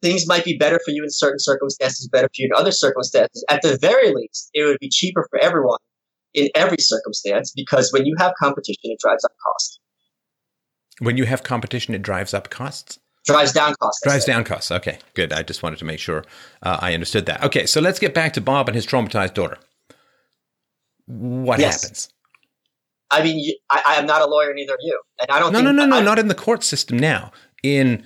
things 0.02 0.26
might 0.26 0.44
be 0.44 0.56
better 0.56 0.80
for 0.84 0.90
you 0.90 1.02
in 1.02 1.10
certain 1.10 1.38
circumstances, 1.38 2.08
better 2.12 2.28
for 2.28 2.34
you 2.36 2.46
in 2.52 2.60
other 2.60 2.72
circumstances. 2.72 3.44
At 3.48 3.62
the 3.62 3.78
very 3.80 4.14
least, 4.14 4.50
it 4.52 4.64
would 4.64 4.78
be 4.80 4.88
cheaper 4.88 5.26
for 5.30 5.38
everyone 5.38 5.78
in 6.34 6.48
every 6.54 6.78
circumstance 6.78 7.52
because 7.54 7.92
when 7.92 8.06
you 8.06 8.14
have 8.18 8.32
competition, 8.40 8.90
it 8.90 8.98
drives 9.00 9.24
up 9.24 9.32
cost. 9.42 9.80
When 11.00 11.16
you 11.16 11.24
have 11.24 11.42
competition, 11.42 11.94
it 11.94 12.02
drives 12.02 12.34
up 12.34 12.50
costs? 12.50 12.98
Drives 13.24 13.52
down 13.52 13.74
costs. 13.80 14.02
Drives 14.02 14.24
down 14.24 14.44
costs. 14.44 14.70
Okay, 14.70 14.98
good. 15.14 15.32
I 15.32 15.42
just 15.42 15.62
wanted 15.62 15.78
to 15.80 15.84
make 15.84 15.98
sure 15.98 16.24
uh, 16.62 16.78
I 16.80 16.94
understood 16.94 17.26
that. 17.26 17.42
Okay, 17.44 17.66
so 17.66 17.80
let's 17.80 17.98
get 17.98 18.14
back 18.14 18.32
to 18.34 18.40
Bob 18.40 18.68
and 18.68 18.74
his 18.74 18.86
traumatized 18.86 19.34
daughter. 19.34 19.58
What 21.06 21.60
yes. 21.60 21.82
happens? 21.82 22.08
I 23.10 23.22
mean, 23.22 23.54
I, 23.70 23.82
I, 23.86 23.94
am 23.96 24.06
not 24.06 24.22
a 24.22 24.26
lawyer, 24.26 24.52
neither 24.54 24.74
are 24.74 24.78
you, 24.80 25.00
and 25.20 25.30
I 25.30 25.40
don't. 25.40 25.52
No, 25.52 25.60
no, 25.60 25.72
no, 25.72 25.86
no, 25.86 25.96
I, 25.96 26.02
not 26.02 26.18
in 26.18 26.28
the 26.28 26.34
court 26.34 26.62
system 26.62 26.98
now. 26.98 27.32
In 27.62 28.04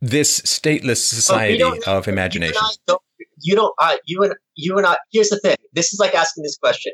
this 0.00 0.40
stateless 0.42 0.98
society 0.98 1.62
of 1.86 2.06
imagination. 2.06 2.62
You 2.62 2.78
don't. 2.86 3.02
You, 3.40 3.56
don't 3.56 3.74
uh, 3.78 3.96
you 4.06 4.22
and 4.22 4.34
you 4.54 4.76
and 4.76 4.86
I. 4.86 4.96
Here's 5.12 5.28
the 5.28 5.38
thing. 5.40 5.56
This 5.72 5.92
is 5.92 5.98
like 5.98 6.14
asking 6.14 6.42
this 6.44 6.56
question: 6.56 6.92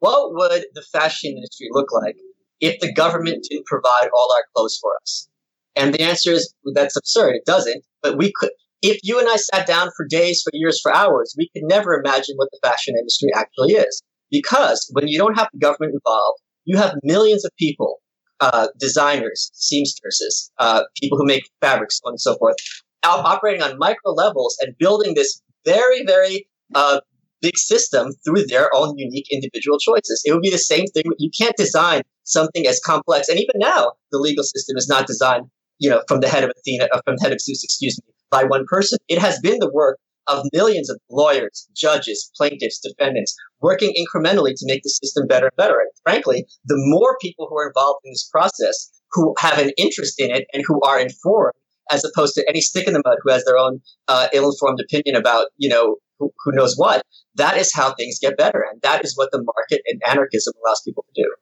what 0.00 0.34
would 0.34 0.64
the 0.74 0.82
fashion 0.92 1.32
industry 1.36 1.68
look 1.70 1.92
like 1.92 2.16
if 2.60 2.78
the 2.80 2.92
government 2.92 3.46
didn't 3.48 3.66
provide 3.66 4.10
all 4.14 4.34
our 4.36 4.44
clothes 4.54 4.78
for 4.80 4.92
us? 5.02 5.28
And 5.76 5.94
the 5.94 6.02
answer 6.02 6.32
is 6.32 6.52
that's 6.74 6.96
absurd. 6.96 7.36
It 7.36 7.44
doesn't. 7.46 7.84
But 8.02 8.18
we 8.18 8.32
could, 8.34 8.50
if 8.82 8.98
you 9.02 9.18
and 9.18 9.28
I 9.28 9.36
sat 9.36 9.66
down 9.66 9.90
for 9.96 10.06
days, 10.08 10.42
for 10.42 10.50
years, 10.54 10.80
for 10.82 10.94
hours, 10.94 11.34
we 11.38 11.48
could 11.54 11.62
never 11.64 11.94
imagine 11.94 12.34
what 12.36 12.48
the 12.50 12.58
fashion 12.62 12.94
industry 12.98 13.30
actually 13.34 13.74
is. 13.74 14.02
Because 14.30 14.88
when 14.92 15.08
you 15.08 15.18
don't 15.18 15.38
have 15.38 15.48
the 15.52 15.58
government 15.58 15.94
involved, 15.94 16.40
you 16.64 16.76
have 16.76 16.94
millions 17.02 17.44
of 17.44 17.50
people, 17.58 17.98
uh, 18.40 18.68
designers, 18.78 19.50
seamstresses, 19.54 20.50
uh, 20.58 20.82
people 21.00 21.18
who 21.18 21.26
make 21.26 21.42
fabrics, 21.60 21.98
so 21.98 22.08
on 22.08 22.12
and 22.12 22.20
so 22.20 22.36
forth, 22.38 22.56
operating 23.02 23.62
on 23.62 23.78
micro 23.78 24.12
levels 24.12 24.56
and 24.60 24.74
building 24.78 25.14
this 25.14 25.42
very, 25.64 26.04
very 26.06 26.46
uh, 26.74 27.00
big 27.40 27.56
system 27.56 28.12
through 28.24 28.46
their 28.46 28.70
own 28.74 28.96
unique 28.96 29.26
individual 29.30 29.78
choices. 29.78 30.22
It 30.24 30.32
would 30.32 30.42
be 30.42 30.50
the 30.50 30.58
same 30.58 30.86
thing. 30.86 31.04
You 31.18 31.30
can't 31.36 31.56
design 31.56 32.02
something 32.24 32.66
as 32.66 32.80
complex. 32.84 33.28
And 33.28 33.38
even 33.38 33.54
now, 33.56 33.92
the 34.12 34.18
legal 34.18 34.44
system 34.44 34.76
is 34.76 34.88
not 34.88 35.06
designed, 35.06 35.46
you 35.78 35.90
know, 35.90 36.02
from 36.08 36.20
the 36.20 36.28
head 36.28 36.44
of 36.44 36.50
Athena, 36.58 36.88
uh, 36.92 37.00
from 37.04 37.16
the 37.16 37.22
head 37.22 37.32
of 37.32 37.40
Zeus, 37.40 37.64
excuse 37.64 37.98
me, 37.98 38.12
by 38.30 38.44
one 38.44 38.64
person. 38.66 38.98
It 39.08 39.18
has 39.18 39.38
been 39.40 39.58
the 39.58 39.70
work 39.72 39.98
of 40.26 40.46
millions 40.52 40.88
of 40.88 40.98
lawyers, 41.10 41.66
judges, 41.74 42.30
plaintiffs, 42.36 42.78
defendants 42.78 43.34
working 43.60 43.92
incrementally 43.94 44.52
to 44.56 44.66
make 44.66 44.82
the 44.82 44.90
system 44.90 45.26
better 45.26 45.46
and 45.46 45.56
better. 45.56 45.80
And 45.80 45.90
frankly, 46.02 46.46
the 46.64 46.76
more 46.76 47.16
people 47.20 47.46
who 47.48 47.58
are 47.58 47.68
involved 47.68 48.00
in 48.04 48.12
this 48.12 48.28
process 48.30 48.90
who 49.12 49.34
have 49.38 49.58
an 49.58 49.72
interest 49.76 50.20
in 50.20 50.30
it 50.30 50.46
and 50.52 50.62
who 50.66 50.80
are 50.82 51.00
informed 51.00 51.54
as 51.90 52.04
opposed 52.04 52.34
to 52.34 52.48
any 52.48 52.60
stick 52.60 52.86
in 52.86 52.92
the 52.92 53.02
mud 53.04 53.18
who 53.22 53.32
has 53.32 53.44
their 53.44 53.58
own 53.58 53.80
uh, 54.06 54.28
ill-informed 54.32 54.78
opinion 54.80 55.16
about, 55.16 55.48
you 55.56 55.68
know, 55.68 55.96
who, 56.20 56.32
who 56.44 56.52
knows 56.52 56.76
what. 56.76 57.04
That 57.34 57.56
is 57.56 57.72
how 57.74 57.94
things 57.94 58.18
get 58.20 58.36
better. 58.36 58.64
And 58.70 58.80
that 58.82 59.04
is 59.04 59.16
what 59.16 59.32
the 59.32 59.42
market 59.42 59.82
and 59.86 60.00
anarchism 60.06 60.52
allows 60.64 60.82
people 60.82 61.04
to 61.12 61.22
do. 61.22 61.34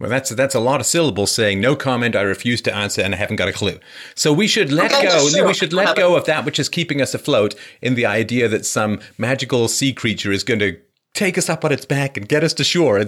Well, 0.00 0.10
that's 0.10 0.30
that's 0.30 0.56
a 0.56 0.60
lot 0.60 0.80
of 0.80 0.86
syllables 0.86 1.30
saying 1.30 1.60
no 1.60 1.76
comment. 1.76 2.16
I 2.16 2.22
refuse 2.22 2.60
to 2.62 2.74
answer, 2.74 3.00
and 3.00 3.14
I 3.14 3.16
haven't 3.16 3.36
got 3.36 3.48
a 3.48 3.52
clue. 3.52 3.78
So 4.16 4.32
we 4.32 4.48
should 4.48 4.72
let 4.72 4.92
okay, 4.92 5.04
go. 5.04 5.28
Sure. 5.28 5.46
We 5.46 5.54
should 5.54 5.72
let 5.72 5.96
go 5.96 6.16
of 6.16 6.24
that 6.24 6.44
which 6.44 6.58
is 6.58 6.68
keeping 6.68 7.00
us 7.00 7.14
afloat 7.14 7.54
in 7.80 7.94
the 7.94 8.04
idea 8.04 8.48
that 8.48 8.66
some 8.66 9.00
magical 9.18 9.68
sea 9.68 9.92
creature 9.92 10.32
is 10.32 10.42
going 10.42 10.58
to 10.58 10.78
take 11.14 11.38
us 11.38 11.48
up 11.48 11.64
on 11.64 11.70
its 11.70 11.86
back 11.86 12.16
and 12.16 12.28
get 12.28 12.42
us 12.42 12.52
to 12.54 12.64
shore. 12.64 13.02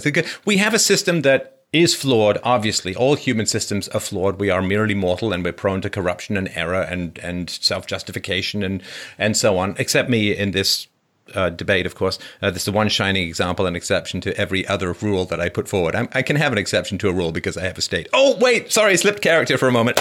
We 0.45 0.59
have 0.59 0.75
a 0.75 0.79
system 0.79 1.23
that 1.23 1.57
is 1.73 1.95
flawed. 1.95 2.39
Obviously, 2.45 2.95
all 2.95 3.17
human 3.17 3.47
systems 3.47 3.89
are 3.89 4.01
flawed. 4.01 4.39
We 4.39 4.51
are 4.51 4.63
merely 4.63 4.95
mortal, 4.95 5.33
and 5.33 5.45
we're 5.45 5.53
prone 5.53 5.81
to 5.83 5.91
corruption 5.91 6.37
and 6.37 6.49
error 6.55 6.83
and 6.83 7.19
and 7.19 7.51
self 7.51 7.87
justification 7.87 8.63
and 8.63 8.83
and 9.19 9.37
so 9.37 9.59
on. 9.59 9.75
Except 9.79 10.09
me 10.09 10.37
in 10.37 10.53
this 10.53 10.87
uh, 11.35 11.51
debate, 11.51 11.87
of 11.87 11.95
course. 11.95 12.19
Uh, 12.41 12.51
this 12.51 12.63
is 12.63 12.67
the 12.67 12.73
one 12.73 12.89
shining 12.89 13.27
example 13.27 13.67
and 13.67 13.77
exception 13.77 14.21
to 14.23 14.37
every 14.39 14.67
other 14.67 14.93
rule 14.93 15.25
that 15.27 15.41
I 15.41 15.49
put 15.49 15.69
forward. 15.69 15.95
I'm, 15.95 16.09
i 16.13 16.23
can 16.23 16.37
have 16.37 16.53
an 16.53 16.59
exception 16.59 16.99
to 16.99 17.09
a 17.09 17.13
rule 17.13 17.33
because 17.33 17.57
I 17.57 17.63
have 17.63 17.79
a 17.79 17.83
state. 17.83 18.09
Oh, 18.13 18.37
wait, 18.41 18.73
sorry, 18.73 18.93
I 18.93 18.97
slipped 18.97 19.23
character 19.23 19.59
for 19.59 19.69
a 19.69 19.73
moment. 19.73 19.99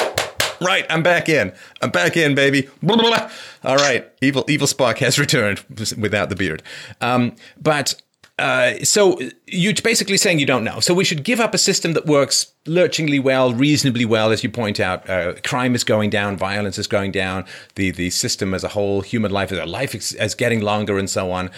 Right, 0.62 0.86
I'm 0.90 1.04
back 1.04 1.28
in. 1.28 1.52
I'm 1.82 1.90
back 1.90 2.16
in, 2.16 2.34
baby. 2.34 2.70
Blah, 2.82 2.96
blah, 2.96 3.10
blah. 3.10 3.32
All 3.64 3.76
right, 3.76 4.10
evil, 4.22 4.46
evil 4.48 4.68
Spock 4.68 5.00
has 5.00 5.20
returned 5.20 5.60
without 5.98 6.30
the 6.30 6.36
beard. 6.36 6.64
Um, 7.02 7.36
but 7.62 8.02
uh, 8.38 8.74
so 8.84 9.18
you're 9.48 9.74
basically 9.74 10.18
saying 10.18 10.40
you 10.40 10.46
don't 10.46 10.66
know. 10.66 10.82
So 10.82 10.94
we 10.94 11.06
should 11.06 11.24
give 11.24 11.40
up 11.40 11.54
a 11.54 11.58
system 11.58 11.94
that 11.94 12.06
works 12.06 12.52
lurchingly 12.66 13.20
well, 13.20 13.54
reasonably 13.54 14.04
well, 14.04 14.32
as 14.32 14.44
you 14.44 14.50
point 14.50 14.80
out. 14.80 15.10
Uh, 15.10 15.36
crime 15.44 15.74
is 15.74 15.86
going 15.86 16.10
down, 16.10 16.36
violence 16.36 16.78
is 16.78 16.88
going 16.88 17.12
down, 17.12 17.46
the 17.76 17.92
the 17.92 18.10
system 18.10 18.54
as 18.54 18.64
a 18.64 18.70
whole, 18.70 19.02
human 19.02 19.32
life 19.32 19.54
as 19.54 19.58
a 19.58 19.66
life 19.66 19.96
is, 19.96 20.12
is 20.14 20.36
getting 20.36 20.60
longer, 20.60 20.98
and 20.98 21.10
so 21.10 21.32
on. 21.32 21.50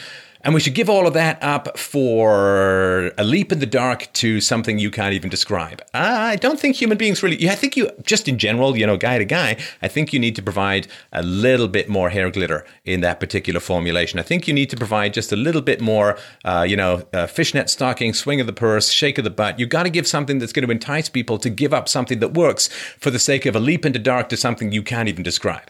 And 0.48 0.54
we 0.54 0.62
should 0.62 0.76
give 0.76 0.90
all 0.90 1.06
of 1.06 1.14
that 1.14 1.44
up 1.44 1.78
for 1.78 3.12
a 3.18 3.24
leap 3.26 3.52
in 3.52 3.60
the 3.60 3.66
dark 3.66 4.08
to 4.14 4.40
something 4.40 4.80
you 4.80 4.90
can't 4.90 5.14
even 5.14 5.30
describe. 5.30 5.82
I 5.94 6.38
don't 6.38 6.58
think 6.58 6.78
human 6.78 6.98
beings 6.98 7.22
really, 7.22 7.50
I 7.50 7.56
think 7.56 7.76
you, 7.76 7.92
just 8.04 8.30
in 8.30 8.38
general, 8.38 8.78
you 8.78 8.88
know, 8.88 8.96
guy 8.96 9.18
to 9.18 9.26
guy, 9.26 9.58
I 9.82 9.90
think 9.90 10.14
you 10.14 10.20
need 10.20 10.38
to 10.38 10.42
provide 10.42 10.88
a 11.12 11.22
little 11.22 11.68
bit 11.68 11.90
more 11.90 12.12
hair 12.12 12.32
glitter 12.32 12.66
in 12.86 13.02
that 13.02 13.20
particular 13.20 13.60
formulation. 13.60 14.22
I 14.22 14.24
think 14.24 14.48
you 14.48 14.54
need 14.54 14.70
to 14.70 14.78
provide 14.78 15.14
just 15.14 15.34
a 15.34 15.36
little 15.36 15.62
bit 15.62 15.82
more, 15.82 16.18
uh, 16.46 16.66
you 16.66 16.78
know, 16.78 17.06
uh, 17.12 17.28
fishnet 17.28 17.70
stocking, 17.70 18.14
swing 18.14 18.40
of 18.40 18.48
the 18.48 18.54
purse, 18.54 18.90
shake 18.90 19.18
of 19.18 19.26
the 19.26 19.30
butt. 19.30 19.60
You've 19.60 19.68
got 19.68 19.84
to 19.84 19.90
give 19.90 20.08
something 20.08 20.40
that's 20.40 20.54
going 20.54 20.66
to 20.66 20.72
entice 20.72 21.10
people 21.10 21.38
to 21.40 21.50
give 21.50 21.74
up 21.74 21.90
something 21.90 22.20
that 22.22 22.34
works 22.34 22.70
for 22.98 23.12
the 23.12 23.20
sake 23.20 23.46
of 23.46 23.54
a 23.54 23.60
leap 23.60 23.86
into 23.86 24.00
dark 24.00 24.30
to 24.30 24.38
something 24.38 24.72
you 24.72 24.82
can't 24.82 25.10
even 25.10 25.24
describe. 25.24 25.70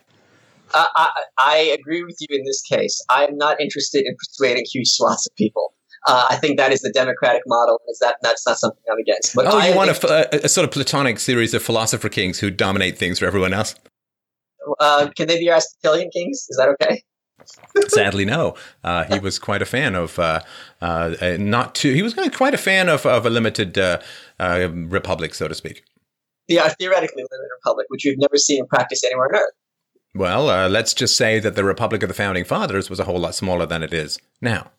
I, 0.74 1.09
I, 1.38 1.57
agree 1.80 2.03
with 2.03 2.18
you 2.20 2.28
in 2.38 2.43
this 2.45 2.61
case. 2.61 3.03
I'm 3.09 3.38
not 3.38 3.59
interested 3.61 4.05
in 4.05 4.15
persuading 4.15 4.65
huge 4.72 4.88
swaths 4.88 5.28
of 5.28 5.36
people. 5.36 5.74
Uh, 6.07 6.28
I 6.30 6.36
think 6.38 6.57
that 6.57 6.72
is 6.72 6.82
the 6.82 6.91
democratic 6.91 7.41
model. 7.47 7.80
Is 7.89 7.99
that 7.99 8.18
that's 8.22 8.45
not 8.45 8.57
something 8.57 8.82
I'm 8.91 8.97
against? 8.99 9.36
But 9.36 9.47
oh, 9.47 9.57
you 9.57 9.74
I 9.74 9.76
want 9.76 9.89
a, 9.91 10.45
a, 10.45 10.49
sort 10.49 10.65
of 10.65 10.72
platonic 10.72 11.20
series 11.20 11.53
of 11.53 11.63
philosopher 11.63 12.09
kings 12.09 12.39
who 12.39 12.49
dominate 12.49 12.97
things 12.97 13.20
for 13.20 13.26
everyone 13.26 13.53
else? 13.53 13.76
Uh, 14.80 15.09
can 15.15 15.28
they 15.28 15.39
be 15.39 15.49
Aristotelian 15.49 16.09
kings? 16.11 16.45
Is 16.49 16.57
that 16.57 16.70
okay? 16.82 17.01
Sadly, 17.88 18.26
no. 18.26 18.55
Uh, 18.84 19.05
he 19.05 19.20
was 19.20 19.39
quite 19.39 19.61
a 19.61 19.65
fan 19.65 19.95
of 19.95 20.18
uh, 20.20 20.41
uh, 20.82 21.38
not 21.39 21.76
too. 21.76 21.93
He 21.93 22.01
was 22.01 22.13
quite 22.13 22.53
a 22.53 22.57
fan 22.57 22.89
of, 22.89 23.05
of 23.05 23.26
a 23.26 23.30
limited 23.30 23.78
uh, 23.78 23.99
republic, 24.39 25.34
so 25.34 25.47
to 25.47 25.55
speak. 25.55 25.84
Yeah, 26.47 26.70
theoretically 26.70 27.24
limited 27.24 27.49
republic, 27.57 27.88
which 27.89 28.03
we've 28.05 28.18
never 28.18 28.38
seen 28.38 28.59
in 28.59 28.68
practice 28.68 29.03
anywhere 29.03 29.28
on 29.28 29.36
Earth. 29.36 29.53
Well, 30.16 30.49
uh, 30.49 30.70
let's 30.70 30.93
just 30.93 31.16
say 31.16 31.39
that 31.39 31.55
the 31.55 31.64
Republic 31.64 32.01
of 32.03 32.10
the 32.10 32.16
Founding 32.16 32.43
Fathers 32.43 32.89
was 32.89 32.99
a 32.99 33.03
whole 33.03 33.20
lot 33.20 33.36
smaller 33.36 33.66
than 33.66 33.84
it 33.84 33.93
is 33.93 34.20
now. 34.41 34.72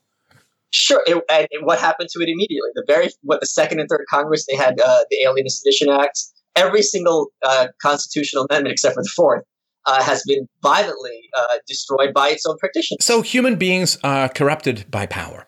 Sure, 0.70 1.03
it, 1.07 1.22
and 1.31 1.49
what 1.62 1.79
happened 1.79 2.11
to 2.12 2.20
it 2.20 2.29
immediately? 2.29 2.70
The 2.74 2.85
very 2.87 3.09
what 3.22 3.41
the 3.41 3.47
second 3.47 3.81
and 3.81 3.89
third 3.89 4.05
Congress 4.11 4.45
they 4.47 4.57
had 4.57 4.79
uh, 4.81 4.99
the 5.11 5.18
Alien 5.24 5.45
and 5.45 5.53
Sedition 5.53 5.89
Acts. 5.89 6.33
Every 6.57 6.83
single 6.83 7.29
uh, 7.43 7.68
constitutional 7.81 8.47
amendment, 8.51 8.72
except 8.72 8.95
for 8.95 9.03
the 9.03 9.11
fourth, 9.14 9.45
uh, 9.87 10.03
has 10.03 10.22
been 10.26 10.47
violently 10.62 11.20
uh, 11.37 11.59
destroyed 11.66 12.12
by 12.12 12.29
its 12.29 12.45
own 12.45 12.59
practitioners. 12.59 12.99
So 13.01 13.22
human 13.22 13.57
beings 13.57 13.97
are 14.05 14.29
corrupted 14.29 14.91
by 14.91 15.07
power. 15.07 15.47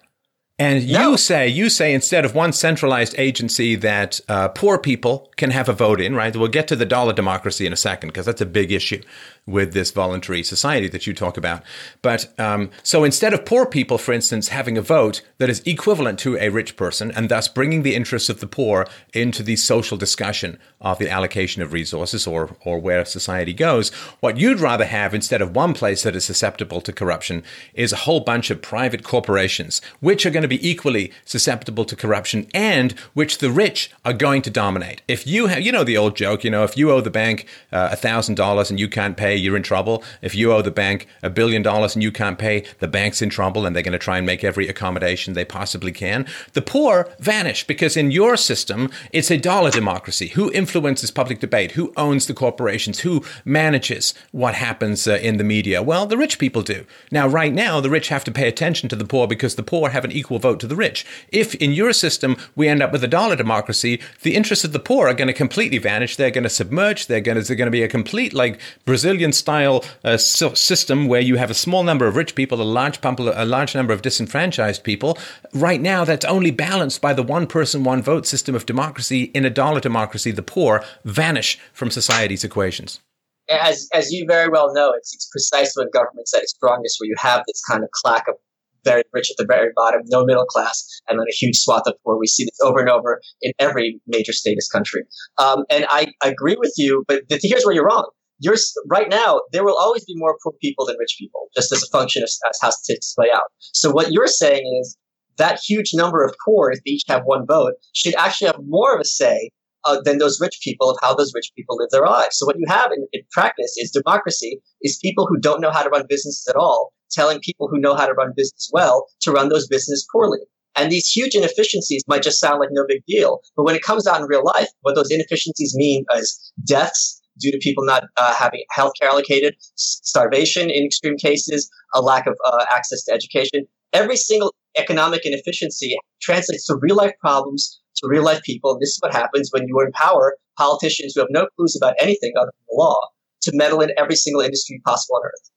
And 0.58 0.82
you 0.82 0.98
no. 0.98 1.16
say, 1.16 1.48
you 1.48 1.70
say 1.70 1.94
instead 1.94 2.26
of 2.26 2.34
one 2.34 2.52
centralized 2.52 3.14
agency 3.18 3.76
that 3.76 4.20
uh, 4.28 4.48
poor 4.48 4.76
people 4.76 5.32
can 5.36 5.52
have 5.52 5.70
a 5.70 5.72
vote 5.72 6.02
in, 6.02 6.14
right? 6.14 6.36
We'll 6.36 6.48
get 6.48 6.68
to 6.68 6.76
the 6.76 6.84
dollar 6.84 7.14
democracy 7.14 7.66
in 7.66 7.72
a 7.72 7.76
second 7.76 8.10
because 8.10 8.26
that's 8.26 8.42
a 8.42 8.46
big 8.46 8.70
issue 8.70 9.02
with 9.46 9.72
this 9.72 9.90
voluntary 9.90 10.42
society 10.42 10.88
that 10.88 11.06
you 11.06 11.14
talk 11.14 11.36
about. 11.36 11.62
But 12.02 12.32
um, 12.38 12.70
so 12.82 13.04
instead 13.04 13.34
of 13.34 13.44
poor 13.44 13.66
people, 13.66 13.98
for 13.98 14.12
instance, 14.12 14.48
having 14.48 14.78
a 14.78 14.82
vote 14.82 15.22
that 15.38 15.50
is 15.50 15.60
equivalent 15.66 16.18
to 16.20 16.36
a 16.38 16.50
rich 16.50 16.76
person 16.76 17.10
and 17.10 17.28
thus 17.28 17.48
bringing 17.48 17.82
the 17.82 17.94
interests 17.94 18.28
of 18.28 18.40
the 18.40 18.46
poor 18.46 18.86
into 19.12 19.42
the 19.42 19.56
social 19.56 19.96
discussion 19.96 20.58
of 20.80 20.98
the 20.98 21.10
allocation 21.10 21.62
of 21.62 21.72
resources 21.72 22.26
or, 22.26 22.56
or 22.64 22.78
where 22.78 23.04
society 23.04 23.52
goes, 23.52 23.90
what 24.20 24.36
you'd 24.36 24.60
rather 24.60 24.84
have 24.84 25.14
instead 25.14 25.42
of 25.42 25.54
one 25.54 25.74
place 25.74 26.02
that 26.02 26.16
is 26.16 26.24
susceptible 26.24 26.80
to 26.80 26.92
corruption 26.92 27.42
is 27.74 27.92
a 27.92 27.96
whole 27.96 28.20
bunch 28.20 28.50
of 28.50 28.62
private 28.62 29.02
corporations, 29.02 29.80
which 30.00 30.24
are 30.24 30.30
going 30.30 30.42
to 30.42 30.48
be 30.48 30.68
equally 30.68 31.12
susceptible 31.24 31.84
to 31.84 31.96
corruption 31.96 32.46
and 32.54 32.92
which 33.14 33.38
the 33.38 33.50
rich 33.50 33.90
are 34.04 34.12
going 34.12 34.42
to 34.42 34.50
dominate. 34.50 35.02
If 35.08 35.26
you 35.26 35.48
have, 35.48 35.60
you 35.60 35.72
know, 35.72 35.84
the 35.84 35.96
old 35.96 36.16
joke, 36.16 36.44
you 36.44 36.50
know, 36.50 36.64
if 36.64 36.76
you 36.76 36.90
owe 36.90 37.00
the 37.00 37.10
bank 37.10 37.46
uh, 37.72 37.90
a 37.92 37.96
thousand 37.96 38.36
dollars 38.36 38.70
and 38.70 38.78
you 38.78 38.88
can't 38.88 39.16
pay, 39.16 39.36
you're 39.40 39.56
in 39.56 39.62
trouble. 39.62 40.02
If 40.22 40.34
you 40.34 40.52
owe 40.52 40.62
the 40.62 40.70
bank 40.70 41.06
a 41.22 41.30
billion 41.30 41.62
dollars 41.62 41.94
and 41.94 42.02
you 42.02 42.12
can't 42.12 42.38
pay, 42.38 42.64
the 42.78 42.88
bank's 42.88 43.22
in 43.22 43.30
trouble 43.30 43.66
and 43.66 43.74
they're 43.74 43.82
going 43.82 43.92
to 43.92 43.98
try 43.98 44.18
and 44.18 44.26
make 44.26 44.44
every 44.44 44.68
accommodation 44.68 45.34
they 45.34 45.44
possibly 45.44 45.92
can. 45.92 46.26
The 46.52 46.62
poor 46.62 47.08
vanish 47.18 47.66
because 47.66 47.96
in 47.96 48.10
your 48.10 48.36
system, 48.36 48.90
it's 49.12 49.30
a 49.30 49.36
dollar 49.36 49.70
democracy. 49.70 50.28
Who 50.28 50.52
influences 50.52 51.10
public 51.10 51.40
debate? 51.40 51.72
Who 51.72 51.92
owns 51.96 52.26
the 52.26 52.34
corporations? 52.34 53.00
Who 53.00 53.24
manages 53.44 54.14
what 54.32 54.54
happens 54.54 55.06
uh, 55.06 55.18
in 55.22 55.36
the 55.36 55.44
media? 55.44 55.82
Well, 55.82 56.06
the 56.06 56.16
rich 56.16 56.38
people 56.38 56.62
do. 56.62 56.86
Now, 57.10 57.26
right 57.26 57.52
now, 57.52 57.80
the 57.80 57.90
rich 57.90 58.08
have 58.08 58.24
to 58.24 58.32
pay 58.32 58.48
attention 58.48 58.88
to 58.88 58.96
the 58.96 59.04
poor 59.04 59.26
because 59.26 59.56
the 59.56 59.62
poor 59.62 59.90
have 59.90 60.04
an 60.04 60.12
equal 60.12 60.38
vote 60.38 60.60
to 60.60 60.66
the 60.66 60.76
rich. 60.76 61.06
If 61.28 61.54
in 61.56 61.72
your 61.72 61.92
system 61.92 62.36
we 62.56 62.68
end 62.68 62.82
up 62.82 62.92
with 62.92 63.04
a 63.04 63.08
dollar 63.08 63.36
democracy, 63.36 64.00
the 64.22 64.34
interests 64.34 64.64
of 64.64 64.72
the 64.72 64.78
poor 64.78 65.08
are 65.08 65.14
going 65.14 65.28
to 65.28 65.34
completely 65.34 65.78
vanish. 65.78 66.16
They're 66.16 66.30
going 66.30 66.44
to 66.44 66.50
submerge. 66.50 67.06
They're 67.06 67.20
going 67.20 67.36
to, 67.38 67.44
they're 67.44 67.56
going 67.56 67.66
to 67.66 67.70
be 67.70 67.82
a 67.82 67.88
complete 67.88 68.32
like 68.32 68.58
Brazilian 68.84 69.19
style 69.32 69.84
uh, 70.04 70.16
system 70.16 71.06
where 71.06 71.20
you 71.20 71.36
have 71.36 71.50
a 71.50 71.54
small 71.54 71.82
number 71.82 72.06
of 72.06 72.16
rich 72.16 72.34
people, 72.34 72.60
a 72.60 72.64
large, 72.64 72.98
a 73.02 73.44
large 73.44 73.74
number 73.74 73.92
of 73.92 74.02
disenfranchised 74.02 74.82
people. 74.82 75.18
Right 75.54 75.80
now, 75.80 76.04
that's 76.04 76.24
only 76.24 76.50
balanced 76.50 77.00
by 77.00 77.12
the 77.12 77.22
one 77.22 77.46
person, 77.46 77.84
one 77.84 78.02
vote 78.02 78.26
system 78.26 78.54
of 78.54 78.66
democracy. 78.66 79.24
In 79.34 79.44
a 79.44 79.50
dollar 79.50 79.80
democracy, 79.80 80.30
the 80.30 80.42
poor 80.42 80.82
vanish 81.04 81.58
from 81.72 81.90
society's 81.90 82.44
equations. 82.44 83.00
As, 83.48 83.88
as 83.92 84.12
you 84.12 84.26
very 84.28 84.48
well 84.48 84.72
know, 84.72 84.92
it's, 84.96 85.12
it's 85.14 85.28
precisely 85.28 85.84
when 85.84 85.90
government's 85.92 86.32
at 86.34 86.42
its 86.42 86.52
strongest 86.52 86.98
where 87.00 87.08
you 87.08 87.16
have 87.18 87.42
this 87.46 87.60
kind 87.68 87.82
of 87.82 87.90
clack 87.90 88.28
of 88.28 88.36
very 88.84 89.02
rich 89.12 89.30
at 89.30 89.36
the 89.36 89.44
very 89.44 89.70
bottom, 89.74 90.02
no 90.06 90.24
middle 90.24 90.44
class, 90.44 90.86
and 91.08 91.18
then 91.18 91.26
a 91.28 91.32
huge 91.32 91.56
swath 91.56 91.82
of 91.86 91.94
poor. 92.04 92.18
We 92.18 92.26
see 92.26 92.44
this 92.44 92.58
over 92.62 92.80
and 92.80 92.88
over 92.88 93.20
in 93.42 93.52
every 93.58 94.00
major 94.06 94.32
status 94.32 94.68
country. 94.68 95.02
Um, 95.38 95.64
and 95.70 95.86
I, 95.90 96.12
I, 96.22 96.28
agree 96.28 96.56
with 96.58 96.74
you, 96.76 97.04
but 97.06 97.22
here's 97.28 97.64
where 97.64 97.74
you're 97.74 97.86
wrong 97.86 98.08
you're 98.40 98.56
right 98.88 99.08
now 99.08 99.40
there 99.52 99.64
will 99.64 99.76
always 99.78 100.04
be 100.04 100.14
more 100.16 100.36
poor 100.42 100.52
people 100.60 100.86
than 100.86 100.96
rich 100.98 101.16
people, 101.18 101.48
just 101.54 101.72
as 101.72 101.82
a 101.82 101.86
function 101.96 102.22
of 102.22 102.28
as 102.28 102.58
how 102.60 102.70
statistics 102.70 103.14
play 103.14 103.28
out. 103.32 103.44
So 103.60 103.90
what 103.90 104.12
you're 104.12 104.26
saying 104.26 104.64
is 104.80 104.96
that 105.36 105.60
huge 105.66 105.92
number 105.94 106.24
of 106.24 106.34
poor, 106.44 106.70
if 106.70 106.80
they 106.84 106.92
each 106.92 107.04
have 107.08 107.22
one 107.24 107.46
vote, 107.46 107.74
should 107.94 108.14
actually 108.16 108.48
have 108.48 108.60
more 108.66 108.94
of 108.94 109.00
a 109.00 109.04
say 109.04 109.50
uh, 109.84 110.00
than 110.04 110.18
those 110.18 110.40
rich 110.40 110.58
people 110.62 110.90
of 110.90 110.98
how 111.00 111.14
those 111.14 111.32
rich 111.34 111.50
people 111.56 111.76
live 111.76 111.88
their 111.90 112.04
lives. 112.04 112.36
So 112.38 112.46
what 112.46 112.56
you 112.58 112.66
have 112.68 112.90
in, 112.92 113.06
in 113.12 113.22
practice 113.30 113.74
is 113.78 113.90
democracy 113.90 114.60
is 114.82 114.98
people 115.02 115.26
who 115.26 115.38
don't 115.38 115.60
know 115.60 115.70
how 115.70 115.82
to 115.82 115.88
run 115.88 116.04
businesses 116.08 116.46
at 116.48 116.56
all 116.56 116.92
telling 117.10 117.40
people 117.40 117.68
who 117.68 117.78
know 117.78 117.94
how 117.94 118.06
to 118.06 118.12
run 118.12 118.32
business 118.36 118.70
well 118.72 119.06
to 119.20 119.32
run 119.32 119.48
those 119.48 119.66
businesses 119.66 120.06
poorly. 120.12 120.38
And 120.76 120.92
these 120.92 121.08
huge 121.08 121.34
inefficiencies 121.34 122.04
might 122.06 122.22
just 122.22 122.38
sound 122.38 122.60
like 122.60 122.68
no 122.70 122.84
big 122.86 123.02
deal, 123.06 123.40
but 123.56 123.64
when 123.64 123.74
it 123.74 123.82
comes 123.82 124.06
out 124.06 124.20
in 124.20 124.28
real 124.28 124.44
life, 124.44 124.68
what 124.82 124.94
those 124.94 125.10
inefficiencies 125.10 125.74
mean 125.74 126.04
is 126.14 126.52
deaths 126.64 127.19
due 127.40 127.50
to 127.50 127.58
people 127.58 127.84
not 127.84 128.04
uh, 128.16 128.34
having 128.34 128.62
healthcare 128.76 129.08
allocated, 129.10 129.54
starvation 129.76 130.70
in 130.70 130.84
extreme 130.84 131.16
cases, 131.16 131.70
a 131.94 132.00
lack 132.00 132.26
of 132.26 132.34
uh, 132.46 132.64
access 132.74 133.02
to 133.04 133.12
education. 133.12 133.66
Every 133.92 134.16
single 134.16 134.54
economic 134.78 135.26
inefficiency 135.26 135.96
translates 136.22 136.66
to 136.66 136.76
real 136.80 136.96
life 136.96 137.12
problems 137.20 137.80
to 137.96 138.08
real 138.08 138.24
life 138.24 138.42
people. 138.42 138.72
And 138.72 138.80
this 138.80 138.90
is 138.90 138.98
what 139.00 139.12
happens 139.12 139.50
when 139.52 139.66
you 139.68 139.80
empower 139.80 140.36
politicians 140.56 141.14
who 141.14 141.20
have 141.22 141.28
no 141.30 141.46
clues 141.56 141.76
about 141.76 141.94
anything 142.00 142.32
other 142.36 142.46
than 142.46 142.66
the 142.68 142.76
law 142.76 143.00
to 143.42 143.52
meddle 143.54 143.80
in 143.80 143.90
every 143.96 144.16
single 144.16 144.42
industry 144.42 144.80
possible 144.84 145.16
on 145.16 145.22
earth. 145.26 145.50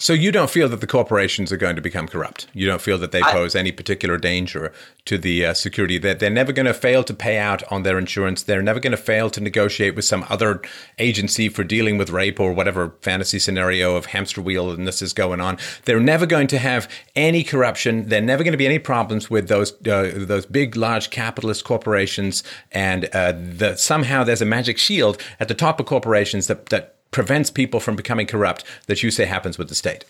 So 0.00 0.12
you 0.12 0.30
don't 0.30 0.48
feel 0.48 0.68
that 0.68 0.80
the 0.80 0.86
corporations 0.86 1.50
are 1.50 1.56
going 1.56 1.74
to 1.74 1.82
become 1.82 2.06
corrupt. 2.06 2.46
You 2.52 2.68
don't 2.68 2.80
feel 2.80 2.98
that 2.98 3.10
they 3.10 3.20
pose 3.20 3.56
any 3.56 3.72
particular 3.72 4.16
danger 4.16 4.72
to 5.06 5.18
the 5.18 5.46
uh, 5.46 5.54
security. 5.54 5.98
That 5.98 6.20
they're 6.20 6.30
never 6.30 6.52
going 6.52 6.66
to 6.66 6.74
fail 6.74 7.02
to 7.02 7.12
pay 7.12 7.36
out 7.36 7.64
on 7.72 7.82
their 7.82 7.98
insurance. 7.98 8.44
They're 8.44 8.62
never 8.62 8.78
going 8.78 8.92
to 8.92 8.96
fail 8.96 9.28
to 9.30 9.40
negotiate 9.40 9.96
with 9.96 10.04
some 10.04 10.24
other 10.28 10.62
agency 11.00 11.48
for 11.48 11.64
dealing 11.64 11.98
with 11.98 12.10
rape 12.10 12.38
or 12.38 12.52
whatever 12.52 12.94
fantasy 13.02 13.40
scenario 13.40 13.96
of 13.96 14.06
hamster 14.06 14.40
wheel 14.40 14.70
and 14.70 14.86
this 14.86 15.02
is 15.02 15.12
going 15.12 15.40
on. 15.40 15.58
They're 15.84 15.98
never 15.98 16.26
going 16.26 16.46
to 16.48 16.58
have 16.58 16.88
any 17.16 17.42
corruption. 17.42 18.08
They're 18.08 18.20
never 18.20 18.44
going 18.44 18.52
to 18.52 18.58
be 18.58 18.66
any 18.66 18.78
problems 18.78 19.28
with 19.28 19.48
those 19.48 19.72
uh, 19.84 20.12
those 20.14 20.46
big, 20.46 20.76
large 20.76 21.10
capitalist 21.10 21.64
corporations. 21.64 22.44
And 22.70 23.06
uh, 23.12 23.32
the, 23.32 23.74
somehow 23.74 24.22
there's 24.22 24.42
a 24.42 24.46
magic 24.46 24.78
shield 24.78 25.20
at 25.40 25.48
the 25.48 25.54
top 25.54 25.80
of 25.80 25.86
corporations 25.86 26.46
that 26.46 26.66
that 26.66 26.97
prevents 27.10 27.50
people 27.50 27.80
from 27.80 27.96
becoming 27.96 28.26
corrupt 28.26 28.64
that 28.86 29.02
you 29.02 29.10
say 29.10 29.24
happens 29.24 29.58
with 29.58 29.68
the 29.68 29.74
state? 29.74 30.04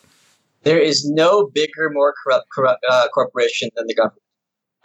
There 0.62 0.80
is 0.80 1.08
no 1.08 1.50
bigger, 1.54 1.90
more 1.90 2.14
corrupt, 2.24 2.46
corrupt 2.54 2.84
uh, 2.90 3.08
corporation 3.14 3.70
than 3.76 3.86
the 3.86 3.94
government. 3.94 4.22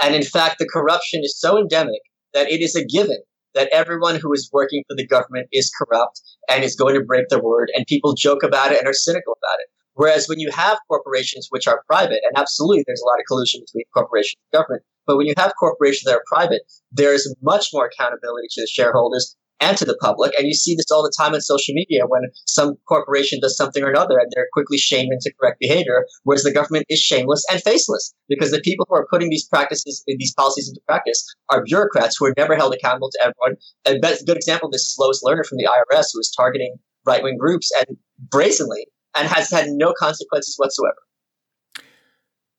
And 0.02 0.16
in 0.16 0.24
fact, 0.24 0.60
the 0.60 0.68
corruption 0.68 1.22
is 1.24 1.40
so 1.40 1.58
endemic 1.58 2.02
that 2.34 2.52
it 2.52 2.62
is 2.62 2.76
a 2.76 2.86
given 2.86 3.18
that 3.54 3.70
everyone 3.72 4.20
who 4.20 4.34
is 4.34 4.50
working 4.52 4.84
for 4.88 4.96
the 4.96 5.06
government 5.06 5.48
is 5.52 5.72
corrupt 5.78 6.22
and 6.50 6.64
is 6.64 6.76
going 6.76 6.96
to 6.96 7.06
break 7.06 7.30
their 7.30 7.42
word. 7.42 7.72
And 7.76 7.86
people 7.88 8.14
joke 8.14 8.44
about 8.44 8.72
it 8.72 8.80
and 8.80 8.88
are 8.88 8.94
cynical 8.94 9.34
about 9.34 9.60
it. 9.60 9.70
Whereas 9.96 10.28
when 10.28 10.40
you 10.40 10.50
have 10.52 10.80
corporations 10.88 11.48
which 11.52 11.68
are 11.68 11.84
private, 11.88 12.22
and 12.28 12.38
absolutely 12.38 12.84
there's 12.88 13.02
a 13.02 13.06
lot 13.06 13.20
of 13.20 13.26
collusion 13.28 13.62
between 13.62 13.86
corporations 13.94 14.42
and 14.52 14.60
government, 14.60 14.84
but 15.06 15.18
when 15.18 15.28
you 15.28 15.36
have 15.38 15.54
corporations 15.60 16.06
that 16.06 16.16
are 16.16 16.24
private, 16.28 16.62
there 16.92 17.14
is 17.14 17.34
much 17.42 17.68
more 17.74 17.86
accountability 17.86 18.48
to 18.52 18.62
the 18.62 18.68
shareholders 18.68 19.36
and 19.60 19.78
to 19.78 19.86
the 19.86 19.98
public. 20.02 20.34
And 20.38 20.48
you 20.48 20.54
see 20.54 20.76
this 20.76 20.92
all 20.92 21.04
the 21.04 21.14
time 21.18 21.34
on 21.34 21.42
social 21.42 21.74
media 21.74 22.02
when 22.08 22.24
some 22.46 22.76
corporation 22.88 23.40
does 23.40 23.56
something 23.56 23.84
or 23.84 23.90
another 23.90 24.18
and 24.18 24.32
they're 24.34 24.48
quickly 24.54 24.78
shamed 24.78 25.12
into 25.12 25.34
correct 25.40 25.60
behavior, 25.60 26.06
whereas 26.24 26.44
the 26.44 26.52
government 26.52 26.86
is 26.90 27.00
shameless 27.00 27.46
and 27.52 27.62
faceless 27.62 28.14
because 28.30 28.52
the 28.52 28.62
people 28.62 28.86
who 28.90 28.96
are 28.96 29.08
putting 29.10 29.30
these 29.30 29.48
practices, 29.48 30.04
these 30.08 30.34
policies 30.34 30.70
into 30.70 30.82
practice 30.88 31.24
are 31.50 31.64
bureaucrats 31.64 32.18
who 32.18 32.26
are 32.26 32.34
never 32.38 32.56
held 32.56 32.74
accountable 32.74 33.10
to 33.12 33.20
everyone. 33.22 33.58
And 33.86 34.04
a 34.04 34.24
good 34.26 34.38
example 34.38 34.68
of 34.68 34.74
this 34.74 34.82
is 34.82 34.98
Lois 35.00 35.24
Lerner 35.26 35.46
from 35.46 35.58
the 35.58 35.68
IRS, 35.68 36.08
who 36.14 36.20
is 36.20 36.34
targeting 36.36 36.76
right 37.06 37.24
wing 37.24 37.38
groups 37.38 37.72
and 37.78 37.98
brazenly 38.30 38.88
and 39.16 39.28
has 39.28 39.50
had 39.50 39.68
no 39.70 39.94
consequences 39.98 40.56
whatsoever. 40.58 40.96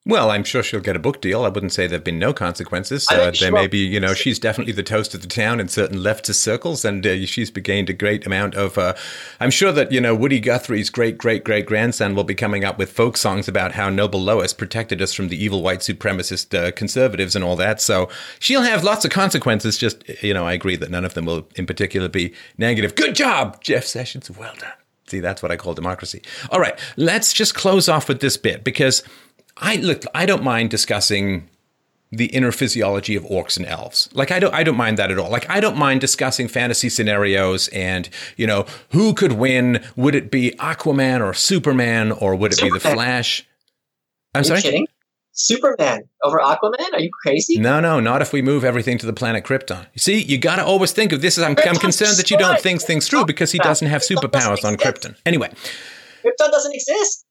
Well, 0.07 0.31
I'm 0.31 0.45
sure 0.45 0.63
she'll 0.63 0.81
get 0.81 0.97
a 0.97 0.99
book 0.99 1.23
deal. 1.23 1.45
I 1.45 1.49
wouldn't 1.49 1.73
say 1.73 1.87
there've 1.87 2.05
been 2.05 2.19
no 2.19 2.35
consequences. 2.35 3.09
Uh, 3.11 3.33
there 3.41 3.51
may 3.51 3.67
be, 3.67 3.79
you 3.79 3.99
know, 3.99 4.13
she's 4.13 4.39
definitely 4.39 4.75
the 4.75 4.83
toast 4.83 5.15
of 5.15 5.23
the 5.23 5.27
town 5.27 5.61
in 5.61 5.69
certain 5.69 5.99
leftist 5.99 6.35
circles, 6.35 6.85
and 6.85 7.07
uh, 7.07 7.25
she's 7.25 7.49
gained 7.51 7.89
a 7.89 7.95
great 7.95 8.27
amount 8.27 8.55
of. 8.55 8.77
Uh, 8.77 8.95
I'm 9.41 9.51
sure 9.51 9.73
that 9.73 9.93
you 9.93 10.03
know 10.03 10.15
Woody 10.15 10.41
Guthrie's 10.41 10.91
great 10.91 11.17
great 11.17 11.43
great 11.43 11.65
grandson 11.65 12.15
will 12.15 12.25
be 12.25 12.35
coming 12.35 12.67
up 12.67 12.77
with 12.77 12.93
folk 12.93 13.17
songs 13.17 13.49
about 13.49 13.73
how 13.73 13.89
Noble 13.89 14.21
Lois 14.21 14.53
protected 14.53 15.01
us 15.01 15.15
from 15.15 15.29
the 15.29 15.43
evil 15.43 15.63
white 15.63 15.81
supremacist 15.81 16.55
uh, 16.55 16.71
conservatives 16.73 17.35
and 17.35 17.43
all 17.43 17.57
that. 17.57 17.81
So 17.81 18.11
she'll 18.39 18.61
have 18.61 18.85
lots 18.85 19.07
of 19.07 19.11
consequences. 19.11 19.79
Just 19.79 20.07
you 20.23 20.35
know, 20.35 20.47
I 20.47 20.53
agree 20.53 20.77
that 20.77 20.91
none 20.91 21.07
of 21.07 21.15
them 21.15 21.25
will, 21.25 21.49
in 21.57 21.65
particular, 21.65 22.11
be 22.11 22.35
negative. 22.59 22.95
Good 22.95 23.15
job, 23.15 23.63
Jeff 23.63 23.85
Sessions. 23.85 24.31
Well 24.31 24.55
done. 24.59 24.73
See, 25.07 25.21
that's 25.21 25.43
what 25.43 25.51
I 25.51 25.57
call 25.57 25.73
democracy. 25.73 26.21
All 26.51 26.61
right, 26.61 26.79
let's 26.99 27.33
just 27.33 27.55
close 27.55 27.89
off 27.89 28.09
with 28.09 28.21
this 28.21 28.37
bit 28.37 28.65
because 28.65 29.03
I 29.57 29.77
look, 29.77 30.05
I 30.15 30.27
don't 30.27 30.43
mind 30.43 30.71
discussing 30.71 31.49
the 32.11 32.27
inner 32.27 32.53
physiology 32.53 33.17
of 33.17 33.25
orcs 33.25 33.57
and 33.57 33.67
elves. 33.67 34.09
Like 34.13 34.31
I 34.31 34.39
don't 34.39 34.55
I 34.55 34.63
don't 34.63 34.77
mind 34.77 34.99
that 34.99 35.11
at 35.11 35.19
all. 35.19 35.31
Like 35.31 35.49
I 35.51 35.61
don't 35.61 35.77
mind 35.77 36.01
discussing 36.01 36.49
fantasy 36.49 36.89
scenarios 36.89 37.69
and, 37.69 38.09
you 38.37 38.47
know, 38.47 38.67
who 38.91 39.15
could 39.15 39.33
win? 39.33 39.83
Would 39.97 40.15
it 40.15 40.31
be 40.31 40.53
Aquaman 40.53 41.21
or 41.21 41.35
Superman 41.35 42.13
or 42.13 42.35
would 42.35 42.53
it 42.53 42.57
Superman. 42.57 42.79
be 42.79 42.83
the 42.83 42.95
Flash? 42.95 43.47
I'm 44.35 44.41
Are 44.41 44.45
sorry. 44.45 44.63
Kidding? 44.63 44.87
Superman 45.33 46.03
over 46.23 46.39
Aquaman? 46.39 46.93
Are 46.93 47.01
you 47.01 47.11
crazy? 47.23 47.59
No, 47.59 47.81
no, 47.81 47.99
not 47.99 48.23
if 48.23 48.33
we 48.33 48.41
move 48.41 48.65
everything 48.65 48.99
to 48.99 49.07
the 49.07 49.13
planet 49.13 49.45
Krypton. 49.45 49.87
You 49.93 49.99
see, 49.99 50.23
you 50.23 50.39
got 50.39 50.57
to 50.57 50.65
always 50.65 50.93
think 50.93 51.13
of 51.13 51.23
this. 51.23 51.39
As 51.39 51.45
I'm, 51.45 51.57
I'm 51.67 51.77
concerned 51.77 52.19
that 52.19 52.31
you 52.31 52.39
don't 52.39 52.61
think 52.61 52.83
things 52.83 53.09
through 53.09 53.27
because 53.27 53.51
he 53.51 53.59
doesn't 53.59 53.89
have 53.89 54.03
superpowers 54.03 54.65
on 54.65 54.77
Krypton. 54.77 55.17
Anyway, 55.27 55.49
Krypton 56.25 56.51
doesn't 56.53 56.73
exist. 56.73 57.24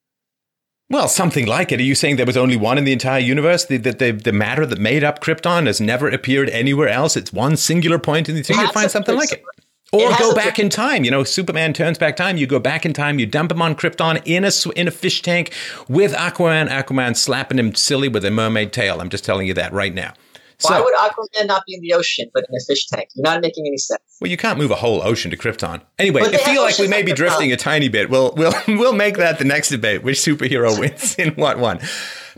Well, 0.93 1.07
something 1.07 1.47
like 1.47 1.71
it. 1.71 1.79
Are 1.79 1.83
you 1.83 1.95
saying 1.95 2.17
there 2.17 2.25
was 2.27 2.37
only 2.37 2.55
one 2.55 2.77
in 2.77 2.83
the 2.83 2.93
entire 2.93 3.19
universe? 3.19 3.65
The, 3.65 3.77
the, 3.77 3.93
the, 3.93 4.11
the 4.11 4.31
matter 4.31 4.63
that 4.63 4.77
made 4.77 5.03
up 5.03 5.23
Krypton 5.23 5.65
has 5.65 5.81
never 5.81 6.07
appeared 6.07 6.51
anywhere 6.51 6.87
else. 6.87 7.17
It's 7.17 7.33
one 7.33 7.57
singular 7.57 7.97
point 7.97 8.29
in 8.29 8.35
the 8.35 8.43
thing. 8.43 8.59
You 8.59 8.71
find 8.71 8.91
something 8.91 9.15
like 9.15 9.31
it. 9.31 9.43
Or 9.91 10.11
go 10.19 10.35
back 10.35 10.59
in 10.59 10.69
time. 10.69 11.03
You 11.03 11.09
know, 11.09 11.23
Superman 11.23 11.73
turns 11.73 11.97
back 11.97 12.15
time. 12.15 12.37
You 12.37 12.45
go 12.45 12.59
back 12.59 12.85
in 12.85 12.93
time. 12.93 13.17
You 13.17 13.25
dump 13.25 13.51
him 13.51 13.61
on 13.63 13.75
Krypton 13.75 14.21
in 14.23 14.45
a 14.45 14.79
in 14.79 14.87
a 14.87 14.91
fish 14.91 15.23
tank 15.23 15.51
with 15.89 16.13
Aquaman. 16.13 16.69
Aquaman 16.69 17.17
slapping 17.17 17.57
him 17.57 17.73
silly 17.73 18.07
with 18.07 18.23
a 18.23 18.29
mermaid 18.29 18.71
tail. 18.71 19.01
I'm 19.01 19.09
just 19.09 19.25
telling 19.25 19.47
you 19.47 19.55
that 19.55 19.73
right 19.73 19.95
now. 19.95 20.13
Why 20.61 20.77
so, 20.77 20.83
would 20.83 20.95
Aquaman 20.95 21.47
not 21.47 21.63
be 21.65 21.75
in 21.75 21.81
the 21.81 21.93
ocean 21.93 22.29
but 22.33 22.45
in 22.49 22.55
a 22.55 22.63
fish 22.65 22.87
tank? 22.87 23.09
You're 23.15 23.23
not 23.23 23.41
making 23.41 23.65
any 23.67 23.77
sense. 23.77 24.01
Well, 24.21 24.29
you 24.29 24.37
can't 24.37 24.57
move 24.57 24.71
a 24.71 24.75
whole 24.75 25.01
ocean 25.01 25.31
to 25.31 25.37
Krypton. 25.37 25.81
Anyway, 25.99 26.21
I 26.21 26.37
feel 26.37 26.61
like 26.61 26.77
we 26.77 26.87
may 26.87 27.03
be 27.03 27.13
drifting 27.13 27.51
a 27.51 27.57
tiny 27.57 27.89
bit. 27.89 28.09
We'll 28.09 28.33
we'll 28.35 28.53
we'll 28.67 28.93
make 28.93 29.17
that 29.17 29.39
the 29.39 29.45
next 29.45 29.69
debate. 29.69 30.03
Which 30.03 30.17
superhero 30.17 30.77
wins 30.79 31.15
in 31.15 31.29
what 31.35 31.59
one? 31.59 31.79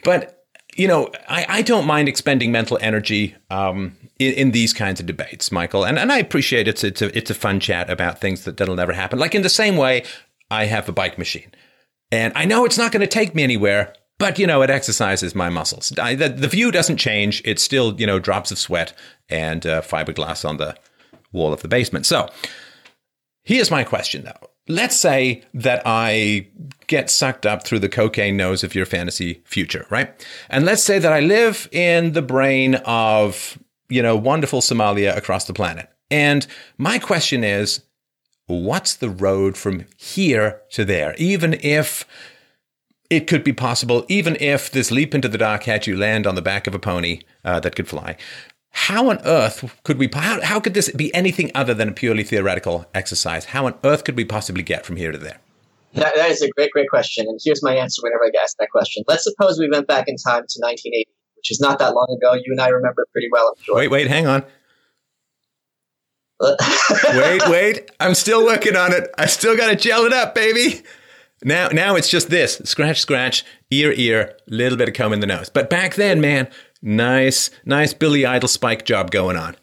But 0.04 0.36
you 0.76 0.88
know, 0.88 1.10
I, 1.28 1.46
I 1.48 1.62
don't 1.62 1.86
mind 1.86 2.10
expending 2.10 2.52
mental 2.52 2.78
energy 2.82 3.36
um, 3.50 3.96
in, 4.20 4.34
in, 4.34 4.52
these 4.52 4.74
kinds 4.74 5.00
of 5.00 5.06
debates, 5.06 5.52
Michael, 5.52 5.86
and 5.86 5.98
and 5.98 6.12
I 6.12 6.18
appreciate 6.18 6.68
it's 6.68 6.84
it's 6.84 7.02
a 7.02 7.18
it's 7.18 7.32
a 7.32 7.36
fun 7.36 7.60
chat 7.60 7.90
about 7.90 8.20
things 8.20 8.44
that 8.44 8.58
that'll 8.58 8.76
never 8.76 8.94
happen. 8.94 9.20
Like 9.20 9.36
in 9.36 9.42
the 9.42 9.50
same 9.50 9.78
way, 9.78 10.04
I 10.52 10.66
have 10.66 10.90
a 10.90 10.92
bike 10.92 11.18
machine, 11.18 11.52
and 12.12 12.34
I 12.36 12.46
know 12.46 12.66
it's 12.66 12.78
not 12.78 12.92
going 12.92 13.02
to 13.02 13.08
take 13.08 13.34
me 13.34 13.44
anywhere, 13.44 13.94
but 14.18 14.40
you 14.40 14.48
know 14.48 14.62
it 14.62 14.70
exercises 14.70 15.36
my 15.36 15.50
muscles. 15.50 15.92
I, 15.98 16.16
the, 16.16 16.30
the, 16.30 16.48
view 16.48 16.72
doesn't 16.72 16.98
change; 16.98 17.42
it's 17.46 17.64
still 17.64 18.00
you 18.00 18.08
know 18.08 18.20
drops 18.20 18.52
of 18.52 18.58
sweat 18.58 18.94
and 19.30 19.66
uh, 19.66 19.82
fiberglass 19.82 20.48
on 20.48 20.58
the 20.58 20.76
wall 21.32 21.54
of 21.54 21.62
the 21.62 21.68
basement. 21.68 22.06
So 22.06 22.30
here's 23.44 23.72
my 23.72 23.84
question, 23.84 24.24
though. 24.24 24.50
Let's 24.68 24.96
say 24.96 25.44
that 25.54 25.84
I 25.86 26.48
get 26.88 27.10
sucked 27.10 27.46
up 27.46 27.64
through 27.66 27.80
the 27.80 27.90
cocaine 27.90 28.36
nose 28.36 28.64
of 28.64 28.74
your 28.74 28.86
fantasy 28.86 29.42
future, 29.46 29.86
right? 29.90 30.26
And 30.50 30.66
let's 30.66 30.84
say 30.84 30.98
that 30.98 31.14
I 31.14 31.20
live 31.20 31.70
in 31.72 32.14
the 32.14 32.24
brain 32.24 32.76
of 32.86 33.60
you 33.90 34.02
know 34.02 34.16
wonderful 34.16 34.62
Somalia 34.62 35.16
across 35.16 35.46
the 35.46 35.54
planet. 35.54 35.90
And 36.10 36.48
my 36.78 37.00
question 37.00 37.44
is, 37.44 37.84
what's 38.48 38.96
the 38.96 39.10
road 39.10 39.58
from 39.58 39.86
here 39.98 40.62
to 40.72 40.86
there? 40.86 41.16
Even 41.18 41.56
if 41.62 42.06
it 43.10 43.28
could 43.28 43.44
be 43.44 43.54
possible, 43.54 44.06
even 44.08 44.38
if 44.40 44.72
this 44.72 44.92
leap 44.92 45.14
into 45.14 45.28
the 45.28 45.38
dark 45.38 45.64
had 45.64 45.88
you 45.88 45.96
land 45.96 46.26
on 46.26 46.36
the 46.36 46.42
back 46.42 46.68
of 46.68 46.76
a 46.76 46.80
pony 46.80 47.22
uh, 47.44 47.60
that 47.60 47.76
could 47.76 47.88
fly. 47.88 48.18
How 48.72 49.10
on 49.10 49.20
earth 49.26 49.80
could 49.84 49.98
we? 49.98 50.10
How, 50.14 50.42
how 50.42 50.60
could 50.60 50.74
this 50.74 50.90
be 50.92 51.14
anything 51.16 51.50
other 51.56 51.74
than 51.74 51.90
a 51.90 51.92
purely 51.94 52.24
theoretical 52.24 52.86
exercise? 52.94 53.46
How 53.46 53.68
on 53.68 53.76
earth 53.86 54.04
could 54.04 54.18
we 54.18 54.26
possibly 54.26 54.64
get 54.64 54.86
from 54.86 54.98
here 54.98 55.14
to 55.14 55.18
there? 55.18 55.40
That, 55.94 56.14
that 56.16 56.30
is 56.30 56.42
a 56.42 56.50
great, 56.50 56.72
great 56.72 56.90
question. 56.90 57.26
And 57.28 57.40
here's 57.42 57.64
my 57.64 57.74
answer 57.74 58.02
whenever 58.04 58.26
I 58.26 58.30
get 58.32 58.44
asked 58.44 58.58
that 58.60 58.70
question. 58.70 59.04
Let's 59.08 59.24
suppose 59.24 59.58
we 59.58 59.70
went 59.70 59.88
back 59.88 60.10
in 60.10 60.18
time 60.18 60.42
to 60.42 60.60
1980, 60.60 61.08
which 61.38 61.52
is 61.52 61.62
not 61.62 61.80
that 61.80 61.96
long 61.96 62.08
ago. 62.18 62.34
You 62.34 62.52
and 62.52 62.60
I 62.60 62.68
remember 62.68 63.04
it 63.04 63.12
pretty 63.14 63.30
well, 63.32 63.48
I'm 63.56 63.64
sure. 63.64 63.76
Wait, 63.78 63.88
wait, 63.90 64.08
hang 64.08 64.28
on. 64.28 64.44
wait, 66.42 67.48
wait. 67.48 67.92
I'm 68.02 68.14
still 68.14 68.44
working 68.44 68.76
on 68.76 68.92
it. 68.92 69.10
I 69.18 69.26
still 69.28 69.56
got 69.56 69.70
to 69.70 69.78
gel 69.78 70.04
it 70.04 70.12
up, 70.12 70.36
baby. 70.36 70.82
Now, 71.44 71.68
now 71.68 71.96
it's 71.96 72.10
just 72.10 72.30
this 72.30 72.62
scratch, 72.64 73.00
scratch, 73.00 73.44
ear, 73.70 73.92
ear, 73.92 74.38
little 74.48 74.78
bit 74.78 74.88
of 74.88 74.96
comb 74.96 75.14
in 75.14 75.20
the 75.20 75.28
nose. 75.28 75.50
But 75.50 75.70
back 75.70 75.96
then, 75.96 76.22
man, 76.22 76.48
nice, 76.82 77.50
nice 77.66 77.94
Billy 77.94 78.26
Idol 78.26 78.48
spike 78.48 78.86
job 78.86 79.12
going 79.12 79.38
on. 79.38 79.56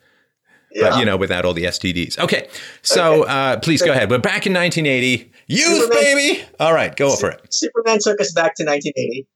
Yeah. 0.74 0.90
But, 0.90 0.98
you 1.00 1.04
know, 1.04 1.16
without 1.16 1.44
all 1.44 1.54
the 1.54 1.64
STDs. 1.64 2.18
Okay. 2.18 2.48
So, 2.82 3.24
okay. 3.24 3.32
Uh, 3.32 3.60
please 3.60 3.82
go 3.82 3.92
ahead. 3.92 4.10
We're 4.10 4.18
back 4.18 4.46
in 4.46 4.54
1980. 4.54 5.30
Youth, 5.46 5.82
Superman, 5.82 6.02
baby. 6.02 6.44
All 6.58 6.72
right. 6.72 6.94
Go 6.96 7.14
for 7.14 7.30
it. 7.30 7.40
Superman 7.50 7.98
took 8.00 8.20
us 8.20 8.32
back 8.32 8.54
to 8.56 8.64
1980. 8.64 9.26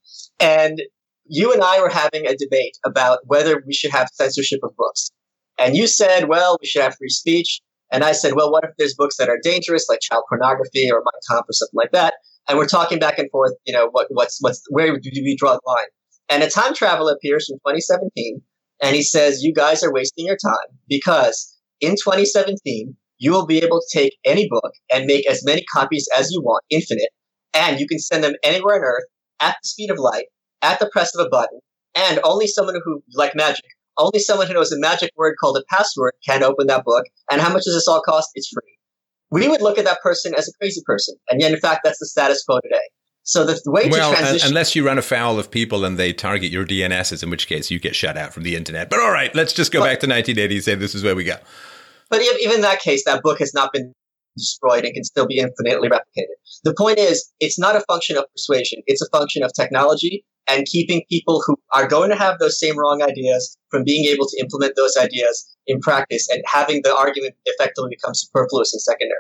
And 0.41 0.81
you 1.27 1.53
and 1.53 1.63
I 1.63 1.81
were 1.81 1.91
having 1.91 2.27
a 2.27 2.37
debate 2.37 2.79
about 2.85 3.19
whether 3.25 3.63
we 3.67 3.75
should 3.75 3.91
have 3.91 4.09
censorship 4.13 4.61
of 4.63 4.75
books. 4.77 5.11
And 5.59 5.77
you 5.77 5.87
said, 5.87 6.29
well, 6.29 6.59
we 6.61 6.67
should 6.67 6.83
have 6.83 6.97
free 6.97 7.09
speech. 7.09 7.61
And 7.93 8.03
I 8.03 8.13
said, 8.13 8.35
well, 8.35 8.51
what 8.51 8.65
if 8.65 8.71
there's 8.79 8.95
books 8.95 9.17
that 9.19 9.29
are 9.29 9.39
dangerous, 9.43 9.87
like 9.89 10.01
child 10.01 10.25
pornography 10.29 10.91
or 10.91 10.99
Mein 10.99 11.21
Kampf 11.31 11.49
or 11.49 11.53
something 11.53 11.77
like 11.77 11.93
that? 11.93 12.15
And 12.49 12.59
we're 12.59 12.67
talking 12.67 12.99
back 12.99 13.19
and 13.19 13.31
forth, 13.31 13.55
you 13.65 13.73
know, 13.73 13.89
what, 13.93 14.07
what's, 14.11 14.39
what's, 14.41 14.63
where 14.71 14.99
do 14.99 15.11
we 15.15 15.37
draw 15.37 15.53
the 15.53 15.61
line? 15.67 15.87
And 16.29 16.43
a 16.43 16.51
time 16.51 16.75
travel 16.75 17.09
appears 17.09 17.47
from 17.47 17.59
2017, 17.59 18.43
and 18.83 18.97
he 18.97 19.03
says, 19.03 19.43
you 19.43 19.53
guys 19.55 19.83
are 19.83 19.93
wasting 19.93 20.27
your 20.27 20.37
time 20.37 20.79
because 20.89 21.57
in 21.81 21.93
2017, 21.93 22.97
you 23.19 23.31
will 23.31 23.47
be 23.47 23.59
able 23.59 23.81
to 23.81 23.99
take 23.99 24.17
any 24.25 24.49
book 24.49 24.73
and 24.93 25.07
make 25.07 25.29
as 25.29 25.45
many 25.45 25.65
copies 25.73 26.09
as 26.17 26.31
you 26.31 26.43
want, 26.43 26.65
infinite, 26.71 27.11
and 27.55 27.81
you 27.81 27.87
can 27.87 27.99
send 27.99 28.23
them 28.23 28.35
anywhere 28.43 28.77
on 28.77 28.83
earth 28.83 29.05
at 29.41 29.57
the 29.63 29.69
speed 29.69 29.91
of 29.91 29.99
light, 29.99 30.27
at 30.63 30.79
the 30.79 30.91
press 30.93 31.15
of 31.15 31.25
a 31.25 31.29
button, 31.29 31.61
and 31.95 32.21
only 32.25 32.47
someone 32.47 32.79
who, 32.85 33.03
like 33.15 33.35
magic, 33.35 33.65
only 33.99 34.19
someone 34.19 34.47
who 34.47 34.55
knows 34.55 34.73
a 34.73 34.79
magic 34.79 35.11
word 35.17 35.37
called 35.41 35.57
a 35.57 35.75
password 35.75 36.13
can 36.27 36.43
open 36.43 36.67
that 36.69 36.85
book. 36.85 37.05
And 37.31 37.41
how 37.41 37.53
much 37.53 37.65
does 37.65 37.75
this 37.75 37.89
all 37.89 38.03
cost? 38.03 38.31
It's 38.35 38.49
free. 38.49 38.79
We 39.31 39.49
would 39.49 39.61
look 39.61 39.79
at 39.79 39.85
that 39.85 40.01
person 40.03 40.35
as 40.37 40.49
a 40.49 40.53
crazy 40.61 40.83
person. 40.85 41.17
And 41.31 41.41
yet, 41.41 41.53
in 41.53 41.59
fact, 41.59 41.81
that's 41.85 41.99
the 41.99 42.07
status 42.07 42.45
quo 42.45 42.61
today. 42.61 42.81
So 43.25 43.45
the 43.45 43.61
way 43.67 43.89
well, 43.89 44.13
to 44.13 44.17
transition, 44.17 44.49
unless 44.49 44.77
you 44.77 44.87
run 44.87 44.99
afoul 44.99 45.41
of 45.41 45.51
people 45.51 45.85
and 45.85 45.99
they 45.99 46.13
target 46.13 46.53
your 46.53 46.65
DNSs, 46.65 47.25
in 47.25 47.31
which 47.31 47.49
case 47.49 47.73
you 47.73 47.81
get 47.81 47.97
shut 47.97 48.17
out 48.17 48.33
from 48.33 48.45
the 48.45 48.55
internet. 48.55 48.89
But 48.89 49.01
all 49.01 49.11
right, 49.11 49.35
let's 49.35 49.53
just 49.53 49.73
go 49.73 49.81
but, 49.81 49.87
back 49.87 50.01
to 50.01 50.07
1980 50.07 50.55
and 50.55 50.65
say 50.65 50.75
this 50.77 50.95
is 50.95 51.03
where 51.03 51.17
we 51.17 51.25
go. 51.25 51.37
But 52.09 52.23
even 52.23 52.57
in 52.57 52.61
that 52.61 52.81
case, 52.81 53.05
that 53.05 53.25
book 53.25 53.41
has 53.41 53.53
not 53.53 53.73
been 53.73 53.93
destroyed 54.37 54.85
and 54.85 54.95
can 54.95 55.03
still 55.03 55.27
be 55.27 55.39
infinitely 55.39 55.89
replicated. 55.89 56.37
The 56.63 56.75
point 56.75 56.99
is, 56.99 57.33
it's 57.41 57.59
not 57.59 57.75
a 57.75 57.81
function 57.89 58.17
of 58.17 58.27
persuasion. 58.33 58.81
It's 58.87 59.03
a 59.03 59.09
function 59.11 59.43
of 59.43 59.53
technology 59.55 60.25
and 60.49 60.67
keeping 60.67 61.03
people 61.11 61.43
who 61.47 61.57
are 61.75 61.87
going 61.87 62.11
to 62.11 62.17
have 62.17 62.39
those 62.39 62.59
same 62.59 62.79
wrong 62.79 63.03
ideas 63.03 63.57
from 63.71 63.85
being 63.85 64.05
able 64.07 64.27
to 64.27 64.37
implement 64.41 64.75
those 64.77 64.97
ideas 64.97 65.57
in 65.67 65.81
practice 65.81 66.29
and 66.31 66.43
having 66.47 66.83
the 66.83 66.95
argument 66.95 67.35
effectively 67.45 67.91
become 67.91 68.15
superfluous 68.15 68.73
and 68.73 68.81
secondary. 68.81 69.19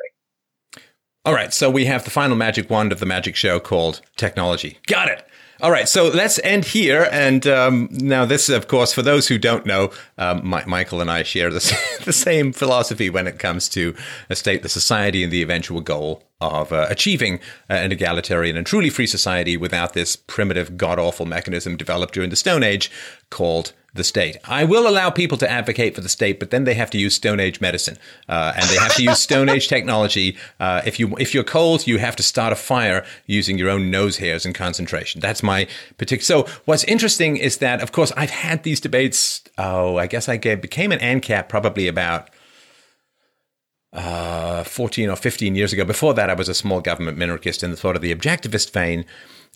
All 1.25 1.35
right, 1.35 1.53
so 1.53 1.69
we 1.69 1.87
have 1.87 2.05
the 2.05 2.11
final 2.11 2.37
magic 2.37 2.71
wand 2.71 2.93
of 2.93 3.01
the 3.01 3.07
magic 3.07 3.35
show 3.35 3.59
called 3.59 4.01
technology. 4.17 4.79
Got 4.87 5.09
it. 5.09 5.27
All 5.63 5.71
right, 5.71 5.89
so 5.89 6.09
let's 6.09 6.39
end 6.41 6.67
here. 6.67 7.09
And 7.11 7.47
um, 7.47 7.89
now, 7.91 8.27
this, 8.27 8.51
of 8.51 8.69
course, 8.69 8.93
for 8.93 9.01
those 9.01 9.29
who 9.29 9.39
don't 9.39 9.65
know, 9.65 9.91
um, 10.19 10.47
My- 10.47 10.67
Michael 10.67 11.01
and 11.01 11.11
I 11.11 11.23
share 11.23 11.51
the, 11.51 11.79
the 12.05 12.13
same 12.13 12.53
philosophy 12.53 13.09
when 13.09 13.27
it 13.27 13.39
comes 13.39 13.69
to 13.71 13.95
a 14.29 14.37
state, 14.37 14.63
the 14.63 14.69
society 14.69 15.23
and 15.25 15.33
the 15.33 15.43
eventual 15.43 15.81
goal 15.81 16.23
of 16.43 16.73
uh, 16.73 16.87
achieving 16.91 17.37
uh, 17.71 17.75
an 17.75 17.93
egalitarian 17.93 18.59
and 18.59 18.67
truly 18.67 18.91
free 18.91 19.07
society 19.07 19.57
without 19.57 19.95
this 19.95 20.15
primitive, 20.17 20.77
god 20.77 20.99
awful 20.99 21.25
mechanism 21.25 21.77
developed 21.77 22.13
during 22.13 22.29
the 22.29 22.37
Stone 22.37 22.63
Age 22.63 22.91
called 23.31 23.73
the 23.97 24.05
state. 24.05 24.37
I 24.45 24.65
will 24.65 24.89
allow 24.89 25.11
people 25.11 25.39
to 25.39 25.51
advocate 25.51 25.95
for 25.95 26.01
the 26.01 26.09
state, 26.09 26.39
but 26.39 26.51
then 26.51 26.65
they 26.65 26.75
have 26.75 26.91
to 26.91 26.99
use 26.99 27.15
Stone 27.15 27.41
Age 27.41 27.61
medicine 27.61 27.99
uh, 28.29 28.53
and 28.57 28.69
they 28.69 28.77
have 28.77 28.95
to 28.95 29.03
use 29.03 29.19
Stone 29.19 29.49
Age 29.49 29.69
technology. 29.69 30.37
Uh, 30.61 30.83
if 30.85 31.01
you 31.01 31.17
if 31.19 31.35
you're 31.35 31.45
cold, 31.45 31.87
you 31.87 31.99
have 31.99 32.17
to 32.17 32.23
start 32.23 32.53
a 32.53 32.57
fire 32.57 33.05
using 33.27 33.59
your 33.59 33.71
own 33.71 33.91
nose 33.91 34.19
hairs 34.19 34.47
and 34.47 34.55
concentration. 34.55 35.21
That's 35.21 35.43
my 35.43 35.67
particular. 35.99 36.45
So 36.45 36.53
what's 36.65 36.85
interesting 36.85 37.37
is 37.37 37.59
that, 37.59 37.81
of 37.83 37.93
course, 37.93 38.13
I've 38.17 38.31
had 38.31 38.63
these 38.63 38.81
debates. 38.81 39.43
Oh, 39.59 39.97
I 39.97 40.07
guess 40.07 40.29
I 40.29 40.37
became 40.37 40.93
an 40.93 41.01
ANCAP 41.01 41.49
probably 41.49 41.89
about. 41.89 42.31
Uh, 43.93 44.63
14 44.63 45.09
or 45.09 45.17
15 45.17 45.55
years 45.55 45.73
ago. 45.73 45.83
Before 45.83 46.13
that, 46.13 46.29
I 46.29 46.35
was 46.35 46.51
a 46.51 46.55
small 46.55 46.83
government 46.83 47.17
minarchist 47.17 47.63
in 47.63 47.71
the 47.71 47.79
sort 47.79 47.97
of 47.97 48.03
the 48.03 48.15
objectivist 48.15 48.71
vein 48.71 49.07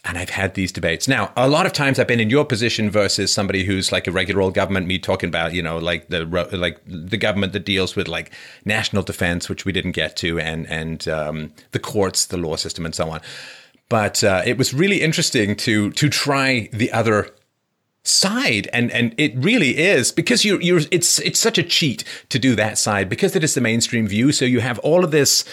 and 0.05 0.17
I've 0.17 0.31
had 0.31 0.55
these 0.55 0.73
debates. 0.73 1.07
Now, 1.07 1.33
a 1.37 1.49
lot 1.49 1.67
of 1.67 1.73
times 1.73 1.99
I've 1.99 2.07
been 2.07 2.21
in 2.21 2.31
your 2.31 2.45
position 2.45 2.91
versus 2.91 3.33
somebody 3.33 3.65
who's 3.65 3.93
like 3.93 4.07
a 4.07 4.13
regular 4.13 4.41
old 4.41 4.55
government. 4.55 4.87
Me 4.87 4.99
talking 4.99 5.29
about, 5.29 5.53
you 5.53 5.63
know, 5.63 5.79
like 5.79 6.09
the 6.09 6.25
like 6.25 6.81
the 6.87 7.19
government 7.19 7.53
that 7.53 7.65
deals 7.65 7.97
with 7.97 8.09
like 8.09 8.33
national 8.65 9.03
defense, 9.03 9.49
which 9.49 9.65
we 9.65 9.73
didn't 9.73 9.93
get 9.93 10.17
to, 10.17 10.41
and 10.41 10.67
and 10.69 11.07
um, 11.09 11.53
the 11.73 11.79
courts, 11.79 12.27
the 12.27 12.39
law 12.39 12.57
system, 12.57 12.87
and 12.87 12.95
so 12.95 13.11
on. 13.11 13.21
But 13.91 14.25
uh, 14.25 14.43
it 14.47 14.57
was 14.57 14.73
really 14.73 15.03
interesting 15.03 15.55
to 15.57 15.91
to 15.93 16.09
try 16.09 16.71
the 16.73 16.91
other 16.93 17.29
side 18.03 18.67
and 18.73 18.91
and 18.93 19.15
it 19.19 19.35
really 19.37 19.77
is 19.77 20.11
because 20.11 20.43
you 20.43 20.59
you're 20.61 20.81
it's 20.91 21.19
it's 21.19 21.39
such 21.39 21.59
a 21.59 21.63
cheat 21.63 22.03
to 22.31 22.39
do 22.39 22.55
that 22.55 22.79
side 22.79 23.11
because 23.11 23.37
it 23.37 23.45
is 23.45 23.53
the 23.53 23.61
mainstream 23.61 24.09
view 24.09 24.33
so 24.33 24.47
you 24.47 24.61
have 24.61 24.79
all 24.79 25.05
of 25.05 25.11
this 25.11 25.45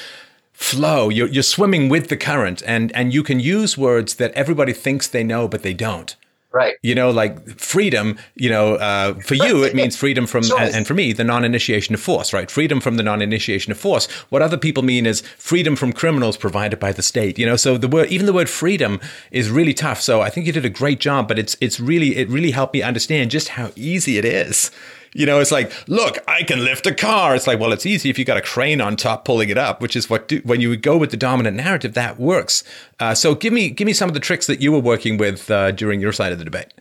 flow. 0.58 1.08
You're, 1.10 1.28
you're 1.28 1.44
swimming 1.44 1.88
with 1.88 2.10
the 2.10 2.18
current, 2.18 2.64
and 2.66 2.92
and 2.96 3.14
you 3.14 3.22
can 3.22 3.40
use 3.40 3.78
words 3.78 4.16
that 4.16 4.34
everybody 4.34 4.74
thinks 4.74 5.08
they 5.08 5.24
know, 5.24 5.48
but 5.48 5.62
they 5.62 5.74
don't. 5.74 6.16
Right. 6.52 6.76
You 6.82 6.96
know, 6.96 7.12
like 7.12 7.60
freedom, 7.60 8.18
you 8.36 8.50
know, 8.50 8.76
uh, 8.76 9.14
for 9.16 9.36
you, 9.36 9.64
it 9.64 9.76
means 9.76 9.96
freedom 9.96 10.26
from, 10.26 10.44
and, 10.58 10.74
and, 10.74 10.88
for 10.88 10.96
me, 10.96 11.14
the 11.14 11.26
non 11.26 11.46
initiation 11.46 11.94
of 11.94 12.02
force, 12.02 12.34
right? 12.34 12.50
Freedom 12.50 12.80
from 12.80 12.96
the 12.96 13.04
non 13.04 13.22
initiation 13.22 13.72
of 13.72 13.78
force. 13.78 14.10
What 14.30 14.42
other 14.42 14.58
people 14.58 14.82
mean 14.82 15.06
is 15.06 15.22
freedom 15.22 15.76
from 15.76 15.94
criminals 15.94 16.36
provided 16.38 16.80
by 16.80 16.94
the 16.94 17.04
state, 17.04 17.38
you 17.38 17.46
know? 17.46 17.58
So 17.58 17.78
the 17.78 17.88
word, 17.88 18.10
even 18.10 18.26
the 18.26 18.34
word 18.34 18.50
freedom 18.50 19.00
is 19.30 19.52
really 19.52 19.74
tough. 19.74 20.02
So 20.02 20.22
I 20.22 20.32
think 20.32 20.48
you 20.48 20.54
did 20.54 20.66
a 20.66 20.70
great 20.70 21.00
job, 21.00 21.28
but 21.28 21.38
it's, 21.38 21.56
it's 21.62 21.80
really, 21.80 22.16
it 22.16 22.28
really 22.30 22.52
helped 22.52 22.74
me 22.74 22.82
understand 22.82 23.30
just 23.30 23.50
how 23.50 23.72
easy 23.76 24.18
it 24.18 24.26
is 24.26 24.72
you 25.18 25.26
know, 25.26 25.40
it's 25.40 25.52
like, 25.52 25.74
look, 25.90 26.20
I 26.28 26.44
can 26.44 26.64
lift 26.64 26.86
a 26.86 26.94
car. 26.94 27.36
It's 27.36 27.48
like, 27.48 27.60
well, 27.60 27.74
it's 27.74 27.88
easy 27.88 28.12
if 28.12 28.20
you 28.20 28.24
got 28.24 28.38
a 28.38 28.42
crane 28.42 28.80
on 28.80 28.96
top 28.96 29.26
pulling 29.26 29.50
it 29.50 29.58
up, 29.58 29.82
which 29.82 29.96
is 29.96 30.08
what 30.12 30.28
do, 30.28 30.42
when 30.44 30.62
you 30.62 30.78
go 30.78 30.96
with 30.96 31.10
the 31.10 31.18
dominant 31.18 31.58
narrative, 31.58 31.96
that 31.96 32.20
works. 32.20 32.64
Uh, 33.00 33.16
so 33.16 33.34
give 33.34 33.52
me 33.52 33.72
give 33.72 33.88
me 33.88 33.94
some 33.94 34.08
of 34.08 34.14
the 34.14 34.20
tricks 34.20 34.46
that 34.46 34.62
you 34.62 34.72
were 34.72 34.80
working 34.80 35.18
with 35.18 35.50
uh, 35.50 35.72
during 35.72 36.00
your 36.00 36.14
side 36.14 36.32
of 36.32 36.38
the 36.38 36.46
debate. 36.46 36.72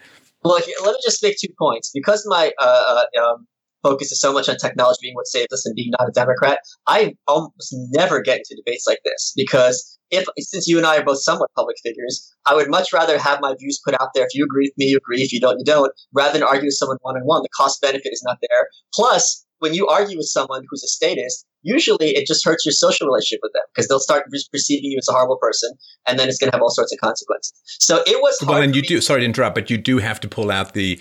Well, 0.44 0.54
let 0.54 0.66
me 0.66 0.98
just 1.02 1.22
make 1.22 1.38
two 1.38 1.52
points 1.58 1.90
because 1.94 2.26
my 2.28 2.52
uh, 2.60 3.04
uh, 3.16 3.22
um, 3.24 3.46
focus 3.86 4.10
is 4.10 4.20
so 4.20 4.32
much 4.32 4.48
on 4.48 4.56
technology 4.56 4.98
being 5.02 5.14
what 5.14 5.26
saved 5.26 5.52
us 5.52 5.64
and 5.64 5.74
being 5.76 5.92
not 5.98 6.08
a 6.08 6.12
Democrat. 6.12 6.58
I 6.86 7.14
almost 7.28 7.74
never 7.90 8.20
get 8.20 8.38
into 8.38 8.56
debates 8.56 8.86
like 8.86 8.98
this 9.04 9.32
because 9.36 9.98
if 10.10 10.26
since 10.38 10.66
you 10.66 10.78
and 10.78 10.86
I 10.86 10.98
are 10.98 11.04
both 11.04 11.22
somewhat 11.22 11.50
public 11.54 11.76
figures, 11.82 12.32
I 12.46 12.54
would 12.54 12.68
much 12.68 12.92
rather 12.92 13.18
have 13.18 13.40
my 13.40 13.54
views 13.58 13.80
put 13.84 13.94
out 14.00 14.10
there. 14.14 14.24
If 14.24 14.34
you 14.34 14.44
agree 14.44 14.66
with 14.66 14.78
me, 14.78 14.86
you 14.86 14.96
agree. 14.96 15.22
If 15.22 15.32
you 15.32 15.40
don't, 15.40 15.58
you 15.58 15.64
don't. 15.64 15.92
Rather 16.12 16.32
than 16.38 16.42
argue 16.42 16.66
with 16.66 16.74
someone 16.74 16.98
one 17.02 17.16
on 17.16 17.22
one, 17.22 17.42
the 17.42 17.48
cost 17.56 17.80
benefit 17.80 18.10
is 18.12 18.22
not 18.24 18.38
there. 18.40 18.68
Plus, 18.94 19.44
when 19.58 19.74
you 19.74 19.86
argue 19.88 20.16
with 20.16 20.26
someone 20.26 20.62
who's 20.68 20.84
a 20.84 20.88
statist, 20.88 21.46
usually 21.62 22.10
it 22.10 22.26
just 22.26 22.44
hurts 22.44 22.64
your 22.64 22.72
social 22.72 23.06
relationship 23.06 23.40
with 23.42 23.52
them 23.52 23.62
because 23.74 23.88
they'll 23.88 24.00
start 24.00 24.24
perceiving 24.52 24.90
you 24.90 24.98
as 24.98 25.08
a 25.08 25.12
horrible 25.12 25.38
person, 25.40 25.72
and 26.06 26.18
then 26.18 26.28
it's 26.28 26.38
going 26.38 26.50
to 26.50 26.56
have 26.56 26.62
all 26.62 26.70
sorts 26.70 26.92
of 26.92 27.00
consequences. 27.00 27.52
So 27.64 28.02
it 28.06 28.20
was. 28.20 28.38
Well, 28.46 28.62
and 28.62 28.76
you 28.76 28.82
do. 28.82 29.00
Sorry 29.00 29.20
to 29.20 29.24
interrupt, 29.24 29.54
but 29.54 29.70
you 29.70 29.78
do 29.78 29.98
have 29.98 30.20
to 30.20 30.28
pull 30.28 30.50
out 30.50 30.74
the. 30.74 31.00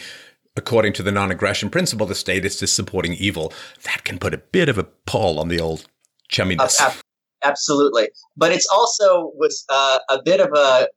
According 0.57 0.93
to 0.93 1.03
the 1.03 1.11
non-aggression 1.11 1.69
principle, 1.69 2.05
the 2.05 2.15
statist 2.15 2.63
is 2.63 2.71
supporting 2.71 3.13
evil. 3.13 3.51
That 3.83 4.03
can 4.03 4.19
put 4.19 4.33
a 4.33 4.37
bit 4.37 4.69
of 4.69 4.77
a 4.77 4.85
pull 5.05 5.39
on 5.39 5.49
the 5.49 5.59
old 5.59 5.85
chumminess. 6.31 6.81
Uh, 6.81 6.93
absolutely. 7.43 8.09
But 8.37 8.51
it's 8.51 8.67
also 8.73 9.31
was 9.35 9.65
uh, 9.69 9.99
a 10.09 10.21
bit 10.23 10.39
of 10.39 10.49
a 10.55 10.87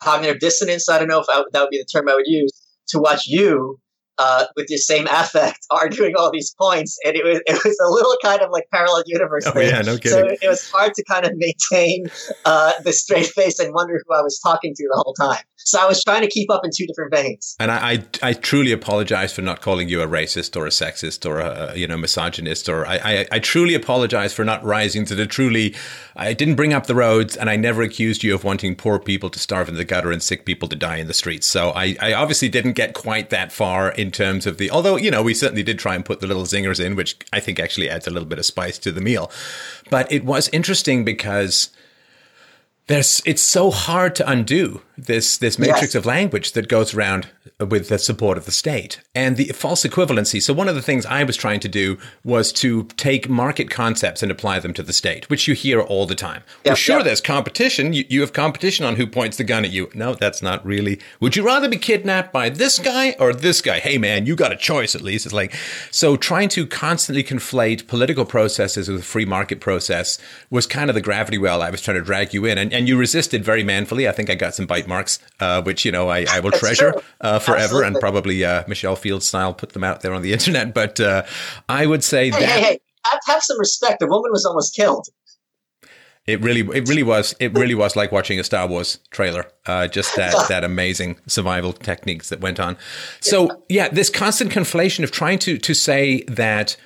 cognitive 0.00 0.38
dissonance. 0.38 0.88
I 0.88 0.98
don't 0.98 1.08
know 1.08 1.20
if 1.20 1.26
I, 1.28 1.44
that 1.52 1.60
would 1.60 1.70
be 1.70 1.78
the 1.78 1.86
term 1.92 2.08
I 2.08 2.14
would 2.14 2.26
use 2.26 2.52
to 2.88 2.98
watch 2.98 3.26
you 3.26 3.80
uh, 4.20 4.44
with 4.54 4.66
the 4.66 4.76
same 4.76 5.06
affect 5.10 5.58
arguing 5.70 6.14
all 6.16 6.30
these 6.30 6.54
points, 6.60 6.98
and 7.04 7.16
it 7.16 7.24
was 7.24 7.40
it 7.46 7.64
was 7.64 7.78
a 7.84 7.90
little 7.90 8.16
kind 8.22 8.42
of 8.42 8.50
like 8.50 8.64
parallel 8.72 9.02
universe. 9.06 9.46
Oh 9.46 9.52
thing. 9.52 9.68
yeah, 9.68 9.80
no 9.80 9.96
kidding. 9.96 10.10
So 10.10 10.36
it 10.42 10.48
was 10.48 10.70
hard 10.70 10.92
to 10.94 11.04
kind 11.04 11.24
of 11.24 11.32
maintain 11.36 12.04
uh, 12.44 12.72
the 12.84 12.92
straight 12.92 13.26
face 13.26 13.58
and 13.58 13.72
wonder 13.72 14.00
who 14.06 14.14
I 14.14 14.20
was 14.20 14.38
talking 14.38 14.74
to 14.74 14.88
the 14.90 15.02
whole 15.02 15.14
time. 15.14 15.42
So 15.64 15.80
I 15.80 15.86
was 15.86 16.02
trying 16.02 16.22
to 16.22 16.28
keep 16.28 16.50
up 16.50 16.64
in 16.64 16.70
two 16.74 16.86
different 16.86 17.14
veins. 17.14 17.54
And 17.60 17.70
I, 17.70 17.92
I, 17.92 18.04
I 18.22 18.32
truly 18.32 18.72
apologize 18.72 19.32
for 19.32 19.42
not 19.42 19.60
calling 19.60 19.88
you 19.88 20.02
a 20.02 20.06
racist 20.06 20.56
or 20.56 20.66
a 20.66 20.70
sexist 20.70 21.28
or 21.28 21.40
a 21.40 21.76
you 21.76 21.86
know 21.86 21.96
misogynist 21.96 22.68
or 22.68 22.86
I, 22.86 22.96
I, 22.96 23.26
I 23.32 23.38
truly 23.38 23.74
apologize 23.74 24.32
for 24.32 24.44
not 24.44 24.64
rising 24.64 25.04
to 25.06 25.14
the 25.14 25.26
truly. 25.26 25.74
I 26.16 26.32
didn't 26.34 26.56
bring 26.56 26.74
up 26.74 26.86
the 26.86 26.94
roads, 26.94 27.36
and 27.36 27.48
I 27.48 27.56
never 27.56 27.82
accused 27.82 28.22
you 28.22 28.34
of 28.34 28.44
wanting 28.44 28.76
poor 28.76 28.98
people 28.98 29.30
to 29.30 29.38
starve 29.38 29.68
in 29.68 29.76
the 29.76 29.84
gutter 29.84 30.10
and 30.10 30.22
sick 30.22 30.44
people 30.44 30.68
to 30.68 30.76
die 30.76 30.96
in 30.96 31.06
the 31.06 31.14
streets. 31.14 31.46
So 31.46 31.70
I, 31.70 31.96
I 32.00 32.12
obviously 32.12 32.48
didn't 32.48 32.72
get 32.72 32.92
quite 32.94 33.30
that 33.30 33.52
far 33.52 33.90
in 33.92 34.10
terms 34.10 34.46
of 34.46 34.58
the. 34.58 34.70
Although 34.70 34.96
you 34.96 35.10
know 35.10 35.22
we 35.22 35.34
certainly 35.34 35.62
did 35.62 35.78
try 35.78 35.94
and 35.94 36.04
put 36.04 36.20
the 36.20 36.26
little 36.26 36.44
zingers 36.44 36.84
in, 36.84 36.96
which 36.96 37.16
I 37.32 37.40
think 37.40 37.60
actually 37.60 37.88
adds 37.88 38.06
a 38.06 38.10
little 38.10 38.28
bit 38.28 38.38
of 38.38 38.46
spice 38.46 38.78
to 38.78 38.92
the 38.92 39.00
meal. 39.00 39.30
But 39.90 40.10
it 40.10 40.24
was 40.24 40.48
interesting 40.48 41.04
because 41.04 41.70
there's 42.90 43.22
it's 43.24 43.42
so 43.42 43.70
hard 43.70 44.16
to 44.16 44.28
undo 44.28 44.82
this 44.98 45.38
this 45.38 45.58
matrix 45.58 45.82
yes. 45.82 45.94
of 45.94 46.06
language 46.06 46.52
that 46.52 46.68
goes 46.68 46.92
around 46.92 47.28
with 47.58 47.88
the 47.88 47.98
support 47.98 48.36
of 48.36 48.44
the 48.44 48.52
state 48.52 49.00
and 49.14 49.36
the 49.36 49.46
false 49.46 49.84
equivalency. 49.84 50.42
So 50.42 50.52
one 50.52 50.68
of 50.68 50.74
the 50.74 50.82
things 50.82 51.06
I 51.06 51.24
was 51.24 51.36
trying 51.36 51.60
to 51.60 51.68
do 51.68 51.98
was 52.24 52.52
to 52.54 52.84
take 52.96 53.28
market 53.28 53.70
concepts 53.70 54.22
and 54.22 54.30
apply 54.30 54.60
them 54.60 54.72
to 54.74 54.82
the 54.82 54.92
state, 54.92 55.28
which 55.30 55.48
you 55.48 55.54
hear 55.54 55.80
all 55.80 56.06
the 56.06 56.14
time. 56.14 56.42
Yep, 56.64 56.66
well, 56.66 56.74
sure, 56.74 56.96
yep. 56.96 57.04
there's 57.06 57.20
competition. 57.20 57.92
You, 57.92 58.04
you 58.08 58.20
have 58.20 58.32
competition 58.32 58.84
on 58.84 58.96
who 58.96 59.06
points 59.06 59.36
the 59.36 59.44
gun 59.44 59.64
at 59.64 59.70
you. 59.70 59.90
No, 59.94 60.14
that's 60.14 60.42
not 60.42 60.64
really. 60.64 61.00
Would 61.20 61.36
you 61.36 61.44
rather 61.44 61.68
be 61.68 61.76
kidnapped 61.76 62.32
by 62.32 62.50
this 62.50 62.78
guy 62.78 63.16
or 63.18 63.32
this 63.32 63.60
guy? 63.60 63.80
Hey, 63.80 63.98
man, 63.98 64.26
you 64.26 64.36
got 64.36 64.52
a 64.52 64.56
choice 64.56 64.94
at 64.94 65.02
least. 65.02 65.26
It's 65.26 65.34
like 65.34 65.54
so 65.90 66.16
trying 66.16 66.48
to 66.50 66.66
constantly 66.66 67.24
conflate 67.24 67.86
political 67.86 68.24
processes 68.24 68.88
with 68.88 69.04
free 69.04 69.24
market 69.24 69.60
process 69.60 70.18
was 70.50 70.66
kind 70.66 70.90
of 70.90 70.94
the 70.94 71.00
gravity 71.00 71.38
well 71.38 71.62
I 71.62 71.70
was 71.70 71.80
trying 71.80 71.96
to 71.96 72.04
drag 72.04 72.32
you 72.32 72.44
in, 72.44 72.58
and, 72.58 72.72
and 72.72 72.88
you 72.88 72.96
resisted 72.96 73.44
very 73.44 73.64
manfully. 73.64 74.08
I 74.08 74.12
think 74.12 74.30
I 74.30 74.34
got 74.34 74.54
some 74.54 74.66
bite 74.66 74.86
marks, 74.86 75.18
uh, 75.40 75.62
which 75.62 75.84
you 75.84 75.92
know 75.92 76.08
I, 76.08 76.26
I 76.30 76.40
will 76.40 76.52
treasure 76.52 76.94
uh, 77.20 77.38
forever, 77.40 77.62
Absolutely. 77.62 77.86
and 77.88 77.96
probably 78.00 78.44
uh, 78.44 78.64
Michelle 78.68 78.96
Field 78.96 79.22
style 79.22 79.52
put 79.54 79.70
them 79.72 79.82
out 79.84 80.02
there 80.02 80.14
on 80.14 80.22
the 80.22 80.32
internet. 80.38 80.72
But 80.74 81.00
uh, 81.00 81.24
I 81.68 81.86
would 81.86 82.04
say 82.04 82.30
Hey, 82.30 82.40
that 82.40 82.48
hey, 82.48 82.60
hey! 82.60 82.80
Have, 83.04 83.20
have 83.26 83.42
some 83.42 83.58
respect. 83.58 84.00
The 84.00 84.06
woman 84.06 84.30
was 84.30 84.44
almost 84.44 84.76
killed. 84.76 85.06
it 86.26 86.40
really, 86.42 86.60
it 86.76 86.86
really 86.88 87.02
was, 87.02 87.34
it 87.40 87.52
really 87.54 87.74
was 87.74 87.96
like 87.96 88.12
watching 88.12 88.38
a 88.38 88.44
Star 88.44 88.68
Wars 88.68 88.98
trailer. 89.10 89.46
Uh, 89.66 89.88
just 89.88 90.14
that 90.16 90.34
that 90.48 90.64
amazing 90.64 91.16
survival 91.26 91.72
techniques 91.72 92.28
that 92.28 92.40
went 92.40 92.60
on. 92.60 92.76
So 93.20 93.64
yeah, 93.68 93.88
this 93.88 94.10
constant 94.10 94.52
conflation 94.52 95.02
of 95.02 95.10
trying 95.10 95.38
to 95.40 95.58
to 95.58 95.74
say 95.74 96.22
that 96.28 96.76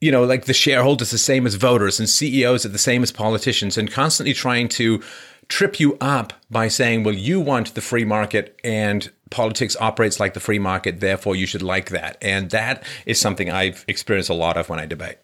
you 0.00 0.12
know, 0.12 0.22
like 0.24 0.44
the 0.44 0.54
shareholders 0.54 1.10
the 1.10 1.18
same 1.18 1.44
as 1.44 1.56
voters 1.56 1.98
and 1.98 2.08
CEOs 2.08 2.64
are 2.64 2.68
the 2.68 2.78
same 2.78 3.02
as 3.02 3.10
politicians, 3.10 3.76
and 3.76 3.90
constantly 3.90 4.32
trying 4.32 4.68
to 4.68 5.02
trip 5.48 5.80
you 5.80 5.96
up 6.00 6.34
by 6.50 6.68
saying, 6.68 7.02
well, 7.02 7.14
you 7.14 7.40
want 7.40 7.74
the 7.74 7.80
free 7.80 8.04
market 8.04 8.58
and 8.62 9.10
politics 9.30 9.76
operates 9.80 10.18
like 10.20 10.34
the 10.34 10.40
free 10.40 10.58
market, 10.58 11.00
therefore 11.00 11.36
you 11.36 11.46
should 11.46 11.62
like 11.62 11.90
that. 11.90 12.16
And 12.22 12.50
that 12.50 12.84
is 13.06 13.20
something 13.20 13.50
I've 13.50 13.84
experienced 13.88 14.30
a 14.30 14.34
lot 14.34 14.56
of 14.56 14.68
when 14.68 14.78
I 14.78 14.86
debate. 14.86 15.18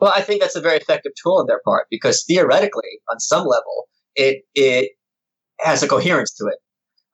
Well, 0.00 0.12
I 0.16 0.22
think 0.22 0.40
that's 0.40 0.56
a 0.56 0.60
very 0.60 0.78
effective 0.78 1.12
tool 1.22 1.38
on 1.38 1.46
their 1.46 1.60
part 1.64 1.86
because 1.90 2.24
theoretically, 2.24 3.00
on 3.12 3.20
some 3.20 3.46
level, 3.46 3.88
it 4.16 4.44
it 4.54 4.92
has 5.60 5.82
a 5.82 5.88
coherence 5.88 6.32
to 6.36 6.46
it, 6.46 6.58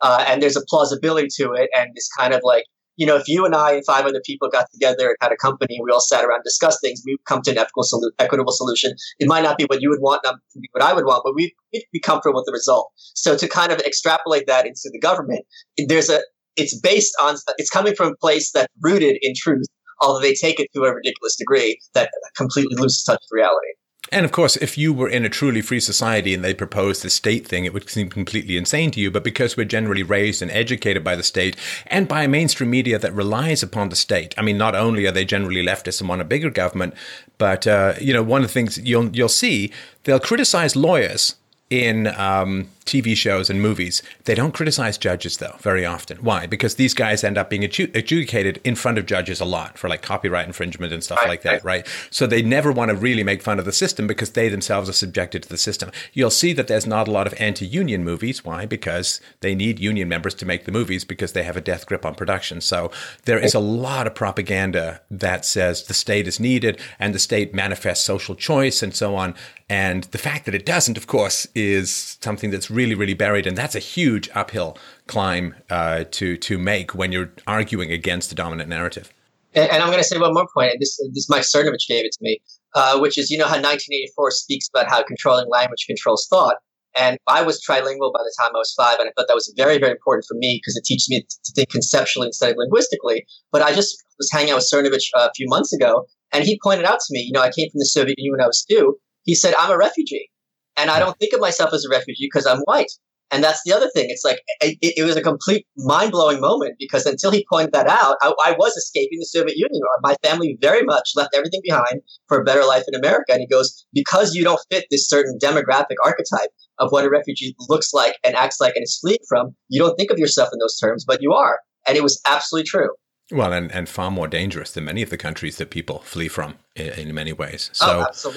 uh, 0.03 0.25
and 0.29 0.41
there's 0.41 0.57
a 0.57 0.65
plausibility 0.69 1.29
to 1.39 1.53
it, 1.53 1.69
and 1.77 1.91
it's 1.97 2.09
kind 2.17 2.33
of 2.33 2.43
like 2.45 2.65
you 2.97 3.07
know, 3.07 3.17
if 3.17 3.29
you 3.29 3.45
and 3.45 3.55
I 3.55 3.73
and 3.73 3.85
five 3.85 4.05
other 4.05 4.23
people 4.25 4.49
got 4.49 4.67
together 4.73 5.09
and 5.09 5.17
had 5.21 5.33
a 5.33 5.37
company, 5.37 5.79
we 5.83 5.91
all 5.91 6.01
sat 6.01 6.25
around 6.25 6.37
and 6.37 6.45
discussed 6.45 6.79
things, 6.83 7.03
we 7.05 7.17
come 7.27 7.43
to 7.43 7.51
an 7.51 7.59
equitable, 7.59 7.85
solu- 7.85 8.13
equitable 8.19 8.53
solution. 8.53 8.95
It 9.19 9.29
might 9.29 9.43
not 9.43 9.59
be 9.59 9.65
what 9.65 9.81
you 9.83 9.91
would 9.91 10.01
want, 10.01 10.23
not 10.25 10.37
be 10.61 10.69
what 10.73 10.83
I 10.83 10.93
would 10.93 11.05
want, 11.05 11.23
but 11.25 11.35
we'd, 11.35 11.53
we'd 11.73 11.85
be 11.93 12.01
comfortable 12.01 12.41
with 12.41 12.47
the 12.47 12.53
result. 12.53 12.91
So 12.97 13.37
to 13.37 13.49
kind 13.49 13.73
of 13.73 13.79
extrapolate 13.81 14.47
that 14.47 14.67
into 14.67 14.91
the 14.93 14.99
government, 14.99 15.45
there's 15.89 16.09
a, 16.09 16.21
it's 16.57 16.79
based 16.81 17.15
on, 17.21 17.37
it's 17.59 17.71
coming 17.71 17.95
from 17.95 18.09
a 18.09 18.17
place 18.17 18.51
that's 18.53 18.73
rooted 18.83 19.19
in 19.21 19.35
truth, 19.37 19.67
although 20.01 20.21
they 20.21 20.35
take 20.35 20.59
it 20.59 20.69
to 20.75 20.85
a 20.85 20.95
ridiculous 20.95 21.37
degree 21.37 21.79
that 21.95 22.11
completely 22.37 22.77
loses 22.77 23.03
touch 23.05 23.21
with 23.31 23.37
reality. 23.39 23.75
And 24.13 24.25
of 24.25 24.33
course, 24.33 24.57
if 24.57 24.79
you 24.79 24.93
were 24.93 25.09
in 25.09 25.25
a 25.25 25.29
truly 25.29 25.61
free 25.61 25.81
society 25.81 26.33
and 26.33 26.45
they 26.45 26.55
proposed 26.55 27.03
the 27.03 27.11
state 27.11 27.47
thing, 27.47 27.65
it 27.65 27.73
would 27.73 27.89
seem 27.89 28.09
completely 28.09 28.57
insane 28.57 28.91
to 28.93 29.01
you. 29.01 29.11
But 29.11 29.25
because 29.25 29.57
we're 29.57 29.65
generally 29.65 30.03
raised 30.03 30.43
and 30.43 30.51
educated 30.51 31.03
by 31.03 31.17
the 31.17 31.23
state 31.23 31.57
and 31.89 32.07
by 32.07 32.25
a 32.25 32.29
mainstream 32.29 32.71
media 32.71 32.99
that 32.99 33.15
relies 33.15 33.63
upon 33.63 33.89
the 33.89 33.97
state, 33.97 34.35
I 34.39 34.43
mean, 34.43 34.59
not 34.59 34.75
only 34.75 35.07
are 35.07 35.13
they 35.13 35.25
generally 35.25 35.65
leftists 35.65 36.01
and 36.01 36.09
want 36.09 36.21
a 36.21 36.25
bigger 36.25 36.51
government, 36.51 36.95
but 37.39 37.67
uh, 37.67 37.95
you 38.01 38.13
know, 38.13 38.23
one 38.23 38.43
of 38.43 38.49
the 38.49 38.53
things 38.53 38.79
you'll 38.79 39.15
you'll 39.15 39.29
see, 39.29 39.73
they'll 40.05 40.21
criticize 40.21 40.77
lawyers 40.77 41.35
in 41.69 42.07
um, 42.07 42.69
TV 42.85 43.17
shows 43.17 43.51
and 43.51 43.61
movies. 43.61 44.03
They 44.25 44.37
don't 44.37 44.55
criticize 44.55 44.97
judges, 44.97 45.39
though, 45.39 45.57
very 45.59 45.85
often. 45.85 46.19
Why? 46.19 46.47
Because 46.47 46.77
these 46.77 46.95
guys 46.95 47.25
end 47.25 47.37
up 47.37 47.51
being 47.51 47.65
adjudicated 47.65 48.61
in 48.63 48.77
front 48.77 48.99
of 48.99 49.07
judges 49.07 49.41
a 49.41 49.45
lot 49.45 49.77
for 49.77 49.89
like 49.89 50.03
copyright 50.03 50.47
infringement 50.47 50.93
and 50.93 51.03
stuff 51.03 51.19
like 51.27 51.43
that, 51.43 51.65
right. 51.65 51.85
right? 51.85 51.87
So 52.11 52.27
they 52.27 52.43
never 52.43 52.71
want 52.71 52.91
to 52.91 52.97
really 52.97 53.25
make 53.25 53.43
fun 53.43 53.59
of 53.59 53.65
the 53.65 53.73
system 53.73 54.07
because 54.07 54.31
they 54.31 54.49
themselves 54.49 54.89
are 54.89 54.95
subjected 54.95 55.43
to 55.43 55.49
the 55.49 55.59
system. 55.59 55.91
You'll 56.13 56.31
see 56.31 56.53
that 56.53 56.69
there's 56.69 56.87
not 56.87 57.09
a 57.09 57.11
lot 57.11 57.27
of 57.27 57.35
anti 57.41 57.67
union 57.67 58.05
movies. 58.05 58.45
Why? 58.45 58.65
Because 58.65 59.21
they 59.41 59.57
need 59.57 59.81
union 59.81 60.09
members 60.09 60.35
to 60.35 60.47
make 60.47 60.65
the 60.65 60.73
movies 60.73 61.05
because 61.05 61.33
they 61.33 61.43
have 61.43 61.57
a 61.57 61.61
death 61.61 61.87
grip 61.87 62.07
on 62.07 62.15
production. 62.15 62.61
So 62.61 62.93
there 63.25 63.39
is 63.39 63.55
a 63.55 63.61
lot 63.61 64.07
of 64.07 64.15
propaganda 64.15 65.01
that 65.11 65.45
says 65.45 65.83
the 65.83 65.95
state 65.95 66.29
is 66.29 66.39
needed 66.39 66.81
and 67.01 67.13
the 67.13 67.19
state 67.19 67.53
manifests 67.53 68.05
social 68.05 68.37
choice 68.37 68.81
and 68.81 68.95
so 68.95 69.17
on. 69.17 69.35
And 69.69 70.05
the 70.05 70.19
fact 70.19 70.45
that 70.45 70.55
it 70.55 70.65
doesn't, 70.65 70.97
of 70.97 71.09
course, 71.09 71.49
is 71.57 72.19
something 72.21 72.51
that's 72.51 72.71
really, 72.71 72.95
really 72.95 73.15
buried, 73.15 73.47
and 73.47 73.57
that's 73.57 73.75
a 73.75 73.81
huge 73.81 74.29
uphill 74.35 74.77
climb 75.07 75.55
uh, 75.71 76.05
to 76.13 76.37
to 76.37 76.59
make 76.59 76.95
when 76.95 77.11
you're 77.11 77.33
arguing 77.47 77.91
against 77.91 78.29
the 78.29 78.35
dominant 78.35 78.69
narrative. 78.69 79.13
And, 79.55 79.71
and 79.71 79.83
I'm 79.83 79.89
going 79.89 79.99
to 79.99 80.05
say 80.05 80.19
one 80.19 80.35
more 80.35 80.47
point. 80.55 80.75
This 80.79 81.01
this 81.15 81.29
Mike 81.31 81.43
Cernovich 81.43 81.89
gave 81.89 82.05
it 82.05 82.13
to 82.13 82.19
me, 82.21 82.39
uh, 82.75 82.99
which 82.99 83.17
is 83.19 83.31
you 83.31 83.39
know 83.39 83.47
how 83.47 83.57
1984 83.57 84.31
speaks 84.33 84.69
about 84.69 84.89
how 84.89 85.03
controlling 85.03 85.49
language 85.49 85.85
controls 85.87 86.27
thought. 86.29 86.57
And 86.95 87.19
I 87.27 87.43
was 87.43 87.61
trilingual 87.63 88.13
by 88.13 88.23
the 88.25 88.35
time 88.41 88.53
I 88.55 88.59
was 88.59 88.73
five, 88.77 88.99
and 89.01 89.09
I 89.09 89.13
thought 89.17 89.29
that 89.29 89.35
was 89.35 89.53
very, 89.57 89.79
very 89.79 89.93
important 89.93 90.25
for 90.27 90.35
me 90.35 90.61
because 90.63 90.77
it 90.77 90.85
teaches 90.85 91.09
me 91.11 91.23
to 91.23 91.53
think 91.55 91.71
conceptually 91.71 92.27
instead 92.29 92.51
of 92.51 92.57
linguistically. 92.59 93.27
But 93.51 93.63
I 93.63 93.75
just 93.75 94.03
was 94.19 94.31
hanging 94.31 94.53
out 94.53 94.57
with 94.57 94.69
Cernovich 94.73 95.09
uh, 95.15 95.29
a 95.29 95.33
few 95.35 95.47
months 95.49 95.73
ago, 95.73 96.07
and 96.33 96.45
he 96.45 96.59
pointed 96.63 96.85
out 96.87 97.01
to 97.01 97.07
me, 97.11 97.21
you 97.21 97.33
know, 97.33 97.43
I 97.43 97.51
came 97.51 97.71
from 97.71 97.79
the 97.79 97.87
Soviet 97.87 98.19
Union 98.19 98.33
when 98.33 98.45
I 98.45 98.47
was 98.47 98.65
two. 98.69 98.99
He 99.25 99.35
said, 99.35 99.55
I'm 99.59 99.71
a 99.71 99.77
refugee. 99.77 100.31
And 100.77 100.91
I 100.91 100.99
don't 100.99 101.19
think 101.19 101.33
of 101.33 101.41
myself 101.41 101.73
as 101.73 101.85
a 101.85 101.89
refugee 101.89 102.27
because 102.27 102.47
I'm 102.47 102.61
white. 102.61 102.91
And 103.31 103.43
that's 103.43 103.63
the 103.65 103.73
other 103.73 103.91
thing. 103.91 104.07
It's 104.09 104.25
like 104.25 104.39
it, 104.61 104.79
it 104.81 105.05
was 105.05 105.17
a 105.17 105.21
complete 105.21 105.67
mind 105.77 106.13
blowing 106.13 106.41
moment 106.41 106.77
because 106.79 107.07
until 107.07 107.33
he 107.33 107.45
pointed 107.51 107.73
that 107.73 107.89
out, 107.89 108.17
I, 108.23 108.33
I, 108.45 108.53
was 108.53 108.77
escaping 108.77 109.19
the 109.19 109.27
Soviet 109.27 109.57
Union. 109.57 109.83
Uh, 109.83 110.01
my 110.01 110.15
family 110.23 110.57
very 110.61 110.85
much 110.85 111.11
left 111.17 111.35
everything 111.35 111.61
behind 111.65 112.03
for 112.29 112.41
a 112.41 112.45
better 112.45 112.65
life 112.65 112.85
in 112.87 112.95
America. 112.95 113.33
And 113.33 113.41
he 113.41 113.49
goes, 113.49 113.85
because 113.93 114.35
you 114.35 114.45
don't 114.45 114.61
fit 114.71 114.87
this 114.93 115.09
certain 115.09 115.39
demographic 115.43 115.97
archetype 116.05 116.51
of 116.79 116.93
what 116.93 117.05
a 117.05 117.11
refugee 117.11 117.57
looks 117.69 117.93
like 117.93 118.15
and 118.23 118.37
acts 118.37 118.61
like 118.61 118.77
and 118.77 118.85
is 118.85 118.99
fleeing 119.01 119.19
from, 119.29 119.57
you 119.69 119.81
don't 119.81 119.97
think 119.97 120.13
of 120.13 120.19
yourself 120.19 120.51
in 120.53 120.61
those 120.61 120.79
terms, 120.79 121.05
but 121.05 121.21
you 121.21 121.33
are. 121.33 121.59
And 121.89 121.97
it 121.97 122.05
was 122.05 122.21
absolutely 122.29 122.69
true. 122.69 122.91
Well, 123.33 123.53
and, 123.53 123.73
and 123.73 123.89
far 123.89 124.13
more 124.13 124.29
dangerous 124.29 124.71
than 124.71 124.85
many 124.85 125.03
of 125.03 125.11
the 125.11 125.17
countries 125.17 125.57
that 125.57 125.71
people 125.71 125.99
flee 126.01 126.29
from 126.29 126.55
in, 126.77 126.91
in 126.91 127.15
many 127.15 127.33
ways. 127.33 127.71
Oh, 127.81 128.07
so, 128.13 128.31
oh, 128.31 128.37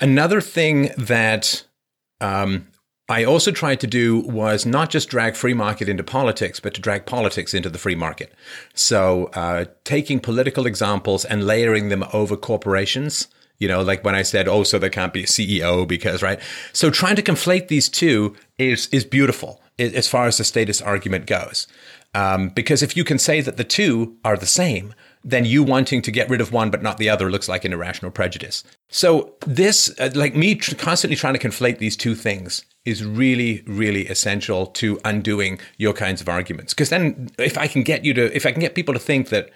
another 0.00 0.40
thing 0.40 0.92
that 0.96 1.64
um, 2.20 2.66
I 3.08 3.24
also 3.24 3.50
tried 3.50 3.80
to 3.80 3.86
do 3.86 4.20
was 4.20 4.66
not 4.66 4.90
just 4.90 5.08
drag 5.08 5.34
free 5.34 5.54
market 5.54 5.88
into 5.88 6.04
politics, 6.04 6.60
but 6.60 6.74
to 6.74 6.80
drag 6.80 7.06
politics 7.06 7.54
into 7.54 7.70
the 7.70 7.78
free 7.78 7.94
market. 7.94 8.34
So, 8.74 9.30
uh, 9.34 9.64
taking 9.84 10.20
political 10.20 10.66
examples 10.66 11.24
and 11.24 11.46
layering 11.46 11.88
them 11.88 12.04
over 12.12 12.36
corporations. 12.36 13.28
You 13.58 13.66
know, 13.66 13.82
like 13.82 14.04
when 14.04 14.14
I 14.14 14.22
said, 14.22 14.46
"Oh, 14.46 14.62
so 14.62 14.78
there 14.78 14.90
can't 14.90 15.12
be 15.12 15.24
a 15.24 15.26
CEO 15.26 15.88
because," 15.88 16.22
right? 16.22 16.38
So, 16.72 16.90
trying 16.90 17.16
to 17.16 17.22
conflate 17.22 17.68
these 17.68 17.88
two 17.88 18.36
is 18.58 18.88
is 18.92 19.04
beautiful 19.04 19.62
as 19.78 20.08
far 20.08 20.26
as 20.26 20.36
the 20.36 20.44
status 20.44 20.82
argument 20.82 21.26
goes, 21.26 21.66
um, 22.14 22.48
because 22.50 22.82
if 22.82 22.96
you 22.96 23.04
can 23.04 23.18
say 23.18 23.40
that 23.40 23.56
the 23.56 23.64
two 23.64 24.16
are 24.24 24.36
the 24.36 24.46
same, 24.46 24.94
then 25.24 25.44
you 25.44 25.62
wanting 25.62 26.02
to 26.02 26.10
get 26.10 26.28
rid 26.30 26.40
of 26.40 26.52
one 26.52 26.70
but 26.70 26.82
not 26.82 26.98
the 26.98 27.08
other 27.08 27.30
looks 27.30 27.48
like 27.48 27.64
an 27.64 27.72
irrational 27.72 28.10
prejudice. 28.10 28.64
So 28.88 29.34
this, 29.46 29.94
uh, 29.98 30.10
like 30.14 30.34
me, 30.34 30.54
tr- 30.54 30.74
constantly 30.74 31.16
trying 31.16 31.34
to 31.34 31.40
conflate 31.40 31.78
these 31.78 31.96
two 31.96 32.14
things 32.14 32.64
is 32.84 33.04
really, 33.04 33.62
really 33.66 34.06
essential 34.08 34.66
to 34.66 34.98
undoing 35.04 35.60
your 35.76 35.92
kinds 35.92 36.20
of 36.20 36.28
arguments. 36.28 36.72
Because 36.72 36.90
then, 36.90 37.30
if 37.38 37.58
I 37.58 37.66
can 37.66 37.82
get 37.82 38.04
you 38.04 38.14
to, 38.14 38.34
if 38.34 38.46
I 38.46 38.52
can 38.52 38.60
get 38.60 38.74
people 38.74 38.94
to 38.94 39.00
think 39.00 39.28
that 39.28 39.50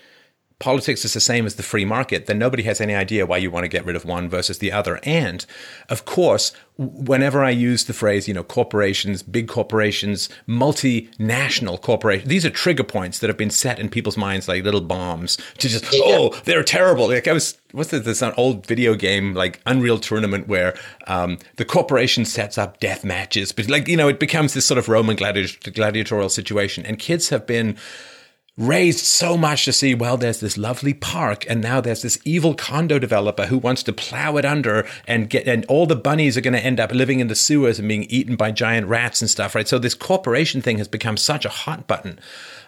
politics 0.63 1.05
is 1.05 1.13
the 1.13 1.21
same 1.21 1.45
as 1.45 1.57
the 1.57 1.63
free 1.63 1.85
market, 1.85 2.27
then 2.27 2.39
nobody 2.39 2.63
has 2.63 2.81
any 2.81 2.95
idea 2.95 3.27
why 3.27 3.37
you 3.37 3.51
want 3.51 3.65
to 3.65 3.69
get 3.69 3.85
rid 3.85 3.97
of 3.97 4.05
one 4.05 4.29
versus 4.29 4.59
the 4.59 4.71
other. 4.71 5.01
And 5.03 5.45
of 5.89 6.05
course, 6.05 6.53
whenever 6.79 7.43
I 7.45 7.51
use 7.51 7.85
the 7.85 7.93
phrase, 7.93 8.29
you 8.29 8.35
know, 8.35 8.45
corporations, 8.45 9.25
big 9.25 9.49
corporations, 9.49 10.29
multinational 10.47 11.81
corporations, 11.81 12.29
these 12.29 12.47
are 12.47 12.51
trigger 12.51 12.85
points 12.85 13.19
that 13.19 13.27
have 13.27 13.37
been 13.37 13.51
set 13.51 13.81
in 13.81 13.89
people's 13.89 14.17
minds 14.17 14.47
like 14.47 14.63
little 14.63 14.81
bombs 14.81 15.37
to 15.59 15.69
just, 15.69 15.85
oh, 15.95 16.33
they're 16.45 16.63
terrible. 16.63 17.09
Like 17.09 17.27
I 17.27 17.33
was, 17.33 17.59
what's 17.73 17.91
this, 17.91 18.05
this 18.05 18.23
old 18.37 18.65
video 18.65 18.95
game, 18.95 19.35
like 19.35 19.61
Unreal 19.67 19.99
Tournament, 19.99 20.47
where 20.47 20.75
um, 21.09 21.39
the 21.57 21.65
corporation 21.65 22.25
sets 22.25 22.57
up 22.57 22.79
death 22.79 23.05
matches, 23.05 23.51
but 23.51 23.69
like, 23.69 23.89
you 23.89 23.97
know, 23.97 24.07
it 24.07 24.21
becomes 24.21 24.55
this 24.55 24.65
sort 24.65 24.79
of 24.79 24.89
Roman 24.89 25.17
gladi- 25.17 25.75
gladiatorial 25.75 26.29
situation. 26.29 26.87
And 26.87 27.01
kids 27.01 27.31
have 27.31 27.49
been, 27.49 27.77
raised 28.63 29.05
so 29.05 29.37
much 29.37 29.65
to 29.65 29.73
see, 29.73 29.95
well, 29.95 30.17
there's 30.17 30.41
this 30.41 30.57
lovely 30.57 30.95
park, 30.95 31.45
and 31.49 31.61
now 31.61 31.81
there's 31.81 32.03
this 32.03 32.19
evil 32.25 32.55
condo 32.55 32.99
developer 32.99 33.47
who 33.47 33.59
wants 33.59 33.83
to 33.83 33.93
plow 33.93 34.37
it 34.37 34.45
under 34.45 34.87
and 35.07 35.29
get, 35.29 35.49
and 35.49 35.65
all 35.67 35.87
the 35.87 35.97
bunnies 35.97 36.37
are 36.37 36.41
going 36.41 36.55
to 36.55 36.65
end 36.65 36.79
up 36.79 36.93
living 36.93 37.21
in 37.21 37.29
the 37.29 37.35
sewers 37.35 37.79
and 37.79 37.89
being 37.89 38.05
eaten 38.05 38.37
by 38.37 38.51
giant 38.51 38.87
rats 38.87 39.21
and 39.21 39.29
stuff, 39.29 39.55
right? 39.55 39.67
So 39.67 39.79
this 39.79 39.95
corporation 39.95 40.63
thing 40.63 40.79
has 40.79 40.89
become 40.89 41.17
such 41.17 41.45
a 41.45 41.51
hot 41.51 41.87
button. 41.87 42.19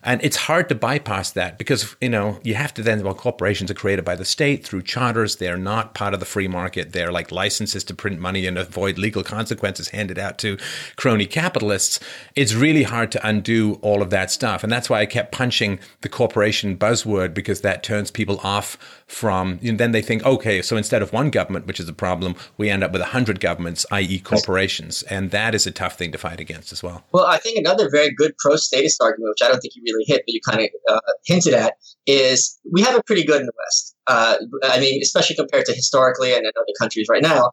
And 0.05 0.23
it's 0.23 0.37
hard 0.37 0.69
to 0.69 0.75
bypass 0.75 1.31
that 1.33 1.59
because, 1.59 1.97
you 2.01 2.11
know, 2.11 2.39
you 2.43 2.55
have 2.55 2.75
to 2.75 2.83
then, 2.83 3.03
well, 3.03 3.15
corporations 3.15 3.71
are 3.71 3.75
created 3.75 4.05
by 4.05 4.15
the 4.15 4.25
state 4.25 4.65
through 4.65 4.83
charters. 4.83 5.37
They're 5.37 5.57
not 5.57 5.95
part 5.95 6.13
of 6.15 6.21
the 6.21 6.27
free 6.27 6.47
market. 6.47 6.93
They're 6.93 7.11
like 7.11 7.33
licenses 7.33 7.83
to 7.85 7.95
print 7.95 8.21
money 8.21 8.47
and 8.47 8.59
avoid 8.59 8.99
legal 8.99 9.23
consequences 9.23 9.89
handed 9.89 10.19
out 10.19 10.39
to 10.39 10.59
crony 10.97 11.27
capitalists. 11.27 12.01
It's 12.37 12.55
really 12.55 12.83
hard 12.83 13.11
to 13.13 13.27
undo 13.27 13.79
all 13.81 14.03
of 14.03 14.11
that 14.11 14.31
stuff. 14.31 14.63
And 14.63 14.71
that's 14.71 14.91
why 14.91 15.01
I 15.01 15.07
kept 15.07 15.33
punching 15.33 15.81
the 16.03 16.09
corporation 16.09 16.77
buzzword 16.77 17.33
because 17.33 17.63
that 17.63 17.83
turns 17.83 18.11
people 18.11 18.39
off 18.45 18.77
from, 19.07 19.59
and 19.63 19.79
then 19.79 19.93
they 19.93 20.03
think, 20.03 20.25
okay, 20.25 20.63
so 20.63 20.77
instead 20.77 21.03
of 21.03 21.13
one 21.13 21.31
government, 21.31 21.67
which 21.67 21.79
is 21.79 21.89
a 21.89 21.93
problem, 21.93 22.35
we 22.57 22.71
end 22.71 22.83
up 22.83 22.93
with 22.93 23.01
a 23.01 23.07
hundred 23.07 23.39
governments, 23.41 23.87
i.e., 23.91 24.19
corporations. 24.19 25.03
And 25.05 25.31
that 25.31 25.55
is 25.55 25.67
a 25.67 25.71
tough 25.71 25.97
thing 25.97 26.13
to 26.13 26.19
fight 26.19 26.41
against 26.41 26.73
as 26.73 26.83
well. 26.83 27.05
Well, 27.13 27.27
I 27.27 27.39
think 27.39 27.59
another 27.59 27.89
very 27.91 28.11
good 28.11 28.37
pro 28.39 28.57
statist 28.57 29.01
argument, 29.03 29.31
which 29.31 29.47
I 29.47 29.51
don't 29.51 29.61
think 29.61 29.77
you 29.77 29.83
really 29.85 29.94
hit, 30.07 30.23
but 30.27 30.33
you 30.33 30.41
kind 30.49 30.61
of 30.61 30.69
uh, 30.89 31.13
hinted 31.25 31.55
at, 31.55 31.75
is 32.07 32.59
we 32.73 32.83
have 32.83 32.95
it 32.95 33.07
pretty 33.07 33.25
good 33.25 33.41
in 33.41 33.47
the 33.47 33.53
West. 33.59 33.95
Uh, 34.07 34.37
I 34.65 34.81
mean, 34.81 35.01
especially 35.03 35.37
compared 35.37 35.67
to 35.67 35.73
historically 35.73 36.33
and 36.33 36.45
in 36.45 36.53
other 36.57 36.73
countries 36.79 37.07
right 37.11 37.23
now. 37.23 37.51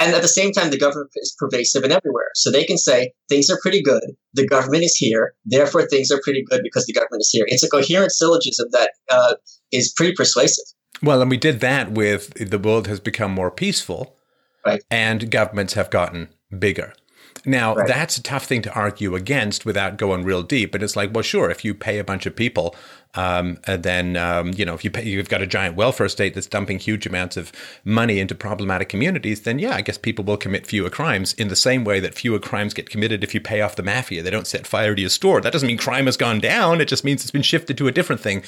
and 0.00 0.14
at 0.14 0.22
the 0.22 0.28
same 0.28 0.52
time, 0.52 0.70
the 0.70 0.78
government 0.78 1.10
is 1.16 1.34
pervasive 1.38 1.82
and 1.82 1.92
everywhere. 1.92 2.30
So 2.34 2.50
they 2.50 2.64
can 2.64 2.78
say 2.78 3.12
things 3.28 3.50
are 3.50 3.58
pretty 3.60 3.82
good. 3.82 4.02
The 4.34 4.46
government 4.46 4.84
is 4.84 4.96
here. 4.96 5.34
Therefore, 5.44 5.86
things 5.86 6.10
are 6.10 6.20
pretty 6.22 6.44
good 6.48 6.60
because 6.62 6.86
the 6.86 6.92
government 6.92 7.20
is 7.20 7.30
here. 7.30 7.44
It's 7.48 7.64
a 7.64 7.68
coherent 7.68 8.12
syllogism 8.12 8.68
that 8.72 8.90
uh, 9.10 9.34
is 9.72 9.92
pretty 9.92 10.14
persuasive. 10.14 10.64
Well, 11.02 11.20
and 11.20 11.30
we 11.30 11.36
did 11.36 11.60
that 11.60 11.90
with 11.92 12.34
the 12.34 12.58
world 12.58 12.86
has 12.86 13.00
become 13.00 13.32
more 13.32 13.50
peaceful, 13.50 14.16
right. 14.64 14.82
and 14.90 15.30
governments 15.30 15.74
have 15.74 15.90
gotten 15.90 16.28
bigger. 16.56 16.94
Now, 17.44 17.74
right. 17.74 17.88
that's 17.88 18.16
a 18.16 18.22
tough 18.22 18.44
thing 18.44 18.62
to 18.62 18.72
argue 18.72 19.14
against 19.14 19.64
without 19.66 19.96
going 19.96 20.24
real 20.24 20.42
deep. 20.42 20.72
But 20.72 20.82
it's 20.82 20.96
like, 20.96 21.12
well, 21.12 21.22
sure, 21.22 21.50
if 21.50 21.64
you 21.64 21.74
pay 21.74 21.98
a 21.98 22.04
bunch 22.04 22.26
of 22.26 22.36
people 22.36 22.74
um, 23.14 23.58
and 23.66 23.82
then 23.82 24.16
um, 24.16 24.52
you 24.56 24.64
know 24.64 24.74
if 24.74 24.84
you 24.84 24.90
pay, 24.90 25.04
you've 25.04 25.28
got 25.28 25.42
a 25.42 25.46
giant 25.46 25.76
welfare 25.76 26.08
state 26.08 26.34
that's 26.34 26.46
dumping 26.46 26.78
huge 26.78 27.06
amounts 27.06 27.36
of 27.36 27.52
money 27.84 28.18
into 28.18 28.34
problematic 28.34 28.88
communities, 28.88 29.42
then 29.42 29.58
yeah, 29.58 29.74
I 29.74 29.82
guess 29.82 29.98
people 29.98 30.24
will 30.24 30.36
commit 30.36 30.66
fewer 30.66 30.90
crimes 30.90 31.34
in 31.34 31.48
the 31.48 31.56
same 31.56 31.84
way 31.84 32.00
that 32.00 32.14
fewer 32.14 32.38
crimes 32.38 32.74
get 32.74 32.88
committed 32.88 33.22
if 33.22 33.34
you 33.34 33.40
pay 33.40 33.60
off 33.60 33.76
the 33.76 33.82
mafia. 33.82 34.22
They 34.22 34.30
don't 34.30 34.46
set 34.46 34.66
fire 34.66 34.94
to 34.94 35.00
your 35.00 35.10
store. 35.10 35.40
That 35.40 35.52
doesn't 35.52 35.66
mean 35.66 35.78
crime 35.78 36.06
has 36.06 36.16
gone 36.16 36.40
down. 36.40 36.80
It 36.80 36.88
just 36.88 37.04
means 37.04 37.22
it's 37.22 37.30
been 37.30 37.42
shifted 37.42 37.76
to 37.78 37.88
a 37.88 37.92
different 37.92 38.20
thing, 38.20 38.42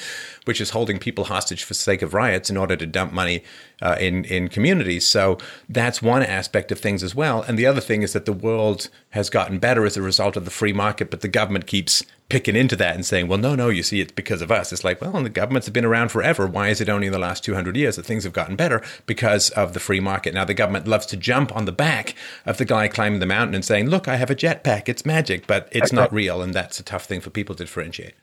which 0.45 0.59
is 0.59 0.71
holding 0.71 0.97
people 0.99 1.25
hostage 1.25 1.63
for 1.63 1.73
the 1.73 1.79
sake 1.79 2.01
of 2.01 2.13
riots 2.13 2.49
in 2.49 2.57
order 2.57 2.75
to 2.75 2.85
dump 2.85 3.13
money 3.13 3.43
uh, 3.81 3.97
in 3.99 4.25
in 4.25 4.47
communities. 4.47 5.07
So 5.07 5.37
that's 5.69 6.01
one 6.01 6.23
aspect 6.23 6.71
of 6.71 6.79
things 6.79 7.03
as 7.03 7.13
well. 7.13 7.43
And 7.43 7.59
the 7.59 7.65
other 7.65 7.81
thing 7.81 8.01
is 8.01 8.13
that 8.13 8.25
the 8.25 8.33
world 8.33 8.89
has 9.11 9.29
gotten 9.29 9.59
better 9.59 9.85
as 9.85 9.97
a 9.97 10.01
result 10.01 10.35
of 10.35 10.45
the 10.45 10.51
free 10.51 10.73
market, 10.73 11.11
but 11.11 11.21
the 11.21 11.27
government 11.27 11.67
keeps 11.67 12.03
picking 12.29 12.55
into 12.55 12.75
that 12.75 12.95
and 12.95 13.05
saying, 13.05 13.27
well, 13.27 13.37
no, 13.37 13.55
no, 13.55 13.69
you 13.69 13.83
see, 13.83 14.01
it's 14.01 14.11
because 14.11 14.41
of 14.41 14.51
us. 14.51 14.73
It's 14.73 14.83
like, 14.83 14.99
well, 14.99 15.11
the 15.21 15.29
governments 15.29 15.67
have 15.67 15.73
been 15.73 15.85
around 15.85 16.09
forever. 16.09 16.47
Why 16.47 16.69
is 16.69 16.81
it 16.81 16.89
only 16.89 17.07
in 17.07 17.13
the 17.13 17.19
last 17.19 17.43
200 17.43 17.75
years 17.75 17.95
that 17.95 18.05
things 18.05 18.23
have 18.23 18.33
gotten 18.33 18.55
better? 18.55 18.81
Because 19.05 19.51
of 19.51 19.73
the 19.73 19.79
free 19.79 19.99
market. 19.99 20.33
Now, 20.33 20.45
the 20.45 20.53
government 20.53 20.87
loves 20.87 21.05
to 21.07 21.17
jump 21.17 21.55
on 21.55 21.65
the 21.65 21.71
back 21.71 22.15
of 22.45 22.57
the 22.57 22.65
guy 22.65 22.87
climbing 22.87 23.19
the 23.19 23.25
mountain 23.25 23.53
and 23.53 23.63
saying, 23.63 23.89
look, 23.89 24.07
I 24.07 24.15
have 24.15 24.31
a 24.31 24.35
jetpack. 24.35 24.89
It's 24.89 25.05
magic, 25.05 25.45
but 25.45 25.69
it's 25.71 25.93
not 25.93 26.11
real. 26.11 26.41
And 26.41 26.53
that's 26.53 26.79
a 26.79 26.83
tough 26.83 27.05
thing 27.05 27.21
for 27.21 27.29
people 27.29 27.53
to 27.55 27.63
differentiate. 27.63 28.15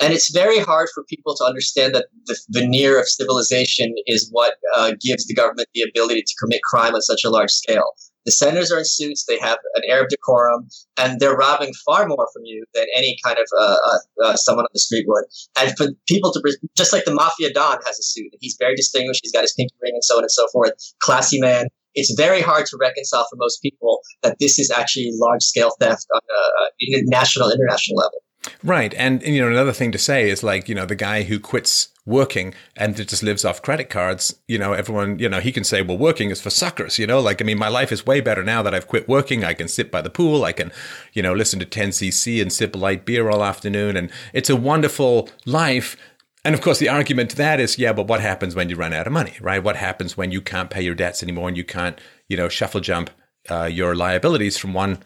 And 0.00 0.12
it's 0.12 0.30
very 0.30 0.60
hard 0.60 0.88
for 0.94 1.04
people 1.04 1.34
to 1.36 1.44
understand 1.44 1.94
that 1.94 2.06
the 2.26 2.38
veneer 2.50 3.00
of 3.00 3.08
civilization 3.08 3.94
is 4.06 4.28
what 4.30 4.54
uh, 4.76 4.92
gives 5.00 5.26
the 5.26 5.34
government 5.34 5.68
the 5.74 5.82
ability 5.82 6.22
to 6.22 6.34
commit 6.40 6.60
crime 6.62 6.94
on 6.94 7.02
such 7.02 7.24
a 7.24 7.30
large 7.30 7.50
scale. 7.50 7.90
The 8.28 8.32
senators 8.32 8.70
are 8.70 8.78
in 8.78 8.84
suits. 8.84 9.24
They 9.24 9.38
have 9.38 9.56
an 9.76 9.84
air 9.88 10.02
of 10.02 10.10
decorum, 10.10 10.68
and 10.98 11.18
they're 11.18 11.34
robbing 11.34 11.72
far 11.86 12.06
more 12.06 12.28
from 12.30 12.42
you 12.44 12.62
than 12.74 12.84
any 12.94 13.16
kind 13.24 13.38
of 13.38 13.46
uh, 13.58 13.76
uh, 13.90 13.98
uh, 14.22 14.36
someone 14.36 14.66
on 14.66 14.70
the 14.74 14.80
street 14.80 15.06
would. 15.08 15.24
And 15.58 15.74
for 15.78 15.86
people 16.06 16.30
to, 16.34 16.58
just 16.76 16.92
like 16.92 17.06
the 17.06 17.14
mafia 17.14 17.54
don 17.54 17.78
has 17.86 17.98
a 17.98 18.02
suit, 18.02 18.30
he's 18.38 18.54
very 18.58 18.76
distinguished. 18.76 19.20
He's 19.22 19.32
got 19.32 19.40
his 19.40 19.54
pinky 19.54 19.74
ring 19.80 19.92
and 19.94 20.04
so 20.04 20.18
on 20.18 20.24
and 20.24 20.30
so 20.30 20.46
forth. 20.52 20.72
Classy 21.00 21.40
man. 21.40 21.68
It's 21.94 22.12
very 22.18 22.42
hard 22.42 22.66
to 22.66 22.76
reconcile 22.78 23.26
for 23.30 23.36
most 23.36 23.62
people 23.62 24.00
that 24.22 24.36
this 24.38 24.58
is 24.58 24.70
actually 24.70 25.10
large 25.14 25.42
scale 25.42 25.70
theft 25.80 26.06
on 26.14 26.20
a, 26.20 27.02
national, 27.06 27.50
international 27.50 27.96
level. 27.96 28.18
Right. 28.62 28.92
And, 28.92 29.22
and, 29.22 29.34
you 29.34 29.40
know, 29.40 29.48
another 29.48 29.72
thing 29.72 29.90
to 29.92 29.98
say 29.98 30.28
is 30.28 30.42
like, 30.42 30.68
you 30.68 30.74
know, 30.74 30.84
the 30.84 30.94
guy 30.94 31.22
who 31.22 31.40
quits 31.40 31.88
working 32.08 32.54
and 32.76 32.98
it 32.98 33.08
just 33.08 33.22
lives 33.22 33.44
off 33.44 33.62
credit 33.62 33.90
cards, 33.90 34.34
you 34.48 34.58
know, 34.58 34.72
everyone, 34.72 35.18
you 35.18 35.28
know, 35.28 35.40
he 35.40 35.52
can 35.52 35.62
say, 35.62 35.82
well, 35.82 35.98
working 35.98 36.30
is 36.30 36.40
for 36.40 36.50
suckers, 36.50 36.98
you 36.98 37.06
know, 37.06 37.20
like, 37.20 37.40
I 37.40 37.44
mean, 37.44 37.58
my 37.58 37.68
life 37.68 37.92
is 37.92 38.06
way 38.06 38.20
better 38.20 38.42
now 38.42 38.62
that 38.62 38.74
I've 38.74 38.88
quit 38.88 39.06
working. 39.08 39.44
I 39.44 39.54
can 39.54 39.68
sit 39.68 39.90
by 39.90 40.00
the 40.00 40.10
pool. 40.10 40.44
I 40.44 40.52
can, 40.52 40.72
you 41.12 41.22
know, 41.22 41.34
listen 41.34 41.60
to 41.60 41.66
10cc 41.66 42.40
and 42.40 42.52
sip 42.52 42.74
a 42.74 42.78
light 42.78 43.04
beer 43.04 43.30
all 43.30 43.44
afternoon. 43.44 43.96
And 43.96 44.10
it's 44.32 44.50
a 44.50 44.56
wonderful 44.56 45.28
life. 45.44 45.96
And 46.44 46.54
of 46.54 46.62
course, 46.62 46.78
the 46.78 46.88
argument 46.88 47.30
to 47.30 47.36
that 47.36 47.60
is, 47.60 47.78
yeah, 47.78 47.92
but 47.92 48.06
what 48.06 48.20
happens 48.20 48.54
when 48.54 48.70
you 48.70 48.76
run 48.76 48.94
out 48.94 49.06
of 49.06 49.12
money, 49.12 49.34
right? 49.40 49.62
What 49.62 49.76
happens 49.76 50.16
when 50.16 50.32
you 50.32 50.40
can't 50.40 50.70
pay 50.70 50.82
your 50.82 50.94
debts 50.94 51.22
anymore 51.22 51.48
and 51.48 51.56
you 51.56 51.64
can't, 51.64 52.00
you 52.28 52.36
know, 52.36 52.48
shuffle 52.48 52.80
jump 52.80 53.10
uh, 53.50 53.64
your 53.64 53.94
liabilities 53.94 54.56
from 54.56 54.72
one 54.72 54.98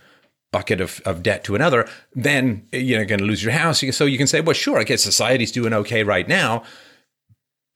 bucket 0.52 0.80
of, 0.80 1.00
of 1.04 1.22
debt 1.22 1.42
to 1.44 1.54
another, 1.54 1.88
then 2.14 2.66
you're 2.72 3.06
going 3.06 3.18
to 3.18 3.24
lose 3.24 3.42
your 3.42 3.52
house. 3.52 3.82
So 3.90 4.04
you 4.04 4.18
can 4.18 4.26
say, 4.26 4.40
well, 4.40 4.54
sure, 4.54 4.78
I 4.78 4.84
guess 4.84 5.02
society's 5.02 5.50
doing 5.50 5.72
okay 5.72 6.04
right 6.04 6.28
now, 6.28 6.62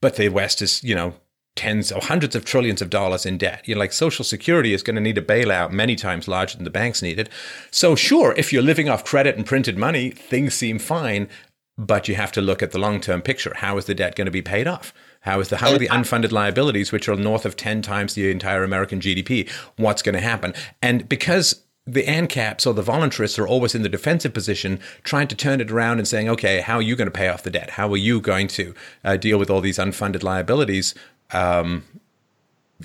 but 0.06 0.14
the 0.14 0.28
West 0.28 0.62
is, 0.62 0.84
you 0.84 0.94
know, 0.94 1.14
tens 1.56 1.90
or 1.90 2.00
hundreds 2.00 2.36
of 2.36 2.44
trillions 2.44 2.80
of 2.80 2.90
dollars 2.90 3.26
in 3.26 3.36
debt. 3.36 3.66
You 3.66 3.74
know, 3.74 3.80
like 3.80 3.92
Social 3.92 4.24
Security 4.24 4.72
is 4.72 4.84
going 4.84 4.94
to 4.94 5.02
need 5.02 5.18
a 5.18 5.20
bailout 5.20 5.72
many 5.72 5.96
times 5.96 6.28
larger 6.28 6.56
than 6.56 6.62
the 6.62 6.70
banks 6.70 7.02
needed. 7.02 7.28
So 7.72 7.96
sure, 7.96 8.32
if 8.36 8.52
you're 8.52 8.62
living 8.62 8.88
off 8.88 9.04
credit 9.04 9.36
and 9.36 9.44
printed 9.44 9.76
money, 9.76 10.10
things 10.10 10.54
seem 10.54 10.78
fine, 10.78 11.28
but 11.76 12.06
you 12.06 12.14
have 12.14 12.30
to 12.30 12.40
look 12.40 12.62
at 12.62 12.70
the 12.70 12.78
long 12.78 13.00
term 13.00 13.20
picture. 13.20 13.52
How 13.56 13.78
is 13.78 13.86
the 13.86 13.96
debt 13.96 14.14
going 14.14 14.26
to 14.26 14.30
be 14.30 14.42
paid 14.42 14.68
off? 14.68 14.94
How 15.22 15.40
is 15.40 15.48
the 15.48 15.56
how 15.56 15.72
are 15.72 15.78
the 15.78 15.88
unfunded 15.88 16.30
liabilities, 16.30 16.92
which 16.92 17.08
are 17.08 17.16
north 17.16 17.44
of 17.44 17.56
ten 17.56 17.82
times 17.82 18.14
the 18.14 18.30
entire 18.30 18.62
American 18.62 19.00
GDP? 19.00 19.50
What's 19.74 20.02
going 20.02 20.14
to 20.14 20.20
happen? 20.20 20.54
And 20.80 21.08
because 21.08 21.64
the 21.86 22.04
ANCAPs 22.04 22.66
or 22.66 22.74
the 22.74 22.82
voluntarists 22.82 23.38
are 23.38 23.46
always 23.46 23.74
in 23.74 23.82
the 23.82 23.88
defensive 23.88 24.34
position, 24.34 24.80
trying 25.04 25.28
to 25.28 25.36
turn 25.36 25.60
it 25.60 25.70
around 25.70 25.98
and 25.98 26.08
saying, 26.08 26.28
okay, 26.28 26.60
how 26.60 26.76
are 26.76 26.82
you 26.82 26.96
going 26.96 27.06
to 27.06 27.12
pay 27.12 27.28
off 27.28 27.44
the 27.44 27.50
debt? 27.50 27.70
How 27.70 27.90
are 27.92 27.96
you 27.96 28.20
going 28.20 28.48
to 28.48 28.74
uh, 29.04 29.16
deal 29.16 29.38
with 29.38 29.50
all 29.50 29.60
these 29.60 29.78
unfunded 29.78 30.22
liabilities? 30.22 30.94
Um, 31.32 31.84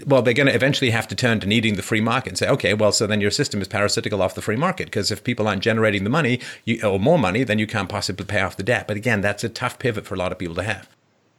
well, 0.06 0.22
they're 0.22 0.34
going 0.34 0.48
to 0.48 0.56
eventually 0.56 0.91
have 0.91 1.07
to 1.10 1.15
turn 1.15 1.40
to 1.41 1.48
needing 1.48 1.76
the 1.76 1.82
free 1.82 1.99
market 1.99 2.30
and 2.30 2.38
say, 2.38 2.48
okay, 2.48 2.73
well, 2.73 2.91
so 2.91 3.07
then 3.07 3.19
your 3.19 3.32
system 3.32 3.60
is 3.61 3.68
parasitical 3.68 4.22
off 4.22 4.36
the 4.36 4.41
free 4.41 4.56
market 4.56 4.86
because 4.86 5.11
if 5.11 5.23
people 5.23 5.48
aren't 5.48 5.64
generating 5.64 6.03
the 6.03 6.10
money 6.10 6.40
you, 6.64 6.82
or 6.82 6.99
more 6.99 7.19
money, 7.19 7.44
then 7.44 7.60
you 7.60 7.68
can't 7.68 7.90
possibly 7.90 8.26
pay 8.26 8.40
off 8.40 8.56
the 8.56 8.64
debt. 8.64 8.88
But 8.88 8.98
again, 8.98 9.22
that's 9.22 9.44
a 9.44 9.49
tough 9.49 9.80
pivot 9.80 10.06
for 10.06 10.15
a 10.15 10.18
lot 10.18 10.32
of 10.32 10.38
people 10.38 10.56
to 10.56 10.64
have. 10.64 10.88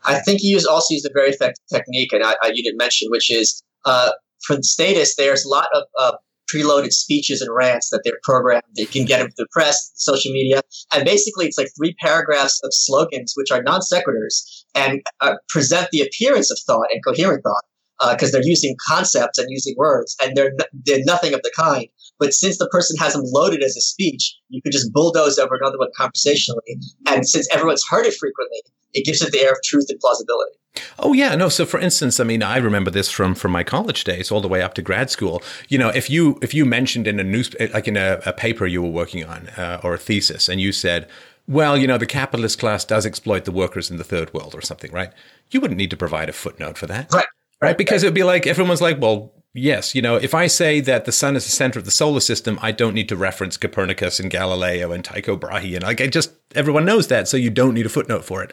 I 0.04 0.18
think 0.18 0.40
you 0.42 0.60
also 0.68 0.94
use 0.94 1.04
a 1.04 1.10
very 1.14 1.30
effective 1.30 1.64
technique, 1.72 2.12
and 2.12 2.24
I, 2.24 2.34
I, 2.42 2.48
you 2.48 2.62
didn't 2.62 2.78
mention, 2.78 3.08
which 3.10 3.30
is 3.30 3.62
uh, 3.84 4.10
for 4.44 4.56
the 4.56 4.64
status, 4.64 5.14
there's 5.14 5.44
a 5.44 5.48
lot 5.48 5.68
of 5.74 5.84
uh, 5.98 6.12
preloaded 6.52 6.92
speeches 6.92 7.40
and 7.40 7.54
rants 7.54 7.90
that 7.90 8.02
they're 8.04 8.20
programmed. 8.22 8.64
They 8.76 8.84
can 8.84 9.04
get 9.04 9.18
them 9.18 9.28
to 9.28 9.34
the 9.36 9.46
press, 9.52 9.92
social 9.94 10.32
media, 10.32 10.60
and 10.94 11.04
basically 11.04 11.46
it's 11.46 11.58
like 11.58 11.68
three 11.76 11.94
paragraphs 12.00 12.60
of 12.64 12.70
slogans 12.72 13.34
which 13.36 13.50
are 13.50 13.62
non 13.62 13.80
sequiturs 13.80 14.64
and 14.74 15.02
uh, 15.20 15.34
present 15.48 15.88
the 15.92 16.00
appearance 16.00 16.50
of 16.50 16.58
thought 16.66 16.86
and 16.92 17.02
coherent 17.04 17.42
thought 17.42 17.64
because 18.10 18.30
uh, 18.30 18.32
they're 18.32 18.46
using 18.46 18.74
concepts 18.88 19.38
and 19.38 19.46
using 19.50 19.74
words, 19.76 20.16
and 20.22 20.36
they're 20.36 20.52
they're 20.84 21.04
nothing 21.04 21.34
of 21.34 21.42
the 21.42 21.52
kind. 21.56 21.86
But 22.22 22.34
since 22.34 22.56
the 22.56 22.68
person 22.68 22.96
has 22.98 23.14
them 23.14 23.22
loaded 23.24 23.64
as 23.64 23.76
a 23.76 23.80
speech, 23.80 24.36
you 24.48 24.62
could 24.62 24.70
just 24.70 24.92
bulldoze 24.92 25.40
over 25.40 25.56
another 25.56 25.76
one 25.76 25.88
conversationally. 25.96 26.78
And 27.08 27.28
since 27.28 27.52
everyone's 27.52 27.82
heard 27.90 28.06
it 28.06 28.14
frequently, 28.14 28.58
it 28.94 29.04
gives 29.04 29.22
it 29.22 29.32
the 29.32 29.40
air 29.40 29.50
of 29.50 29.58
truth 29.64 29.86
and 29.88 29.98
plausibility. 29.98 30.52
Oh 31.00 31.14
yeah, 31.14 31.34
no. 31.34 31.48
So 31.48 31.66
for 31.66 31.80
instance, 31.80 32.20
I 32.20 32.24
mean, 32.24 32.40
I 32.40 32.58
remember 32.58 32.92
this 32.92 33.10
from 33.10 33.34
from 33.34 33.50
my 33.50 33.64
college 33.64 34.04
days, 34.04 34.30
all 34.30 34.40
the 34.40 34.46
way 34.46 34.62
up 34.62 34.74
to 34.74 34.82
grad 34.82 35.10
school. 35.10 35.42
You 35.68 35.78
know, 35.78 35.88
if 35.88 36.08
you 36.08 36.38
if 36.42 36.54
you 36.54 36.64
mentioned 36.64 37.08
in 37.08 37.18
a 37.18 37.24
news 37.24 37.56
like 37.74 37.88
in 37.88 37.96
a, 37.96 38.20
a 38.24 38.32
paper 38.32 38.66
you 38.66 38.80
were 38.82 38.88
working 38.88 39.24
on 39.24 39.48
uh, 39.56 39.80
or 39.82 39.94
a 39.94 39.98
thesis, 39.98 40.48
and 40.48 40.60
you 40.60 40.70
said, 40.70 41.08
well, 41.48 41.76
you 41.76 41.88
know, 41.88 41.98
the 41.98 42.06
capitalist 42.06 42.60
class 42.60 42.84
does 42.84 43.04
exploit 43.04 43.46
the 43.46 43.52
workers 43.52 43.90
in 43.90 43.96
the 43.96 44.04
third 44.04 44.32
world 44.32 44.54
or 44.54 44.60
something, 44.60 44.92
right? 44.92 45.12
You 45.50 45.60
wouldn't 45.60 45.78
need 45.78 45.90
to 45.90 45.96
provide 45.96 46.28
a 46.28 46.32
footnote 46.32 46.78
for 46.78 46.86
that, 46.86 47.12
right? 47.12 47.26
Right? 47.60 47.76
Because 47.76 48.04
it 48.04 48.06
would 48.06 48.14
be 48.14 48.22
like 48.22 48.46
everyone's 48.46 48.80
like, 48.80 49.00
well, 49.00 49.32
yes, 49.54 49.94
you 49.94 50.02
know, 50.02 50.16
if 50.16 50.34
I 50.34 50.46
say 50.46 50.80
that 50.80 51.04
the 51.04 51.12
sun 51.12 51.36
is 51.36 51.44
the 51.44 51.50
center 51.50 51.78
of 51.78 51.84
the 51.84 51.90
solar 51.90 52.20
system, 52.20 52.58
I 52.62 52.72
don't 52.72 52.94
need 52.94 53.08
to 53.10 53.16
reference 53.16 53.56
Copernicus 53.56 54.20
and 54.20 54.30
Galileo 54.30 54.92
and 54.92 55.04
Tycho 55.04 55.36
Brahe, 55.36 55.74
and 55.74 55.82
like 55.82 56.00
I 56.00 56.06
just 56.06 56.32
everyone 56.54 56.84
knows 56.84 57.08
that, 57.08 57.28
so 57.28 57.36
you 57.36 57.50
don't 57.50 57.74
need 57.74 57.86
a 57.86 57.90
footnote 57.90 58.24
for 58.24 58.42
it. 58.42 58.52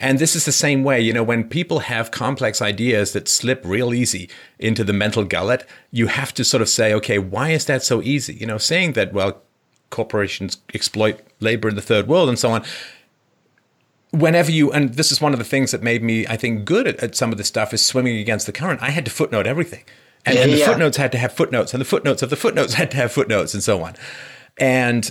And 0.00 0.20
this 0.20 0.36
is 0.36 0.44
the 0.44 0.52
same 0.52 0.84
way, 0.84 1.00
you 1.00 1.12
know, 1.12 1.24
when 1.24 1.48
people 1.48 1.80
have 1.80 2.12
complex 2.12 2.62
ideas 2.62 3.12
that 3.12 3.28
slip 3.28 3.60
real 3.64 3.92
easy 3.92 4.30
into 4.58 4.84
the 4.84 4.92
mental 4.92 5.24
gullet, 5.24 5.66
you 5.90 6.06
have 6.06 6.32
to 6.34 6.44
sort 6.44 6.62
of 6.62 6.68
say, 6.68 6.94
okay, 6.94 7.18
why 7.18 7.50
is 7.50 7.64
that 7.64 7.82
so 7.82 8.00
easy? 8.00 8.34
You 8.34 8.46
know, 8.46 8.58
saying 8.58 8.92
that, 8.92 9.12
well, 9.12 9.42
corporations 9.90 10.58
exploit 10.72 11.20
labor 11.40 11.68
in 11.68 11.74
the 11.74 11.82
third 11.82 12.06
world 12.06 12.28
and 12.28 12.38
so 12.38 12.50
on. 12.50 12.64
Whenever 14.12 14.52
you, 14.52 14.70
and 14.70 14.94
this 14.94 15.10
is 15.10 15.20
one 15.20 15.32
of 15.32 15.38
the 15.38 15.44
things 15.44 15.72
that 15.72 15.82
made 15.82 16.02
me, 16.02 16.26
I 16.28 16.36
think, 16.36 16.64
good 16.64 16.86
at, 16.86 17.02
at 17.02 17.16
some 17.16 17.32
of 17.32 17.38
this 17.38 17.48
stuff 17.48 17.74
is 17.74 17.84
swimming 17.84 18.18
against 18.18 18.46
the 18.46 18.52
current. 18.52 18.80
I 18.80 18.90
had 18.90 19.04
to 19.04 19.10
footnote 19.10 19.48
everything. 19.48 19.84
And, 20.26 20.36
yeah, 20.36 20.42
and 20.42 20.52
the 20.52 20.58
yeah. 20.58 20.66
footnotes 20.66 20.96
had 20.96 21.12
to 21.12 21.18
have 21.18 21.32
footnotes, 21.32 21.72
and 21.72 21.80
the 21.80 21.86
footnotes 21.86 22.22
of 22.22 22.30
the 22.30 22.36
footnotes 22.36 22.74
had 22.80 22.90
to 22.92 22.96
have 22.96 23.12
footnotes, 23.12 23.54
and 23.54 23.62
so 23.62 23.82
on. 23.82 23.94
And 24.58 25.10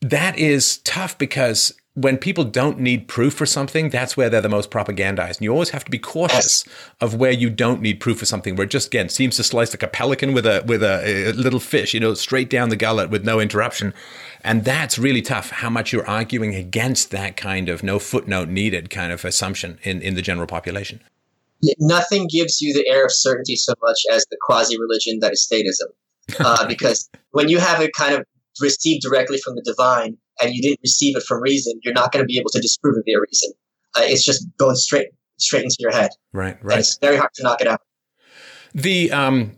that 0.00 0.38
is 0.38 0.78
tough 0.78 1.18
because 1.18 1.72
when 1.96 2.18
people 2.18 2.44
don't 2.44 2.78
need 2.78 3.08
proof 3.08 3.32
for 3.32 3.46
something, 3.46 3.88
that's 3.88 4.18
where 4.18 4.28
they're 4.28 4.42
the 4.42 4.50
most 4.50 4.70
propagandized. 4.70 5.38
And 5.38 5.40
you 5.40 5.50
always 5.50 5.70
have 5.70 5.84
to 5.86 5.90
be 5.90 5.98
cautious 5.98 6.62
of 7.00 7.14
where 7.14 7.32
you 7.32 7.48
don't 7.48 7.80
need 7.80 8.00
proof 8.00 8.18
for 8.18 8.26
something, 8.26 8.54
where 8.54 8.66
it 8.66 8.70
just 8.70 8.88
again 8.88 9.08
seems 9.08 9.36
to 9.36 9.42
slice 9.42 9.72
like 9.72 9.82
a 9.82 9.88
pelican 9.88 10.34
with 10.34 10.44
a 10.44 10.62
with 10.66 10.82
a, 10.82 11.30
a, 11.30 11.32
little 11.32 11.58
fish, 11.58 11.94
you 11.94 12.00
know, 12.00 12.12
straight 12.12 12.50
down 12.50 12.68
the 12.68 12.76
gullet 12.76 13.08
with 13.08 13.24
no 13.24 13.40
interruption. 13.40 13.94
And 14.44 14.62
that's 14.62 14.98
really 14.98 15.22
tough. 15.22 15.50
How 15.50 15.70
much 15.70 15.90
you're 15.90 16.06
arguing 16.06 16.54
against 16.54 17.10
that 17.12 17.38
kind 17.38 17.70
of 17.70 17.82
no 17.82 17.98
footnote 17.98 18.48
needed 18.48 18.90
kind 18.90 19.10
of 19.10 19.24
assumption 19.24 19.78
in, 19.82 20.02
in 20.02 20.14
the 20.14 20.22
general 20.22 20.46
population. 20.46 21.00
Nothing 21.78 22.28
gives 22.30 22.60
you 22.60 22.74
the 22.74 22.88
air 22.88 23.04
of 23.04 23.12
certainty 23.12 23.56
so 23.56 23.74
much 23.82 24.00
as 24.12 24.26
the 24.30 24.36
quasi 24.42 24.78
religion 24.78 25.20
that 25.20 25.32
is 25.32 25.46
statism. 25.50 25.90
Uh, 26.38 26.66
because 26.68 27.08
when 27.30 27.48
you 27.48 27.58
have 27.58 27.80
it 27.80 27.90
kind 27.96 28.14
of 28.14 28.24
received 28.60 29.02
directly 29.02 29.38
from 29.38 29.54
the 29.54 29.62
divine, 29.62 30.16
and 30.40 30.54
you 30.54 30.62
didn't 30.62 30.80
receive 30.82 31.16
it 31.16 31.22
from 31.22 31.40
reason, 31.40 31.78
you're 31.82 31.94
not 31.94 32.12
going 32.12 32.22
to 32.22 32.26
be 32.26 32.38
able 32.38 32.50
to 32.50 32.60
disprove 32.60 32.96
it 32.98 33.04
via 33.06 33.20
reason. 33.20 33.52
Uh, 33.96 34.02
it's 34.04 34.24
just 34.24 34.46
going 34.58 34.76
straight 34.76 35.08
straight 35.38 35.64
into 35.64 35.76
your 35.78 35.92
head. 35.92 36.10
Right, 36.32 36.62
right. 36.62 36.74
And 36.74 36.80
it's 36.80 36.98
very 36.98 37.16
hard 37.16 37.30
to 37.34 37.42
knock 37.42 37.60
it 37.60 37.66
out. 37.66 37.80
The 38.74 39.12
um, 39.12 39.52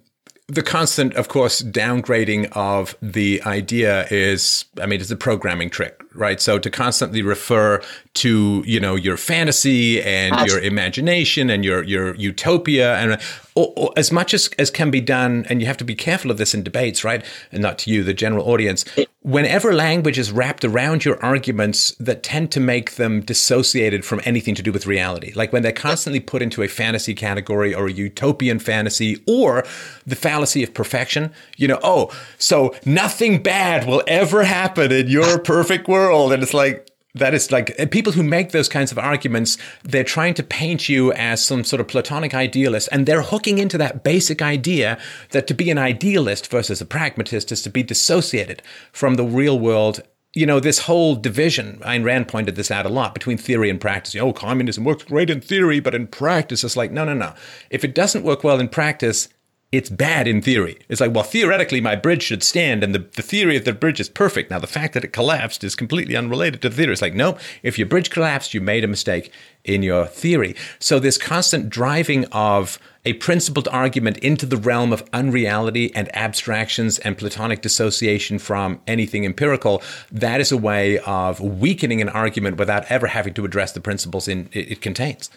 the 0.49 0.63
constant, 0.63 1.15
of 1.15 1.29
course, 1.29 1.61
downgrading 1.61 2.51
of 2.53 2.97
the 3.03 3.43
idea 3.45 4.07
is, 4.11 4.65
I 4.81 4.87
mean, 4.87 4.99
it's 4.99 5.11
a 5.11 5.17
programming 5.17 5.69
trick, 5.69 6.01
right? 6.15 6.41
So 6.41 6.59
to 6.59 6.71
constantly 6.71 7.21
refer 7.21 7.83
to, 8.15 8.63
you 8.67 8.81
know, 8.81 8.95
your 8.95 9.19
fantasy 9.19 10.03
and 10.03 10.49
your 10.49 10.59
imagination 10.59 11.51
and 11.51 11.67
your, 11.67 11.85
your 11.85 12.15
utopia 12.15 12.97
and 12.97 13.21
or, 13.59 13.73
or 13.77 13.93
as 13.97 14.13
much 14.13 14.33
as, 14.33 14.49
as 14.57 14.71
can 14.71 14.89
be 14.89 15.01
done, 15.01 15.45
and 15.49 15.61
you 15.61 15.67
have 15.67 15.77
to 15.79 15.85
be 15.85 15.97
careful 15.97 16.31
of 16.31 16.39
this 16.39 16.55
in 16.55 16.63
debates, 16.63 17.03
right? 17.03 17.25
And 17.51 17.61
not 17.61 17.77
to 17.79 17.91
you, 17.91 18.05
the 18.05 18.15
general 18.15 18.49
audience. 18.49 18.85
Whenever 19.23 19.75
language 19.75 20.17
is 20.17 20.31
wrapped 20.31 20.65
around 20.65 21.05
your 21.05 21.21
arguments 21.25 21.91
that 21.99 22.23
tend 22.23 22.53
to 22.53 22.61
make 22.61 22.93
them 22.93 23.21
dissociated 23.21 24.05
from 24.05 24.21
anything 24.25 24.55
to 24.55 24.63
do 24.63 24.71
with 24.71 24.87
reality, 24.87 25.33
like 25.35 25.53
when 25.53 25.65
they're 25.65 25.73
constantly 25.73 26.21
put 26.21 26.41
into 26.41 26.63
a 26.63 26.69
fantasy 26.69 27.15
category 27.15 27.75
or 27.75 27.89
a 27.89 27.93
utopian 27.93 28.61
fantasy 28.61 29.21
or 29.27 29.65
the 30.07 30.15
fallacy 30.15 30.63
of 30.63 30.73
perfection, 30.73 31.33
you 31.57 31.67
know, 31.67 31.81
oh, 31.83 32.13
so 32.39 32.73
nothing 32.85 33.43
bad 33.43 33.89
will 33.89 34.05
ever 34.07 34.45
happen 34.45 34.93
in 34.93 35.09
your 35.09 35.37
perfect 35.41 35.89
world. 35.89 36.33
And 36.33 36.45
it's 36.45 36.55
like, 36.55 36.89
that 37.15 37.35
is 37.35 37.51
like 37.51 37.79
uh, 37.79 37.87
people 37.87 38.13
who 38.13 38.23
make 38.23 38.51
those 38.51 38.69
kinds 38.69 38.93
of 38.93 38.99
arguments, 38.99 39.59
they're 39.83 40.05
trying 40.05 40.35
to 40.35 40.43
paint 40.43 40.89
you 40.89 41.13
as 41.13 41.45
some 41.45 41.65
sort 41.65 41.81
of 41.81 41.89
platonic 41.89 42.35
idealist, 42.35 42.89
and 42.93 43.07
they're 43.07 43.23
hooking 43.23 43.59
into 43.59 43.79
that 43.79 44.05
basic 44.05 44.43
idea 44.43 44.99
that 45.31 45.47
to 45.47 45.55
be 45.55 45.71
an 45.71 45.79
idealist 45.79 46.51
versus 46.51 46.81
a 46.81 46.87
pragmatist 46.87 47.51
is 47.53 47.63
to 47.63 47.71
be 47.71 47.83
dissociated 47.83 48.63
from 48.93 49.15
the 49.15 49.25
real 49.25 49.59
world. 49.59 50.01
You 50.35 50.45
know, 50.45 50.61
this 50.61 50.81
whole 50.81 51.17
division, 51.17 51.79
Ayn 51.81 52.05
Rand 52.05 52.29
pointed 52.29 52.55
this 52.55 52.71
out 52.71 52.85
a 52.85 52.91
lot 52.91 53.15
between 53.15 53.39
theory 53.39 53.71
and 53.71 53.81
practice. 53.81 54.15
You 54.15 54.21
Oh, 54.21 54.33
communism 54.33 54.85
works 54.85 55.05
great 55.05 55.31
in 55.31 55.41
theory, 55.41 55.81
but 55.81 55.95
in 55.95 56.07
practice, 56.07 56.63
it's 56.63 56.77
like, 56.77 56.93
no, 56.93 57.05
no, 57.05 57.15
no. 57.15 57.35
If 57.71 57.83
it 57.83 57.95
doesn't 57.95 58.25
work 58.25 58.45
well 58.45 58.61
in 58.61 58.69
practice, 58.69 59.29
it's 59.71 59.91
bad 59.91 60.27
in 60.27 60.41
theory. 60.41 60.79
It's 60.89 61.01
like, 61.01 61.15
well, 61.15 61.25
theoretically, 61.25 61.83
my 61.83 61.95
bridge 61.95 62.23
should 62.23 62.43
stand, 62.43 62.83
and 62.83 62.95
the, 62.95 63.01
the 63.01 63.23
theory 63.23 63.55
of 63.55 63.67
the 63.67 63.75
bridge 63.75 64.01
is 64.01 64.09
perfect. 64.09 64.51
Now, 64.51 64.59
the 64.59 64.67
fact 64.67 64.95
that 64.95 65.05
it 65.05 65.13
collapsed 65.13 65.63
is 65.63 65.75
completely 65.75 66.17
unrelated 66.17 66.63
to 66.63 66.71
the 66.71 66.75
theory. 66.75 66.93
It's 66.93 67.03
like, 67.03 67.15
no, 67.15 67.37
if 67.63 67.79
your 67.79 67.87
bridge 67.87 68.09
collapsed, 68.09 68.55
you 68.55 68.63
made 68.63 68.83
a 68.83 68.89
mistake 68.89 69.31
in 69.65 69.83
your 69.83 70.07
theory. 70.07 70.57
So, 70.79 70.99
this 70.99 71.19
constant 71.19 71.69
driving 71.69 72.25
of 72.33 72.79
a 73.05 73.13
principled 73.15 73.69
argument 73.69 74.17
into 74.19 74.47
the 74.47 74.57
realm 74.57 74.91
of 74.91 75.07
unreality 75.13 75.95
and 75.95 76.15
abstractions 76.17 76.99
and 77.01 77.19
Platonic 77.19 77.61
dissociation 77.61 78.39
from 78.39 78.81
anything 78.87 79.27
empirical, 79.27 79.83
that 80.11 80.41
is 80.41 80.51
a 80.51 80.57
way 80.57 80.99
of 81.01 81.41
weakening 81.41 82.01
an 82.01 82.09
argument 82.09 82.57
without 82.57 82.91
ever 82.91 83.09
having 83.09 83.35
to 83.35 83.45
address 83.45 83.73
the 83.73 83.81
principles 83.81 84.29
in, 84.29 84.49
it, 84.53 84.73
it 84.73 84.81
contains. 84.81 85.31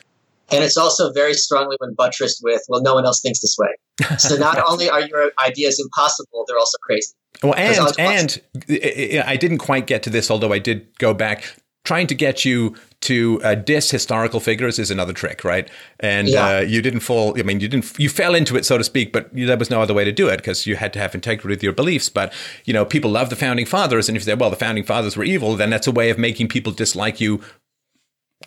And 0.51 0.63
it's 0.63 0.77
also 0.77 1.11
very 1.13 1.33
strongly 1.33 1.75
when 1.79 1.93
buttressed 1.93 2.41
with, 2.43 2.61
well, 2.67 2.81
no 2.81 2.95
one 2.95 3.05
else 3.05 3.21
thinks 3.21 3.39
this 3.39 3.55
way. 3.57 4.17
So 4.17 4.35
not 4.35 4.61
only 4.67 4.89
are 4.89 5.01
your 5.01 5.31
ideas 5.45 5.79
impossible, 5.79 6.45
they're 6.47 6.57
also 6.57 6.77
crazy. 6.83 7.13
Well, 7.43 7.55
and 7.55 7.99
and 7.99 8.41
I 9.25 9.35
didn't 9.35 9.59
quite 9.59 9.87
get 9.87 10.03
to 10.03 10.09
this, 10.09 10.29
although 10.29 10.53
I 10.53 10.59
did 10.59 10.97
go 10.99 11.13
back. 11.13 11.55
Trying 11.83 12.05
to 12.07 12.15
get 12.15 12.45
you 12.45 12.75
to 13.01 13.41
uh, 13.43 13.55
diss 13.55 13.89
historical 13.89 14.39
figures 14.39 14.77
is 14.77 14.91
another 14.91 15.13
trick, 15.13 15.43
right? 15.43 15.67
And 15.99 16.27
yeah. 16.27 16.57
uh, 16.57 16.59
you 16.59 16.79
didn't 16.79 16.99
fall. 16.99 17.33
I 17.39 17.41
mean, 17.41 17.59
you 17.59 17.67
didn't. 17.67 17.97
You 17.97 18.07
fell 18.07 18.35
into 18.35 18.55
it, 18.55 18.65
so 18.67 18.77
to 18.77 18.83
speak. 18.83 19.11
But 19.11 19.29
there 19.33 19.57
was 19.57 19.71
no 19.71 19.81
other 19.81 19.95
way 19.95 20.05
to 20.05 20.11
do 20.11 20.27
it 20.27 20.37
because 20.37 20.67
you 20.67 20.75
had 20.75 20.93
to 20.93 20.99
have 20.99 21.15
integrity 21.15 21.53
with 21.53 21.63
your 21.63 21.73
beliefs. 21.73 22.07
But 22.07 22.31
you 22.65 22.73
know, 22.73 22.85
people 22.85 23.09
love 23.09 23.31
the 23.31 23.35
founding 23.35 23.65
fathers, 23.65 24.07
and 24.07 24.15
if 24.15 24.21
you 24.21 24.25
say, 24.25 24.35
"Well, 24.35 24.51
the 24.51 24.55
founding 24.55 24.83
fathers 24.83 25.17
were 25.17 25.23
evil," 25.23 25.55
then 25.55 25.71
that's 25.71 25.87
a 25.87 25.91
way 25.91 26.11
of 26.11 26.19
making 26.19 26.49
people 26.49 26.71
dislike 26.71 27.19
you 27.19 27.41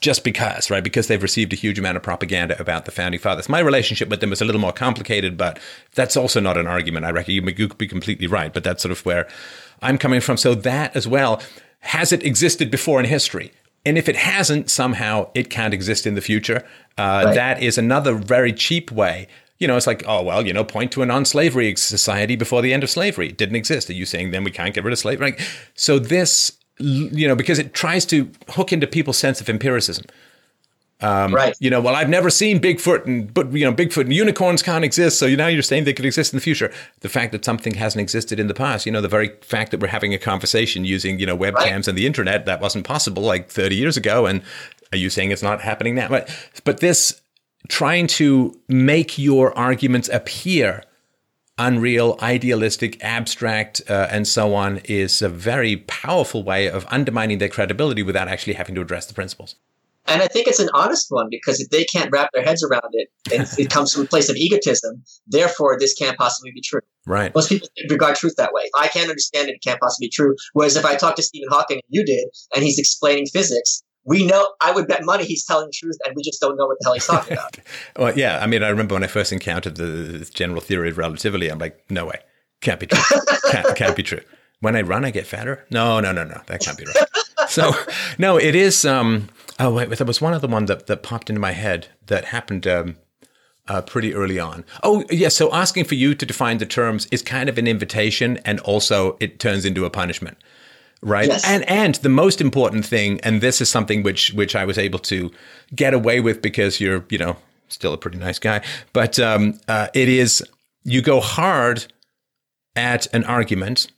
just 0.01 0.25
because, 0.25 0.71
right? 0.71 0.85
Because 0.85 1.09
they've 1.09 1.23
received 1.23 1.53
a 1.53 1.57
huge 1.57 1.79
amount 1.79 1.97
of 1.97 2.03
propaganda 2.03 2.61
about 2.61 2.85
the 2.85 2.91
founding 2.91 3.21
fathers. 3.21 3.49
My 3.49 3.61
relationship 3.61 4.09
with 4.09 4.21
them 4.21 4.33
is 4.33 4.41
a 4.41 4.45
little 4.45 4.61
more 4.61 4.73
complicated, 4.73 5.37
but 5.37 5.59
that's 5.95 6.17
also 6.17 6.41
not 6.41 6.57
an 6.57 6.67
argument. 6.67 7.07
I 7.07 7.11
reckon 7.11 7.35
you 7.35 7.43
could 7.43 7.79
be 7.79 7.89
completely 7.89 8.27
right, 8.27 8.53
but 8.53 8.65
that's 8.65 8.83
sort 8.83 8.93
of 8.93 9.05
where 9.07 9.29
I'm 9.83 9.99
coming 9.99 10.21
from. 10.21 10.37
So 10.37 10.55
that 10.55 10.95
as 10.97 11.07
well, 11.07 11.41
has 11.81 12.13
it 12.13 12.23
existed 12.25 12.71
before 12.71 13.01
in 13.01 13.07
history? 13.07 13.53
And 13.87 13.99
if 13.99 14.09
it 14.09 14.17
hasn't, 14.17 14.71
somehow 14.71 15.31
it 15.35 15.51
can't 15.51 15.75
exist 15.75 16.07
in 16.07 16.15
the 16.15 16.23
future. 16.23 16.65
Uh, 16.97 17.23
right. 17.27 17.35
That 17.35 17.63
is 17.63 17.77
another 17.77 18.15
very 18.15 18.53
cheap 18.53 18.91
way. 18.91 19.29
You 19.59 19.69
know, 19.69 19.77
it's 19.77 19.87
like, 19.87 20.03
oh, 20.07 20.23
well, 20.23 20.45
you 20.47 20.53
know, 20.53 20.65
point 20.65 20.91
to 20.93 21.03
a 21.03 21.07
non 21.07 21.25
slavery 21.25 21.77
society 21.77 22.35
before 22.35 22.63
the 22.63 22.73
end 22.73 22.83
of 22.83 22.91
slavery. 22.91 23.29
It 23.29 23.37
didn't 23.37 23.57
exist. 23.57 23.89
Are 23.91 23.95
you 23.95 24.07
saying 24.07 24.31
then 24.31 24.45
we 24.45 24.51
can't 24.51 24.75
get 24.75 24.85
rid 24.85 24.93
of 24.93 24.99
slavery? 24.99 25.37
So 25.75 25.99
this 25.99 26.53
you 26.79 27.29
know, 27.29 27.37
because 27.37 27.59
it 27.59 27.75
tries 27.75 28.05
to 28.07 28.31
hook 28.51 28.73
into 28.73 28.87
people's 28.87 29.19
sense 29.19 29.41
of 29.41 29.49
empiricism. 29.49 30.05
Um, 31.01 31.35
right. 31.35 31.55
You 31.61 31.71
know, 31.71 31.81
well, 31.81 31.95
I've 31.95 32.09
never 32.09 32.31
seen 32.31 32.61
Bigfoot, 32.61 33.05
and 33.05 33.33
but 33.33 33.53
you 33.53 33.65
know, 33.65 33.75
Bigfoot 33.75 34.03
and 34.03 34.13
unicorns 34.13 34.63
can't 34.63 34.85
exist. 34.85 35.19
So 35.19 35.29
now 35.35 35.49
you're 35.49 35.63
saying 35.63 35.85
they 35.85 35.93
could 35.93 36.07
exist 36.07 36.33
in 36.33 36.37
the 36.37 36.41
future. 36.41 36.73
The 37.01 37.09
fact 37.09 37.33
that 37.33 37.45
something 37.45 37.75
hasn't 37.75 38.01
existed 38.01 38.41
in 38.41 38.47
the 38.47 38.55
past, 38.55 38.87
you 38.87 38.93
know, 38.93 39.01
the 39.01 39.09
very 39.09 39.29
fact 39.43 39.71
that 39.73 39.81
we're 39.81 39.89
having 39.89 40.15
a 40.15 40.19
conversation 40.19 40.85
using 40.85 41.19
you 41.19 41.27
know 41.27 41.37
webcams 41.37 41.55
right. 41.55 41.89
and 41.89 41.99
the 41.99 42.07
internet 42.07 42.47
that 42.47 42.61
wasn't 42.61 42.87
possible 42.87 43.23
like 43.23 43.51
30 43.51 43.77
years 43.77 43.97
ago. 43.97 44.27
And 44.27 44.43
are 44.93 44.99
you 44.99 45.11
saying 45.11 45.31
it's 45.31 45.43
not 45.43 45.61
happening 45.61 45.95
now? 45.95 46.09
But 46.09 46.35
but 46.65 46.81
this 46.81 47.21
trying 47.69 48.07
to 48.07 48.59
make 48.69 49.19
your 49.19 49.57
arguments 49.59 50.09
appear 50.09 50.85
unreal, 51.59 52.19
idealistic, 52.21 53.03
abstract, 53.03 53.83
uh, 53.89 54.09
and 54.11 54.27
so 54.27 54.55
on 54.55 54.79
is 54.85 55.23
a 55.23 55.29
very 55.29 55.77
powerful 55.77 56.43
way 56.43 56.69
of 56.69 56.87
undermining 56.89 57.39
their 57.39 57.49
credibility 57.49 58.03
without 58.03 58.29
actually 58.29 58.55
having 58.55 58.75
to 58.75 58.81
address 58.81 59.07
the 59.07 59.15
principles. 59.15 59.57
And 60.07 60.21
I 60.21 60.27
think 60.27 60.47
it's 60.49 60.61
an 60.61 60.69
honest 60.75 61.07
one 61.09 61.29
because 61.31 61.61
if 61.61 61.71
they 61.71 61.85
can't 61.85 62.11
wrap 62.13 62.29
their 62.35 62.43
heads 62.43 62.63
around 62.63 62.91
it, 62.93 63.09
and 63.33 63.49
it 63.59 63.71
comes 63.71 63.93
from 63.93 64.03
a 64.03 64.07
place 64.07 64.29
of 64.29 64.37
egotism, 64.37 65.03
therefore 65.27 65.79
this 65.79 65.95
can't 65.95 66.19
possibly 66.19 66.51
be 66.53 66.61
true. 66.61 66.81
Right. 67.07 67.35
Most 67.35 67.49
people 67.49 67.69
regard 67.89 68.17
truth 68.17 68.35
that 68.37 68.53
way. 68.53 68.63
If 68.65 68.73
I 68.79 68.89
can't 68.89 69.09
understand 69.09 69.49
it, 69.49 69.55
it 69.55 69.63
can't 69.65 69.81
possibly 69.81 70.09
be 70.09 70.11
true. 70.11 70.37
Whereas 70.53 70.77
if 70.77 70.85
I 70.85 70.97
talk 70.97 71.17
to 71.17 71.23
Stephen 71.23 71.49
Hawking, 71.51 71.77
and 71.77 71.83
you 71.89 72.05
did, 72.05 72.29
and 72.55 72.63
he's 72.63 72.79
explaining 72.79 73.27
physics, 73.27 73.83
we 74.05 74.27
know 74.27 74.49
I 74.61 74.73
would 74.73 74.87
bet 74.87 75.05
money 75.05 75.25
he's 75.25 75.45
telling 75.45 75.67
the 75.67 75.73
truth 75.73 75.97
and 76.05 76.15
we 76.15 76.23
just 76.23 76.41
don't 76.41 76.57
know 76.57 76.67
what 76.67 76.79
the 76.79 76.85
hell 76.85 76.95
he's 76.95 77.07
talking 77.07 77.33
about. 77.35 77.59
well, 77.99 78.17
yeah. 78.17 78.39
I 78.41 78.47
mean, 78.47 78.63
I 78.63 78.69
remember 78.69 78.95
when 78.95 79.05
I 79.05 79.09
first 79.09 79.33
encountered 79.33 79.77
the 79.77 80.29
general 80.35 80.61
theory 80.61 80.91
of 80.91 80.99
relativity, 80.99 81.49
I'm 81.49 81.59
like, 81.59 81.83
no 81.91 82.07
way. 82.07 82.21
Can't 82.61 82.81
be 82.81 82.87
true. 82.87 83.03
can't, 83.51 83.77
can't 83.77 83.97
be 83.97 84.03
true. 84.03 84.21
When 84.61 84.77
I 84.77 84.83
run, 84.83 85.05
I 85.05 85.11
get 85.11 85.27
fatter. 85.27 85.67
No, 85.71 86.01
no, 86.01 86.13
no, 86.13 86.25
no. 86.25 86.41
That 86.47 86.61
can't 86.61 86.79
be 86.79 86.85
right. 86.85 87.49
so, 87.49 87.73
no, 88.19 88.39
it 88.39 88.55
is. 88.55 88.85
Um, 88.85 89.29
oh, 89.59 89.73
wait, 89.73 89.91
there 89.91 90.07
was 90.07 90.21
one 90.21 90.33
other 90.33 90.49
one 90.49 90.67
that, 90.67 90.87
that 90.87 91.03
popped 91.03 91.29
into 91.29 91.41
my 91.41 91.53
head 91.53 91.89
that 92.07 92.27
happened 92.27 92.67
um, 92.67 92.97
uh, 93.69 93.83
pretty 93.83 94.15
early 94.15 94.39
on. 94.39 94.65
Oh. 94.83 95.05
Yeah, 95.11 95.29
so 95.29 95.53
asking 95.53 95.85
for 95.85 95.95
you 95.95 96.15
to 96.15 96.27
define 96.27 96.59
the 96.59 96.67
terms 96.67 97.07
is 97.11 97.23
kind 97.23 97.49
of 97.49 97.59
an 97.59 97.67
invitation, 97.67 98.39
and 98.45 98.61
also 98.61 99.17
it 99.21 99.39
turns 99.39 99.65
into 99.65 99.85
a 99.85 99.91
punishment 99.91 100.39
right 101.05 101.29
yes. 101.29 101.45
and 101.47 101.69
and 101.69 101.97
the 101.97 102.09
most 102.09 102.41
important 102.41 102.85
thing 102.85 103.21
and 103.21 103.41
this 103.41 103.61
is 103.61 103.69
something 103.69 104.03
which 104.03 104.33
which 104.33 104.57
i 104.57 104.65
was 104.65 104.79
able 104.79 104.99
to 104.99 105.31
get 105.75 105.95
away 105.95 106.21
with 106.21 106.43
because 106.43 106.81
you're 106.81 107.05
you 107.11 107.19
know 107.19 107.37
still 107.69 107.93
a 107.93 107.99
pretty 107.99 108.19
nice 108.19 108.39
guy 108.39 108.61
but 108.93 109.19
um, 109.19 109.59
uh, 109.69 109.89
it 109.95 110.09
is 110.09 110.43
you 110.85 111.01
go 111.01 111.21
hard 111.21 111.87
at 112.77 113.07
an 113.15 113.25
argument 113.25 113.91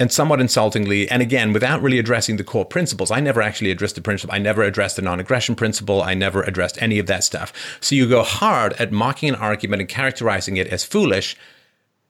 and 0.00 0.10
somewhat 0.10 0.40
insultingly, 0.40 1.08
and 1.08 1.22
again, 1.22 1.52
without 1.52 1.82
really 1.82 1.98
addressing 1.98 2.36
the 2.36 2.44
core 2.44 2.64
principles. 2.64 3.10
I 3.10 3.20
never 3.20 3.42
actually 3.42 3.70
addressed 3.70 3.94
the 3.94 4.00
principle. 4.00 4.34
I 4.34 4.38
never 4.38 4.62
addressed 4.62 4.96
the 4.96 5.02
non 5.02 5.20
aggression 5.20 5.54
principle. 5.54 6.02
I 6.02 6.14
never 6.14 6.42
addressed 6.42 6.80
any 6.82 6.98
of 6.98 7.06
that 7.06 7.24
stuff. 7.24 7.52
So 7.80 7.94
you 7.94 8.08
go 8.08 8.22
hard 8.22 8.72
at 8.74 8.90
mocking 8.90 9.28
an 9.28 9.34
argument 9.36 9.80
and 9.80 9.88
characterizing 9.88 10.56
it 10.56 10.66
as 10.68 10.82
foolish 10.82 11.36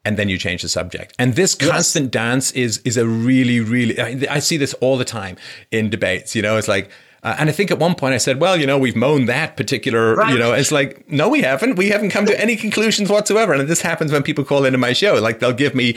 and 0.04 0.16
then 0.16 0.28
you 0.28 0.38
change 0.38 0.62
the 0.62 0.68
subject. 0.68 1.14
And 1.18 1.34
this 1.34 1.56
yes. 1.60 1.70
constant 1.70 2.10
dance 2.10 2.52
is 2.52 2.78
is 2.78 2.96
a 2.96 3.06
really 3.06 3.60
really 3.60 4.00
I, 4.00 4.36
I, 4.36 4.38
see 4.38 4.56
this 4.56 4.74
all 4.74 4.96
the 4.96 5.04
time 5.04 5.36
in 5.70 5.90
debates. 5.90 6.34
You 6.34 6.42
know, 6.42 6.56
it's 6.56 6.68
like. 6.68 6.90
Uh, 7.24 7.36
and 7.38 7.48
I 7.48 7.52
think 7.52 7.70
at 7.70 7.78
one 7.78 7.94
point 7.94 8.14
I 8.14 8.18
said, 8.18 8.40
well, 8.40 8.56
you 8.56 8.66
know, 8.66 8.76
we've 8.76 8.96
mown 8.96 9.26
that 9.26 9.56
particular, 9.56 10.16
right. 10.16 10.32
you 10.32 10.40
know, 10.40 10.54
it's 10.54 10.72
like, 10.72 11.08
no, 11.08 11.28
we 11.28 11.40
haven't. 11.42 11.76
We 11.76 11.88
haven't 11.90 12.10
come 12.10 12.26
to 12.26 12.40
any 12.40 12.56
conclusions 12.56 13.08
whatsoever. 13.08 13.52
And 13.52 13.68
this 13.68 13.80
happens 13.80 14.10
when 14.10 14.24
people 14.24 14.42
call 14.42 14.64
into 14.64 14.76
my 14.76 14.92
show. 14.92 15.14
Like 15.20 15.38
they'll 15.38 15.52
give 15.52 15.72
me 15.72 15.96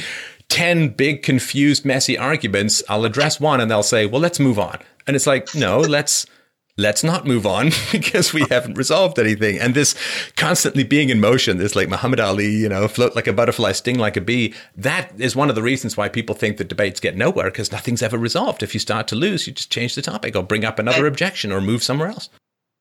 10 0.50 0.90
big, 0.90 1.24
confused, 1.24 1.84
messy 1.84 2.16
arguments. 2.16 2.84
I'll 2.88 3.06
address 3.06 3.40
one 3.40 3.60
and 3.60 3.72
they'll 3.72 3.82
say, 3.82 4.06
well, 4.06 4.22
let's 4.22 4.40
move 4.40 4.60
on. 4.60 4.78
And 5.08 5.16
it's 5.16 5.26
like, 5.26 5.56
no, 5.56 5.80
let's, 5.80 6.28
let's 6.78 7.04
not 7.04 7.26
move 7.26 7.46
on 7.46 7.72
because 7.92 8.34
we 8.34 8.46
haven't 8.50 8.78
resolved 8.78 9.18
anything. 9.20 9.60
And 9.60 9.74
this 9.74 9.96
constantly 10.36 10.84
being 10.84 11.10
in 11.10 11.20
motion, 11.20 11.58
this 11.58 11.76
like 11.76 11.90
Muhammad 11.90 12.20
Ali, 12.20 12.50
you 12.50 12.70
know, 12.70 12.88
float 12.88 13.16
like 13.16 13.28
a 13.28 13.34
butterfly, 13.34 13.72
sting 13.72 13.98
like 13.98 14.18
a 14.18 14.22
bee. 14.22 14.54
That 14.76 15.12
is 15.20 15.36
one 15.36 15.50
of 15.50 15.56
the 15.56 15.64
reasons 15.64 15.96
why 15.98 16.10
people 16.10 16.36
think 16.36 16.58
that 16.58 16.68
debates 16.68 17.00
get 17.00 17.16
nowhere 17.16 17.46
because 17.46 17.72
nothing's 17.72 18.04
ever 18.04 18.18
resolved. 18.18 18.64
If 18.64 18.74
you 18.74 18.80
start 18.80 19.08
to 19.10 19.16
lose, 19.16 19.48
you 19.48 19.54
just 19.54 19.72
change 19.72 19.96
the 19.96 20.02
topic 20.02 20.36
or 20.36 20.44
bring 20.44 20.66
up 20.66 20.80
another 20.80 21.06
and, 21.06 21.08
objection 21.08 21.52
or 21.52 21.62
move 21.62 21.84
somewhere 21.84 22.10
else. 22.10 22.30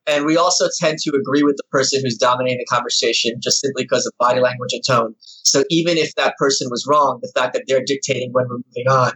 And 0.07 0.27
we 0.27 0.37
also 0.37 0.69
tend 0.79 0.99
to 0.99 1.17
agree 1.17 1.43
with 1.43 1.57
the 1.57 1.65
person 1.71 2.03
who's 2.03 2.19
dominating 2.19 2.59
the 2.59 2.67
conversation 2.67 3.41
just 3.43 3.61
simply 3.61 3.85
because 3.85 4.05
of 4.05 4.13
body 4.19 4.41
language 4.41 4.73
and 4.73 4.83
tone. 4.87 5.15
So 5.21 5.65
even 5.71 5.97
if 5.97 6.15
that 6.17 6.37
person 6.37 6.69
was 6.71 6.87
wrong, 6.87 7.21
the 7.23 7.33
fact 7.35 7.55
that 7.55 7.65
they're 7.67 7.85
dictating 7.85 8.31
when 8.33 8.47
we're 8.49 8.59
moving 8.59 8.89
on 8.91 9.13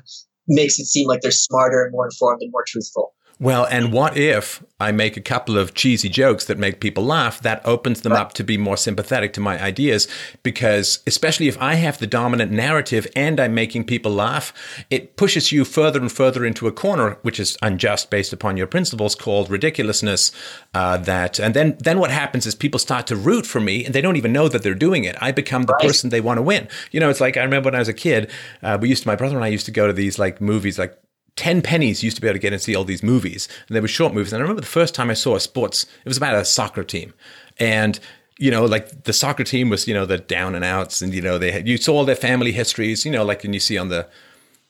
makes 0.47 0.79
it 0.79 0.87
seem 0.87 1.07
like 1.07 1.21
they're 1.21 1.31
smarter 1.31 1.83
and 1.83 1.93
more 1.93 2.07
informed 2.07 2.41
and 2.41 2.51
more 2.51 2.65
truthful. 2.67 3.13
Well, 3.41 3.67
and 3.67 3.93
what 3.93 4.17
if 4.17 4.65
I 4.81 4.91
make 4.91 5.17
a 5.17 5.21
couple 5.21 5.57
of 5.57 5.73
cheesy 5.73 6.09
jokes 6.09 6.45
that 6.47 6.59
make 6.59 6.81
people 6.81 7.05
laugh? 7.05 7.41
That 7.41 7.65
opens 7.65 8.01
them 8.01 8.13
right. 8.13 8.21
up 8.21 8.33
to 8.33 8.43
be 8.43 8.59
more 8.59 8.77
sympathetic 8.77 9.33
to 9.35 9.41
my 9.41 9.63
ideas 9.63 10.09
because, 10.43 11.05
especially 11.07 11.47
if 11.47 11.57
I 11.63 11.75
have 11.75 11.99
the 11.99 12.09
dominant 12.09 12.51
narrative 12.51 13.07
and 13.15 13.39
I'm 13.39 13.55
making 13.55 13.85
people 13.85 14.11
laugh, 14.11 14.53
it 14.91 15.17
pushes 15.17 15.53
you 15.53 15.65
further 15.65 16.01
and 16.01 16.11
further 16.11 16.45
into 16.45 16.67
a 16.67 16.73
corner, 16.73 17.19
which 17.23 17.39
is 17.39 17.57
unjust 17.63 18.11
based 18.11 18.33
upon 18.33 18.57
your 18.57 18.67
principles, 18.67 19.15
called 19.15 19.51
ridiculousness. 19.51 20.33
Uh, 20.75 20.97
that 20.97 21.39
and 21.39 21.55
then 21.55 21.77
then 21.79 22.01
what 22.01 22.11
happens 22.11 22.45
is 22.45 22.57
people 22.57 22.81
start 22.81 23.07
to 23.07 23.17
root 23.17 23.47
for 23.47 23.61
me 23.61 23.85
and 23.85 23.95
they 23.95 24.01
don't 24.01 24.17
even 24.17 24.33
know 24.33 24.49
that 24.49 24.65
they're 24.65 24.75
doing 24.75 25.05
it. 25.05 25.15
I 25.21 25.31
become 25.31 25.63
the 25.63 25.75
right. 25.75 25.87
person 25.87 26.11
they 26.11 26.21
want 26.21 26.39
to 26.39 26.43
win. 26.43 26.67
You 26.91 26.99
know, 26.99 27.09
it's 27.09 27.21
like 27.21 27.37
I 27.37 27.45
remember 27.45 27.69
when 27.69 27.77
I 27.77 27.79
was 27.79 27.89
a 27.89 27.95
kid, 27.95 28.31
uh, 28.65 28.79
we 28.81 28.89
used 28.89 29.05
to 29.05 29.09
my 29.09 29.17
brother 29.17 29.37
and 29.37 29.45
I 29.45 29.49
used 29.49 29.67
to 29.67 29.73
go 29.73 29.87
to 29.87 29.93
these 29.93 30.19
like 30.19 30.41
movies 30.41 30.77
like 30.77 30.99
10 31.39 31.63
pennies 31.63 32.03
used 32.03 32.17
to 32.17 32.21
be 32.21 32.27
able 32.27 32.35
to 32.35 32.41
get 32.41 32.53
and 32.53 32.61
see 32.61 32.75
all 32.75 32.83
these 32.83 33.03
movies. 33.03 33.49
And 33.69 33.77
they 33.77 33.81
were 33.81 33.87
short 33.87 34.13
movies. 34.13 34.33
And 34.33 34.41
I 34.41 34.43
remember 34.43 34.61
the 34.61 34.67
first 34.67 34.93
time 34.93 35.09
I 35.09 35.15
saw 35.15 35.37
a 35.37 35.41
sports, 35.41 35.85
it 35.85 36.09
was 36.09 36.17
about 36.17 36.35
a 36.35 36.45
soccer 36.45 36.83
team. 36.83 37.15
And, 37.61 38.01
you 38.39 38.51
know, 38.51 38.65
like 38.65 39.05
the 39.05 39.13
soccer 39.13 39.45
team 39.45 39.71
was, 39.71 39.87
you 39.87 39.95
know, 39.95 40.05
the 40.05 40.19
down 40.19 40.57
and 40.57 40.65
outs. 40.65 41.01
And, 41.01 41.15
you 41.15 41.23
know, 41.23 41.39
they 41.39 41.53
had, 41.53 41.69
you 41.69 41.77
saw 41.77 41.95
all 41.95 42.05
their 42.05 42.17
family 42.17 42.51
histories, 42.51 43.05
you 43.05 43.13
know, 43.13 43.25
like 43.25 43.45
when 43.45 43.53
you 43.53 43.61
see 43.61 43.79
on 43.79 43.89
the, 43.89 44.09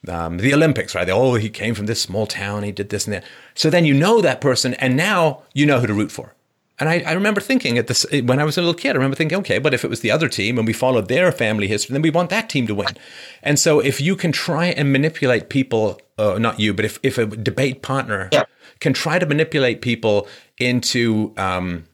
um, 0.07 0.37
the 0.37 0.53
Olympics, 0.53 0.95
right? 0.95 1.07
They, 1.07 1.13
oh, 1.13 1.37
he 1.37 1.49
came 1.49 1.75
from 1.75 1.87
this 1.87 2.03
small 2.03 2.27
town, 2.27 2.65
he 2.65 2.71
did 2.71 2.91
this 2.91 3.07
and 3.07 3.15
that. 3.15 3.25
So 3.55 3.71
then 3.71 3.87
you 3.87 3.95
know 3.95 4.21
that 4.21 4.43
person, 4.43 4.75
and 4.75 4.95
now 4.95 5.45
you 5.55 5.65
know 5.65 5.81
who 5.81 5.87
to 5.87 5.95
root 5.95 6.13
for. 6.13 6.35
And 6.81 6.89
I, 6.89 7.01
I, 7.01 7.13
remember 7.13 7.41
thinking 7.41 7.77
at 7.77 7.89
this 7.89 8.07
when 8.11 8.39
I 8.39 8.45
was 8.45 8.57
a 8.57 8.61
little 8.61 8.75
kid, 8.75 8.91
I 8.91 8.95
remember 8.95 9.17
thinking, 9.17 9.39
okay, 9.39 9.59
but 9.59 9.75
if 9.75 9.85
it 9.85 9.91
was 9.91 10.01
the 10.01 10.11
other 10.13 10.29
team 10.29 10.59
and 10.59 10.67
we 10.67 10.73
followed 10.73 11.09
their 11.09 11.33
family 11.33 11.67
history, 11.67 11.93
then 11.93 12.03
we 12.03 12.11
want 12.11 12.31
that 12.31 12.49
team 12.49 12.67
to 12.69 12.75
win. 12.75 12.97
And 13.43 13.59
so 13.59 13.81
if 13.81 14.01
you 14.01 14.15
can 14.15 14.31
try 14.31 14.67
and 14.67 14.93
manipulate 14.93 15.49
people, 15.49 16.01
uh, 16.19 16.39
not 16.39 16.61
you, 16.61 16.73
but 16.73 16.85
if, 16.85 17.01
if 17.03 17.19
a 17.19 17.27
debate 17.27 17.83
partner 17.83 18.29
yeah. 18.33 18.45
can 18.79 18.93
try 18.93 19.19
to 19.19 19.27
manipulate 19.27 19.83
people 19.83 20.29
into 20.59 21.35
um, 21.37 21.85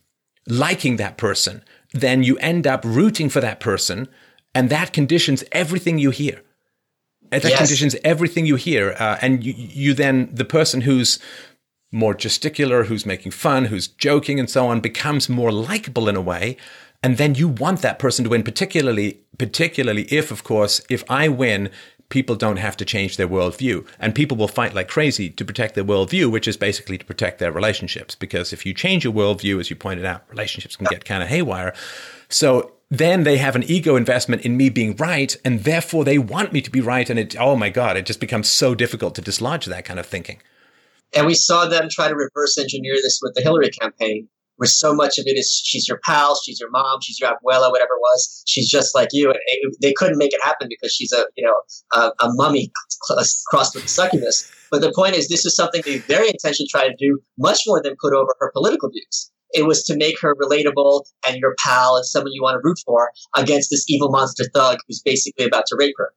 liking 0.46 0.96
that 0.96 1.16
person, 1.16 1.62
then 1.92 2.22
you 2.22 2.36
end 2.38 2.66
up 2.66 2.84
rooting 2.84 3.28
for 3.28 3.40
that 3.40 3.60
person, 3.60 4.08
and 4.54 4.68
that 4.68 4.92
conditions 4.92 5.44
everything 5.52 5.98
you 5.98 6.10
hear. 6.10 6.42
And 7.30 7.42
that 7.42 7.50
yes. 7.50 7.58
conditions 7.58 7.96
everything 8.04 8.46
you 8.46 8.56
hear, 8.56 8.94
uh, 8.98 9.16
and 9.22 9.42
you, 9.42 9.54
you 9.56 9.94
then 9.94 10.28
the 10.32 10.44
person 10.44 10.82
who's 10.82 11.18
more 11.94 12.14
gesticular, 12.14 12.86
who's 12.86 13.06
making 13.06 13.32
fun, 13.32 13.66
who's 13.66 13.86
joking, 13.86 14.38
and 14.40 14.50
so 14.50 14.66
on, 14.66 14.80
becomes 14.80 15.28
more 15.28 15.52
likable 15.52 16.08
in 16.08 16.16
a 16.16 16.20
way. 16.20 16.56
And 17.02 17.16
then 17.18 17.34
you 17.34 17.48
want 17.48 17.82
that 17.82 17.98
person 17.98 18.24
to 18.24 18.30
win, 18.30 18.42
particularly, 18.42 19.20
particularly 19.38 20.02
if, 20.04 20.30
of 20.30 20.42
course, 20.42 20.80
if 20.90 21.04
I 21.10 21.28
win, 21.28 21.70
people 22.08 22.34
don't 22.34 22.56
have 22.56 22.76
to 22.78 22.84
change 22.84 23.16
their 23.16 23.28
worldview. 23.28 23.86
And 23.98 24.14
people 24.14 24.36
will 24.36 24.48
fight 24.48 24.74
like 24.74 24.88
crazy 24.88 25.30
to 25.30 25.44
protect 25.44 25.74
their 25.74 25.84
worldview, 25.84 26.30
which 26.30 26.48
is 26.48 26.56
basically 26.56 26.98
to 26.98 27.04
protect 27.04 27.38
their 27.38 27.52
relationships. 27.52 28.14
Because 28.14 28.52
if 28.52 28.66
you 28.66 28.74
change 28.74 29.04
your 29.04 29.12
worldview, 29.12 29.60
as 29.60 29.70
you 29.70 29.76
pointed 29.76 30.04
out, 30.04 30.24
relationships 30.30 30.76
can 30.76 30.86
get 30.90 31.04
kind 31.04 31.22
of 31.22 31.28
haywire. 31.28 31.74
So 32.28 32.72
then 32.90 33.24
they 33.24 33.38
have 33.38 33.56
an 33.56 33.64
ego 33.64 33.96
investment 33.96 34.42
in 34.42 34.56
me 34.56 34.68
being 34.68 34.96
right, 34.96 35.36
and 35.44 35.64
therefore 35.64 36.04
they 36.04 36.18
want 36.18 36.52
me 36.52 36.60
to 36.60 36.70
be 36.70 36.80
right. 36.80 37.08
And 37.08 37.18
it, 37.18 37.38
oh 37.38 37.56
my 37.56 37.68
God, 37.68 37.96
it 37.96 38.06
just 38.06 38.20
becomes 38.20 38.48
so 38.48 38.74
difficult 38.74 39.14
to 39.14 39.22
dislodge 39.22 39.66
that 39.66 39.84
kind 39.84 40.00
of 40.00 40.06
thinking. 40.06 40.40
And 41.14 41.26
we 41.26 41.34
saw 41.34 41.66
them 41.66 41.88
try 41.90 42.08
to 42.08 42.14
reverse 42.14 42.58
engineer 42.58 42.94
this 42.96 43.20
with 43.22 43.34
the 43.34 43.42
Hillary 43.42 43.70
campaign, 43.70 44.28
where 44.56 44.66
so 44.66 44.94
much 44.94 45.18
of 45.18 45.24
it 45.26 45.38
is 45.38 45.62
she's 45.64 45.86
your 45.88 46.00
pal, 46.04 46.38
she's 46.44 46.60
your 46.60 46.70
mom, 46.70 47.00
she's 47.02 47.18
your 47.20 47.30
abuela, 47.30 47.70
whatever 47.70 47.94
it 47.94 48.00
was. 48.00 48.42
She's 48.46 48.68
just 48.68 48.94
like 48.94 49.08
you. 49.12 49.28
And 49.28 49.38
it, 49.46 49.76
they 49.80 49.92
couldn't 49.92 50.18
make 50.18 50.32
it 50.32 50.40
happen 50.42 50.68
because 50.68 50.92
she's 50.92 51.12
a, 51.12 51.24
you 51.36 51.44
know, 51.44 51.54
a, 51.92 52.12
a 52.24 52.32
mummy 52.34 52.70
crossed 53.48 53.74
with 53.74 53.84
a 53.84 53.88
succubus. 53.88 54.50
But 54.70 54.80
the 54.80 54.92
point 54.92 55.14
is, 55.16 55.28
this 55.28 55.44
is 55.44 55.54
something 55.54 55.82
they 55.84 55.98
very 55.98 56.28
intentionally 56.28 56.68
try 56.70 56.88
to 56.88 56.94
do 56.98 57.20
much 57.38 57.60
more 57.66 57.82
than 57.82 57.94
put 58.00 58.12
over 58.12 58.34
her 58.40 58.50
political 58.52 58.90
views. 58.90 59.30
It 59.54 59.66
was 59.66 59.84
to 59.84 59.96
make 59.96 60.20
her 60.20 60.34
relatable 60.34 61.04
and 61.26 61.36
your 61.36 61.54
pal 61.64 61.96
and 61.96 62.04
someone 62.04 62.32
you 62.32 62.42
want 62.42 62.54
to 62.54 62.60
root 62.62 62.78
for 62.84 63.10
against 63.36 63.70
this 63.70 63.84
evil 63.88 64.10
monster 64.10 64.44
thug 64.52 64.78
who's 64.86 65.00
basically 65.00 65.46
about 65.46 65.64
to 65.66 65.76
rape 65.78 65.94
her. 65.96 66.12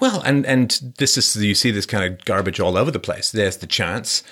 Well, 0.00 0.20
and 0.22 0.44
and 0.46 0.94
this 0.98 1.16
is 1.16 1.34
you 1.36 1.54
see 1.54 1.70
this 1.70 1.86
kind 1.86 2.04
of 2.04 2.24
garbage 2.24 2.60
all 2.60 2.76
over 2.76 2.90
the 2.90 3.00
place. 3.00 3.30
There's 3.30 3.56
the 3.58 3.66
chance 3.66 4.22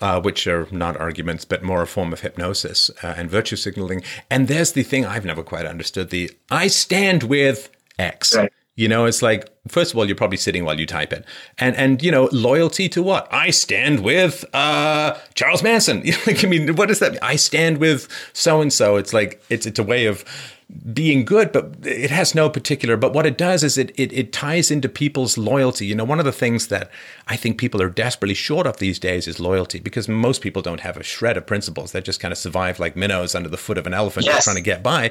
uh, 0.00 0.20
which 0.20 0.46
are 0.46 0.66
not 0.70 0.96
arguments, 0.96 1.44
but 1.44 1.62
more 1.62 1.82
a 1.82 1.86
form 1.86 2.12
of 2.12 2.20
hypnosis 2.20 2.90
uh, 3.02 3.14
and 3.16 3.30
virtue 3.30 3.56
signaling. 3.56 4.02
And 4.30 4.48
there's 4.48 4.72
the 4.72 4.82
thing 4.82 5.04
I've 5.04 5.24
never 5.24 5.42
quite 5.42 5.66
understood: 5.66 6.10
the 6.10 6.30
I 6.50 6.68
stand 6.68 7.24
with 7.24 7.70
X. 7.98 8.36
Right. 8.36 8.52
You 8.76 8.88
know, 8.88 9.04
it's 9.04 9.20
like 9.20 9.50
first 9.68 9.92
of 9.92 9.98
all, 9.98 10.06
you're 10.06 10.16
probably 10.16 10.36
sitting 10.36 10.64
while 10.64 10.78
you 10.78 10.86
type 10.86 11.12
it, 11.12 11.24
and 11.58 11.76
and 11.76 12.02
you 12.02 12.10
know, 12.10 12.28
loyalty 12.32 12.88
to 12.90 13.02
what? 13.02 13.32
I 13.32 13.50
stand 13.50 14.00
with 14.00 14.44
uh, 14.54 15.16
Charles 15.34 15.62
Manson. 15.62 16.02
I 16.26 16.46
mean, 16.46 16.76
what 16.76 16.88
does 16.88 16.98
that? 17.00 17.12
Mean? 17.12 17.20
I 17.22 17.36
stand 17.36 17.78
with 17.78 18.08
so 18.32 18.60
and 18.60 18.72
so. 18.72 18.96
It's 18.96 19.12
like 19.12 19.42
it's 19.50 19.66
it's 19.66 19.78
a 19.78 19.84
way 19.84 20.06
of 20.06 20.24
being 20.92 21.24
good, 21.24 21.52
but 21.52 21.74
it 21.82 22.10
has 22.10 22.34
no 22.34 22.48
particular. 22.48 22.96
But 22.96 23.12
what 23.12 23.26
it 23.26 23.36
does 23.36 23.62
is 23.64 23.76
it, 23.76 23.92
it 23.96 24.12
it 24.12 24.32
ties 24.32 24.70
into 24.70 24.88
people's 24.88 25.36
loyalty. 25.36 25.86
You 25.86 25.94
know, 25.94 26.04
one 26.04 26.18
of 26.18 26.24
the 26.24 26.32
things 26.32 26.68
that 26.68 26.90
I 27.28 27.36
think 27.36 27.58
people 27.58 27.82
are 27.82 27.90
desperately 27.90 28.34
short 28.34 28.66
of 28.66 28.78
these 28.78 28.98
days 28.98 29.26
is 29.26 29.40
loyalty, 29.40 29.80
because 29.80 30.08
most 30.08 30.42
people 30.42 30.62
don't 30.62 30.80
have 30.80 30.96
a 30.96 31.02
shred 31.02 31.36
of 31.36 31.46
principles. 31.46 31.92
They 31.92 32.00
just 32.00 32.20
kind 32.20 32.32
of 32.32 32.38
survive 32.38 32.78
like 32.78 32.96
minnows 32.96 33.34
under 33.34 33.48
the 33.48 33.56
foot 33.56 33.78
of 33.78 33.86
an 33.86 33.94
elephant, 33.94 34.26
yes. 34.26 34.44
trying 34.44 34.56
to 34.56 34.62
get 34.62 34.82
by, 34.82 35.10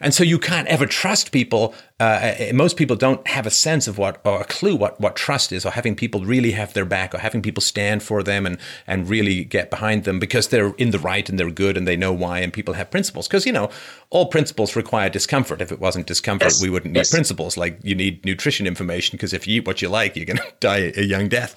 and 0.00 0.12
so 0.12 0.24
you 0.24 0.38
can't 0.38 0.68
ever 0.68 0.86
trust 0.86 1.32
people. 1.32 1.74
Uh, 2.00 2.34
most 2.54 2.76
people 2.76 2.96
don't 2.96 3.26
have 3.26 3.46
a 3.46 3.50
sense 3.50 3.87
of 3.88 3.98
what 3.98 4.20
or 4.24 4.40
a 4.40 4.44
clue 4.44 4.76
what 4.76 5.00
what 5.00 5.16
trust 5.16 5.52
is, 5.52 5.66
or 5.66 5.70
having 5.70 5.96
people 5.96 6.24
really 6.24 6.52
have 6.52 6.74
their 6.74 6.84
back, 6.84 7.14
or 7.14 7.18
having 7.18 7.42
people 7.42 7.60
stand 7.60 8.02
for 8.02 8.22
them 8.22 8.46
and 8.46 8.58
and 8.86 9.08
really 9.08 9.44
get 9.44 9.70
behind 9.70 10.04
them 10.04 10.18
because 10.18 10.48
they're 10.48 10.74
in 10.74 10.90
the 10.90 10.98
right 10.98 11.28
and 11.28 11.38
they're 11.38 11.50
good 11.50 11.76
and 11.76 11.86
they 11.86 11.96
know 11.96 12.12
why, 12.12 12.40
and 12.40 12.52
people 12.52 12.74
have 12.74 12.90
principles. 12.90 13.26
Because 13.26 13.46
you 13.46 13.52
know, 13.52 13.70
all 14.10 14.26
principles 14.26 14.76
require 14.76 15.08
discomfort. 15.08 15.60
If 15.60 15.72
it 15.72 15.80
wasn't 15.80 16.06
discomfort, 16.06 16.52
yes. 16.52 16.62
we 16.62 16.70
wouldn't 16.70 16.92
need 16.92 17.00
yes. 17.00 17.10
principles. 17.10 17.56
Like 17.56 17.78
you 17.82 17.94
need 17.94 18.24
nutrition 18.24 18.66
information 18.66 19.16
because 19.16 19.32
if 19.32 19.46
you 19.46 19.60
eat 19.60 19.66
what 19.66 19.82
you 19.82 19.88
like, 19.88 20.16
you're 20.16 20.26
going 20.26 20.36
to 20.38 20.52
die 20.60 20.92
a 20.96 21.02
young 21.02 21.28
death. 21.28 21.54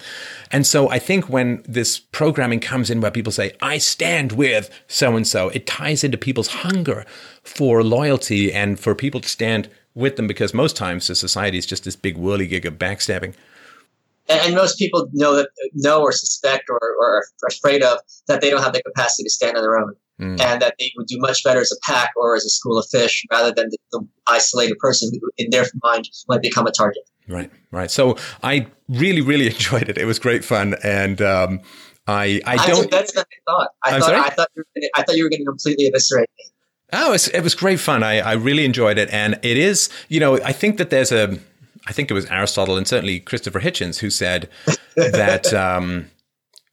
And 0.50 0.66
so 0.66 0.88
I 0.88 0.98
think 0.98 1.28
when 1.28 1.62
this 1.66 1.98
programming 1.98 2.60
comes 2.60 2.90
in 2.90 3.00
where 3.00 3.10
people 3.10 3.32
say, 3.32 3.52
I 3.60 3.78
stand 3.78 4.32
with 4.32 4.70
so 4.86 5.16
and 5.16 5.26
so, 5.26 5.48
it 5.50 5.66
ties 5.66 6.04
into 6.04 6.18
people's 6.18 6.48
hunger 6.48 7.04
for 7.42 7.82
loyalty 7.82 8.52
and 8.52 8.78
for 8.78 8.94
people 8.94 9.20
to 9.20 9.28
stand 9.28 9.68
with 9.94 10.16
them 10.16 10.26
because 10.26 10.54
most 10.54 10.76
times 10.76 11.06
the 11.06 11.14
society 11.14 11.58
is 11.58 11.66
just 11.66 11.84
this 11.84 11.96
big 11.96 12.16
whirligig 12.16 12.64
of 12.64 12.74
backstabbing. 12.74 13.34
And 14.28 14.54
most 14.54 14.78
people 14.78 15.08
know 15.12 15.34
that 15.34 15.48
know 15.74 16.00
or 16.00 16.12
suspect 16.12 16.64
or, 16.70 16.78
or 16.78 17.24
are 17.42 17.48
afraid 17.48 17.82
of 17.82 17.98
that 18.28 18.40
they 18.40 18.50
don't 18.50 18.62
have 18.62 18.72
the 18.72 18.82
capacity 18.82 19.24
to 19.24 19.30
stand 19.30 19.56
on 19.56 19.62
their 19.62 19.76
own 19.76 19.94
mm. 20.20 20.40
and 20.40 20.62
that 20.62 20.74
they 20.78 20.92
would 20.96 21.06
do 21.06 21.18
much 21.18 21.42
better 21.44 21.60
as 21.60 21.72
a 21.72 21.90
pack 21.90 22.12
or 22.16 22.36
as 22.36 22.44
a 22.44 22.50
school 22.50 22.78
of 22.78 22.86
fish 22.90 23.24
rather 23.30 23.52
than 23.52 23.68
the, 23.70 23.78
the 23.90 24.06
isolated 24.28 24.78
person 24.78 25.10
who, 25.12 25.30
in 25.38 25.50
their 25.50 25.66
mind, 25.82 26.08
might 26.28 26.42
become 26.42 26.66
a 26.66 26.72
target. 26.72 27.02
Right, 27.28 27.50
right. 27.70 27.90
So 27.90 28.16
I 28.42 28.66
really, 28.88 29.20
really 29.20 29.46
enjoyed 29.52 29.88
it. 29.88 29.98
It 29.98 30.04
was 30.04 30.18
great 30.18 30.44
fun, 30.44 30.76
and 30.82 31.20
um, 31.20 31.60
I, 32.06 32.40
I 32.46 32.66
don't. 32.66 32.90
that's 32.90 33.14
what 33.14 33.26
I 33.26 33.50
thought. 33.50 33.68
I 33.84 33.90
I'm 33.90 34.00
thought, 34.00 34.06
sorry? 34.06 34.20
I 34.20 34.30
thought, 34.30 34.48
you 34.54 34.60
were 34.60 34.80
gonna, 34.80 34.88
I 34.96 35.02
thought 35.02 35.16
you 35.16 35.24
were 35.24 35.30
going 35.30 35.40
to 35.40 35.46
completely 35.46 35.86
eviscerate 35.86 36.28
me. 36.38 36.44
Oh, 36.92 37.12
it 37.14 37.42
was 37.42 37.54
great 37.54 37.80
fun. 37.80 38.02
I, 38.02 38.18
I 38.18 38.32
really 38.34 38.64
enjoyed 38.64 38.98
it, 38.98 39.08
and 39.10 39.38
it 39.42 39.56
is. 39.56 39.88
You 40.08 40.20
know, 40.20 40.36
I 40.42 40.52
think 40.52 40.78
that 40.78 40.90
there's 40.90 41.12
a. 41.12 41.38
I 41.86 41.92
think 41.92 42.10
it 42.10 42.14
was 42.14 42.26
Aristotle 42.26 42.76
and 42.76 42.86
certainly 42.86 43.18
Christopher 43.18 43.60
Hitchens 43.60 43.98
who 43.98 44.10
said 44.10 44.48
that 44.96 45.52
um, 45.52 46.10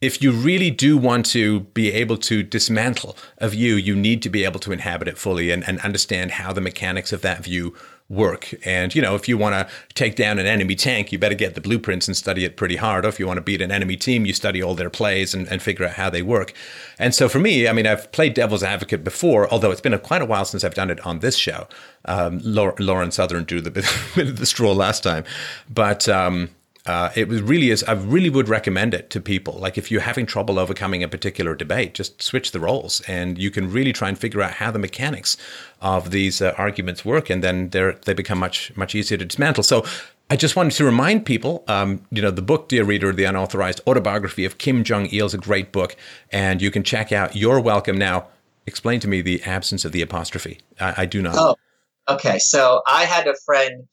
if 0.02 0.22
you 0.22 0.32
really 0.32 0.70
do 0.70 0.98
want 0.98 1.26
to 1.28 1.62
be 1.62 1.92
able 1.92 2.18
to 2.18 2.44
dismantle 2.44 3.18
a 3.40 3.50
view, 3.50 3.76
you 3.76 3.96
need 3.96 4.22
to 4.24 4.30
be 4.30 4.44
able 4.44 4.60
to 4.62 4.72
inhabit 4.72 5.08
it 5.08 5.18
fully 5.18 5.52
and, 5.52 5.68
and 5.68 5.80
understand 5.80 6.32
how 6.32 6.54
the 6.54 6.62
mechanics 6.62 7.12
of 7.12 7.22
that 7.22 7.44
view 7.44 7.76
work. 8.10 8.54
And, 8.66 8.94
you 8.96 9.02
know, 9.02 9.16
if 9.16 9.30
you 9.30 9.38
want 9.38 9.54
to 9.54 9.74
take 9.94 10.16
down 10.16 10.40
an 10.40 10.48
enemy 10.48 10.76
tank, 10.76 11.12
you 11.12 11.20
better 11.20 11.36
get 11.36 11.54
the 11.56 11.62
blueprints 11.62 12.08
and 12.08 12.18
study 12.18 12.44
it 12.44 12.58
pretty 12.58 12.76
hard. 12.76 13.06
Or 13.06 13.10
if 13.10 13.20
you 13.20 13.28
want 13.28 13.38
to 13.38 13.42
beat 13.42 13.62
an 13.62 13.72
enemy 13.72 13.96
team, 13.96 14.26
you 14.26 14.34
study 14.34 14.62
all 14.62 14.74
their 14.74 14.90
plays 14.90 15.34
and, 15.34 15.48
and 15.48 15.62
figure 15.62 15.86
out 15.86 15.94
how 15.94 16.10
they 16.10 16.24
work. 16.24 16.54
And 16.98 17.14
so 17.14 17.30
for 17.30 17.40
me, 17.40 17.68
I 17.68 17.74
mean, 17.74 17.86
I've 17.86 18.12
played 18.12 18.34
devil's 18.34 18.64
advocate 18.64 19.04
before, 19.04 19.48
although 19.52 19.72
it's 19.72 19.82
been 19.82 19.94
a, 19.94 20.00
quite 20.00 20.22
a 20.22 20.26
while 20.26 20.46
since 20.46 20.64
I've 20.64 20.74
done 20.74 20.90
it 20.90 21.06
on 21.06 21.20
this 21.20 21.36
show. 21.36 21.68
Um, 22.06 22.40
Lauren 22.44 23.12
Southern 23.12 23.44
drew 23.44 23.62
the 23.62 23.72
bit 23.72 23.86
of 24.18 24.38
the 24.38 24.46
straw 24.46 24.72
last 24.74 25.04
time. 25.04 25.24
But, 25.70 26.10
um, 26.10 26.50
uh, 26.86 27.10
it 27.16 27.28
was 27.28 27.42
really 27.42 27.70
is. 27.70 27.84
I 27.84 27.94
really 27.94 28.30
would 28.30 28.48
recommend 28.48 28.94
it 28.94 29.10
to 29.12 29.22
people. 29.22 29.54
Like 29.54 29.78
if 29.78 29.92
you're 29.92 30.02
having 30.02 30.26
trouble 30.26 30.58
overcoming 30.58 31.04
a 31.04 31.08
particular 31.08 31.54
debate, 31.56 31.94
just 31.94 32.22
switch 32.22 32.52
the 32.52 32.60
roles, 32.60 33.02
and 33.02 33.38
you 33.38 33.52
can 33.52 33.72
really 33.72 33.94
try 33.94 34.08
and 34.10 34.18
figure 34.18 34.42
out 34.42 34.54
how 34.54 34.72
the 34.72 34.80
mechanics 34.80 35.38
of 35.82 36.12
these 36.12 36.42
uh, 36.42 36.54
arguments 36.58 37.04
work, 37.04 37.30
and 37.30 37.44
then 37.44 37.70
they 37.70 37.96
they 38.06 38.14
become 38.14 38.40
much 38.40 38.76
much 38.76 38.96
easier 38.96 39.18
to 39.18 39.26
dismantle. 39.26 39.64
So. 39.64 39.86
I 40.32 40.36
just 40.36 40.56
wanted 40.56 40.74
to 40.74 40.86
remind 40.86 41.26
people, 41.26 41.64
um, 41.68 42.06
you 42.12 42.22
know, 42.22 42.30
the 42.30 42.44
book, 42.44 42.70
Dear 42.70 42.84
Reader, 42.84 43.14
The 43.14 43.24
Unauthorized 43.24 43.82
Autobiography 43.88 44.46
of 44.46 44.60
Kim 44.60 44.84
Jong 44.84 45.08
Il 45.08 45.26
is 45.26 45.34
a 45.34 45.40
great 45.40 45.72
book, 45.72 45.96
and 46.32 46.62
you 46.62 46.70
can 46.70 46.84
check 46.84 47.12
out 47.12 47.36
You're 47.36 47.60
Welcome. 47.60 47.98
Now, 47.98 48.28
explain 48.68 49.00
to 49.00 49.08
me 49.08 49.24
the 49.24 49.42
absence 49.42 49.86
of 49.86 49.92
the 49.92 50.04
apostrophe. 50.04 50.60
I, 50.80 50.94
I 50.98 51.06
do 51.08 51.24
not. 51.24 51.34
Oh, 51.36 51.56
okay. 52.08 52.38
So 52.38 52.84
I 52.88 53.06
had 53.06 53.26
a 53.26 53.34
friend 53.44 53.88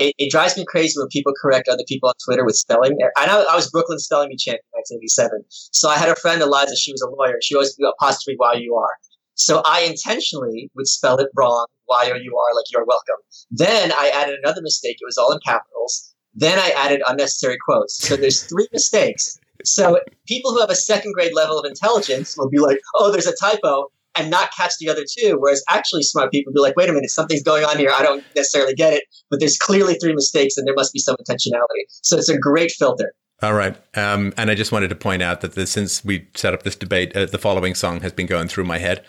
it, 0.00 0.14
it, 0.18 0.30
drives 0.30 0.56
me 0.56 0.64
crazy 0.66 0.98
when 0.98 1.08
people 1.08 1.32
correct 1.40 1.68
other 1.68 1.84
people 1.86 2.08
on 2.08 2.14
Twitter 2.24 2.44
with 2.44 2.56
spelling. 2.56 2.96
I 3.16 3.26
know 3.26 3.44
I 3.48 3.54
was 3.54 3.70
Brooklyn 3.70 3.98
spelling 3.98 4.28
bee 4.28 4.36
champion. 4.36 4.62
in 4.74 4.98
1987. 4.98 5.44
So 5.50 5.88
I 5.88 5.96
had 5.96 6.08
a 6.08 6.16
friend, 6.16 6.42
Eliza, 6.42 6.76
she 6.76 6.92
was 6.92 7.02
a 7.02 7.08
lawyer. 7.08 7.38
She 7.42 7.54
always 7.54 7.76
apostrophe 7.78 8.36
Y-U-R. 8.38 8.88
So 9.34 9.62
I 9.66 9.82
intentionally 9.82 10.70
would 10.74 10.88
spell 10.88 11.18
it 11.18 11.28
wrong, 11.36 11.66
Y-O-U-R, 11.88 12.54
like 12.54 12.64
you're 12.72 12.86
welcome. 12.86 13.16
Then 13.50 13.92
I 13.92 14.10
added 14.14 14.38
another 14.42 14.62
mistake. 14.62 14.96
It 15.00 15.04
was 15.04 15.18
all 15.18 15.32
in 15.32 15.38
capitals. 15.44 16.14
Then 16.34 16.58
I 16.58 16.70
added 16.70 17.02
unnecessary 17.06 17.58
quotes. 17.64 17.96
So 17.96 18.16
there's 18.16 18.42
three 18.44 18.68
mistakes. 18.72 19.38
So 19.64 20.00
people 20.26 20.52
who 20.52 20.60
have 20.60 20.70
a 20.70 20.74
second 20.74 21.12
grade 21.12 21.34
level 21.34 21.58
of 21.58 21.64
intelligence 21.64 22.36
will 22.36 22.48
be 22.48 22.58
like, 22.58 22.80
oh, 22.94 23.10
there's 23.10 23.26
a 23.26 23.36
typo 23.36 23.90
and 24.16 24.30
not 24.30 24.50
catch 24.56 24.72
the 24.80 24.88
other 24.88 25.04
two. 25.18 25.36
Whereas 25.38 25.62
actually 25.68 26.02
smart 26.02 26.30
people 26.30 26.52
be 26.52 26.60
like, 26.60 26.76
wait 26.76 26.88
a 26.88 26.92
minute, 26.92 27.10
something's 27.10 27.42
going 27.42 27.64
on 27.64 27.78
here. 27.78 27.92
I 27.96 28.02
don't 28.02 28.24
necessarily 28.34 28.74
get 28.74 28.92
it, 28.92 29.04
but 29.30 29.40
there's 29.40 29.58
clearly 29.58 29.94
three 29.94 30.14
mistakes 30.14 30.56
and 30.56 30.66
there 30.66 30.74
must 30.74 30.92
be 30.92 30.98
some 30.98 31.16
intentionality. 31.16 31.84
So 31.88 32.16
it's 32.16 32.28
a 32.28 32.38
great 32.38 32.70
filter. 32.70 33.12
All 33.42 33.52
right. 33.52 33.76
Um, 33.94 34.32
and 34.38 34.50
I 34.50 34.54
just 34.54 34.72
wanted 34.72 34.88
to 34.88 34.94
point 34.94 35.22
out 35.22 35.42
that 35.42 35.54
the, 35.54 35.66
since 35.66 36.02
we 36.02 36.26
set 36.34 36.54
up 36.54 36.62
this 36.62 36.74
debate, 36.74 37.14
uh, 37.14 37.26
the 37.26 37.36
following 37.36 37.74
song 37.74 38.00
has 38.00 38.12
been 38.12 38.24
going 38.24 38.48
through 38.48 38.64
my 38.64 38.78
head. 38.78 39.04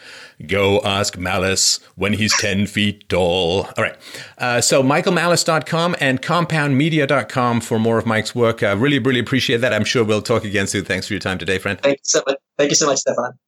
Go 0.45 0.81
ask 0.81 1.17
Malice 1.17 1.79
when 1.95 2.11
he's 2.11 2.35
10 2.37 2.67
feet 2.67 3.07
tall. 3.07 3.67
All 3.77 3.83
right. 3.83 3.95
Uh, 4.37 4.59
so 4.59 4.83
michaelmalice.com 4.83 5.95
and 6.01 6.21
compoundmedia.com 6.21 7.61
for 7.61 7.79
more 7.79 7.97
of 7.97 8.05
Mike's 8.05 8.35
work. 8.35 8.63
I 8.63 8.71
uh, 8.71 8.75
really, 8.75 8.99
really 8.99 9.21
appreciate 9.21 9.61
that. 9.61 9.71
I'm 9.71 9.85
sure 9.85 10.03
we'll 10.03 10.21
talk 10.21 10.43
again 10.43 10.67
soon. 10.67 10.83
Thanks 10.83 11.07
for 11.07 11.13
your 11.13 11.21
time 11.21 11.37
today, 11.37 11.57
friend. 11.57 11.79
Thank 11.79 11.99
you 11.99 12.03
so 12.03 12.21
much. 12.27 12.37
Thank 12.57 12.71
you 12.71 12.75
so 12.75 12.87
much, 12.87 12.97
Stefan. 12.97 13.39